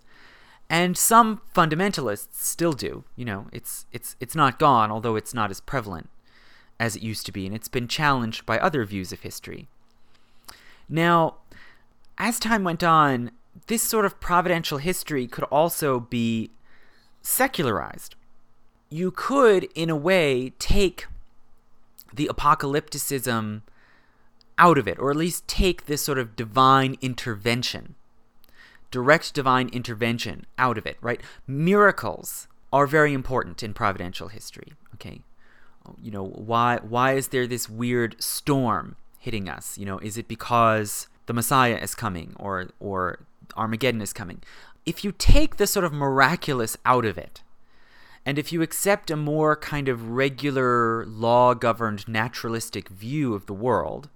and 0.70 0.98
some 0.98 1.42
fundamentalists 1.56 2.34
still 2.34 2.74
do 2.74 3.04
you 3.16 3.26
know 3.26 3.48
it's 3.52 3.86
it's 3.92 4.16
it's 4.20 4.36
not 4.36 4.60
gone 4.60 4.92
although 4.92 5.16
it's 5.16 5.34
not 5.34 5.50
as 5.50 5.60
prevalent 5.62 6.10
as 6.80 6.96
it 6.96 7.02
used 7.02 7.26
to 7.26 7.32
be 7.32 7.46
and 7.46 7.56
it's 7.56 7.68
been 7.68 7.88
challenged 7.88 8.46
by 8.46 8.58
other 8.58 8.86
views 8.86 9.12
of 9.12 9.22
history. 9.22 9.68
Now 10.88 11.36
as 12.18 12.40
time 12.40 12.64
went 12.64 12.84
on 12.84 13.32
this 13.68 13.84
sort 13.84 14.06
of 14.06 14.20
providential 14.20 14.78
history 14.78 15.28
could 15.28 15.44
also 15.46 16.00
be 16.00 16.52
secularized. 17.22 18.16
You 18.90 19.12
could 19.12 19.68
in 19.76 19.90
a 19.90 19.96
way 19.96 20.54
take 20.60 21.08
the 22.14 22.30
apocalypticism 22.32 23.62
out 24.58 24.78
of 24.78 24.88
it, 24.88 25.00
or 25.00 25.12
at 25.12 25.18
least 25.18 25.48
take 25.48 25.86
this 25.86 26.02
sort 26.02 26.18
of 26.18 26.36
divine 26.36 26.98
intervention, 27.02 27.96
direct 28.92 29.34
divine 29.34 29.70
intervention 29.70 30.46
out 30.58 30.78
of 30.78 30.86
it, 30.86 30.98
right? 31.02 31.22
Miracles 31.48 32.48
are 32.72 32.88
very 32.88 33.14
important 33.14 33.64
in 33.64 33.74
providential 33.74 34.28
history, 34.28 34.74
okay? 34.96 35.22
You 36.02 36.12
know, 36.12 36.26
why 36.26 36.80
why 36.82 37.14
is 37.14 37.30
there 37.30 37.48
this 37.48 37.70
weird 37.70 38.22
storm 38.22 38.96
hitting 39.18 39.50
us? 39.50 39.78
You 39.78 39.86
know, 39.86 39.98
is 40.00 40.18
it 40.18 40.28
because 40.28 41.08
the 41.26 41.34
Messiah 41.34 41.78
is 41.78 41.96
coming 41.96 42.36
or 42.38 42.70
or 42.80 43.20
Armageddon 43.56 44.02
is 44.02 44.14
coming? 44.14 44.42
If 44.86 45.04
you 45.04 45.12
take 45.12 45.58
the 45.58 45.68
sort 45.68 45.86
of 45.86 45.94
miraculous 45.94 46.78
out 46.86 47.06
of 47.06 47.18
it, 47.18 47.42
and 48.26 48.38
if 48.38 48.52
you 48.54 48.62
accept 48.62 49.10
a 49.10 49.16
more 49.16 49.56
kind 49.56 49.88
of 49.88 50.10
regular, 50.10 51.06
law 51.06 51.54
governed, 51.54 52.08
naturalistic 52.08 52.90
view 52.90 53.34
of 53.34 53.46
the 53.46 53.54
world, 53.54 54.10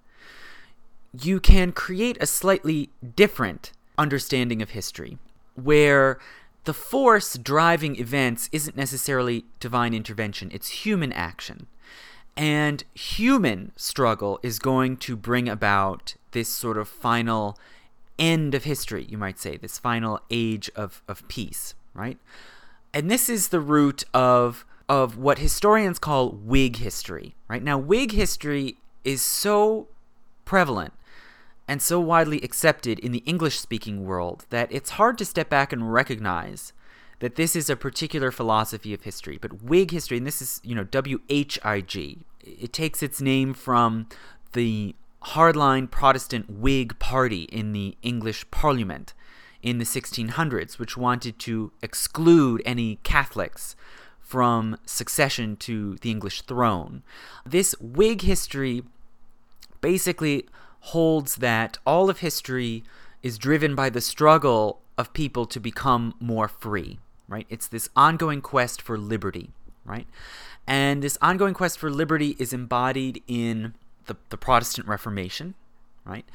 you 1.19 1.39
can 1.39 1.71
create 1.71 2.17
a 2.19 2.27
slightly 2.27 2.89
different 3.15 3.71
understanding 3.97 4.61
of 4.61 4.71
history, 4.71 5.17
where 5.55 6.19
the 6.65 6.73
force 6.73 7.37
driving 7.37 7.97
events 7.97 8.49
isn't 8.51 8.77
necessarily 8.77 9.45
divine 9.59 9.93
intervention, 9.93 10.49
it's 10.53 10.69
human 10.69 11.11
action. 11.13 11.67
And 12.35 12.83
human 12.95 13.73
struggle 13.75 14.39
is 14.41 14.57
going 14.57 14.97
to 14.97 15.15
bring 15.15 15.47
about 15.47 16.15
this 16.31 16.49
sort 16.49 16.77
of 16.77 16.87
final 16.87 17.59
end 18.17 18.55
of 18.55 18.63
history, 18.63 19.05
you 19.07 19.17
might 19.17 19.39
say, 19.39 19.57
this 19.57 19.77
final 19.77 20.19
age 20.31 20.71
of, 20.75 21.03
of 21.07 21.27
peace, 21.27 21.75
right? 21.93 22.17
And 22.93 23.09
this 23.09 23.29
is 23.29 23.49
the 23.49 23.59
root 23.59 24.03
of 24.13 24.65
of 24.89 25.17
what 25.17 25.39
historians 25.39 25.97
call 25.97 26.29
Whig 26.29 26.75
history, 26.75 27.35
right? 27.47 27.63
Now 27.63 27.77
Whig 27.77 28.11
history 28.11 28.77
is 29.03 29.21
so 29.21 29.87
prevalent 30.45 30.93
and 31.67 31.81
so 31.81 31.99
widely 31.99 32.41
accepted 32.41 32.99
in 32.99 33.11
the 33.11 33.23
English 33.25 33.59
speaking 33.59 34.05
world 34.05 34.45
that 34.49 34.71
it's 34.71 34.91
hard 34.91 35.17
to 35.17 35.25
step 35.25 35.49
back 35.49 35.71
and 35.71 35.93
recognize 35.93 36.73
that 37.19 37.35
this 37.35 37.55
is 37.55 37.69
a 37.69 37.75
particular 37.75 38.31
philosophy 38.31 38.93
of 38.93 39.03
history. 39.03 39.37
But 39.39 39.63
Whig 39.63 39.91
history, 39.91 40.17
and 40.17 40.27
this 40.27 40.41
is, 40.41 40.59
you 40.63 40.75
know, 40.75 40.83
W 40.83 41.21
H 41.29 41.57
I 41.63 41.79
G, 41.81 42.25
it 42.41 42.73
takes 42.73 43.01
its 43.01 43.21
name 43.21 43.53
from 43.53 44.07
the 44.51 44.95
hardline 45.27 45.89
Protestant 45.89 46.49
Whig 46.49 46.99
Party 46.99 47.43
in 47.43 47.71
the 47.71 47.95
English 48.01 48.49
Parliament 48.51 49.13
in 49.61 49.77
the 49.77 49.85
1600s, 49.85 50.77
which 50.77 50.97
wanted 50.97 51.39
to 51.39 51.71
exclude 51.81 52.61
any 52.65 52.97
Catholics 53.03 53.77
from 54.19 54.77
succession 54.85 55.55
to 55.55 55.95
the 56.01 56.11
English 56.11 56.41
throne. 56.41 57.03
This 57.45 57.73
Whig 57.79 58.23
history 58.23 58.83
basically 59.79 60.45
holds 60.87 61.35
that 61.37 61.77
all 61.85 62.09
of 62.09 62.19
history 62.19 62.83
is 63.21 63.37
driven 63.37 63.73
by 63.73 63.89
the 63.89 64.01
struggle 64.01 64.81
of 64.97 65.13
people 65.13 65.45
to 65.45 65.59
become 65.59 66.13
more 66.19 66.49
free, 66.49 66.99
right? 67.29 67.47
It's 67.49 67.67
this 67.67 67.87
ongoing 67.95 68.41
quest 68.41 68.81
for 68.81 68.97
liberty, 68.97 69.51
right? 69.85 70.05
And 70.67 71.01
this 71.01 71.17
ongoing 71.21 71.53
quest 71.53 71.79
for 71.79 71.89
liberty 71.89 72.35
is 72.37 72.51
embodied 72.51 73.23
in 73.27 73.75
the, 74.07 74.17
the 74.29 74.37
Protestant 74.37 74.85
Reformation, 74.85 75.55
right? 76.03 76.25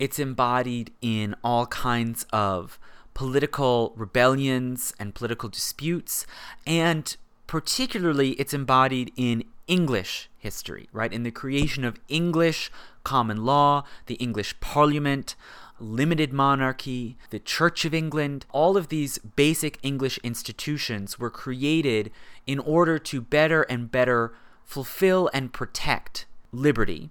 It's 0.00 0.18
embodied 0.18 0.92
in 1.00 1.36
all 1.44 1.66
kinds 1.66 2.26
of 2.32 2.80
political 3.14 3.92
rebellions 3.94 4.92
and 4.98 5.14
political 5.14 5.48
disputes, 5.48 6.26
and 6.66 7.16
particularly 7.46 8.30
it's 8.32 8.52
embodied 8.52 9.12
in 9.16 9.44
English 9.66 10.28
history, 10.38 10.88
right? 10.92 11.12
In 11.12 11.22
the 11.22 11.30
creation 11.30 11.84
of 11.84 12.00
English 12.08 12.70
common 13.04 13.44
law, 13.44 13.84
the 14.06 14.14
English 14.14 14.58
Parliament, 14.60 15.34
limited 15.78 16.32
monarchy, 16.32 17.16
the 17.30 17.38
Church 17.38 17.84
of 17.84 17.94
England, 17.94 18.46
all 18.52 18.76
of 18.76 18.88
these 18.88 19.18
basic 19.18 19.78
English 19.82 20.18
institutions 20.22 21.18
were 21.18 21.30
created 21.30 22.10
in 22.46 22.58
order 22.58 22.98
to 22.98 23.20
better 23.20 23.62
and 23.62 23.90
better 23.90 24.32
fulfill 24.64 25.28
and 25.34 25.52
protect 25.52 26.26
liberty. 26.52 27.10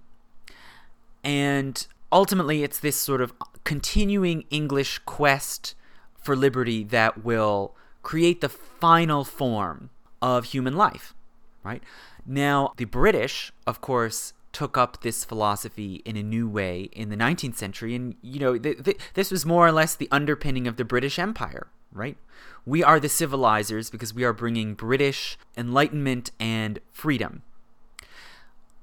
And 1.22 1.86
ultimately, 2.10 2.62
it's 2.62 2.80
this 2.80 2.96
sort 2.96 3.20
of 3.20 3.32
continuing 3.64 4.44
English 4.50 5.00
quest 5.00 5.74
for 6.16 6.34
liberty 6.34 6.84
that 6.84 7.24
will 7.24 7.74
create 8.02 8.40
the 8.40 8.48
final 8.48 9.24
form 9.24 9.90
of 10.20 10.46
human 10.46 10.76
life, 10.76 11.14
right? 11.62 11.82
Now, 12.26 12.72
the 12.76 12.84
British, 12.84 13.52
of 13.66 13.80
course, 13.80 14.32
took 14.52 14.76
up 14.76 15.00
this 15.02 15.24
philosophy 15.24 16.02
in 16.04 16.16
a 16.16 16.22
new 16.22 16.48
way 16.48 16.88
in 16.92 17.08
the 17.08 17.16
19th 17.16 17.56
century. 17.56 17.94
And, 17.94 18.14
you 18.22 18.38
know, 18.38 18.58
th- 18.58 18.84
th- 18.84 18.98
this 19.14 19.30
was 19.30 19.46
more 19.46 19.66
or 19.66 19.72
less 19.72 19.94
the 19.94 20.08
underpinning 20.10 20.66
of 20.66 20.76
the 20.76 20.84
British 20.84 21.18
Empire, 21.18 21.68
right? 21.90 22.16
We 22.64 22.84
are 22.84 23.00
the 23.00 23.08
civilizers 23.08 23.90
because 23.90 24.14
we 24.14 24.24
are 24.24 24.32
bringing 24.32 24.74
British 24.74 25.38
enlightenment 25.56 26.30
and 26.38 26.80
freedom. 26.92 27.42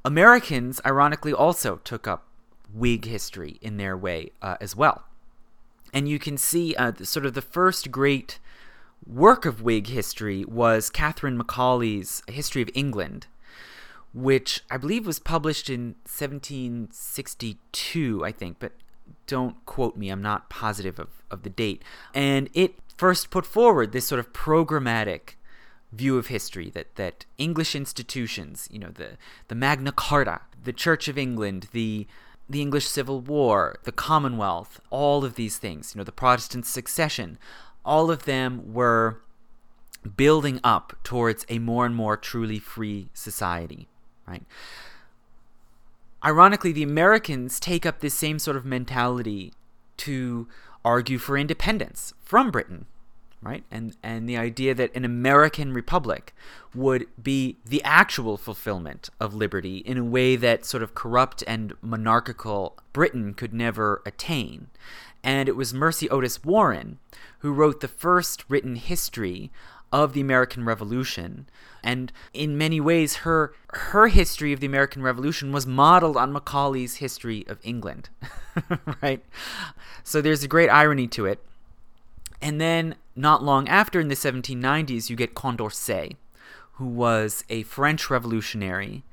Americans, 0.04 0.82
ironically, 0.86 1.34
also 1.34 1.78
took 1.78 2.08
up 2.08 2.26
Whig 2.74 3.06
history 3.06 3.58
in 3.62 3.78
their 3.78 3.98
way 3.98 4.32
uh, 4.42 4.58
as 4.60 4.76
well. 4.76 5.04
And 5.94 6.08
you 6.08 6.20
can 6.20 6.38
see 6.38 6.76
uh, 6.76 6.94
sort 7.04 7.26
of 7.26 7.34
the 7.34 7.42
first 7.42 7.92
great 7.92 8.40
work 9.06 9.46
of 9.46 9.62
Whig 9.62 9.88
history 9.88 10.46
was 10.46 10.90
Catherine 10.90 11.38
Macaulay's 11.38 12.24
History 12.28 12.62
of 12.62 12.70
England, 12.74 13.28
which 14.14 14.64
I 14.70 14.78
believe 14.78 15.06
was 15.06 15.20
published 15.20 15.70
in 15.70 15.96
1762, 16.06 18.26
I 18.26 18.32
think, 18.32 18.56
but 18.60 18.72
don't 19.28 19.66
quote 19.66 19.98
me, 19.98 20.10
I'm 20.10 20.22
not 20.22 20.50
positive 20.50 21.00
of, 21.00 21.10
of 21.30 21.44
the 21.44 21.50
date. 21.50 21.84
And 22.14 22.50
it 22.54 22.76
first 22.98 23.30
put 23.30 23.46
forward 23.46 23.92
this 23.92 24.08
sort 24.08 24.20
of 24.20 24.32
programmatic 24.34 25.36
view 25.92 26.18
of 26.18 26.28
history 26.28 26.70
that, 26.72 26.96
that 26.96 27.26
English 27.38 27.76
institutions, 27.76 28.68
you 28.72 28.80
know, 28.80 28.90
the, 28.90 29.18
the 29.48 29.56
Magna 29.56 29.92
Carta, 29.92 30.42
the 30.64 30.74
Church 30.74 31.08
of 31.08 31.18
England, 31.18 31.68
the 31.72 32.08
the 32.50 32.62
English 32.62 32.88
Civil 32.88 33.22
War, 33.22 33.78
the 33.84 33.92
Commonwealth, 33.92 34.82
all 34.90 35.24
of 35.24 35.36
these 35.36 35.60
things, 35.60 35.94
you 35.94 36.00
know, 36.00 36.04
the 36.04 36.12
Protestant 36.12 36.66
succession, 36.66 37.38
all 37.86 38.12
of 38.12 38.26
them 38.26 38.74
were 38.74 39.22
building 40.16 40.60
up 40.64 40.94
towards 41.04 41.46
a 41.50 41.60
more 41.60 41.86
and 41.86 41.96
more 41.96 42.16
truly 42.16 42.60
free 42.60 43.10
society 43.14 43.88
right? 44.30 44.44
Ironically, 46.24 46.72
the 46.72 46.84
Americans 46.84 47.60
take 47.60 47.86
up 47.86 48.00
this 48.00 48.14
same 48.14 48.40
sort 48.40 48.58
of 48.58 48.66
mentality 48.66 49.54
to 49.98 50.48
argue 50.86 51.18
for 51.18 51.38
independence 51.38 52.14
from 52.22 52.52
Britain, 52.52 52.86
right? 53.42 53.64
And 53.72 53.96
and 54.04 54.28
the 54.28 54.38
idea 54.38 54.74
that 54.76 54.94
an 54.96 55.06
American 55.06 55.74
republic 55.74 56.34
would 56.76 57.08
be 57.22 57.58
the 57.66 57.82
actual 57.84 58.38
fulfillment 58.38 59.10
of 59.20 59.34
liberty 59.34 59.78
in 59.78 59.98
a 59.98 60.04
way 60.04 60.36
that 60.36 60.66
sort 60.66 60.84
of 60.84 60.94
corrupt 60.94 61.44
and 61.48 61.74
monarchical 61.82 62.78
Britain 62.94 63.34
could 63.34 63.54
never 63.54 64.02
attain. 64.06 64.68
And 65.24 65.50
it 65.50 65.56
was 65.56 65.74
Mercy 65.74 66.10
Otis 66.10 66.44
Warren 66.44 67.00
who 67.40 67.52
wrote 67.52 67.82
the 67.82 67.88
first 67.88 68.46
written 68.48 68.76
history 68.76 69.52
of 69.92 70.14
the 70.14 70.22
American 70.22 70.66
Revolution. 70.66 71.48
And 71.84 72.12
in 72.34 72.58
many 72.58 72.80
ways, 72.80 73.18
her 73.18 73.54
her 73.70 74.08
history 74.08 74.54
of 74.54 74.60
the 74.60 74.68
American 74.68 75.02
Revolution 75.02 75.52
was 75.52 75.66
modeled 75.66 76.18
on 76.18 76.34
Macaulay's 76.34 76.96
history 76.96 77.46
of 77.48 77.60
England, 77.64 78.10
right? 79.02 79.24
So 80.04 80.22
there's 80.22 80.44
a 80.44 80.48
great 80.48 80.70
irony 80.70 81.08
to 81.08 81.26
it. 81.26 81.44
And 82.42 82.62
then, 82.62 82.96
not 83.16 83.44
long 83.44 83.68
after, 83.68 84.00
in 84.00 84.08
the 84.08 84.16
1790s, 84.16 85.10
you 85.10 85.16
get 85.16 85.36
Condorcet, 85.36 86.16
who 86.74 86.86
was 86.86 87.44
a 87.50 87.64
French 87.64 88.10
revolutionary, 88.10 89.04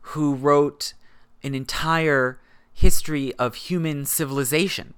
who 0.00 0.34
wrote 0.34 0.94
an 1.42 1.54
entire 1.54 2.38
history 2.72 3.34
of 3.34 3.54
human 3.54 4.06
civilization 4.06 4.94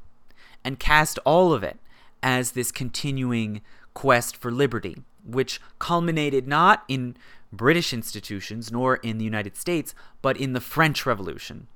and 0.64 0.78
cast 0.78 1.18
all 1.24 1.52
of 1.52 1.62
it 1.62 1.78
as 2.22 2.52
this 2.52 2.70
continuing 2.70 3.60
quest 3.94 4.36
for 4.36 4.50
liberty 4.50 5.02
which 5.24 5.60
culminated 5.78 6.46
not 6.46 6.84
in 6.88 7.16
British 7.52 7.92
institutions 7.92 8.72
nor 8.72 8.96
in 8.96 9.18
the 9.18 9.24
United 9.24 9.56
States, 9.56 9.94
but 10.20 10.36
in 10.36 10.52
the 10.52 10.60
French 10.60 11.04
Revolution. 11.06 11.68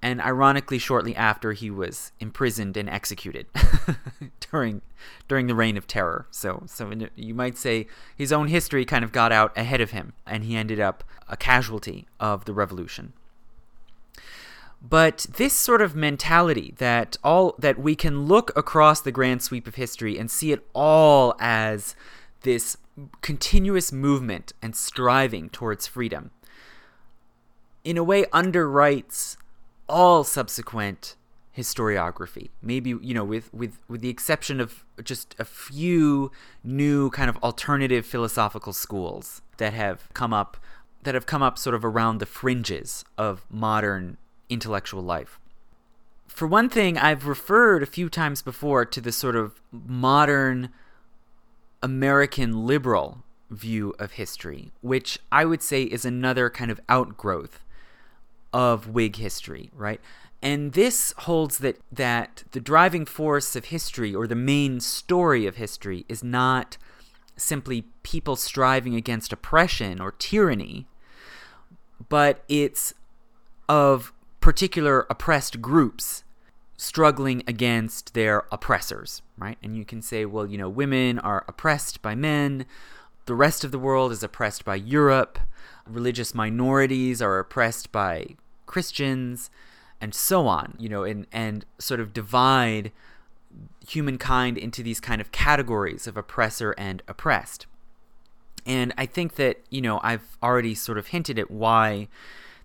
And 0.00 0.20
ironically, 0.20 0.78
shortly 0.78 1.16
after, 1.16 1.52
he 1.54 1.70
was 1.70 2.12
imprisoned 2.20 2.76
and 2.76 2.88
executed 2.88 3.46
during 4.52 4.82
during 5.26 5.48
the 5.48 5.56
Reign 5.56 5.76
of 5.76 5.88
Terror. 5.88 6.26
So, 6.30 6.62
so 6.66 6.92
you 7.16 7.34
might 7.34 7.58
say 7.58 7.88
his 8.16 8.32
own 8.32 8.46
history 8.46 8.84
kind 8.84 9.04
of 9.04 9.10
got 9.10 9.32
out 9.32 9.56
ahead 9.58 9.80
of 9.80 9.90
him, 9.90 10.12
and 10.24 10.44
he 10.44 10.56
ended 10.56 10.78
up 10.78 11.02
a 11.28 11.36
casualty 11.36 12.06
of 12.20 12.44
the 12.44 12.52
revolution. 12.52 13.12
But 14.80 15.26
this 15.36 15.54
sort 15.54 15.82
of 15.82 15.96
mentality 15.96 16.74
that 16.78 17.16
all 17.24 17.54
that 17.58 17.78
we 17.78 17.96
can 17.96 18.26
look 18.26 18.56
across 18.56 19.00
the 19.00 19.12
grand 19.12 19.42
sweep 19.42 19.66
of 19.66 19.74
history 19.74 20.18
and 20.18 20.30
see 20.30 20.52
it 20.52 20.66
all 20.72 21.34
as 21.40 21.96
this 22.42 22.76
continuous 23.20 23.92
movement 23.92 24.52
and 24.62 24.76
striving 24.76 25.50
towards 25.50 25.86
freedom, 25.86 26.30
in 27.82 27.96
a 27.96 28.04
way, 28.04 28.24
underwrites 28.26 29.36
all 29.88 30.22
subsequent 30.22 31.16
historiography. 31.56 32.50
Maybe 32.62 32.90
you 32.90 33.14
know, 33.14 33.24
with 33.24 33.52
with 33.52 33.78
with 33.88 34.00
the 34.00 34.10
exception 34.10 34.60
of 34.60 34.84
just 35.02 35.34
a 35.40 35.44
few 35.44 36.30
new 36.62 37.10
kind 37.10 37.28
of 37.28 37.36
alternative 37.38 38.06
philosophical 38.06 38.72
schools 38.72 39.42
that 39.56 39.72
have 39.72 40.08
come 40.14 40.32
up 40.32 40.56
that 41.02 41.14
have 41.14 41.26
come 41.26 41.42
up 41.42 41.58
sort 41.58 41.74
of 41.74 41.84
around 41.84 42.18
the 42.18 42.26
fringes 42.26 43.04
of 43.16 43.44
modern 43.50 44.18
intellectual 44.48 45.02
life. 45.02 45.38
For 46.26 46.46
one 46.46 46.68
thing, 46.68 46.96
I've 46.96 47.26
referred 47.26 47.82
a 47.82 47.86
few 47.86 48.08
times 48.08 48.42
before 48.42 48.84
to 48.84 49.00
the 49.00 49.12
sort 49.12 49.34
of 49.34 49.60
modern 49.72 50.70
American 51.82 52.66
liberal 52.66 53.24
view 53.50 53.94
of 53.98 54.12
history, 54.12 54.70
which 54.80 55.18
I 55.32 55.44
would 55.44 55.62
say 55.62 55.82
is 55.82 56.04
another 56.04 56.50
kind 56.50 56.70
of 56.70 56.80
outgrowth 56.88 57.60
of 58.52 58.88
Whig 58.88 59.16
history, 59.16 59.70
right? 59.74 60.00
And 60.42 60.72
this 60.72 61.12
holds 61.18 61.58
that 61.58 61.78
that 61.90 62.44
the 62.52 62.60
driving 62.60 63.04
force 63.04 63.56
of 63.56 63.66
history 63.66 64.14
or 64.14 64.26
the 64.26 64.36
main 64.36 64.80
story 64.80 65.46
of 65.46 65.56
history 65.56 66.04
is 66.08 66.22
not 66.22 66.76
simply 67.36 67.84
people 68.02 68.36
striving 68.36 68.94
against 68.94 69.32
oppression 69.32 70.00
or 70.00 70.12
tyranny, 70.12 70.86
but 72.08 72.44
it's 72.48 72.94
of 73.68 74.12
particular 74.40 75.06
oppressed 75.10 75.60
groups 75.60 76.24
struggling 76.76 77.42
against 77.46 78.14
their 78.14 78.44
oppressors, 78.52 79.20
right? 79.36 79.58
And 79.62 79.76
you 79.76 79.84
can 79.84 80.00
say, 80.00 80.24
well, 80.24 80.46
you 80.46 80.56
know, 80.56 80.68
women 80.68 81.18
are 81.18 81.44
oppressed 81.48 82.00
by 82.02 82.14
men, 82.14 82.66
the 83.26 83.34
rest 83.34 83.64
of 83.64 83.72
the 83.72 83.78
world 83.78 84.12
is 84.12 84.22
oppressed 84.22 84.64
by 84.64 84.76
Europe, 84.76 85.38
religious 85.86 86.34
minorities 86.34 87.20
are 87.20 87.38
oppressed 87.38 87.90
by 87.90 88.36
Christians, 88.66 89.50
and 90.00 90.14
so 90.14 90.46
on, 90.46 90.74
you 90.78 90.88
know, 90.88 91.02
and, 91.02 91.26
and 91.32 91.64
sort 91.78 91.98
of 91.98 92.12
divide 92.12 92.92
humankind 93.86 94.56
into 94.56 94.82
these 94.82 95.00
kind 95.00 95.20
of 95.20 95.32
categories 95.32 96.06
of 96.06 96.16
oppressor 96.16 96.74
and 96.78 97.02
oppressed. 97.08 97.66
And 98.64 98.92
I 98.96 99.06
think 99.06 99.34
that, 99.36 99.60
you 99.70 99.80
know, 99.80 99.98
I've 100.02 100.36
already 100.42 100.74
sort 100.74 100.98
of 100.98 101.08
hinted 101.08 101.38
at 101.38 101.50
why 101.50 102.08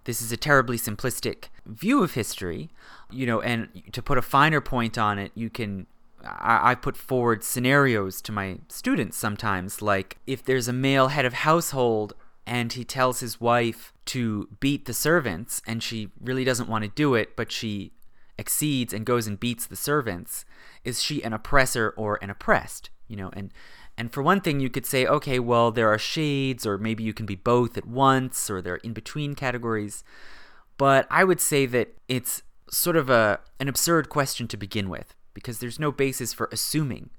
this 0.06 0.22
is 0.22 0.32
a 0.32 0.38
terribly 0.38 0.78
simplistic 0.78 1.46
view 1.66 2.04
of 2.04 2.14
history, 2.14 2.70
you 3.12 3.26
know, 3.26 3.42
and 3.42 3.84
to 3.92 4.02
put 4.02 4.18
a 4.18 4.22
finer 4.22 4.62
point 4.62 4.98
on 4.98 5.18
it, 5.20 5.32
you 5.36 5.50
can 5.50 5.88
I, 6.24 6.72
I 6.72 6.76
put 6.76 6.96
forward 6.96 7.44
scenarios 7.44 8.22
to 8.24 8.32
my 8.32 8.60
students 8.70 9.18
sometimes, 9.18 9.82
like 9.82 10.18
if 10.26 10.44
there's 10.44 10.68
a 10.68 10.74
male 10.74 11.10
head 11.10 11.26
of 11.26 11.34
household 11.34 12.14
and 12.46 12.74
he 12.74 12.84
tells 12.84 13.20
his 13.20 13.40
wife 13.40 13.94
to 14.06 14.50
beat 14.60 14.86
the 14.86 14.94
servants 14.94 15.62
and 15.66 15.82
she 15.82 16.10
really 16.22 16.44
doesn't 16.44 16.70
want 16.70 16.84
to 16.84 16.90
do 16.90 17.16
it, 17.16 17.36
but 17.36 17.52
she 17.52 17.92
exceeds 18.38 18.94
and 18.94 19.06
goes 19.06 19.28
and 19.28 19.40
beats 19.40 19.66
the 19.66 19.76
servants, 19.76 20.46
is 20.84 21.02
she 21.02 21.24
an 21.24 21.34
oppressor 21.34 21.94
or 21.96 22.20
an 22.22 22.30
oppressed? 22.30 22.90
You 23.08 23.18
know, 23.18 23.30
and 23.34 23.52
and 23.98 24.12
for 24.12 24.24
one 24.24 24.42
thing, 24.42 24.60
you 24.60 24.70
could 24.70 24.86
say, 24.86 25.06
okay, 25.06 25.40
well, 25.40 25.72
there 25.72 25.90
are 25.90 26.00
shades, 26.00 26.66
or 26.66 26.78
maybe 26.78 27.04
you 27.04 27.14
can 27.14 27.26
be 27.26 27.36
both 27.36 27.78
at 27.78 27.86
once, 27.86 28.50
or 28.50 28.62
there 28.62 28.74
are 28.74 28.78
in 28.78 28.94
between 28.94 29.36
categories. 29.36 30.04
But 30.78 31.06
I 31.12 31.24
would 31.24 31.40
say 31.40 31.66
that 31.68 31.96
it's 32.08 32.42
sort 32.70 32.96
of 32.96 33.10
a 33.10 33.40
an 33.60 33.68
absurd 33.68 34.10
question 34.10 34.48
to 34.48 34.58
begin 34.58 34.90
with 34.90 35.16
because 35.34 35.60
there's 35.60 35.80
no 35.80 35.92
basis 35.92 36.34
for 36.34 36.50
assuming 36.52 37.12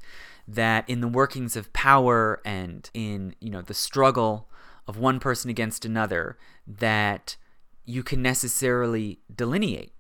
that 0.48 0.88
in 0.88 1.00
the 1.00 1.08
workings 1.08 1.56
of 1.56 1.72
power 1.72 2.40
and 2.44 2.90
in 2.92 3.34
you 3.40 3.50
know 3.50 3.62
the 3.62 3.74
struggle 3.74 4.48
of 4.86 4.98
one 4.98 5.20
person 5.20 5.48
against 5.48 5.84
another 5.84 6.36
that 6.66 7.36
you 7.84 8.02
can 8.02 8.20
necessarily 8.20 9.20
delineate 9.34 9.92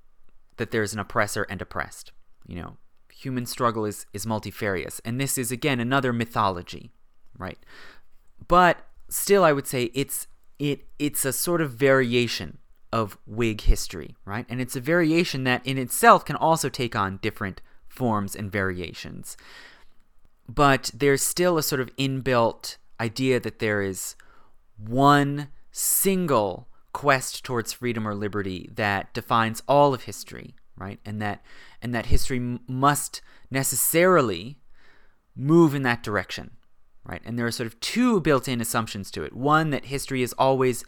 that 0.56 0.70
there's 0.70 0.92
an 0.92 0.98
oppressor 0.98 1.46
and 1.48 1.62
oppressed 1.62 2.12
you 2.46 2.56
know 2.56 2.76
human 3.24 3.46
struggle 3.46 3.84
is 3.84 4.06
is 4.12 4.26
multifarious 4.26 5.00
and 5.04 5.20
this 5.20 5.36
is 5.36 5.50
again 5.50 5.80
another 5.80 6.12
mythology 6.12 6.92
right 7.38 7.58
but 8.46 8.86
still 9.08 9.42
i 9.44 9.52
would 9.52 9.66
say 9.66 9.90
it's 9.94 10.26
it 10.58 10.84
it's 10.98 11.24
a 11.24 11.32
sort 11.32 11.60
of 11.60 11.72
variation 11.72 12.58
of 12.94 13.18
Whig 13.26 13.62
history, 13.62 14.14
right? 14.24 14.46
And 14.48 14.60
it's 14.60 14.76
a 14.76 14.80
variation 14.80 15.42
that 15.42 15.66
in 15.66 15.78
itself 15.78 16.24
can 16.24 16.36
also 16.36 16.68
take 16.68 16.94
on 16.94 17.18
different 17.20 17.60
forms 17.88 18.36
and 18.36 18.52
variations. 18.52 19.36
But 20.48 20.92
there's 20.94 21.20
still 21.20 21.58
a 21.58 21.62
sort 21.64 21.80
of 21.80 21.94
inbuilt 21.96 22.76
idea 23.00 23.40
that 23.40 23.58
there 23.58 23.82
is 23.82 24.14
one 24.76 25.48
single 25.72 26.68
quest 26.92 27.44
towards 27.44 27.72
freedom 27.72 28.06
or 28.06 28.14
liberty 28.14 28.70
that 28.72 29.12
defines 29.12 29.60
all 29.66 29.92
of 29.92 30.04
history, 30.04 30.54
right? 30.76 31.00
And 31.04 31.20
that 31.20 31.42
and 31.84 31.94
that 31.94 32.06
history 32.06 32.38
m- 32.38 32.60
must 32.66 33.20
necessarily 33.50 34.58
move 35.36 35.74
in 35.74 35.82
that 35.82 36.02
direction, 36.02 36.52
right? 37.04 37.20
And 37.24 37.38
there 37.38 37.46
are 37.46 37.52
sort 37.52 37.66
of 37.66 37.78
two 37.78 38.20
built-in 38.20 38.60
assumptions 38.60 39.10
to 39.12 39.22
it. 39.22 39.34
One 39.34 39.70
that 39.70 39.84
history 39.84 40.22
is 40.22 40.32
always 40.38 40.84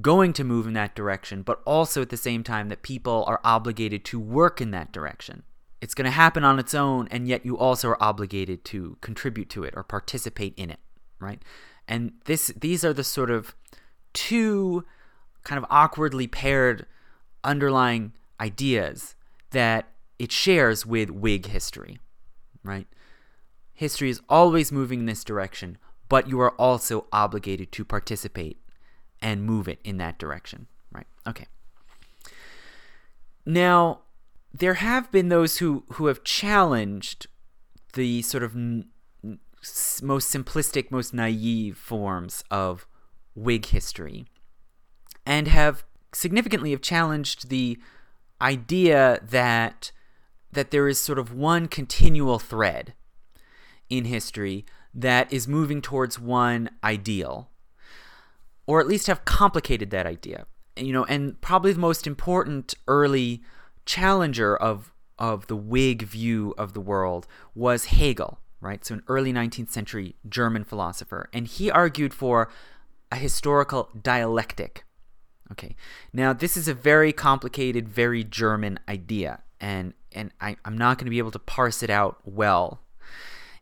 going 0.00 0.32
to 0.34 0.44
move 0.44 0.66
in 0.66 0.74
that 0.74 0.94
direction, 0.94 1.42
but 1.42 1.60
also 1.66 2.02
at 2.02 2.10
the 2.10 2.16
same 2.16 2.44
time 2.44 2.68
that 2.68 2.82
people 2.82 3.24
are 3.26 3.40
obligated 3.42 4.04
to 4.06 4.20
work 4.20 4.60
in 4.60 4.70
that 4.70 4.92
direction. 4.92 5.42
It's 5.80 5.94
going 5.94 6.04
to 6.04 6.10
happen 6.10 6.44
on 6.44 6.58
its 6.58 6.74
own, 6.74 7.08
and 7.10 7.26
yet 7.26 7.44
you 7.44 7.58
also 7.58 7.88
are 7.88 8.02
obligated 8.02 8.64
to 8.66 8.96
contribute 9.00 9.50
to 9.50 9.64
it 9.64 9.74
or 9.76 9.82
participate 9.82 10.54
in 10.56 10.70
it, 10.70 10.80
right? 11.18 11.42
And 11.88 12.12
this, 12.26 12.52
these 12.56 12.84
are 12.84 12.92
the 12.92 13.04
sort 13.04 13.30
of 13.30 13.56
two 14.12 14.84
kind 15.42 15.58
of 15.58 15.66
awkwardly 15.70 16.26
paired 16.26 16.86
underlying 17.42 18.12
ideas 18.40 19.14
that 19.50 19.88
it 20.18 20.32
shares 20.32 20.84
with 20.84 21.10
Whig 21.10 21.46
history, 21.46 21.98
right? 22.62 22.86
History 23.72 24.10
is 24.10 24.20
always 24.28 24.72
moving 24.72 25.00
in 25.00 25.06
this 25.06 25.24
direction, 25.24 25.78
but 26.08 26.28
you 26.28 26.40
are 26.40 26.52
also 26.52 27.06
obligated 27.12 27.70
to 27.72 27.84
participate 27.84 28.58
and 29.22 29.44
move 29.44 29.68
it 29.68 29.78
in 29.84 29.98
that 29.98 30.18
direction, 30.18 30.66
right? 30.92 31.06
Okay. 31.26 31.46
Now, 33.46 34.00
there 34.52 34.74
have 34.74 35.10
been 35.12 35.28
those 35.28 35.58
who 35.58 35.84
who 35.92 36.06
have 36.06 36.24
challenged 36.24 37.26
the 37.94 38.22
sort 38.22 38.42
of 38.42 38.54
n- 38.54 38.88
most 40.02 40.32
simplistic, 40.32 40.90
most 40.90 41.14
naive 41.14 41.76
forms 41.76 42.44
of 42.50 42.86
Whig 43.34 43.66
history, 43.66 44.26
and 45.24 45.48
have 45.48 45.84
significantly 46.12 46.72
have 46.72 46.80
challenged 46.80 47.48
the 47.48 47.78
idea 48.40 49.20
that 49.22 49.92
that 50.52 50.70
there 50.70 50.88
is 50.88 50.98
sort 50.98 51.18
of 51.18 51.32
one 51.32 51.68
continual 51.68 52.38
thread 52.38 52.94
in 53.88 54.04
history 54.04 54.64
that 54.94 55.32
is 55.32 55.46
moving 55.46 55.80
towards 55.80 56.18
one 56.18 56.70
ideal 56.82 57.50
or 58.68 58.80
at 58.80 58.86
least 58.86 59.06
have 59.06 59.24
complicated 59.24 59.90
that 59.90 60.06
idea. 60.06 60.46
You 60.76 60.92
know, 60.92 61.04
and 61.06 61.40
probably 61.40 61.72
the 61.72 61.80
most 61.80 62.06
important 62.06 62.74
early 62.86 63.42
challenger 63.84 64.56
of 64.56 64.92
of 65.18 65.48
the 65.48 65.56
Whig 65.56 66.02
view 66.02 66.54
of 66.56 66.74
the 66.74 66.80
world 66.80 67.26
was 67.52 67.86
Hegel, 67.86 68.38
right? 68.60 68.84
So 68.84 68.94
an 68.94 69.02
early 69.08 69.32
19th 69.32 69.70
century 69.70 70.14
German 70.28 70.62
philosopher, 70.62 71.28
and 71.32 71.48
he 71.48 71.72
argued 71.72 72.14
for 72.14 72.48
a 73.10 73.16
historical 73.16 73.88
dialectic. 74.00 74.84
Okay, 75.50 75.74
now 76.12 76.32
this 76.32 76.56
is 76.56 76.68
a 76.68 76.74
very 76.74 77.12
complicated, 77.12 77.88
very 77.88 78.22
German 78.22 78.78
idea, 78.88 79.42
and 79.60 79.94
and 80.12 80.32
I, 80.40 80.56
I'm 80.64 80.78
not 80.78 80.98
going 80.98 81.06
to 81.06 81.10
be 81.10 81.18
able 81.18 81.30
to 81.32 81.38
parse 81.38 81.82
it 81.82 81.90
out 81.90 82.18
well 82.24 82.80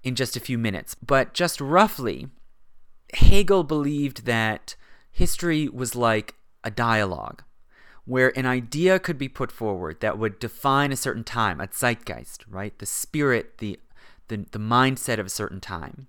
in 0.03 0.15
just 0.15 0.37
a 0.37 0.41
few 0.41 0.59
minutes, 0.59 0.95
but 0.95 1.35
just 1.35 1.61
roughly, 1.61 2.29
Hegel 3.15 3.65
believed 3.65 4.25
that 4.27 4.77
history 5.11 5.69
was 5.69 5.95
like 5.97 6.35
a 6.63 6.71
dialogue 6.71 7.43
where 8.05 8.37
an 8.39 8.47
idea 8.47 9.01
could 9.01 9.19
be 9.19 9.29
put 9.29 9.51
forward 9.51 10.01
that 10.01 10.17
would 10.17 10.39
define 10.39 10.93
a 10.93 10.97
certain 10.97 11.25
time, 11.25 11.61
a 11.61 11.67
zeitgeist, 11.67 12.45
right? 12.49 12.79
The 12.79 12.87
spirit, 12.87 13.59
the, 13.59 13.81
the, 14.29 14.47
the 14.53 14.61
mindset 14.61 15.19
of 15.19 15.27
a 15.27 15.31
certain 15.31 15.61
time. 15.61 16.07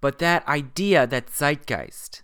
But 0.00 0.20
that 0.20 0.46
idea, 0.46 1.06
that 1.06 1.30
zeitgeist, 1.30 2.22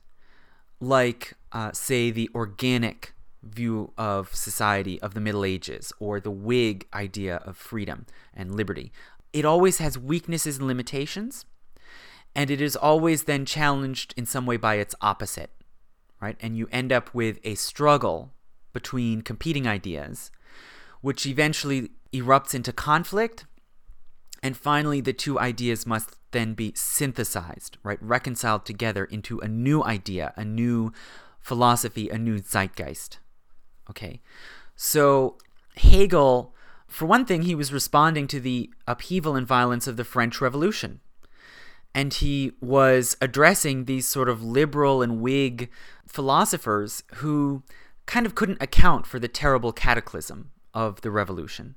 like, 0.78 1.34
uh, 1.50 1.72
say, 1.72 2.12
the 2.12 2.30
organic 2.32 3.12
view 3.42 3.92
of 3.96 4.34
society 4.34 5.00
of 5.00 5.14
the 5.14 5.20
Middle 5.20 5.44
Ages 5.44 5.92
or 5.98 6.20
the 6.20 6.30
Whig 6.30 6.86
idea 6.92 7.36
of 7.36 7.56
freedom 7.56 8.06
and 8.34 8.54
liberty, 8.54 8.92
it 9.32 9.44
always 9.44 9.78
has 9.78 9.96
weaknesses 9.98 10.58
and 10.58 10.66
limitations, 10.66 11.46
and 12.34 12.50
it 12.50 12.60
is 12.60 12.76
always 12.76 13.24
then 13.24 13.44
challenged 13.44 14.14
in 14.16 14.26
some 14.26 14.46
way 14.46 14.56
by 14.56 14.74
its 14.74 14.94
opposite 15.00 15.50
right? 16.20 16.36
And 16.40 16.56
you 16.56 16.68
end 16.70 16.92
up 16.92 17.12
with 17.14 17.38
a 17.42 17.54
struggle 17.54 18.30
between 18.72 19.22
competing 19.22 19.66
ideas, 19.66 20.30
which 21.00 21.26
eventually 21.26 21.90
erupts 22.12 22.54
into 22.54 22.72
conflict. 22.72 23.46
And 24.42 24.56
finally, 24.56 25.00
the 25.00 25.12
two 25.12 25.38
ideas 25.38 25.86
must 25.86 26.16
then 26.30 26.54
be 26.54 26.72
synthesized, 26.74 27.78
right? 27.82 27.98
Reconciled 28.00 28.64
together 28.64 29.04
into 29.04 29.38
a 29.40 29.48
new 29.48 29.82
idea, 29.82 30.32
a 30.36 30.44
new 30.44 30.92
philosophy, 31.40 32.08
a 32.08 32.18
new 32.18 32.38
zeitgeist. 32.38 33.18
Okay. 33.90 34.20
So 34.76 35.36
Hegel, 35.76 36.54
for 36.88 37.06
one 37.06 37.24
thing, 37.26 37.42
he 37.42 37.54
was 37.54 37.72
responding 37.72 38.26
to 38.28 38.40
the 38.40 38.70
upheaval 38.86 39.36
and 39.36 39.46
violence 39.46 39.86
of 39.86 39.96
the 39.96 40.04
French 40.04 40.40
Revolution. 40.40 41.00
and 41.94 42.14
he 42.14 42.52
was 42.60 43.16
addressing 43.20 43.84
these 43.84 44.06
sort 44.08 44.28
of 44.28 44.42
liberal 44.42 45.02
and 45.02 45.20
Whig 45.20 45.70
philosophers 46.06 47.02
who 47.16 47.62
kind 48.06 48.26
of 48.26 48.34
couldn't 48.34 48.62
account 48.62 49.06
for 49.06 49.18
the 49.18 49.28
terrible 49.28 49.72
cataclysm 49.72 50.50
of 50.74 51.00
the 51.00 51.10
revolution. 51.10 51.74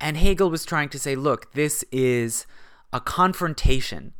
And 0.00 0.16
Hegel 0.16 0.50
was 0.50 0.64
trying 0.64 0.88
to 0.90 0.98
say, 0.98 1.14
look, 1.16 1.52
this 1.52 1.84
is 1.90 2.46
a 2.92 3.00
confrontation 3.00 4.14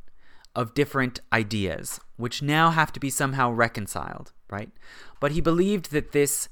of 0.55 0.75
different 0.75 1.21
ideas, 1.33 2.01
which 2.17 2.43
now 2.43 2.71
have 2.71 2.93
to 2.93 3.01
be 3.01 3.11
somehow 3.11 3.51
reconciled, 3.51 4.33
right? 4.49 4.71
But 5.21 5.33
he 5.33 5.41
believed 5.41 5.91
that 5.91 6.13
this, 6.13 6.49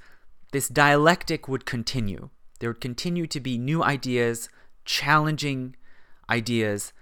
this 0.52 0.68
dialectic 0.68 1.48
would 1.48 1.66
continue. 1.66 2.30
There 2.60 2.70
would 2.70 2.80
continue 2.80 3.26
to 3.26 3.40
be 3.40 3.58
new 3.58 3.82
ideas, 3.82 4.48
challenging 4.84 5.74
ideas, 6.30 6.92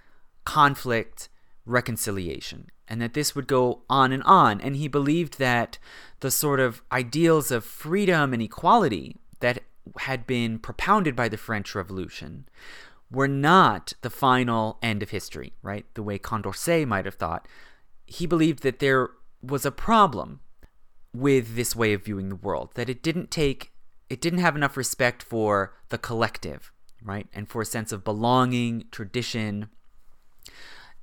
conflict, 0.43 1.29
reconciliation, 1.65 2.67
and 2.87 3.01
that 3.01 3.13
this 3.13 3.35
would 3.35 3.47
go 3.47 3.83
on 3.89 4.11
and 4.11 4.23
on. 4.23 4.59
And 4.59 4.75
he 4.75 4.87
believed 4.87 5.37
that 5.37 5.77
the 6.21 6.31
sort 6.31 6.59
of 6.59 6.81
ideals 6.91 7.51
of 7.51 7.63
freedom 7.63 8.33
and 8.33 8.41
equality 8.41 9.17
that 9.39 9.59
had 9.99 10.25
been 10.25 10.57
propounded 10.57 11.15
by 11.15 11.29
the 11.29 11.37
French 11.37 11.75
Revolution 11.75 12.47
were 13.11 13.27
not 13.27 13.93
the 14.01 14.09
final 14.09 14.77
end 14.81 15.03
of 15.03 15.09
history, 15.09 15.53
right? 15.61 15.85
The 15.93 16.03
way 16.03 16.17
Condorcet 16.17 16.87
might 16.87 17.05
have 17.05 17.15
thought. 17.15 17.47
He 18.05 18.25
believed 18.25 18.63
that 18.63 18.79
there 18.79 19.09
was 19.41 19.65
a 19.65 19.71
problem 19.71 20.39
with 21.13 21.55
this 21.55 21.75
way 21.75 21.93
of 21.93 22.05
viewing 22.05 22.29
the 22.29 22.35
world, 22.35 22.71
that 22.75 22.89
it 22.89 23.03
didn't 23.03 23.31
take, 23.31 23.71
it 24.09 24.21
didn't 24.21 24.39
have 24.39 24.55
enough 24.55 24.77
respect 24.77 25.21
for 25.23 25.73
the 25.89 25.97
collective, 25.97 26.71
right? 27.03 27.27
And 27.33 27.49
for 27.49 27.61
a 27.61 27.65
sense 27.65 27.91
of 27.91 28.03
belonging, 28.03 28.85
tradition, 28.91 29.69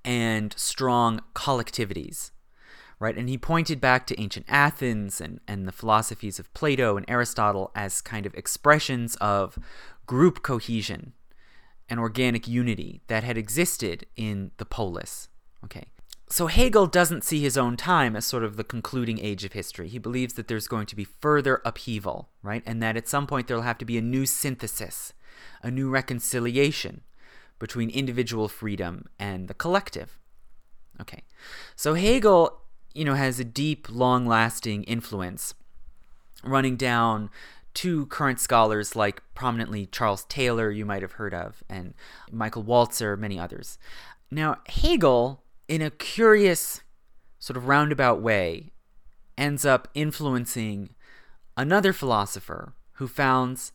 and 0.05 0.55
strong 0.56 1.20
collectivities 1.35 2.30
right? 3.01 3.16
And 3.16 3.28
he 3.28 3.39
pointed 3.39 3.80
back 3.80 4.06
to 4.06 4.20
ancient 4.20 4.47
Athens 4.48 5.20
and, 5.20 5.40
and 5.47 5.66
the 5.66 5.72
philosophies 5.72 6.39
of 6.39 6.52
Plato 6.55 6.97
and 6.97 7.06
Aristotle 7.09 7.70
as 7.74 8.01
kind 8.01 8.26
of 8.26 8.35
expressions 8.35 9.16
of 9.16 9.59
group 10.06 10.43
cohesion 10.43 11.12
and 11.89 12.01
organic 12.01 12.48
unity 12.48 13.01
that 13.06 13.24
had 13.24 13.39
existed 13.39 14.06
in 14.16 14.51
the 14.56 14.64
polis. 14.64 15.28
Okay. 15.64 15.85
So 16.30 16.46
Hegel 16.46 16.86
doesn't 16.86 17.24
see 17.24 17.40
his 17.40 17.56
own 17.56 17.76
time 17.76 18.14
as 18.14 18.26
sort 18.26 18.44
of 18.44 18.56
the 18.56 18.64
concluding 18.64 19.18
age 19.18 19.44
of 19.44 19.55
history. 19.55 19.88
He 19.88 19.98
believes 19.98 20.34
that 20.34 20.46
there's 20.46 20.68
going 20.68 20.86
to 20.86 20.96
be 20.96 21.05
further 21.05 21.62
upheaval, 21.64 22.28
right? 22.42 22.62
And 22.66 22.82
that 22.82 22.96
at 22.96 23.09
some 23.09 23.26
point 23.26 23.46
there'll 23.46 23.62
have 23.62 23.78
to 23.78 23.84
be 23.84 23.96
a 23.96 24.02
new 24.02 24.26
synthesis, 24.26 25.14
a 25.62 25.70
new 25.70 25.88
reconciliation 25.88 27.02
between 27.59 27.90
individual 27.90 28.48
freedom 28.48 29.09
and 29.18 29.48
the 29.48 29.55
collective. 29.55 30.18
Okay. 31.00 31.22
So 31.74 31.94
Hegel 31.94 32.60
you 32.98 33.05
know, 33.05 33.14
has 33.14 33.38
a 33.38 33.44
deep, 33.44 33.86
long 33.88 34.26
lasting 34.26 34.82
influence 34.84 35.55
running 36.42 36.76
down 36.76 37.30
to 37.74 38.06
current 38.06 38.40
scholars 38.40 38.96
like 38.96 39.22
prominently 39.34 39.86
Charles 39.86 40.24
Taylor, 40.24 40.70
you 40.70 40.84
might 40.84 41.02
have 41.02 41.12
heard 41.12 41.32
of, 41.32 41.62
and 41.68 41.94
Michael 42.32 42.64
Walzer, 42.64 43.16
many 43.16 43.38
others. 43.38 43.78
Now, 44.32 44.56
Hegel, 44.66 45.44
in 45.68 45.82
a 45.82 45.90
curious, 45.90 46.82
sort 47.38 47.56
of 47.56 47.68
roundabout 47.68 48.20
way, 48.20 48.72
ends 49.36 49.64
up 49.64 49.88
influencing 49.94 50.94
another 51.56 51.92
philosopher 51.92 52.74
who 52.92 53.06
founds 53.06 53.72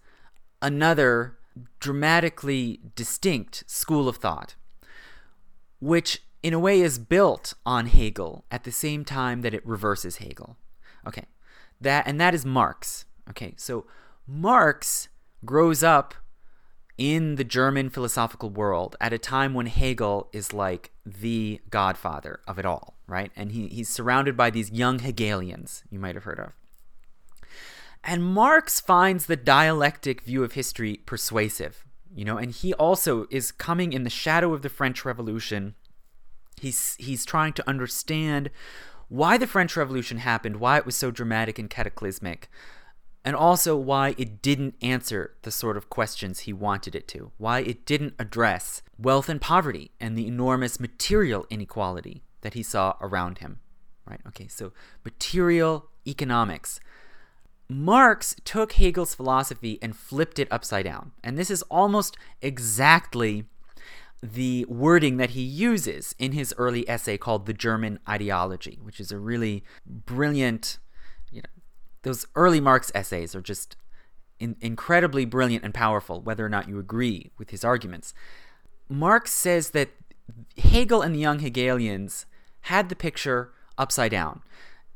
another 0.61 1.37
dramatically 1.79 2.81
distinct 2.95 3.63
school 3.69 4.09
of 4.09 4.17
thought, 4.17 4.55
which 5.79 6.23
in 6.41 6.53
a 6.53 6.59
way 6.59 6.81
is 6.81 6.99
built 6.99 7.53
on 7.65 7.87
Hegel 7.87 8.43
at 8.51 8.63
the 8.63 8.71
same 8.71 9.05
time 9.05 9.41
that 9.41 9.53
it 9.53 9.65
reverses 9.65 10.17
Hegel. 10.17 10.57
Okay. 11.07 11.25
That 11.79 12.07
and 12.07 12.19
that 12.19 12.33
is 12.33 12.45
Marx. 12.45 13.05
Okay. 13.29 13.53
So 13.57 13.85
Marx 14.27 15.09
grows 15.45 15.83
up 15.83 16.15
in 16.97 17.35
the 17.35 17.43
German 17.43 17.89
philosophical 17.89 18.49
world 18.49 18.95
at 19.01 19.13
a 19.13 19.17
time 19.17 19.53
when 19.53 19.65
Hegel 19.65 20.29
is 20.31 20.53
like 20.53 20.91
the 21.05 21.59
godfather 21.69 22.39
of 22.47 22.59
it 22.59 22.65
all, 22.65 22.95
right? 23.07 23.31
And 23.35 23.51
he, 23.51 23.67
he's 23.67 23.89
surrounded 23.89 24.37
by 24.37 24.49
these 24.49 24.71
young 24.71 24.99
Hegelians 24.99 25.83
you 25.89 25.99
might 25.99 26.15
have 26.15 26.23
heard 26.23 26.39
of. 26.39 26.53
And 28.03 28.23
Marx 28.23 28.79
finds 28.79 29.25
the 29.25 29.35
dialectic 29.35 30.21
view 30.21 30.43
of 30.43 30.53
history 30.53 30.97
persuasive, 31.05 31.85
you 32.13 32.25
know, 32.25 32.37
and 32.37 32.51
he 32.51 32.73
also 32.73 33.25
is 33.31 33.51
coming 33.51 33.93
in 33.93 34.03
the 34.03 34.09
shadow 34.09 34.53
of 34.53 34.61
the 34.61 34.69
French 34.69 35.05
Revolution 35.05 35.75
He's 36.63 36.95
he's 36.97 37.25
trying 37.25 37.53
to 37.53 37.69
understand 37.69 38.49
why 39.09 39.37
the 39.37 39.47
French 39.47 39.75
Revolution 39.75 40.19
happened, 40.19 40.57
why 40.57 40.77
it 40.77 40.85
was 40.85 40.95
so 40.95 41.11
dramatic 41.11 41.59
and 41.59 41.69
cataclysmic, 41.69 42.49
and 43.25 43.35
also 43.35 43.75
why 43.75 44.15
it 44.17 44.41
didn't 44.41 44.75
answer 44.81 45.35
the 45.43 45.51
sort 45.51 45.77
of 45.77 45.89
questions 45.89 46.39
he 46.39 46.53
wanted 46.53 46.95
it 46.95 47.07
to, 47.09 47.31
why 47.37 47.59
it 47.59 47.85
didn't 47.85 48.15
address 48.19 48.81
wealth 48.97 49.29
and 49.29 49.39
poverty 49.39 49.91
and 49.99 50.17
the 50.17 50.27
enormous 50.27 50.79
material 50.79 51.45
inequality 51.49 52.23
that 52.41 52.53
he 52.53 52.63
saw 52.63 52.95
around 53.01 53.39
him. 53.39 53.59
Right? 54.05 54.19
Okay, 54.27 54.47
so 54.47 54.73
material 55.05 55.89
economics. 56.05 56.79
Marx 57.69 58.35
took 58.43 58.73
Hegel's 58.73 59.15
philosophy 59.15 59.79
and 59.81 59.95
flipped 59.95 60.37
it 60.37 60.49
upside 60.51 60.85
down. 60.85 61.13
And 61.23 61.37
this 61.37 61.49
is 61.49 61.61
almost 61.63 62.17
exactly 62.41 63.45
the 64.21 64.65
wording 64.69 65.17
that 65.17 65.31
he 65.31 65.41
uses 65.41 66.15
in 66.17 66.31
his 66.31 66.53
early 66.57 66.87
essay 66.89 67.17
called 67.17 67.45
The 67.45 67.53
German 67.53 67.99
Ideology, 68.07 68.79
which 68.81 68.99
is 68.99 69.11
a 69.11 69.17
really 69.17 69.63
brilliant, 69.85 70.77
those 72.03 72.25
early 72.35 72.61
Marx 72.61 72.91
essays 72.93 73.35
are 73.35 73.41
just 73.41 73.75
in, 74.39 74.55
incredibly 74.61 75.25
brilliant 75.25 75.63
and 75.63 75.73
powerful, 75.73 76.21
whether 76.21 76.45
or 76.45 76.49
not 76.49 76.69
you 76.69 76.79
agree 76.79 77.31
with 77.37 77.49
his 77.49 77.63
arguments. 77.63 78.13
Marx 78.87 79.31
says 79.31 79.71
that 79.71 79.89
Hegel 80.57 81.01
and 81.01 81.15
the 81.15 81.19
young 81.19 81.39
Hegelians 81.39 82.25
had 82.61 82.89
the 82.89 82.95
picture 82.95 83.51
upside 83.77 84.11
down. 84.11 84.41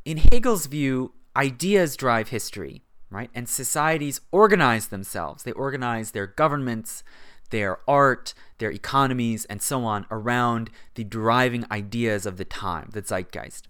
In 0.06 0.18
Hegel's 0.18 0.68
view, 0.68 1.14
ideas 1.36 1.96
drive 1.96 2.30
history, 2.30 2.84
right? 3.10 3.30
And 3.34 3.50
societies 3.50 4.22
organize 4.32 4.88
themselves. 4.88 5.44
They 5.44 5.52
organize 5.52 6.12
their 6.12 6.28
governments, 6.28 7.04
their 7.50 7.80
art, 7.88 8.34
their 8.58 8.72
economies, 8.72 9.46
and 9.46 9.62
so 9.62 9.84
on 9.84 10.06
around 10.12 10.70
the 10.96 11.04
driving 11.04 11.66
ideas 11.72 12.26
of 12.26 12.38
the 12.38 12.46
time, 12.46 12.90
the 12.94 13.02
zeitgeist. 13.02 13.68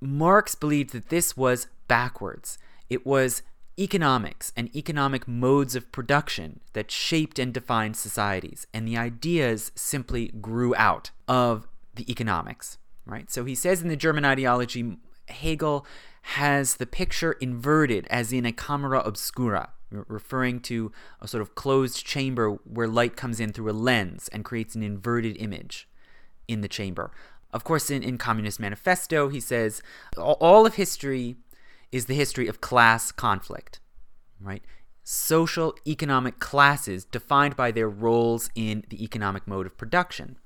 Marx 0.00 0.54
believed 0.54 0.92
that 0.92 1.08
this 1.08 1.36
was 1.36 1.66
backwards. 1.88 2.58
It 2.88 3.04
was 3.04 3.42
economics 3.78 4.52
and 4.56 4.74
economic 4.76 5.26
modes 5.26 5.74
of 5.74 5.90
production 5.92 6.60
that 6.74 6.90
shaped 6.90 7.38
and 7.38 7.52
defined 7.52 7.96
societies, 7.96 8.66
and 8.74 8.86
the 8.86 8.96
ideas 8.96 9.72
simply 9.74 10.28
grew 10.28 10.74
out 10.76 11.10
of 11.26 11.66
the 11.94 12.10
economics, 12.10 12.78
right? 13.06 13.30
So 13.30 13.44
he 13.44 13.54
says 13.54 13.82
in 13.82 13.88
the 13.88 13.96
German 13.96 14.24
ideology, 14.24 14.98
Hegel 15.28 15.86
has 16.22 16.76
the 16.76 16.86
picture 16.86 17.32
inverted 17.32 18.06
as 18.08 18.32
in 18.32 18.44
a 18.44 18.52
camera 18.52 19.00
obscura, 19.00 19.70
referring 19.90 20.60
to 20.60 20.92
a 21.20 21.26
sort 21.26 21.40
of 21.40 21.54
closed 21.54 22.04
chamber 22.04 22.50
where 22.50 22.86
light 22.86 23.16
comes 23.16 23.40
in 23.40 23.52
through 23.52 23.70
a 23.70 23.72
lens 23.72 24.28
and 24.28 24.44
creates 24.44 24.74
an 24.74 24.82
inverted 24.82 25.36
image 25.38 25.88
in 26.46 26.60
the 26.60 26.68
chamber. 26.68 27.10
Of 27.52 27.64
course, 27.64 27.90
in, 27.90 28.02
in 28.02 28.18
Communist 28.18 28.60
Manifesto, 28.60 29.28
he 29.28 29.40
says 29.40 29.82
all 30.16 30.66
of 30.66 30.74
history 30.74 31.36
is 31.90 32.06
the 32.06 32.14
history 32.14 32.46
of 32.46 32.60
class 32.60 33.10
conflict, 33.10 33.80
right? 34.40 34.62
Social 35.02 35.74
economic 35.86 36.38
classes 36.38 37.04
defined 37.04 37.56
by 37.56 37.72
their 37.72 37.88
roles 37.88 38.50
in 38.54 38.84
the 38.88 39.02
economic 39.02 39.46
mode 39.48 39.66
of 39.66 39.76
production. 39.76 40.36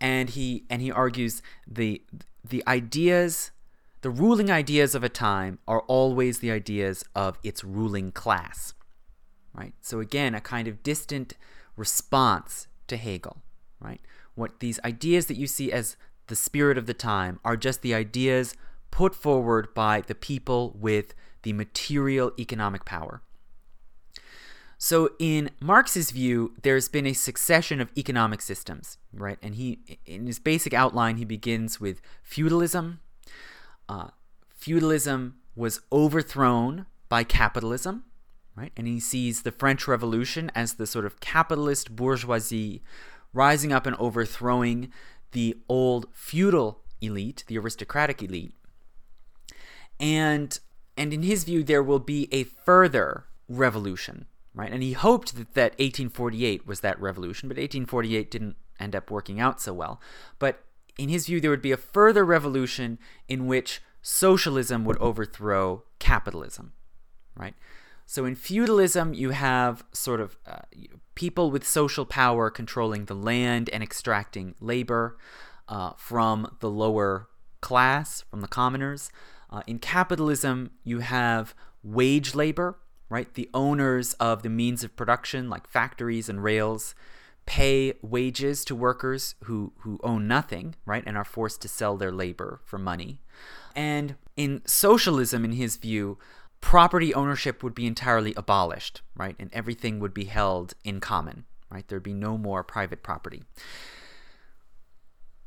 And 0.00 0.30
he 0.30 0.64
and 0.70 0.82
he 0.82 0.90
argues 0.90 1.42
the 1.66 2.02
the 2.44 2.62
ideas 2.66 3.50
the 4.02 4.10
ruling 4.10 4.50
ideas 4.50 4.94
of 4.96 5.04
a 5.04 5.08
time 5.08 5.60
are 5.66 5.82
always 5.82 6.40
the 6.40 6.50
ideas 6.50 7.04
of 7.14 7.38
its 7.42 7.62
ruling 7.62 8.10
class. 8.10 8.74
Right? 9.54 9.74
So 9.80 10.00
again, 10.00 10.34
a 10.34 10.40
kind 10.40 10.66
of 10.66 10.82
distant 10.82 11.34
response 11.76 12.66
to 12.88 12.96
Hegel, 12.96 13.42
right? 13.80 14.00
What 14.34 14.60
these 14.60 14.80
ideas 14.84 15.26
that 15.26 15.36
you 15.36 15.46
see 15.46 15.70
as 15.70 15.96
the 16.26 16.36
spirit 16.36 16.78
of 16.78 16.86
the 16.86 16.94
time 16.94 17.40
are 17.44 17.56
just 17.56 17.82
the 17.82 17.94
ideas 17.94 18.54
put 18.90 19.14
forward 19.14 19.74
by 19.74 20.02
the 20.02 20.14
people 20.14 20.76
with 20.78 21.14
the 21.42 21.52
material 21.52 22.32
economic 22.38 22.84
power. 22.84 23.22
So 24.78 25.10
in 25.20 25.50
Marx's 25.60 26.10
view, 26.10 26.54
there's 26.62 26.88
been 26.88 27.06
a 27.06 27.12
succession 27.12 27.80
of 27.80 27.90
economic 27.96 28.42
systems, 28.42 28.98
right? 29.12 29.38
And 29.40 29.54
he 29.54 29.78
in 30.06 30.26
his 30.26 30.40
basic 30.40 30.74
outline 30.74 31.18
he 31.18 31.24
begins 31.24 31.80
with 31.80 32.00
feudalism, 32.24 32.98
uh, 33.88 34.08
feudalism 34.48 35.36
was 35.54 35.80
overthrown 35.92 36.86
by 37.08 37.22
capitalism, 37.22 38.04
right? 38.56 38.72
And 38.76 38.88
he 38.88 38.98
sees 38.98 39.42
the 39.42 39.52
French 39.52 39.86
Revolution 39.86 40.50
as 40.54 40.74
the 40.74 40.86
sort 40.86 41.06
of 41.06 41.20
capitalist 41.20 41.94
bourgeoisie 41.94 42.82
rising 43.32 43.72
up 43.72 43.86
and 43.86 43.96
overthrowing 43.96 44.90
the 45.32 45.58
old 45.68 46.06
feudal 46.12 46.82
elite, 47.00 47.44
the 47.46 47.58
aristocratic 47.58 48.22
elite. 48.22 48.54
And 49.98 50.58
and 50.96 51.12
in 51.12 51.22
his 51.22 51.44
view 51.44 51.62
there 51.62 51.82
will 51.82 51.98
be 51.98 52.28
a 52.32 52.44
further 52.44 53.24
revolution, 53.48 54.26
right? 54.54 54.72
And 54.72 54.82
he 54.82 54.92
hoped 54.92 55.36
that, 55.36 55.54
that 55.54 55.72
1848 55.72 56.66
was 56.66 56.80
that 56.80 57.00
revolution, 57.00 57.48
but 57.48 57.56
1848 57.56 58.30
didn't 58.30 58.56
end 58.78 58.94
up 58.94 59.10
working 59.10 59.40
out 59.40 59.60
so 59.60 59.72
well. 59.72 60.00
But 60.38 60.64
in 60.98 61.08
his 61.08 61.26
view 61.26 61.40
there 61.40 61.50
would 61.50 61.62
be 61.62 61.72
a 61.72 61.76
further 61.76 62.24
revolution 62.24 62.98
in 63.28 63.46
which 63.46 63.80
socialism 64.02 64.84
would 64.84 64.98
overthrow 64.98 65.84
capitalism, 65.98 66.72
right? 67.36 67.54
So 68.12 68.26
in 68.26 68.34
feudalism, 68.34 69.14
you 69.14 69.30
have 69.30 69.84
sort 69.92 70.20
of 70.20 70.36
uh, 70.46 70.58
people 71.14 71.50
with 71.50 71.66
social 71.66 72.04
power 72.04 72.50
controlling 72.50 73.06
the 73.06 73.14
land 73.14 73.70
and 73.70 73.82
extracting 73.82 74.54
labor 74.60 75.16
uh, 75.66 75.92
from 75.96 76.54
the 76.60 76.68
lower 76.68 77.30
class, 77.62 78.20
from 78.30 78.42
the 78.42 78.48
commoners. 78.48 79.10
Uh, 79.48 79.62
in 79.66 79.78
capitalism, 79.78 80.72
you 80.84 80.98
have 80.98 81.54
wage 81.82 82.34
labor, 82.34 82.76
right? 83.08 83.32
The 83.32 83.48
owners 83.54 84.12
of 84.20 84.42
the 84.42 84.50
means 84.50 84.84
of 84.84 84.94
production, 84.94 85.48
like 85.48 85.66
factories 85.66 86.28
and 86.28 86.44
rails, 86.44 86.94
pay 87.46 87.94
wages 88.02 88.62
to 88.66 88.74
workers 88.74 89.36
who, 89.44 89.72
who 89.78 89.98
own 90.04 90.28
nothing, 90.28 90.74
right? 90.84 91.02
And 91.06 91.16
are 91.16 91.24
forced 91.24 91.62
to 91.62 91.68
sell 91.68 91.96
their 91.96 92.12
labor 92.12 92.60
for 92.66 92.78
money. 92.78 93.22
And 93.74 94.16
in 94.36 94.60
socialism, 94.66 95.46
in 95.46 95.52
his 95.52 95.76
view, 95.76 96.18
property 96.62 97.12
ownership 97.12 97.62
would 97.62 97.74
be 97.74 97.86
entirely 97.86 98.32
abolished, 98.34 99.02
right? 99.14 99.36
And 99.38 99.52
everything 99.52 100.00
would 100.00 100.14
be 100.14 100.24
held 100.24 100.72
in 100.84 101.00
common, 101.00 101.44
right? 101.70 101.86
There'd 101.86 102.02
be 102.02 102.14
no 102.14 102.38
more 102.38 102.62
private 102.62 103.02
property. 103.02 103.42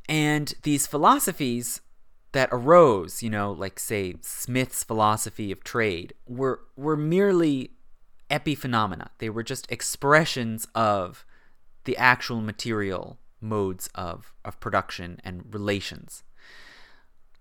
And 0.08 0.54
these 0.62 0.86
philosophies 0.86 1.82
that 2.34 2.50
arose, 2.52 3.24
you 3.24 3.30
know, 3.32 3.52
like 3.52 3.80
say 3.80 4.16
Smith's 4.22 4.84
philosophy 4.84 5.52
of 5.52 5.64
trade, 5.64 6.14
were 6.28 6.60
were 6.76 6.98
merely 6.98 7.72
epiphenomena. 8.30 9.08
They 9.18 9.30
were 9.30 9.42
just 9.42 9.72
expressions 9.72 10.68
of 10.76 11.26
the 11.86 11.96
actual 11.98 12.42
material 12.42 13.18
modes 13.40 13.90
of, 13.96 14.34
of 14.44 14.60
production 14.60 15.22
and 15.24 15.54
relations. 15.54 16.24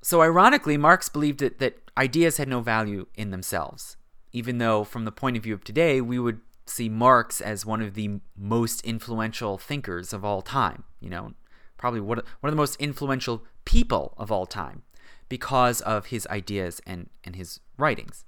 So, 0.05 0.21
ironically, 0.21 0.77
Marx 0.77 1.09
believed 1.09 1.41
that, 1.41 1.61
that 1.61 1.79
ideas 1.97 2.37
had 2.37 2.47
no 2.47 2.61
value 2.61 3.07
in 3.15 3.31
themselves, 3.31 3.97
even 4.33 4.59
though, 4.59 4.85
from 4.85 5.07
the 5.07 5.11
point 5.11 5.39
of 5.39 5.45
view 5.45 5.55
of 5.55 5.65
today, 5.65 6.03
we 6.03 6.19
would 6.19 6.41
see 6.67 6.91
Marx 6.91 7.41
as 7.41 7.65
one 7.65 7.81
of 7.81 7.95
the 7.95 8.21
most 8.37 8.83
influential 8.83 9.57
thinkers 9.57 10.13
of 10.13 10.23
all 10.23 10.43
time. 10.43 10.85
You 11.01 11.09
know, 11.09 11.33
probably 11.79 12.01
one 12.01 12.19
of, 12.19 12.27
the 12.43 12.53
most 12.53 12.77
influential 12.79 13.47
people 13.65 14.13
of 14.19 14.31
all 14.31 14.45
time 14.45 14.83
because 15.31 15.81
of 15.81 16.07
his 16.07 16.27
ideas 16.27 16.83
and, 16.87 17.09
and 17.25 17.35
his 17.35 17.61
writings. 17.79 18.27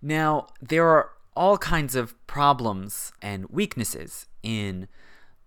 Now, 0.00 0.46
there 0.62 0.86
are 0.86 1.10
all 1.34 1.58
kinds 1.58 1.96
of 1.96 2.14
problems 2.28 3.10
and 3.20 3.46
weaknesses 3.50 4.28
in 4.44 4.86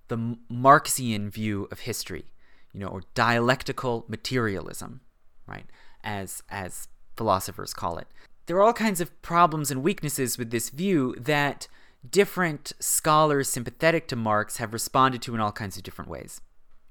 the 0.10 0.38
Marxian 0.50 1.30
view 1.30 1.70
of 1.72 1.80
history 1.80 2.26
you 2.74 2.80
know, 2.80 2.88
or 2.88 3.04
dialectical 3.14 4.06
materialism, 4.08 5.02
right? 5.48 5.66
As 6.04 6.44
as 6.50 6.88
philosophers 7.18 7.74
call 7.74 7.98
it. 7.98 8.08
There 8.46 8.58
are 8.58 8.64
all 8.64 8.74
kinds 8.74 9.02
of 9.02 9.22
problems 9.22 9.70
and 9.70 9.84
weaknesses 9.84 10.38
with 10.38 10.52
this 10.52 10.70
view 10.70 11.16
that 11.20 11.68
different 12.10 12.72
scholars 12.80 13.50
sympathetic 13.50 14.08
to 14.08 14.16
Marx 14.16 14.58
have 14.58 14.74
responded 14.74 15.22
to 15.24 15.36
in 15.36 15.42
all 15.42 15.52
kinds 15.52 15.78
of 15.78 15.84
different 15.84 16.10
ways. 16.10 16.42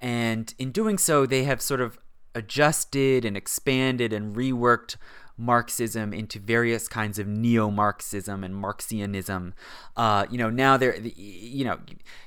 And 0.00 0.54
in 0.58 0.70
doing 0.70 0.98
so, 0.98 1.26
they 1.26 1.44
have 1.44 1.60
sort 1.60 1.80
of 1.80 1.98
adjusted 2.34 3.24
and 3.24 3.36
expanded 3.36 4.12
and 4.12 4.36
reworked 4.36 4.96
Marxism 5.38 6.12
into 6.12 6.38
various 6.38 6.88
kinds 6.88 7.18
of 7.18 7.26
neo-Marxism 7.26 8.42
and 8.42 8.54
Marxianism. 8.54 9.52
Uh, 9.96 10.26
you 10.30 10.36
know, 10.36 10.50
now 10.50 10.76
there, 10.76 10.96
you 10.96 11.64
know, 11.64 11.78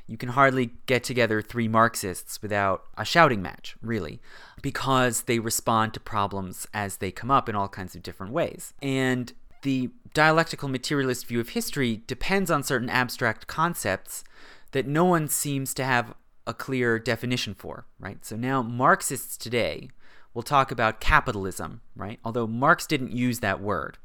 you 0.07 0.17
can 0.17 0.29
hardly 0.29 0.71
get 0.85 1.03
together 1.03 1.41
three 1.41 1.67
Marxists 1.67 2.41
without 2.41 2.85
a 2.97 3.05
shouting 3.05 3.41
match, 3.41 3.75
really, 3.81 4.21
because 4.61 5.23
they 5.23 5.39
respond 5.39 5.93
to 5.93 5.99
problems 5.99 6.65
as 6.73 6.97
they 6.97 7.11
come 7.11 7.29
up 7.29 7.49
in 7.49 7.55
all 7.55 7.67
kinds 7.67 7.95
of 7.95 8.01
different 8.01 8.31
ways. 8.31 8.73
And 8.81 9.33
the 9.61 9.89
dialectical 10.13 10.69
materialist 10.69 11.27
view 11.27 11.39
of 11.39 11.49
history 11.49 12.01
depends 12.07 12.49
on 12.49 12.63
certain 12.63 12.89
abstract 12.89 13.47
concepts 13.47 14.23
that 14.71 14.87
no 14.87 15.05
one 15.05 15.27
seems 15.27 15.73
to 15.73 15.83
have 15.83 16.13
a 16.47 16.53
clear 16.53 16.97
definition 16.97 17.53
for, 17.53 17.85
right? 17.99 18.25
So 18.25 18.35
now 18.35 18.61
Marxists 18.61 19.37
today 19.37 19.89
we'll 20.33 20.43
talk 20.43 20.71
about 20.71 20.99
capitalism, 20.99 21.81
right? 21.95 22.19
Although 22.23 22.47
Marx 22.47 22.85
didn't 22.85 23.11
use 23.11 23.39
that 23.39 23.61
word. 23.61 23.97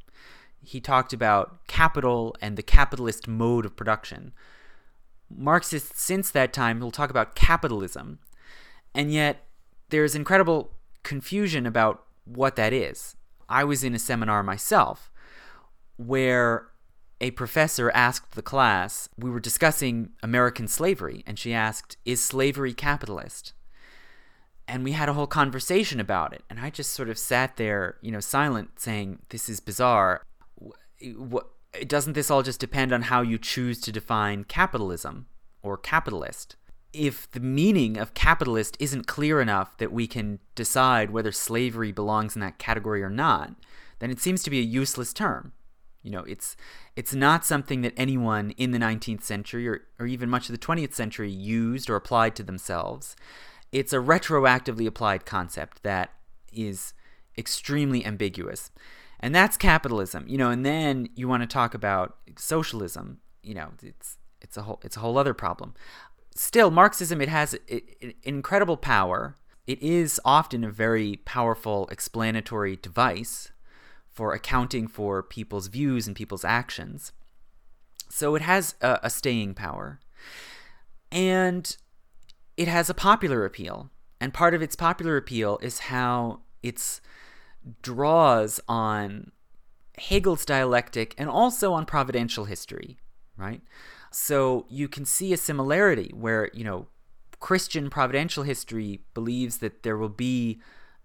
He 0.62 0.80
talked 0.80 1.12
about 1.12 1.66
capital 1.66 2.34
and 2.40 2.56
the 2.56 2.62
capitalist 2.62 3.28
mode 3.28 3.64
of 3.64 3.76
production. 3.76 4.32
Marxists 5.30 6.02
since 6.02 6.30
that 6.30 6.52
time 6.52 6.80
will 6.80 6.90
talk 6.90 7.10
about 7.10 7.34
capitalism, 7.34 8.18
and 8.94 9.12
yet 9.12 9.46
there's 9.90 10.14
incredible 10.14 10.72
confusion 11.02 11.66
about 11.66 12.04
what 12.24 12.56
that 12.56 12.72
is. 12.72 13.16
I 13.48 13.64
was 13.64 13.84
in 13.84 13.94
a 13.94 13.98
seminar 13.98 14.42
myself 14.42 15.10
where 15.96 16.68
a 17.20 17.30
professor 17.32 17.90
asked 17.92 18.32
the 18.32 18.42
class, 18.42 19.08
we 19.16 19.30
were 19.30 19.40
discussing 19.40 20.10
American 20.22 20.68
slavery, 20.68 21.22
and 21.26 21.38
she 21.38 21.54
asked, 21.54 21.96
Is 22.04 22.22
slavery 22.22 22.74
capitalist? 22.74 23.52
And 24.68 24.84
we 24.84 24.92
had 24.92 25.08
a 25.08 25.12
whole 25.12 25.26
conversation 25.26 26.00
about 26.00 26.32
it. 26.32 26.42
And 26.50 26.60
i 26.60 26.70
just 26.70 26.92
sort 26.92 27.08
of 27.08 27.18
sat 27.18 27.56
there 27.56 27.96
you 28.00 28.10
know 28.10 28.20
silent 28.20 28.80
saying 28.80 29.20
this 29.30 29.48
is 29.48 29.60
bizarre. 29.60 30.22
What 31.16 31.48
doesn't 31.86 32.14
this 32.14 32.30
all 32.30 32.42
just 32.42 32.60
depend 32.60 32.92
on 32.92 33.02
how 33.02 33.22
you 33.22 33.38
choose 33.38 33.80
to 33.82 33.92
define 33.92 34.44
capitalism 34.44 35.26
or 35.62 35.76
capitalist? 35.76 36.56
If 36.92 37.30
the 37.30 37.40
meaning 37.40 37.98
of 37.98 38.14
capitalist 38.14 38.76
isn't 38.80 39.06
clear 39.06 39.40
enough 39.42 39.76
that 39.78 39.92
we 39.92 40.06
can 40.06 40.38
decide 40.54 41.10
whether 41.10 41.32
slavery 41.32 41.92
belongs 41.92 42.34
in 42.34 42.40
that 42.40 42.58
category 42.58 43.02
or 43.02 43.10
not 43.10 43.54
then 43.98 44.10
it 44.10 44.20
seems 44.20 44.42
to 44.42 44.50
be 44.50 44.58
a 44.58 44.62
useless 44.62 45.12
term. 45.12 45.52
You 46.02 46.12
know 46.12 46.20
it's 46.20 46.56
it's 46.94 47.14
not 47.14 47.44
something 47.44 47.82
that 47.82 47.92
anyone 47.96 48.52
in 48.52 48.70
the 48.70 48.78
19th 48.78 49.22
century 49.22 49.66
or, 49.68 49.82
or 49.98 50.06
even 50.06 50.30
much 50.30 50.48
of 50.48 50.52
the 50.52 50.66
20th 50.66 50.94
century 50.94 51.30
used 51.30 51.90
or 51.90 51.96
applied 51.96 52.36
to 52.36 52.42
themselves 52.44 53.16
it's 53.76 53.92
a 53.92 53.96
retroactively 53.96 54.86
applied 54.86 55.26
concept 55.26 55.82
that 55.82 56.10
is 56.50 56.94
extremely 57.36 58.04
ambiguous. 58.06 58.70
And 59.20 59.34
that's 59.34 59.58
capitalism, 59.58 60.26
you 60.26 60.38
know, 60.38 60.50
and 60.50 60.64
then 60.64 61.10
you 61.14 61.28
want 61.28 61.42
to 61.42 61.46
talk 61.46 61.74
about 61.74 62.16
socialism, 62.38 63.20
you 63.42 63.54
know, 63.54 63.72
it's 63.82 64.16
it's 64.40 64.56
a 64.56 64.62
whole 64.62 64.80
it's 64.82 64.96
a 64.96 65.00
whole 65.00 65.18
other 65.18 65.34
problem. 65.34 65.74
Still, 66.34 66.70
Marxism 66.70 67.20
it 67.20 67.28
has 67.28 67.52
it, 67.54 67.84
it, 68.00 68.16
incredible 68.22 68.78
power. 68.78 69.36
It 69.66 69.82
is 69.82 70.20
often 70.24 70.64
a 70.64 70.70
very 70.70 71.16
powerful 71.26 71.86
explanatory 71.88 72.76
device 72.76 73.50
for 74.10 74.32
accounting 74.32 74.86
for 74.86 75.22
people's 75.22 75.66
views 75.66 76.06
and 76.06 76.16
people's 76.16 76.44
actions. 76.44 77.12
So 78.08 78.34
it 78.36 78.42
has 78.42 78.74
a, 78.80 79.00
a 79.02 79.10
staying 79.10 79.52
power. 79.54 80.00
And 81.12 81.76
it 82.56 82.68
has 82.68 82.88
a 82.88 82.94
popular 82.94 83.44
appeal. 83.44 83.90
And 84.20 84.32
part 84.32 84.54
of 84.54 84.62
its 84.62 84.76
popular 84.76 85.16
appeal 85.16 85.58
is 85.60 85.78
how 85.80 86.40
it 86.62 87.00
draws 87.82 88.60
on 88.68 89.32
Hegel's 89.98 90.44
dialectic 90.44 91.14
and 91.18 91.28
also 91.28 91.72
on 91.72 91.86
providential 91.86 92.44
history, 92.46 92.96
right? 93.36 93.62
So 94.10 94.66
you 94.68 94.88
can 94.88 95.04
see 95.04 95.32
a 95.32 95.36
similarity 95.36 96.10
where, 96.14 96.50
you 96.54 96.64
know, 96.64 96.88
Christian 97.40 97.90
providential 97.90 98.44
history 98.44 99.00
believes 99.12 99.58
that 99.58 99.82
there 99.82 99.96
will 99.96 100.08
be 100.08 100.58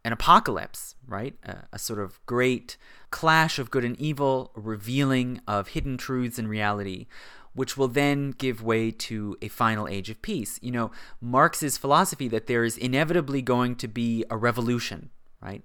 an 0.04 0.14
apocalypse, 0.14 0.96
right? 1.06 1.36
A, 1.44 1.64
a, 1.74 1.80
sort 1.80 2.00
of 2.00 2.26
great 2.26 2.78
clash 3.12 3.60
of 3.60 3.70
good 3.70 3.86
and 3.86 4.00
evil, 4.00 4.52
revealing 4.56 5.42
of 5.48 5.70
hidden 5.70 5.98
truths 5.98 6.40
and 6.40 6.50
reality, 6.50 7.06
which 7.54 7.78
will 7.78 7.88
then 7.88 8.32
give 8.32 8.64
way 8.64 8.92
to 8.92 9.38
a 9.42 9.48
final 9.48 9.88
age 9.88 10.10
of 10.10 10.22
peace. 10.22 10.60
You 10.62 10.72
know, 10.72 10.92
Marx's 11.20 11.78
philosophy 11.78 12.28
that 12.30 12.48
there 12.48 12.64
is 12.64 12.78
inevitably 12.78 13.42
going 13.42 13.76
to 13.78 13.88
be 13.88 14.24
a 14.30 14.38
revolution, 14.38 15.10
right? 15.42 15.64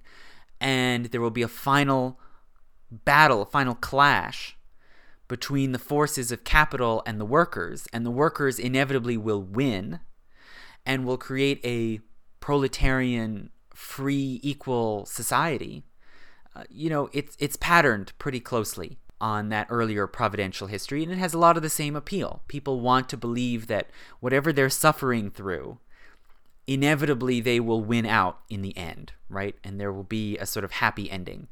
And 0.60 1.06
there 1.06 1.20
will 1.20 1.30
be 1.30 1.42
a 1.42 1.48
final 1.48 2.18
battle, 2.90 3.42
a 3.42 3.46
final 3.46 3.74
clash 3.74 4.56
between 5.28 5.72
the 5.72 5.78
forces 5.78 6.30
of 6.30 6.44
capital 6.44 7.02
and 7.06 7.20
the 7.20 7.24
workers, 7.24 7.86
and 7.92 8.06
the 8.06 8.10
workers 8.10 8.58
inevitably 8.58 9.16
will 9.16 9.42
win 9.42 10.00
and 10.84 11.04
will 11.04 11.18
create 11.18 11.60
a 11.64 12.00
proletarian, 12.40 13.50
free, 13.74 14.40
equal 14.42 15.04
society. 15.06 15.84
Uh, 16.54 16.62
you 16.70 16.88
know, 16.88 17.10
it's 17.12 17.36
it's 17.40 17.56
patterned 17.56 18.12
pretty 18.18 18.40
closely 18.40 18.98
on 19.20 19.48
that 19.48 19.66
earlier 19.70 20.06
providential 20.06 20.66
history, 20.66 21.02
and 21.02 21.12
it 21.12 21.18
has 21.18 21.34
a 21.34 21.38
lot 21.38 21.56
of 21.56 21.62
the 21.62 21.70
same 21.70 21.97
appeal. 21.97 22.43
People 22.48 22.80
want 22.80 23.09
to 23.09 23.16
believe 23.16 23.66
that 23.66 23.90
whatever 24.20 24.52
they're 24.52 24.70
suffering 24.70 25.30
through 25.30 25.78
inevitably 26.66 27.40
they 27.40 27.60
will 27.60 27.82
win 27.82 28.05
out 28.05 28.40
in 28.48 28.62
the 28.62 28.76
end, 28.76 29.12
right? 29.28 29.55
And 29.62 29.80
there 29.80 29.93
will 29.93 30.05
be 30.05 30.36
a 30.38 30.47
sort 30.47 30.64
of 30.64 30.72
happy 30.72 31.10
ending. 31.10 31.48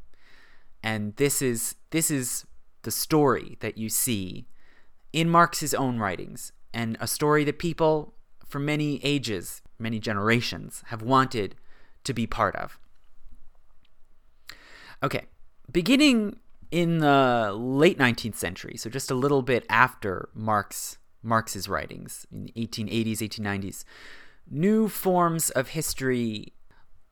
And 0.82 1.16
this 1.16 1.40
is 1.40 1.76
this 1.90 2.10
is 2.10 2.44
the 2.82 2.90
story 2.90 3.56
that 3.60 3.78
you 3.78 3.88
see 3.88 4.46
in 5.12 5.30
Marx's 5.30 5.72
own 5.72 5.98
writings 5.98 6.52
and 6.72 6.96
a 7.00 7.06
story 7.06 7.44
that 7.44 7.58
people 7.58 8.14
for 8.46 8.58
many 8.58 9.02
ages, 9.02 9.62
many 9.78 9.98
generations 9.98 10.82
have 10.88 11.02
wanted 11.02 11.54
to 12.04 12.12
be 12.12 12.26
part 12.26 12.54
of. 12.56 12.78
Okay, 15.02 15.26
beginning 15.70 16.36
in 16.70 16.98
the 16.98 17.52
late 17.56 17.98
19th 17.98 18.36
century, 18.36 18.76
so 18.76 18.90
just 18.90 19.10
a 19.10 19.14
little 19.14 19.42
bit 19.42 19.64
after 19.68 20.28
Marx 20.34 20.98
Marx's 21.22 21.68
writings 21.68 22.26
in 22.30 22.44
the 22.44 22.52
1880s, 22.52 23.18
1890s, 23.18 23.84
new 24.50 24.88
forms 24.88 25.50
of 25.50 25.68
history 25.68 26.52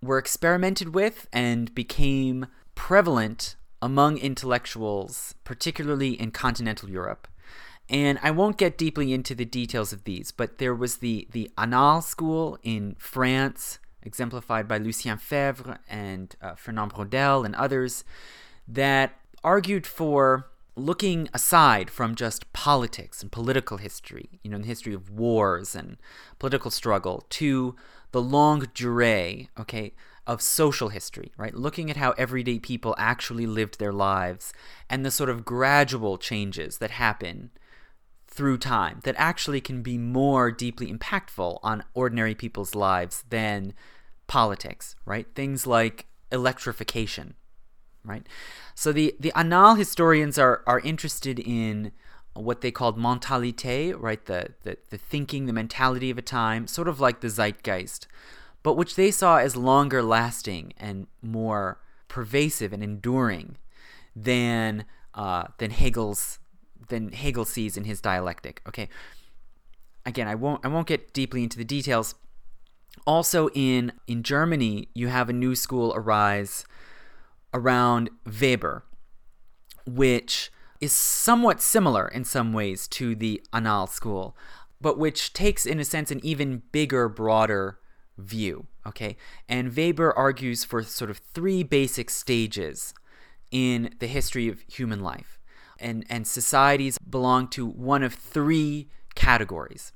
were 0.02 0.18
experimented 0.18 0.94
with 0.94 1.26
and 1.32 1.74
became 1.74 2.46
prevalent 2.74 3.56
among 3.80 4.18
intellectuals, 4.18 5.34
particularly 5.44 6.20
in 6.20 6.30
continental 6.30 6.88
Europe. 6.88 7.26
And 7.88 8.18
I 8.22 8.30
won't 8.30 8.58
get 8.58 8.78
deeply 8.78 9.12
into 9.12 9.34
the 9.34 9.44
details 9.44 9.92
of 9.92 10.04
these, 10.04 10.30
but 10.30 10.58
there 10.58 10.74
was 10.74 10.98
the, 10.98 11.26
the 11.32 11.50
Annales 11.58 12.04
school 12.04 12.58
in 12.62 12.96
France, 12.98 13.78
exemplified 14.02 14.68
by 14.68 14.78
Lucien 14.78 15.18
Febvre 15.18 15.78
and 15.88 16.34
uh, 16.40 16.54
Fernand 16.54 16.92
Braudel 16.92 17.44
and 17.44 17.54
others, 17.56 18.04
that 18.68 19.18
argued 19.44 19.86
for 19.86 20.48
looking 20.74 21.28
aside 21.34 21.90
from 21.90 22.14
just 22.14 22.50
politics 22.52 23.22
and 23.22 23.30
political 23.30 23.76
history, 23.76 24.40
you 24.42 24.50
know, 24.50 24.58
the 24.58 24.66
history 24.66 24.94
of 24.94 25.10
wars 25.10 25.74
and 25.74 25.98
political 26.38 26.70
struggle, 26.70 27.26
to 27.28 27.76
the 28.12 28.22
longue 28.22 28.72
durée, 28.74 29.48
okay, 29.58 29.92
of 30.26 30.40
social 30.40 30.88
history, 30.88 31.32
right? 31.36 31.54
Looking 31.54 31.90
at 31.90 31.96
how 31.96 32.12
everyday 32.12 32.58
people 32.58 32.94
actually 32.96 33.46
lived 33.46 33.78
their 33.78 33.92
lives 33.92 34.52
and 34.88 35.04
the 35.04 35.10
sort 35.10 35.28
of 35.28 35.44
gradual 35.44 36.16
changes 36.16 36.78
that 36.78 36.92
happen 36.92 37.50
through 38.28 38.56
time 38.56 39.00
that 39.04 39.14
actually 39.18 39.60
can 39.60 39.82
be 39.82 39.98
more 39.98 40.50
deeply 40.50 40.90
impactful 40.90 41.58
on 41.62 41.84
ordinary 41.92 42.34
people's 42.34 42.74
lives 42.74 43.24
than 43.28 43.74
politics, 44.26 44.94
right? 45.04 45.26
Things 45.34 45.66
like 45.66 46.06
electrification, 46.30 47.34
right? 48.04 48.26
So 48.74 48.92
the 48.92 49.14
the 49.18 49.32
Annales 49.34 49.78
historians 49.78 50.38
are 50.38 50.62
are 50.66 50.80
interested 50.80 51.38
in 51.38 51.92
what 52.34 52.62
they 52.62 52.70
called 52.70 52.98
mentalité, 52.98 53.94
right? 53.98 54.24
The, 54.24 54.54
the 54.62 54.78
the 54.90 54.98
thinking, 54.98 55.46
the 55.46 55.52
mentality 55.52 56.10
of 56.10 56.18
a 56.18 56.22
time, 56.22 56.66
sort 56.66 56.88
of 56.88 57.00
like 57.00 57.20
the 57.20 57.28
zeitgeist, 57.28 58.06
but 58.62 58.76
which 58.76 58.94
they 58.94 59.10
saw 59.10 59.36
as 59.38 59.56
longer 59.56 60.02
lasting 60.02 60.72
and 60.78 61.06
more 61.20 61.80
pervasive 62.08 62.72
and 62.72 62.82
enduring 62.82 63.56
than 64.14 64.84
uh, 65.14 65.44
than 65.58 65.70
Hegel's 65.70 66.38
than 66.88 67.12
Hegel 67.12 67.44
sees 67.44 67.76
in 67.76 67.84
his 67.84 68.00
dialectic. 68.00 68.62
Okay. 68.68 68.88
Again, 70.04 70.26
I 70.26 70.34
won't 70.34 70.64
I 70.64 70.68
won't 70.68 70.86
get 70.86 71.12
deeply 71.12 71.42
into 71.42 71.58
the 71.58 71.64
details. 71.64 72.14
Also 73.06 73.48
in 73.54 73.92
in 74.06 74.22
Germany, 74.22 74.88
you 74.94 75.08
have 75.08 75.28
a 75.28 75.32
new 75.32 75.54
school 75.54 75.92
arise 75.94 76.64
around 77.54 78.10
Weber, 78.40 78.84
which 79.86 80.50
is 80.80 80.92
somewhat 80.92 81.60
similar 81.60 82.08
in 82.08 82.24
some 82.24 82.52
ways 82.52 82.88
to 82.88 83.14
the 83.14 83.42
Annales 83.52 83.90
school, 83.90 84.36
but 84.80 84.98
which 84.98 85.32
takes, 85.32 85.64
in 85.64 85.78
a 85.78 85.84
sense, 85.84 86.10
an 86.10 86.20
even 86.24 86.62
bigger, 86.72 87.08
broader 87.08 87.78
view. 88.18 88.66
Okay, 88.84 89.16
and 89.48 89.76
Weber 89.76 90.12
argues 90.12 90.64
for 90.64 90.82
sort 90.82 91.10
of 91.10 91.18
three 91.18 91.62
basic 91.62 92.10
stages 92.10 92.94
in 93.52 93.94
the 94.00 94.08
history 94.08 94.48
of 94.48 94.64
human 94.66 95.00
life, 95.00 95.38
and 95.78 96.04
and 96.10 96.26
societies 96.26 96.98
belong 96.98 97.46
to 97.48 97.64
one 97.64 98.02
of 98.02 98.12
three 98.12 98.88
categories: 99.14 99.92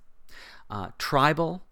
uh, 0.70 0.90
tribal, 0.98 1.64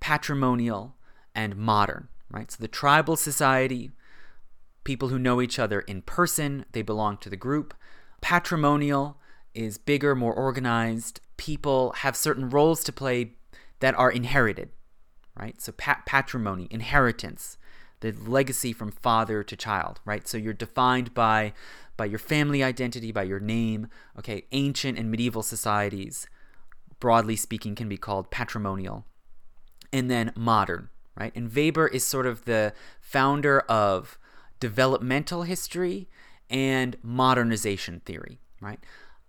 patrimonial, 0.00 0.96
and 1.34 1.54
modern. 1.56 2.08
Right. 2.30 2.50
So 2.50 2.56
the 2.60 2.68
tribal 2.68 3.16
society 3.16 3.92
people 4.84 5.08
who 5.08 5.18
know 5.18 5.40
each 5.40 5.58
other 5.58 5.80
in 5.80 6.02
person, 6.02 6.66
they 6.72 6.82
belong 6.82 7.16
to 7.18 7.30
the 7.30 7.36
group. 7.36 7.74
Patrimonial 8.20 9.18
is 9.54 9.78
bigger, 9.78 10.14
more 10.14 10.34
organized. 10.34 11.20
People 11.36 11.92
have 11.98 12.16
certain 12.16 12.48
roles 12.50 12.84
to 12.84 12.92
play 12.92 13.32
that 13.80 13.94
are 13.94 14.10
inherited, 14.10 14.70
right? 15.38 15.60
So 15.60 15.72
pat- 15.72 16.06
patrimony, 16.06 16.68
inheritance, 16.70 17.58
the 18.00 18.12
legacy 18.12 18.72
from 18.72 18.90
father 18.90 19.42
to 19.42 19.56
child, 19.56 20.00
right? 20.04 20.28
So 20.28 20.36
you're 20.36 20.52
defined 20.52 21.14
by 21.14 21.52
by 21.96 22.06
your 22.06 22.18
family 22.18 22.62
identity, 22.62 23.12
by 23.12 23.22
your 23.22 23.38
name. 23.38 23.86
Okay, 24.18 24.44
ancient 24.50 24.98
and 24.98 25.10
medieval 25.10 25.42
societies, 25.42 26.26
broadly 26.98 27.36
speaking, 27.36 27.74
can 27.74 27.88
be 27.88 27.96
called 27.96 28.30
patrimonial. 28.30 29.04
And 29.92 30.10
then 30.10 30.32
modern, 30.34 30.88
right? 31.16 31.32
And 31.36 31.54
Weber 31.54 31.86
is 31.86 32.04
sort 32.04 32.26
of 32.26 32.46
the 32.46 32.74
founder 33.00 33.60
of 33.60 34.18
developmental 34.60 35.42
history 35.42 36.08
and 36.50 36.96
modernization 37.02 38.00
theory, 38.04 38.40
right? 38.60 38.78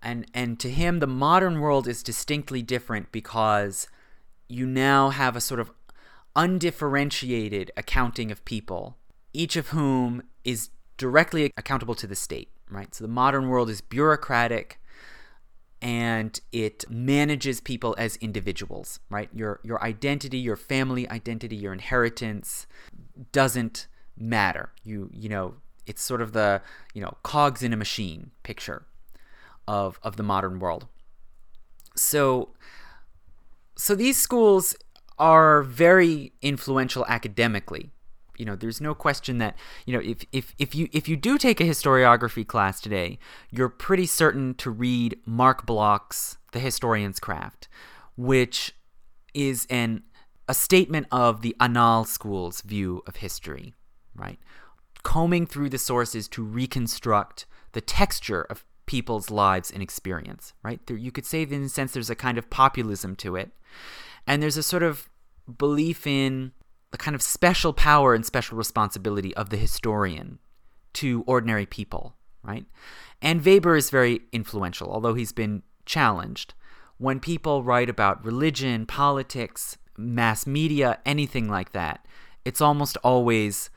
And 0.02 0.26
and 0.34 0.60
to 0.60 0.70
him 0.70 1.00
the 1.00 1.06
modern 1.06 1.60
world 1.60 1.88
is 1.88 2.02
distinctly 2.02 2.62
different 2.62 3.10
because 3.12 3.88
you 4.48 4.66
now 4.66 5.10
have 5.10 5.36
a 5.36 5.40
sort 5.40 5.60
of 5.60 5.72
undifferentiated 6.34 7.70
accounting 7.76 8.30
of 8.30 8.44
people, 8.44 8.96
each 9.32 9.56
of 9.56 9.68
whom 9.68 10.22
is 10.44 10.70
directly 10.96 11.52
accountable 11.56 11.94
to 11.94 12.06
the 12.06 12.14
state, 12.14 12.50
right? 12.70 12.94
So 12.94 13.04
the 13.04 13.08
modern 13.08 13.48
world 13.48 13.70
is 13.70 13.80
bureaucratic 13.80 14.80
and 15.82 16.40
it 16.52 16.84
manages 16.88 17.60
people 17.60 17.94
as 17.98 18.16
individuals, 18.16 19.00
right? 19.10 19.28
Your 19.32 19.60
your 19.62 19.82
identity, 19.82 20.38
your 20.38 20.56
family 20.56 21.08
identity, 21.10 21.56
your 21.56 21.72
inheritance 21.72 22.66
doesn't 23.32 23.86
matter. 24.16 24.72
You 24.84 25.10
you 25.12 25.28
know, 25.28 25.54
it's 25.86 26.02
sort 26.02 26.20
of 26.20 26.32
the, 26.32 26.62
you 26.94 27.00
know, 27.00 27.16
cogs 27.22 27.62
in 27.62 27.72
a 27.72 27.76
machine 27.76 28.30
picture 28.42 28.86
of 29.66 29.98
of 30.02 30.16
the 30.16 30.22
modern 30.22 30.58
world. 30.58 30.86
So 31.94 32.50
so 33.76 33.94
these 33.94 34.16
schools 34.16 34.74
are 35.18 35.62
very 35.62 36.32
influential 36.42 37.04
academically. 37.08 37.90
You 38.38 38.44
know, 38.44 38.54
there's 38.54 38.82
no 38.82 38.94
question 38.94 39.38
that, 39.38 39.56
you 39.86 39.94
know, 39.94 40.00
if, 40.04 40.24
if, 40.30 40.54
if 40.58 40.74
you 40.74 40.88
if 40.92 41.08
you 41.08 41.16
do 41.16 41.38
take 41.38 41.60
a 41.60 41.64
historiography 41.64 42.46
class 42.46 42.80
today, 42.80 43.18
you're 43.50 43.70
pretty 43.70 44.06
certain 44.06 44.54
to 44.56 44.70
read 44.70 45.18
Marc 45.24 45.64
Bloch's 45.64 46.36
The 46.52 46.60
Historian's 46.60 47.18
Craft, 47.18 47.68
which 48.16 48.74
is 49.32 49.66
an 49.70 50.02
a 50.48 50.54
statement 50.54 51.06
of 51.10 51.40
the 51.40 51.56
Annales 51.60 52.08
school's 52.08 52.60
view 52.60 53.02
of 53.06 53.16
history 53.16 53.74
right? 54.16 54.38
Combing 55.02 55.46
through 55.46 55.70
the 55.70 55.78
sources 55.78 56.28
to 56.28 56.42
reconstruct 56.42 57.46
the 57.72 57.80
texture 57.80 58.42
of 58.42 58.64
people's 58.86 59.30
lives 59.30 59.70
and 59.70 59.82
experience, 59.82 60.54
right? 60.62 60.80
There, 60.86 60.96
you 60.96 61.12
could 61.12 61.26
say, 61.26 61.42
in 61.42 61.64
a 61.64 61.68
sense, 61.68 61.92
there's 61.92 62.10
a 62.10 62.14
kind 62.14 62.38
of 62.38 62.50
populism 62.50 63.16
to 63.16 63.36
it. 63.36 63.50
And 64.26 64.42
there's 64.42 64.56
a 64.56 64.62
sort 64.62 64.82
of 64.82 65.08
belief 65.58 66.06
in 66.06 66.52
the 66.90 66.98
kind 66.98 67.14
of 67.14 67.22
special 67.22 67.72
power 67.72 68.14
and 68.14 68.24
special 68.24 68.56
responsibility 68.56 69.34
of 69.34 69.50
the 69.50 69.56
historian 69.56 70.38
to 70.94 71.24
ordinary 71.26 71.66
people, 71.66 72.16
right? 72.42 72.64
And 73.20 73.44
Weber 73.44 73.76
is 73.76 73.90
very 73.90 74.22
influential, 74.32 74.90
although 74.90 75.14
he's 75.14 75.32
been 75.32 75.62
challenged. 75.84 76.54
When 76.98 77.20
people 77.20 77.62
write 77.62 77.90
about 77.90 78.24
religion, 78.24 78.86
politics, 78.86 79.76
mass 79.98 80.46
media, 80.46 80.98
anything 81.04 81.48
like 81.48 81.72
that, 81.72 82.06
it's 82.44 82.60
almost 82.60 82.96
always 82.98 83.70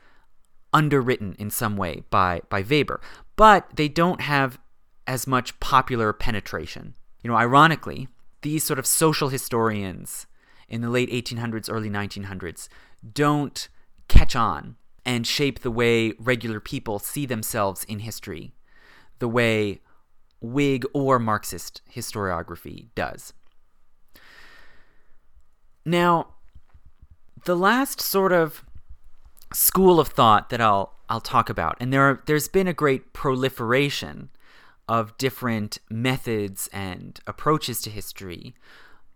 underwritten 0.72 1.34
in 1.38 1.50
some 1.50 1.76
way 1.76 2.04
by 2.10 2.40
by 2.48 2.62
Weber, 2.62 3.00
but 3.36 3.68
they 3.74 3.88
don't 3.88 4.20
have 4.20 4.58
as 5.06 5.26
much 5.26 5.58
popular 5.60 6.12
penetration. 6.12 6.94
You 7.22 7.30
know, 7.30 7.36
ironically, 7.36 8.08
these 8.42 8.64
sort 8.64 8.78
of 8.78 8.86
social 8.86 9.28
historians 9.28 10.26
in 10.68 10.80
the 10.80 10.88
late 10.88 11.10
1800s, 11.10 11.68
early 11.70 11.90
1900s 11.90 12.68
don't 13.12 13.68
catch 14.08 14.36
on 14.36 14.76
and 15.04 15.26
shape 15.26 15.60
the 15.60 15.70
way 15.70 16.12
regular 16.18 16.60
people 16.60 16.98
see 16.98 17.26
themselves 17.26 17.84
in 17.84 18.00
history, 18.00 18.52
the 19.18 19.28
way 19.28 19.80
Whig 20.40 20.84
or 20.94 21.18
Marxist 21.18 21.82
historiography 21.92 22.88
does. 22.94 23.32
Now, 25.84 26.34
the 27.44 27.56
last 27.56 28.00
sort 28.00 28.32
of 28.32 28.64
school 29.52 30.00
of 30.00 30.08
thought 30.08 30.50
that 30.50 30.60
I'll 30.60 30.94
I'll 31.08 31.20
talk 31.20 31.50
about, 31.50 31.76
and 31.80 31.92
there 31.92 32.02
are, 32.02 32.22
there's 32.26 32.46
been 32.46 32.68
a 32.68 32.72
great 32.72 33.12
proliferation 33.12 34.30
of 34.88 35.16
different 35.18 35.78
methods 35.90 36.68
and 36.72 37.18
approaches 37.26 37.80
to 37.82 37.90
history 37.90 38.54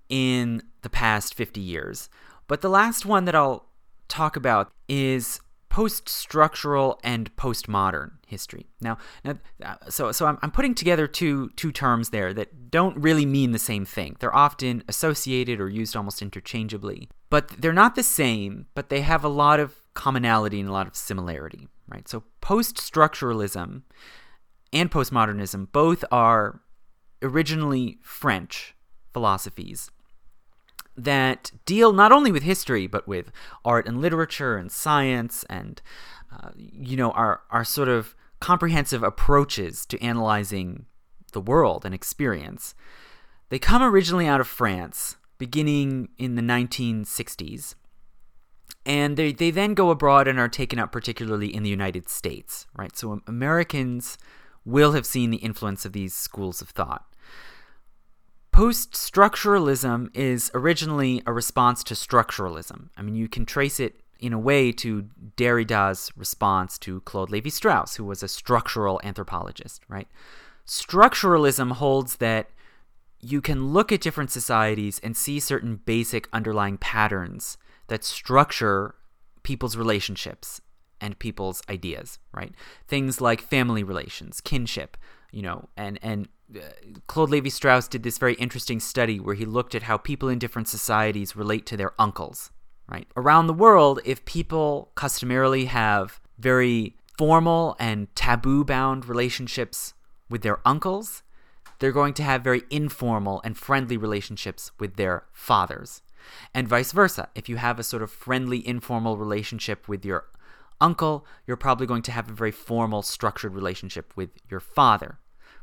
in 0.09 0.63
the 0.83 0.91
past 0.91 1.35
50 1.35 1.61
years. 1.61 2.09
But 2.47 2.61
the 2.61 2.69
last 2.69 3.07
one 3.07 3.25
that 3.25 3.35
I'll 3.35 3.67
talk 4.09 4.37
about 4.37 4.73
is 4.89 5.41
post 5.69 6.09
structural 6.09 7.01
and 7.03 7.35
postmodern 7.35 8.13
history. 8.29 8.67
Now, 8.81 8.99
now 9.25 9.39
uh, 9.65 9.75
so 9.89 10.13
so 10.13 10.27
I'm, 10.27 10.39
I'm 10.43 10.53
putting 10.53 10.75
together 10.75 11.09
two 11.09 11.51
two 11.57 11.73
terms 11.73 12.11
there 12.11 12.33
that 12.35 12.71
don't 12.71 12.97
really 12.97 13.27
mean 13.27 13.51
the 13.51 13.59
same 13.59 13.85
thing. 13.85 14.17
They're 14.21 14.35
often 14.35 14.85
associated 14.89 15.61
or 15.61 15.69
used 15.69 15.97
almost 15.97 16.23
interchangeably, 16.23 17.09
but 17.31 17.49
they're 17.49 17.73
not 17.73 17.97
the 17.97 18.05
same. 18.05 18.67
But 18.75 18.89
they 18.89 19.01
have 19.01 19.25
a 19.25 19.29
lot 19.29 19.59
of 19.59 19.75
commonality 19.95 20.61
and 20.61 20.69
a 20.69 20.73
lot 20.73 20.87
of 20.87 20.97
similarity, 20.97 21.69
right? 21.89 22.09
So 22.09 22.25
post 22.41 22.77
structuralism 22.77 23.83
and 24.73 24.91
postmodernism 24.91 25.71
both 25.73 26.05
are 26.11 26.61
originally 27.23 27.99
French 28.03 28.75
philosophies 29.13 29.91
that 30.97 31.51
deal 31.65 31.93
not 31.93 32.13
only 32.13 32.31
with 32.31 32.43
history 32.43 32.87
but 32.87 33.07
with 33.09 33.33
art 33.65 33.87
and 33.87 34.01
literature 34.01 34.57
and 34.57 34.71
science 34.71 35.45
and 35.49 35.83
uh, 36.33 36.51
you 36.55 36.97
know 36.97 37.11
our 37.13 37.43
our 37.51 37.65
sort 37.65 37.89
of 37.89 38.15
comprehensive 38.41 39.03
approaches 39.03 39.87
to 39.87 40.01
analyzing 40.03 40.87
the 41.33 41.41
world 41.41 41.85
and 41.85 41.95
experience. 41.95 42.75
They 43.49 43.59
come 43.59 43.83
originally 43.83 44.27
out 44.27 44.41
of 44.41 44.47
France, 44.47 45.17
beginning 45.39 46.09
in 46.19 46.35
the 46.35 46.43
1960s, 46.43 47.75
and 48.87 49.17
they, 49.17 49.33
they 49.33 49.51
then 49.51 49.75
go 49.75 49.91
abroad 49.91 50.29
and 50.29 50.39
are 50.39 50.49
taken 50.49 50.79
up 50.79 50.93
particularly 50.93 51.55
in 51.55 51.63
the 51.63 51.71
United 51.71 52.09
States, 52.09 52.67
right? 52.77 52.97
So 52.97 53.13
um, 53.13 53.23
Americans 53.27 54.19
will 54.65 54.93
have 54.93 55.07
seen 55.07 55.31
the 55.31 55.39
influence 55.39 55.85
of 55.85 55.93
these 55.93 56.15
schools 56.15 56.61
of 56.61 56.69
thought. 56.71 57.05
Post 58.53 58.93
structuralism 58.93 60.15
is 60.15 60.51
originally 60.55 61.23
a 61.27 61.33
response 61.33 61.83
to 61.85 61.95
structuralism. 61.95 62.89
I 62.97 63.03
mean, 63.03 63.15
you 63.15 63.29
can 63.29 63.47
trace 63.47 63.81
it 63.81 64.01
in 64.21 64.33
a 64.33 64.39
way 64.39 64.71
to 64.71 65.09
Derrida's 65.37 66.13
response 66.17 66.79
to 66.79 67.01
Claude 67.01 67.31
Levi 67.31 67.49
Strauss, 67.49 67.97
who 67.97 68.05
was 68.05 68.23
a 68.23 68.29
structural 68.29 69.01
anthropologist, 69.03 69.83
right? 69.89 70.09
Structuralism 70.67 71.73
holds 71.73 72.17
that 72.17 72.49
you 73.21 73.41
can 73.41 73.73
look 73.73 73.91
at 73.91 74.01
different 74.01 74.31
societies 74.31 75.01
and 75.03 75.17
see 75.17 75.41
certain 75.41 75.77
basic 75.85 76.29
underlying 76.33 76.79
patterns 76.79 77.59
that 77.89 78.05
structure 78.05 78.95
people's 79.43 79.77
relationships 79.77 80.61
and 81.01 81.19
people's 81.19 81.63
ideas, 81.69 82.19
right? 82.33 82.55
Things 82.89 83.21
like 83.21 83.41
family 83.41 83.83
relations, 83.83 84.41
kinship, 84.41 84.97
you 85.33 85.43
know, 85.43 85.69
and 85.77 85.99
and 86.03 86.29
uh, 86.55 86.61
Claude 87.07 87.31
Levi 87.31 87.49
Strauss 87.49 87.89
did 87.89 88.03
this 88.03 88.19
very 88.19 88.35
interesting 88.35 88.81
study 88.81 89.19
where 89.19 89.35
he 89.35 89.45
looked 89.45 89.75
at 89.75 89.85
how 89.85 89.97
people 89.97 90.29
in 90.29 90.39
different 90.39 90.69
societies 90.69 91.37
relate 91.37 91.67
to 91.67 91.77
their 91.77 91.93
uncles, 91.99 92.51
right? 92.89 93.07
Around 93.17 93.47
the 93.47 93.55
world, 93.55 94.01
if 94.05 94.25
people 94.25 94.93
customarily 94.95 95.67
have 95.67 96.21
very 96.39 96.97
formal 97.19 97.77
and 97.79 98.15
taboo 98.15 98.65
bound 98.65 99.07
relationships 99.07 99.95
with 100.29 100.43
their 100.43 100.61
uncles, 100.67 101.23
they're 101.79 101.93
going 101.93 102.15
to 102.15 102.23
have 102.23 102.43
very 102.43 102.63
informal 102.71 103.41
and 103.45 103.57
friendly 103.57 103.97
relationships 103.97 104.71
with 104.79 104.97
their 104.97 105.25
fathers. 105.33 106.03
And 106.53 106.69
vice 106.69 106.93
versa. 106.93 107.29
If 107.35 107.49
you 107.49 107.57
have 107.57 107.79
a 107.79 107.83
sort 107.83 108.03
of 108.03 108.11
friendly, 108.11 108.67
informal 108.67 109.17
relationship 109.17 109.89
with 109.89 110.05
your 110.05 110.27
uncle, 110.81 111.27
you're 111.47 111.57
probably 111.57 111.87
going 111.87 112.03
to 112.03 112.13
have 112.13 112.29
a 112.29 112.35
very 112.35 112.51
formal, 112.51 113.03
structured 113.03 113.55
relationship 113.55 114.13
with 114.17 114.31
your 114.51 114.61
father 114.61 115.19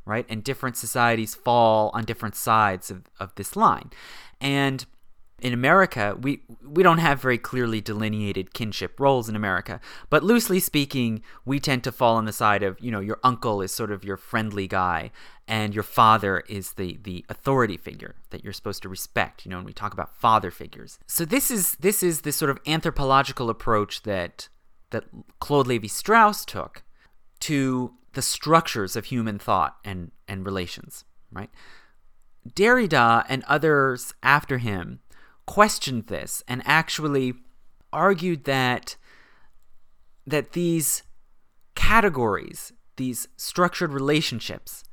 right? 0.06 0.26
And 0.30 0.44
different 0.44 0.78
societies 0.78 1.36
fall 1.36 1.92
on 1.94 2.06
different 2.06 2.36
sides 2.36 2.90
of, 2.90 3.04
of 3.20 3.36
this 3.36 3.56
line. 3.56 3.92
And 4.40 4.86
in 5.42 5.54
America, 5.54 6.16
we 6.22 6.44
we 6.64 6.84
don't 6.84 7.00
have 7.00 7.22
very 7.22 7.38
clearly 7.38 7.82
delineated 7.82 8.54
kinship 8.54 9.00
roles 9.00 9.28
in 9.28 9.36
America, 9.36 9.82
but 10.10 10.24
loosely 10.24 10.60
speaking, 10.60 11.24
we 11.46 11.60
tend 11.60 11.84
to 11.84 11.92
fall 11.92 12.16
on 12.16 12.26
the 12.26 12.32
side 12.32 12.64
of 12.64 12.80
you 12.80 12.92
know 12.92 13.00
your 13.00 13.20
uncle 13.24 13.62
is 13.62 13.74
sort 13.74 13.92
of 13.92 14.04
your 14.04 14.18
friendly 14.18 14.68
guy, 14.68 15.12
and 15.48 15.74
your 15.74 15.84
father 15.84 16.44
is 16.48 16.74
the 16.74 17.00
the 17.04 17.26
authority 17.28 17.76
figure 17.76 18.16
that 18.30 18.44
you're 18.44 18.54
supposed 18.54 18.84
to 18.84 18.90
respect. 18.90 19.46
You 19.46 19.52
know, 19.52 19.58
when 19.58 19.66
we 19.66 19.74
talk 19.74 19.94
about 19.94 20.16
father 20.16 20.52
figures, 20.52 21.00
so 21.08 21.26
this 21.26 21.50
is 21.50 21.74
this 21.80 22.04
is 22.04 22.22
this 22.22 22.36
sort 22.36 22.52
of 22.52 22.60
anthropological 22.68 23.50
approach 23.50 24.04
that 24.04 24.48
that 24.92 25.06
Claude 25.40 25.68
Levi 25.68 25.88
Strauss 25.88 26.46
took 26.46 26.84
to 27.40 27.94
the 28.14 28.22
structures 28.22 28.96
of 28.96 29.06
human 29.06 29.40
thought 29.40 29.78
and, 29.84 30.12
and 30.28 30.46
relations, 30.46 31.06
right? 31.32 31.50
Derrida 32.48 33.26
and 33.30 33.44
others 33.48 34.14
after 34.22 34.58
him 34.58 35.00
questioned 35.46 36.08
this 36.08 36.44
and 36.48 36.62
actually 36.66 37.34
argued 37.92 38.46
that 38.46 38.96
that 40.26 40.54
these 40.54 41.04
categories, 41.76 42.72
these 42.96 43.28
structured 43.38 43.92
relationships 43.92 44.84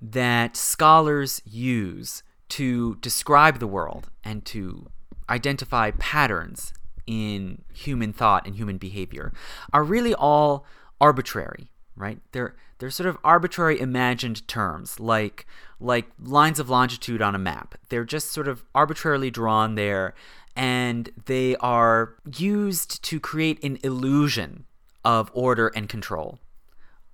that 0.00 0.56
scholars 0.56 1.40
use 1.44 2.22
to 2.50 2.96
describe 2.96 3.58
the 3.58 3.66
world 3.66 4.10
and 4.22 4.44
to 4.44 4.90
identify 5.30 5.90
patterns 5.92 6.74
in 7.06 7.62
human 7.72 8.12
thought 8.12 8.46
and 8.46 8.56
human 8.56 8.78
behavior 8.78 9.32
are 9.72 9.84
really 9.84 10.14
all 10.14 10.66
arbitrary 11.00 11.70
right? 11.96 12.18
They're 12.32 12.54
they're 12.78 12.90
sort 12.90 13.08
of 13.08 13.18
arbitrary 13.24 13.80
imagined 13.80 14.46
terms, 14.48 14.98
like 15.00 15.46
like 15.80 16.06
lines 16.20 16.58
of 16.58 16.70
longitude 16.70 17.22
on 17.22 17.34
a 17.34 17.38
map. 17.38 17.76
They're 17.88 18.04
just 18.04 18.32
sort 18.32 18.48
of 18.48 18.64
arbitrarily 18.74 19.30
drawn 19.30 19.74
there, 19.74 20.14
and 20.56 21.10
they 21.26 21.56
are 21.56 22.14
used 22.36 23.02
to 23.04 23.20
create 23.20 23.62
an 23.62 23.78
illusion 23.82 24.64
of 25.04 25.30
order 25.34 25.68
and 25.68 25.88
control 25.88 26.40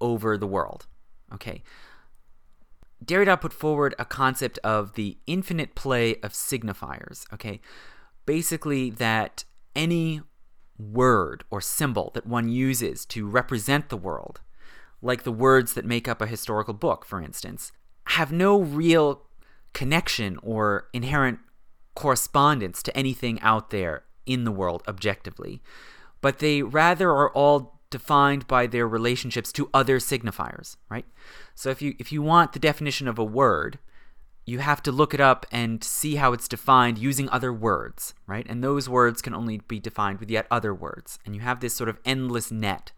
over 0.01 0.37
the 0.37 0.47
world. 0.47 0.87
Okay. 1.33 1.63
Derrida 3.05 3.41
put 3.41 3.53
forward 3.53 3.95
a 3.99 4.05
concept 4.05 4.59
of 4.59 4.93
the 4.93 5.17
infinite 5.27 5.75
play 5.75 6.17
of 6.17 6.33
signifiers. 6.33 7.25
Okay. 7.33 7.61
Basically, 8.27 8.91
that 8.91 9.45
any 9.75 10.21
word 10.79 11.45
or 11.51 11.61
symbol 11.61 12.11
that 12.15 12.27
one 12.27 12.49
uses 12.49 13.05
to 13.05 13.27
represent 13.27 13.89
the 13.89 13.97
world 13.97 14.41
like 15.03 15.23
the 15.23 15.33
words 15.33 15.75
that 15.75 15.85
make 15.85 16.09
up 16.09 16.21
a 16.21 16.27
historical 16.27 16.75
book, 16.75 17.05
for 17.05 17.21
instance, 17.21 17.73
have 18.09 18.33
no 18.33 18.61
real 18.61 19.23
connection 19.73 20.39
or 20.43 20.89
inherent 20.93 21.39
correspondence 21.95 22.83
to 22.83 22.97
anything 22.97 23.41
out 23.41 23.71
there 23.71 24.05
in 24.27 24.45
the 24.45 24.53
world 24.53 24.83
objectively, 24.87 25.63
but 26.21 26.39
they 26.39 26.63
rather 26.63 27.11
are 27.11 27.33
all 27.33 27.81
defined 27.91 28.47
by 28.47 28.67
their 28.67 28.87
relationships 28.87 29.53
to 29.53 29.69
other 29.75 29.99
signifiers, 29.99 30.77
right? 30.89 31.07
So 31.55 31.71
if 31.71 31.83
you 31.83 31.95
if 31.99 32.13
you 32.13 32.23
want 32.23 32.53
the 32.53 32.59
definition 32.59 33.09
of 33.09 33.19
a 33.19 33.25
word, 33.25 33.79
you 34.47 34.59
have 34.59 34.83
to 34.83 34.93
look 34.93 35.13
it 35.13 35.21
up 35.21 35.47
and 35.51 35.83
see 35.83 36.17
how 36.17 36.33
it's 36.33 36.49
defined 36.49 36.99
using 36.99 37.29
other 37.29 37.53
words, 37.53 38.15
right? 38.27 38.47
And 38.49 38.63
those 38.63 38.89
words 38.89 39.21
can 39.23 39.35
only 39.35 39.59
be 39.69 39.79
defined 39.79 40.21
with 40.21 40.31
yet 40.31 40.47
other 40.51 40.73
words. 40.73 41.19
And 41.25 41.35
you 41.35 41.41
have 41.43 41.61
this 41.61 41.75
sort 41.75 41.89
of 41.89 41.99
endless 42.05 42.51
net 42.51 42.93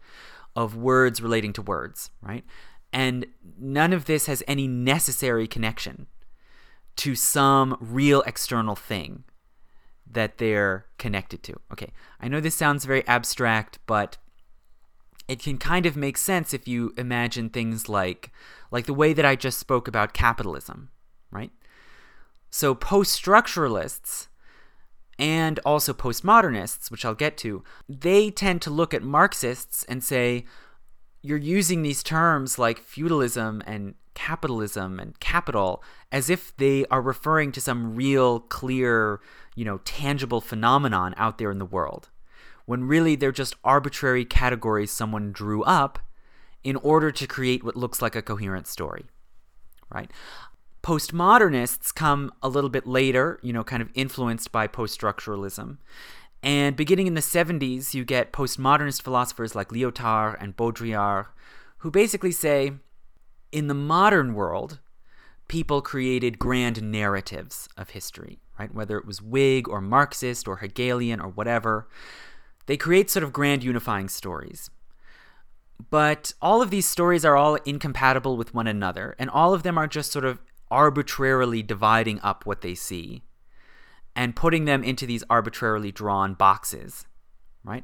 of 0.55 0.75
words 0.75 1.21
relating 1.21 1.53
to 1.53 1.61
words, 1.61 2.11
right? 2.21 2.43
And 2.91 3.25
none 3.59 3.91
of 3.93 4.05
this 4.05 4.27
has 4.27 4.43
any 4.47 4.67
necessary 4.67 5.47
connection 5.47 6.07
to 6.97 7.15
some 7.15 7.77
real 7.79 8.21
external 8.21 8.75
thing 8.75 9.23
that 10.09 10.37
they're 10.37 10.85
connected 10.97 11.41
to. 11.43 11.59
Okay, 11.71 11.91
I 12.19 12.27
know 12.27 12.39
this 12.39 12.55
sounds 12.55 12.85
very 12.85 13.05
abstract, 13.07 13.79
but 13.87 14.17
it 15.27 15.39
can 15.39 15.57
kind 15.57 15.85
of 15.85 15.95
make 15.95 16.17
sense 16.17 16.53
if 16.53 16.67
you 16.67 16.93
imagine 16.97 17.49
things 17.49 17.89
like 17.89 18.31
like 18.71 18.85
the 18.85 18.93
way 18.93 19.13
that 19.13 19.25
I 19.25 19.35
just 19.35 19.59
spoke 19.59 19.87
about 19.87 20.13
capitalism, 20.13 20.89
right? 21.31 21.51
So 22.49 22.75
post-structuralists 22.75 24.27
and 25.19 25.59
also 25.65 25.93
postmodernists, 25.93 26.89
which 26.89 27.05
I'll 27.05 27.13
get 27.13 27.37
to, 27.37 27.63
they 27.87 28.31
tend 28.31 28.61
to 28.63 28.69
look 28.69 28.93
at 28.93 29.03
Marxists 29.03 29.83
and 29.85 30.03
say, 30.03 30.45
you're 31.21 31.37
using 31.37 31.81
these 31.81 32.03
terms 32.03 32.59
like 32.59 32.79
feudalism 32.79 33.61
and 33.65 33.95
capitalism 34.13 34.99
and 34.99 35.19
capital 35.19 35.83
as 36.11 36.29
if 36.29 36.55
they 36.57 36.85
are 36.87 37.01
referring 37.01 37.51
to 37.51 37.61
some 37.61 37.95
real, 37.95 38.39
clear, 38.39 39.19
you 39.55 39.65
know, 39.65 39.79
tangible 39.79 40.41
phenomenon 40.41 41.13
out 41.17 41.37
there 41.37 41.51
in 41.51 41.59
the 41.59 41.65
world, 41.65 42.09
when 42.65 42.83
really 42.83 43.15
they're 43.15 43.31
just 43.31 43.55
arbitrary 43.63 44.25
categories 44.25 44.91
someone 44.91 45.31
drew 45.31 45.63
up 45.63 45.99
in 46.63 46.75
order 46.77 47.11
to 47.11 47.27
create 47.27 47.63
what 47.63 47.75
looks 47.75 48.01
like 48.01 48.15
a 48.15 48.21
coherent 48.21 48.67
story, 48.67 49.05
right? 49.93 50.11
Postmodernists 50.83 51.95
come 51.95 52.31
a 52.43 52.49
little 52.49 52.69
bit 52.69 52.85
later, 52.85 53.39
you 53.41 53.53
know, 53.53 53.63
kind 53.63 53.81
of 53.81 53.89
influenced 53.95 54.51
by 54.51 54.67
post 54.67 54.99
structuralism. 54.99 55.77
And 56.43 56.75
beginning 56.75 57.07
in 57.07 57.13
the 57.13 57.21
70s, 57.21 57.93
you 57.93 58.03
get 58.03 58.33
postmodernist 58.33 59.01
philosophers 59.01 59.55
like 59.55 59.69
Lyotard 59.69 60.35
and 60.41 60.57
Baudrillard, 60.57 61.27
who 61.77 61.89
basically 61.89 62.33
say 62.33 62.73
in 63.53 63.67
the 63.67 63.73
modern 63.73 64.33
world, 64.33 64.79
people 65.47 65.81
created 65.81 66.37
grand 66.39 66.81
narratives 66.81 67.69
of 67.77 67.91
history, 67.91 68.39
right? 68.59 68.73
Whether 68.73 68.97
it 68.97 69.05
was 69.05 69.21
Whig 69.21 69.69
or 69.69 69.79
Marxist 69.79 70.47
or 70.49 70.57
Hegelian 70.57 71.21
or 71.21 71.29
whatever, 71.29 71.87
they 72.65 72.75
create 72.75 73.09
sort 73.09 73.23
of 73.23 73.31
grand 73.31 73.63
unifying 73.63 74.09
stories. 74.09 74.69
But 75.89 76.33
all 76.41 76.61
of 76.61 76.71
these 76.71 76.85
stories 76.85 77.23
are 77.23 77.37
all 77.37 77.55
incompatible 77.65 78.35
with 78.35 78.53
one 78.53 78.67
another, 78.67 79.15
and 79.17 79.29
all 79.29 79.53
of 79.53 79.63
them 79.63 79.77
are 79.77 79.87
just 79.87 80.11
sort 80.11 80.25
of 80.25 80.39
arbitrarily 80.73 81.61
dividing 81.61 82.19
up 82.21 82.45
what 82.45 82.61
they 82.61 82.73
see 82.73 83.21
and 84.15 84.35
putting 84.35 84.65
them 84.65 84.83
into 84.83 85.05
these 85.05 85.23
arbitrarily 85.29 85.91
drawn 85.91 86.33
boxes, 86.33 87.05
right? 87.63 87.83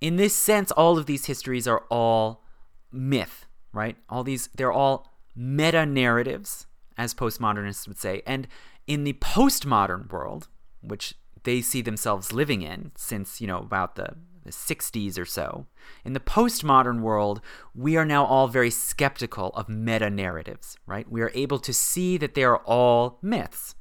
In 0.00 0.16
this 0.16 0.36
sense, 0.36 0.72
all 0.72 0.98
of 0.98 1.06
these 1.06 1.26
histories 1.26 1.68
are 1.68 1.84
all 1.90 2.44
myth, 2.92 3.46
right? 3.72 3.96
All 4.08 4.24
these, 4.24 4.48
they're 4.56 4.72
all 4.72 5.12
meta 5.34 5.86
narratives, 5.86 6.66
as 6.98 7.14
postmodernists 7.14 7.86
would 7.88 7.98
say. 7.98 8.22
And 8.26 8.48
in 8.86 9.04
the 9.04 9.14
postmodern 9.14 10.10
world, 10.10 10.48
which 10.82 11.14
they 11.44 11.60
see 11.62 11.82
themselves 11.82 12.32
living 12.32 12.62
in 12.62 12.90
since, 12.96 13.40
you 13.40 13.46
know, 13.46 13.58
about 13.58 13.94
the, 13.94 14.16
the 14.44 14.50
60s 14.50 15.18
or 15.18 15.24
so, 15.24 15.66
in 16.04 16.12
the 16.12 16.20
postmodern 16.20 17.00
world, 17.00 17.40
we 17.74 17.96
are 17.96 18.04
now 18.04 18.24
all 18.24 18.46
very 18.46 18.70
skeptical 18.70 19.48
of 19.50 19.68
meta 19.68 20.10
narratives, 20.10 20.76
right? 20.86 21.10
We 21.10 21.22
are 21.22 21.32
able 21.34 21.58
to 21.60 21.72
see 21.72 22.16
that 22.18 22.34
they 22.34 22.44
are 22.44 22.58
all 22.58 23.18
myths, 23.22 23.74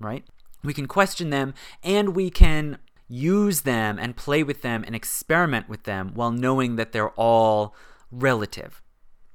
right? 0.00 0.24
We 0.64 0.74
can 0.74 0.86
question 0.86 1.30
them 1.30 1.54
and 1.82 2.16
we 2.16 2.30
can 2.30 2.78
use 3.08 3.62
them 3.62 3.98
and 3.98 4.16
play 4.16 4.42
with 4.42 4.62
them 4.62 4.82
and 4.84 4.94
experiment 4.94 5.68
with 5.68 5.84
them 5.84 6.12
while 6.14 6.32
knowing 6.32 6.76
that 6.76 6.92
they're 6.92 7.10
all 7.10 7.74
relative, 8.10 8.82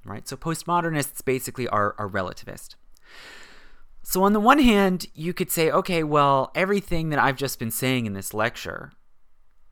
right? 0.04 0.28
So 0.28 0.36
postmodernists 0.36 1.24
basically 1.24 1.68
are, 1.68 1.96
are 1.98 2.10
relativist. 2.10 2.76
So, 4.04 4.24
on 4.24 4.34
the 4.34 4.40
one 4.40 4.60
hand, 4.60 5.06
you 5.14 5.32
could 5.32 5.52
say, 5.52 5.70
okay, 5.70 6.04
well, 6.04 6.52
everything 6.56 7.10
that 7.10 7.20
I've 7.20 7.36
just 7.36 7.60
been 7.60 7.70
saying 7.70 8.08
in 8.08 8.14
this 8.14 8.34
lecture 8.34 8.92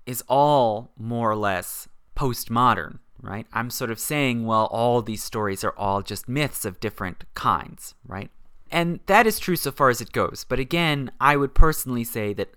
is 0.09 0.23
all 0.27 0.91
more 0.97 1.29
or 1.29 1.35
less 1.35 1.87
postmodern, 2.15 2.97
right? 3.21 3.45
I'm 3.53 3.69
sort 3.69 3.91
of 3.91 3.99
saying, 3.99 4.43
well, 4.43 4.65
all 4.71 5.03
these 5.03 5.23
stories 5.23 5.63
are 5.63 5.77
all 5.77 6.01
just 6.01 6.27
myths 6.27 6.65
of 6.65 6.79
different 6.79 7.25
kinds, 7.35 7.93
right? 8.07 8.31
And 8.71 9.01
that 9.05 9.27
is 9.27 9.37
true 9.37 9.55
so 9.55 9.71
far 9.71 9.89
as 9.89 10.01
it 10.01 10.11
goes. 10.11 10.45
But 10.49 10.57
again, 10.57 11.11
I 11.21 11.37
would 11.37 11.53
personally 11.53 12.03
say 12.03 12.33
that 12.33 12.49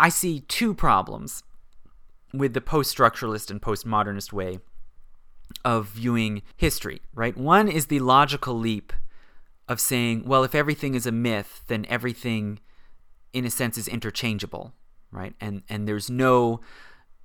I 0.00 0.08
see 0.08 0.40
two 0.40 0.74
problems 0.74 1.44
with 2.34 2.54
the 2.54 2.60
post 2.60 2.96
structuralist 2.96 3.52
and 3.52 3.62
postmodernist 3.62 4.32
way 4.32 4.58
of 5.64 5.90
viewing 5.90 6.42
history, 6.56 7.02
right? 7.14 7.36
One 7.36 7.68
is 7.68 7.86
the 7.86 8.00
logical 8.00 8.58
leap 8.58 8.92
of 9.68 9.78
saying, 9.78 10.24
well, 10.26 10.42
if 10.42 10.56
everything 10.56 10.96
is 10.96 11.06
a 11.06 11.12
myth, 11.12 11.62
then 11.68 11.86
everything 11.88 12.58
in 13.32 13.44
a 13.44 13.50
sense 13.50 13.78
is 13.78 13.86
interchangeable, 13.86 14.72
right? 15.12 15.34
And 15.40 15.62
and 15.68 15.86
there's 15.86 16.10
no 16.10 16.60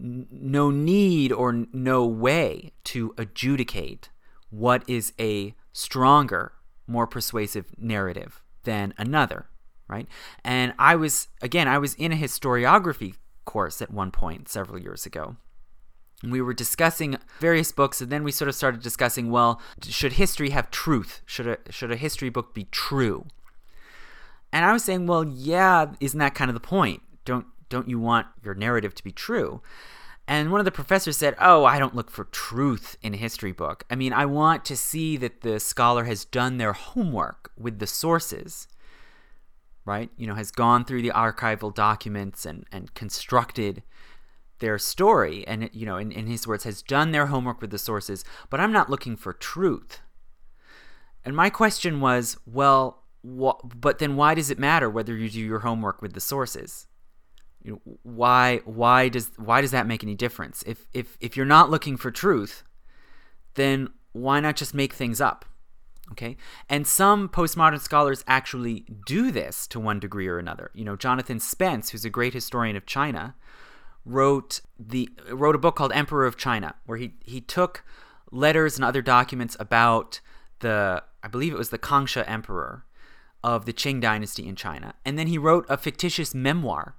no 0.02 0.72
need 0.72 1.32
or 1.32 1.66
no 1.72 2.06
way 2.06 2.72
to 2.86 3.14
adjudicate 3.18 4.10
what 4.50 4.84
is 4.88 5.14
a 5.20 5.54
stronger 5.74 6.54
more 6.88 7.08
persuasive 7.08 7.68
narrative 7.78 8.42
than 8.64 8.94
another, 8.98 9.48
right? 9.88 10.08
And 10.44 10.74
I 10.78 10.96
was, 10.96 11.28
again, 11.42 11.68
I 11.68 11.78
was 11.78 11.94
in 11.96 12.12
a 12.12 12.16
historiography 12.16 13.16
course 13.46 13.82
at 13.82 13.92
one 13.92 14.12
point 14.12 14.50
several 14.50 14.80
years 14.80 15.06
ago. 15.06 15.38
We 16.24 16.42
were 16.42 16.54
discussing 16.54 17.18
various 17.40 17.72
books, 17.72 18.00
and 18.00 18.12
then 18.12 18.24
we 18.24 18.32
sort 18.32 18.50
of 18.50 18.56
started 18.56 18.82
discussing 18.82 19.32
well, 19.32 19.60
should 19.82 20.14
history 20.14 20.52
have 20.52 20.70
truth? 20.70 21.22
Should 21.26 21.48
a, 21.48 21.58
should 21.72 21.92
a 21.92 21.96
history 21.96 22.30
book 22.30 22.54
be 22.54 22.66
true? 22.66 23.26
And 24.54 24.66
I 24.66 24.74
was 24.74 24.84
saying, 24.84 25.08
well, 25.08 25.24
yeah, 25.24 25.94
isn't 26.00 26.20
that 26.20 26.36
kind 26.36 26.50
of 26.50 26.54
the 26.54 26.60
point? 26.60 27.02
Don't, 27.26 27.48
don't 27.72 27.90
you 27.90 28.00
want 28.00 28.28
your 28.44 28.54
narrative 28.54 28.94
to 28.94 29.04
be 29.04 29.12
true? 29.12 29.62
And 30.28 30.52
one 30.52 30.62
of 30.62 30.66
the 30.66 30.72
professors 30.72 31.18
said, 31.18 31.36
Oh, 31.40 31.66
I 31.66 31.80
don't 31.80 31.96
look 31.96 32.12
for 32.12 32.26
truth 32.26 32.96
in 33.02 33.14
a 33.14 33.18
history 33.18 33.52
book. 33.52 33.84
I 33.90 33.96
mean, 33.96 34.14
I 34.14 34.26
want 34.26 34.64
to 34.66 34.78
see 34.78 35.18
that 35.18 35.42
the 35.42 35.60
scholar 35.60 36.04
has 36.04 36.26
done 36.26 36.58
their 36.58 36.74
homework 36.74 37.52
with 37.58 37.80
the 37.80 37.88
sources, 37.88 38.68
right? 39.84 40.10
You 40.18 40.28
know, 40.28 40.36
has 40.36 40.52
gone 40.52 40.86
through 40.86 41.02
the 41.02 41.10
archival 41.10 41.74
documents 41.74 42.46
and, 42.46 42.66
and 42.72 42.94
constructed 42.94 43.84
their 44.60 44.78
story. 44.78 45.46
And, 45.48 45.70
you 45.74 45.86
know, 45.86 45.98
in, 45.98 46.12
in 46.12 46.28
his 46.28 46.46
words, 46.48 46.66
has 46.66 46.84
done 46.84 47.12
their 47.12 47.26
homework 47.26 47.60
with 47.60 47.72
the 47.72 47.80
sources. 47.80 48.24
But 48.50 48.60
I'm 48.60 48.72
not 48.72 48.90
looking 48.90 49.18
for 49.18 49.34
truth. 49.34 50.00
And 51.26 51.36
my 51.36 51.50
question 51.50 52.00
was, 52.00 52.38
well, 52.46 53.04
wh- 53.24 53.60
but 53.64 54.00
then 54.00 54.16
why 54.16 54.34
does 54.36 54.50
it 54.50 54.60
matter 54.60 54.90
whether 54.90 55.16
you 55.16 55.30
do 55.30 55.40
your 55.40 55.60
homework 55.60 56.02
with 56.02 56.14
the 56.14 56.22
sources? 56.22 56.88
You 57.64 57.72
know, 57.72 57.98
why 58.04 58.62
why 58.66 59.10
does 59.10 59.32
why 59.38 59.62
does 59.62 59.72
that 59.72 59.88
make 59.88 60.04
any 60.04 60.16
difference? 60.16 60.64
If 60.66 60.86
if 60.94 61.18
if 61.20 61.38
you're 61.38 61.46
not 61.46 61.70
looking 61.70 61.98
for 61.98 62.12
truth, 62.12 62.64
then 63.56 63.90
why 64.14 64.40
not 64.40 64.56
just 64.56 64.74
make 64.74 64.94
things 64.94 65.22
up? 65.22 65.46
Okay? 66.12 66.36
And 66.70 66.86
some 66.86 67.30
postmodern 67.30 67.80
scholars 67.80 68.24
actually 68.28 68.86
do 69.06 69.32
this 69.32 69.66
to 69.68 69.80
one 69.80 70.00
degree 70.00 70.28
or 70.28 70.38
another. 70.38 70.72
You 70.74 70.84
know, 70.84 70.96
Jonathan 70.96 71.40
Spence, 71.40 71.90
who's 71.90 72.04
a 72.04 72.10
great 72.10 72.34
historian 72.34 72.76
of 72.76 72.86
China, 72.86 73.36
wrote 74.06 74.62
the 74.78 75.10
wrote 75.30 75.56
a 75.56 75.60
book 75.60 75.76
called 75.76 75.92
Emperor 75.94 76.26
of 76.26 76.38
China, 76.38 76.76
where 76.86 76.98
he 76.98 77.14
he 77.24 77.40
took 77.40 77.84
letters 78.32 78.76
and 78.76 78.84
other 78.84 79.02
documents 79.02 79.56
about 79.60 80.20
the 80.60 81.04
I 81.24 81.28
believe 81.28 81.54
it 81.54 81.58
was 81.58 81.70
the 81.70 81.80
Kangxi 81.80 82.28
emperor 82.28 82.86
of 83.44 83.66
the 83.66 83.74
Qing 83.74 84.02
dynasty 84.02 84.48
in 84.48 84.56
China, 84.56 84.96
and 85.06 85.18
then 85.18 85.28
he 85.28 85.38
wrote 85.38 85.66
a 85.70 85.78
fictitious 85.78 86.36
memoir 86.36 86.96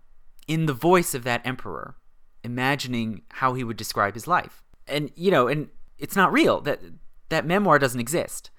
in 0.48 0.66
the 0.66 0.72
voice 0.72 1.14
of 1.14 1.24
that 1.24 1.46
emperor, 1.46 1.96
imagining 2.42 3.22
how 3.32 3.54
he 3.54 3.64
would 3.64 3.76
describe 3.76 4.14
his 4.14 4.26
life. 4.26 4.62
And 4.86 5.10
you 5.14 5.30
know, 5.30 5.48
and 5.48 5.68
it's 5.98 6.16
not 6.16 6.32
real. 6.32 6.60
That 6.60 6.80
that 7.28 7.46
memoir 7.46 7.78
doesn't 7.78 8.00
exist. 8.00 8.50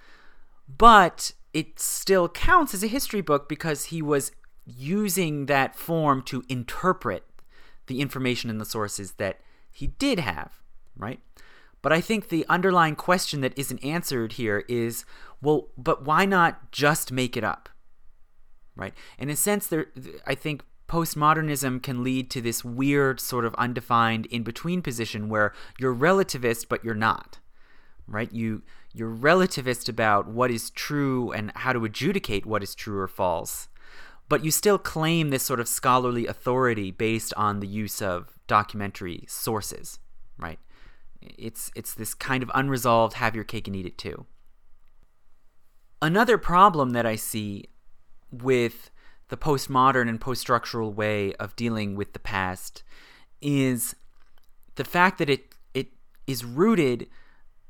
But 0.68 1.34
it 1.53 1.80
still 1.80 2.30
counts 2.30 2.73
as 2.73 2.84
a 2.84 2.88
history 2.88 3.22
book 3.22 3.47
because 3.47 3.85
he 3.85 4.01
was 4.01 4.31
using 4.65 5.45
that 5.47 5.76
form 5.76 6.22
to 6.23 6.43
interpret 6.49 7.23
the 7.88 8.01
information 8.01 8.49
in 8.49 8.57
the 8.57 8.65
sources 8.65 9.14
that 9.14 9.41
he 9.69 9.88
did 9.88 10.19
have, 10.19 10.61
right? 10.95 11.19
But 11.81 11.91
I 11.91 11.99
think 11.99 12.30
the 12.30 12.45
underlying 12.47 12.95
question 12.95 13.41
that 13.41 13.57
isn't 13.57 13.84
answered 13.84 14.34
here 14.34 14.64
is 14.69 15.05
well, 15.41 15.68
but 15.77 16.05
why 16.05 16.26
not 16.26 16.72
just 16.72 17.11
make 17.11 17.35
it 17.35 17.43
up? 17.43 17.68
Right? 18.76 18.93
In 19.19 19.30
a 19.30 19.35
sense, 19.35 19.68
there, 19.68 19.88
I 20.26 20.34
think 20.34 20.64
postmodernism 20.94 21.82
can 21.82 22.03
lead 22.03 22.30
to 22.30 22.40
this 22.40 22.64
weird 22.64 23.20
sort 23.20 23.45
of 23.45 23.56
undefined 23.56 24.28
in 24.28 24.44
between 24.44 24.80
position 24.80 25.28
where 25.28 25.52
you're 25.80 25.95
relativist 25.95 26.68
but 26.70 26.84
you're 26.84 26.94
not 26.94 27.40
right? 28.06 28.32
You 28.32 28.61
you're 28.94 29.10
relativist 29.10 29.90
about 29.90 30.28
what 30.28 30.52
is 30.52 30.70
true 30.70 31.32
and 31.32 31.52
how 31.56 31.74
to 31.74 31.84
adjudicate 31.84 32.45
what 32.45 32.61
is 32.61 32.76
true 32.76 32.99
or 32.99 33.07
false 33.07 33.70
but 34.30 34.45
you 34.45 34.52
still 34.52 34.78
claim 34.78 35.32
this 35.32 35.41
sort 35.41 35.60
of 35.60 35.68
scholarly 35.68 36.28
authority 36.28 36.91
based 36.91 37.34
on 37.36 37.60
the 37.60 37.68
use 37.68 37.99
of 37.99 38.38
documentary 38.45 39.24
sources 39.28 39.98
right? 40.38 40.60
It's 41.22 41.72
it's 41.76 41.95
this 41.95 42.14
kind 42.14 42.44
of 42.44 42.52
unresolved 42.53 43.15
have 43.15 43.34
your 43.34 43.45
cake 43.45 43.65
and 43.65 43.76
eat 43.76 43.88
it 43.88 43.98
too. 43.98 44.28
Another 46.03 46.38
problem 46.38 46.91
that 46.91 47.07
i 47.07 47.15
see 47.15 47.65
with 48.30 48.91
the 49.30 49.38
postmodern 49.38 50.10
and 50.10 50.20
post 50.20 50.41
structural 50.41 50.94
way 50.94 51.34
of 51.36 51.56
dealing 51.56 51.95
with 51.95 52.14
the 52.14 52.20
past 52.20 52.84
is 53.41 53.95
the 54.76 54.84
fact 54.84 55.18
that 55.18 55.30
it 55.30 55.54
it 55.74 55.88
is 56.28 56.44
rooted 56.44 57.08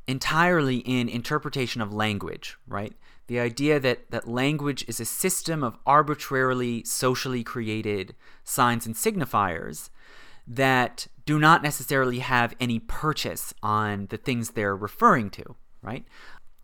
entirely 0.08 0.78
in 0.78 1.08
interpretation 1.08 1.82
of 1.82 1.94
language, 1.94 2.58
right? 2.68 2.94
The 3.28 3.40
idea 3.40 3.80
that, 3.80 4.12
that 4.12 4.28
language 4.28 4.84
is 4.88 5.00
a 5.00 5.06
system 5.06 5.64
of 5.64 5.78
arbitrarily 5.86 6.84
socially 6.84 7.44
created 7.44 8.16
signs 8.44 8.86
and 8.86 8.96
signifiers 8.96 9.90
that 10.46 11.08
do 11.26 11.40
not 11.40 11.64
necessarily 11.64 12.20
have 12.20 12.54
any 12.60 12.80
purchase 12.80 13.54
on 13.64 14.08
the 14.08 14.18
things 14.18 14.52
they're 14.52 14.76
referring 14.76 15.30
to, 15.32 15.56
right? 15.82 16.06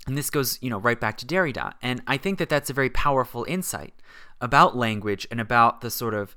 And 0.09 0.17
this 0.17 0.31
goes, 0.31 0.57
you 0.59 0.71
know, 0.71 0.79
right 0.79 0.99
back 0.99 1.17
to 1.19 1.25
Derrida. 1.27 1.73
And 1.83 2.01
I 2.07 2.17
think 2.17 2.39
that 2.39 2.49
that's 2.49 2.71
a 2.71 2.73
very 2.73 2.89
powerful 2.89 3.45
insight 3.47 3.93
about 4.41 4.75
language 4.75 5.27
and 5.29 5.39
about 5.39 5.81
the 5.81 5.91
sort 5.91 6.15
of 6.15 6.35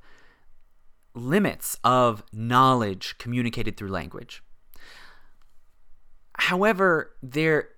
limits 1.15 1.79
of 1.83 2.21
knowledge 2.31 3.15
communicated 3.17 3.75
through 3.75 3.89
language. 3.89 4.43
However, 6.37 7.15
their 7.23 7.69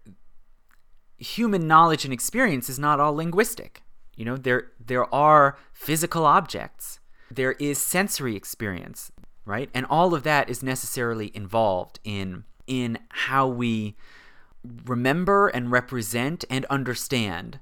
human 1.18 1.66
knowledge 1.66 2.04
and 2.04 2.14
experience 2.14 2.70
is 2.70 2.78
not 2.78 3.00
all 3.00 3.16
linguistic. 3.16 3.82
You 4.18 4.26
know, 4.26 4.36
there 4.36 4.72
there 4.86 5.14
are 5.16 5.58
physical 5.72 6.26
objects. 6.26 7.00
There 7.32 7.54
is 7.54 7.78
sensory 7.78 8.36
experience, 8.36 9.14
right? 9.46 9.70
And 9.74 9.86
all 9.86 10.14
of 10.14 10.24
that 10.24 10.50
is 10.50 10.62
necessarily 10.62 11.32
involved 11.34 12.02
in 12.04 12.44
in 12.68 13.00
how 13.12 13.48
we 13.48 13.96
remember 14.86 15.48
and 15.48 15.72
represent 15.72 16.46
and 16.50 16.66
understand 16.66 17.60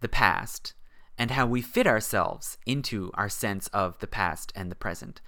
the 0.00 0.08
past 0.08 0.74
and 1.16 1.30
how 1.30 1.46
we 1.46 1.62
fit 1.62 1.86
ourselves 1.86 2.58
into 2.66 3.10
our 3.14 3.28
sense 3.28 3.68
of 3.68 3.98
the 4.00 4.06
past 4.06 4.52
and 4.54 4.70
the 4.70 4.76
present. 4.76 5.20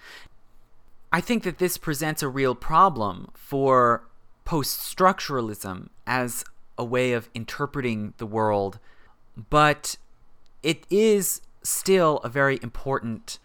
I 1.13 1.21
think 1.21 1.45
that 1.45 1.59
this 1.59 1.79
presents 1.79 2.23
a 2.23 2.29
real 2.29 2.55
problem 2.55 3.31
for 3.35 4.09
post 4.45 4.97
structuralism 4.97 5.89
as 6.07 6.45
a 6.77 6.85
way 6.85 7.13
of 7.13 7.31
interpreting 7.35 8.15
the 8.19 8.27
world, 8.27 8.79
but 9.49 9.97
it 10.63 10.85
is 10.91 11.41
still 11.63 12.19
a 12.19 12.29
very 12.29 12.59
important 12.63 13.39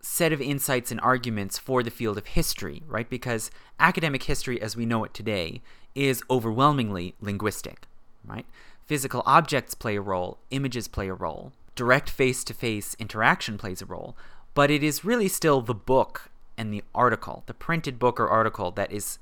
set 0.00 0.32
of 0.32 0.40
insights 0.40 0.90
and 0.90 1.00
arguments 1.00 1.58
for 1.58 1.82
the 1.82 1.90
field 1.90 2.16
of 2.16 2.26
history, 2.26 2.82
right? 2.86 3.10
Because 3.10 3.50
academic 3.80 4.22
history 4.22 4.60
as 4.60 4.76
we 4.76 4.86
know 4.86 5.04
it 5.04 5.12
today 5.12 5.62
is 5.96 6.22
overwhelmingly 6.30 7.14
linguistic, 7.20 7.86
right? 8.24 8.46
Physical 8.84 9.22
objects 9.26 9.74
play 9.74 9.96
a 9.96 10.00
role, 10.00 10.38
images 10.50 10.86
play 10.86 11.08
a 11.08 11.14
role, 11.14 11.52
direct 11.74 12.10
face 12.10 12.44
to 12.44 12.54
face 12.54 12.94
interaction 12.98 13.58
plays 13.58 13.82
a 13.82 13.86
role, 13.86 14.16
but 14.54 14.70
it 14.70 14.82
is 14.82 15.04
really 15.04 15.28
still 15.28 15.60
the 15.60 15.74
book 15.74 16.30
and 16.56 16.72
the 16.72 16.84
article, 16.94 17.42
the 17.46 17.54
printed 17.54 17.98
book 17.98 18.20
or 18.20 18.28
article, 18.28 18.70
that 18.70 18.92
is 18.92 19.18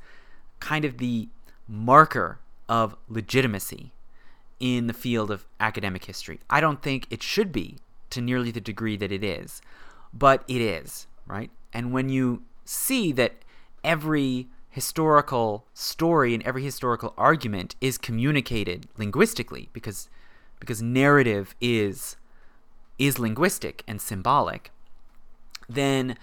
kind 0.61 0.85
of 0.85 0.99
the 0.99 1.29
marker 1.67 2.39
of 2.69 2.97
legitimacy 3.09 3.93
in 4.61 4.87
the 4.87 4.93
field 4.93 5.31
of 5.31 5.47
academic 5.61 6.05
history. 6.05 6.41
I 6.51 6.61
don't 6.61 6.83
think 6.83 7.07
it 7.11 7.23
should 7.23 7.53
be 7.53 7.79
to 8.11 8.21
nearly 8.21 8.51
the 8.51 8.61
degree 8.61 8.97
that 8.97 9.13
it 9.13 9.25
is, 9.25 9.61
but 10.13 10.45
it 10.49 10.61
is, 10.61 11.07
right? 11.27 11.51
And 11.73 11.93
when 11.93 12.09
you 12.09 12.43
see 12.65 13.13
that 13.13 13.35
every 13.83 14.49
historical 14.75 15.65
story 15.73 16.35
and 16.35 16.43
every 16.43 16.65
historical 16.65 17.15
argument 17.17 17.77
is 17.81 17.97
communicated 17.97 18.89
linguistically 18.99 19.69
because 19.73 20.09
because 20.59 20.83
narrative 20.83 21.55
is 21.61 22.17
is 22.99 23.21
linguistic 23.21 23.85
and 23.87 24.01
symbolic 24.01 24.73
then 25.69 26.17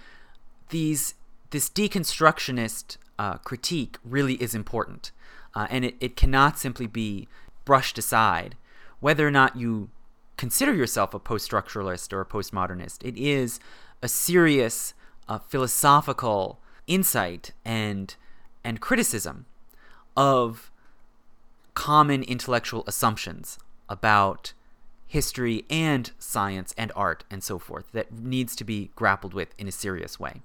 these 0.68 1.14
this 1.48 1.70
deconstructionist 1.70 2.98
uh, 3.18 3.38
critique 3.38 3.96
really 4.04 4.34
is 4.34 4.54
important. 4.54 5.12
Uh, 5.54 5.66
and 5.70 5.84
it, 5.84 5.94
it 6.00 6.16
cannot 6.16 6.58
simply 6.58 6.86
be 6.86 7.28
brushed 7.64 7.96
aside. 7.98 8.56
Whether 9.00 9.26
or 9.26 9.30
not 9.30 9.56
you 9.56 9.88
consider 10.36 10.74
yourself 10.74 11.14
a 11.14 11.18
post-structuralist 11.18 12.12
or 12.12 12.20
a 12.20 12.26
postmodernist 12.26 13.02
it 13.02 13.16
is 13.16 13.60
a 14.02 14.08
serious 14.08 14.92
uh, 15.28 15.38
philosophical 15.38 16.58
insight 16.86 17.52
and 17.64 18.16
and 18.64 18.80
criticism 18.80 19.46
of 20.16 20.70
common 21.74 22.22
intellectual 22.22 22.84
assumptions 22.86 23.58
about 23.88 24.52
history 25.06 25.64
and 25.68 26.10
science 26.18 26.74
and 26.78 26.90
art 26.96 27.24
and 27.30 27.42
so 27.42 27.58
forth 27.58 27.84
that 27.92 28.12
needs 28.12 28.56
to 28.56 28.64
be 28.64 28.90
grappled 28.96 29.34
with 29.34 29.54
in 29.58 29.68
a 29.68 29.72
serious 29.72 30.18
way. 30.18 30.40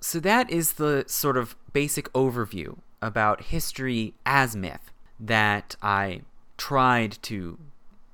So, 0.00 0.20
that 0.20 0.50
is 0.50 0.74
the 0.74 1.04
sort 1.06 1.36
of 1.36 1.56
basic 1.72 2.12
overview 2.12 2.78
about 3.00 3.44
history 3.44 4.14
as 4.24 4.54
myth 4.54 4.90
that 5.18 5.76
I 5.80 6.22
tried 6.58 7.18
to 7.22 7.58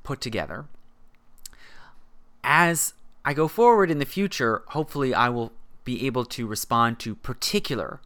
put 0.02 0.20
together. 0.20 0.66
As 2.44 2.94
I 3.24 3.34
go 3.34 3.48
forward 3.48 3.90
in 3.90 3.98
the 3.98 4.04
future, 4.04 4.62
hopefully, 4.68 5.14
I 5.14 5.28
will 5.28 5.52
be 5.84 6.06
able 6.06 6.24
to 6.26 6.46
respond 6.46 6.98
to 7.00 7.14
particular 7.14 8.00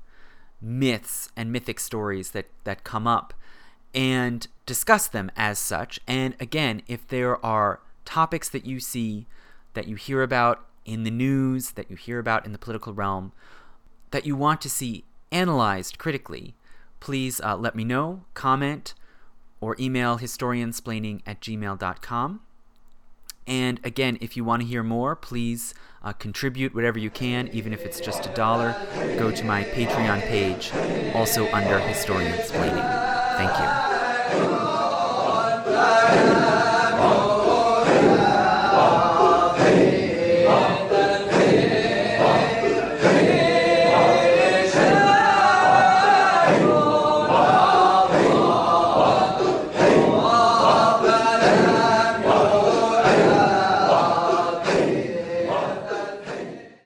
myths 0.61 1.31
and 1.37 1.53
mythic 1.53 1.81
stories 1.81 2.31
that, 2.31 2.47
that 2.65 2.85
come 2.85 3.07
up 3.07 3.35
and 3.95 4.47
discuss 4.67 5.07
them 5.07 5.31
as 5.37 5.59
such. 5.59 6.01
And 6.07 6.35
again, 6.41 6.83
if 6.87 7.07
there 7.09 7.45
are 7.45 7.81
topics 8.05 8.49
that 8.51 8.67
you 8.67 8.81
see, 8.81 9.27
that 9.75 9.89
you 9.89 9.97
hear 9.97 10.23
about 10.23 10.67
in 10.85 11.05
the 11.05 11.11
news, 11.11 11.73
that 11.73 11.91
you 11.91 11.97
hear 11.97 12.19
about 12.19 12.47
in 12.47 12.53
the 12.53 12.59
political 12.59 12.95
realm, 12.95 13.33
that 14.11 14.27
you 14.27 14.37
want 14.37 14.61
to 14.63 14.71
see 14.71 15.05
analyzed 15.33 15.99
critically, 15.99 16.55
please 17.01 17.41
uh, 17.41 17.57
let 17.57 17.75
me 17.75 17.85
know, 17.85 18.23
comment, 18.35 18.95
or 19.61 19.77
email 19.79 20.19
historiansplaining 20.19 21.23
at 21.27 21.41
gmail.com. 21.41 22.41
And 23.47 23.81
again, 23.85 24.19
if 24.21 24.37
you 24.37 24.45
want 24.45 24.63
to 24.63 24.69
hear 24.69 24.83
more, 24.83 25.15
please 25.15 25.73
uh, 26.03 26.13
contribute 26.13 26.75
whatever 26.75 26.99
you 26.99 27.11
can, 27.11 27.49
even 27.49 27.73
if 27.73 27.85
it's 27.85 28.01
just 28.01 28.27
a 28.27 28.35
dollar. 28.35 28.75
Go 29.19 29.31
to 29.31 29.45
my 29.45 29.65
Patreon 29.65 30.21
page, 30.23 30.73
also 31.15 31.51
under 31.53 31.79
Historiansplaining. 31.79 33.07
Thank 33.37 33.59
you. 36.51 36.56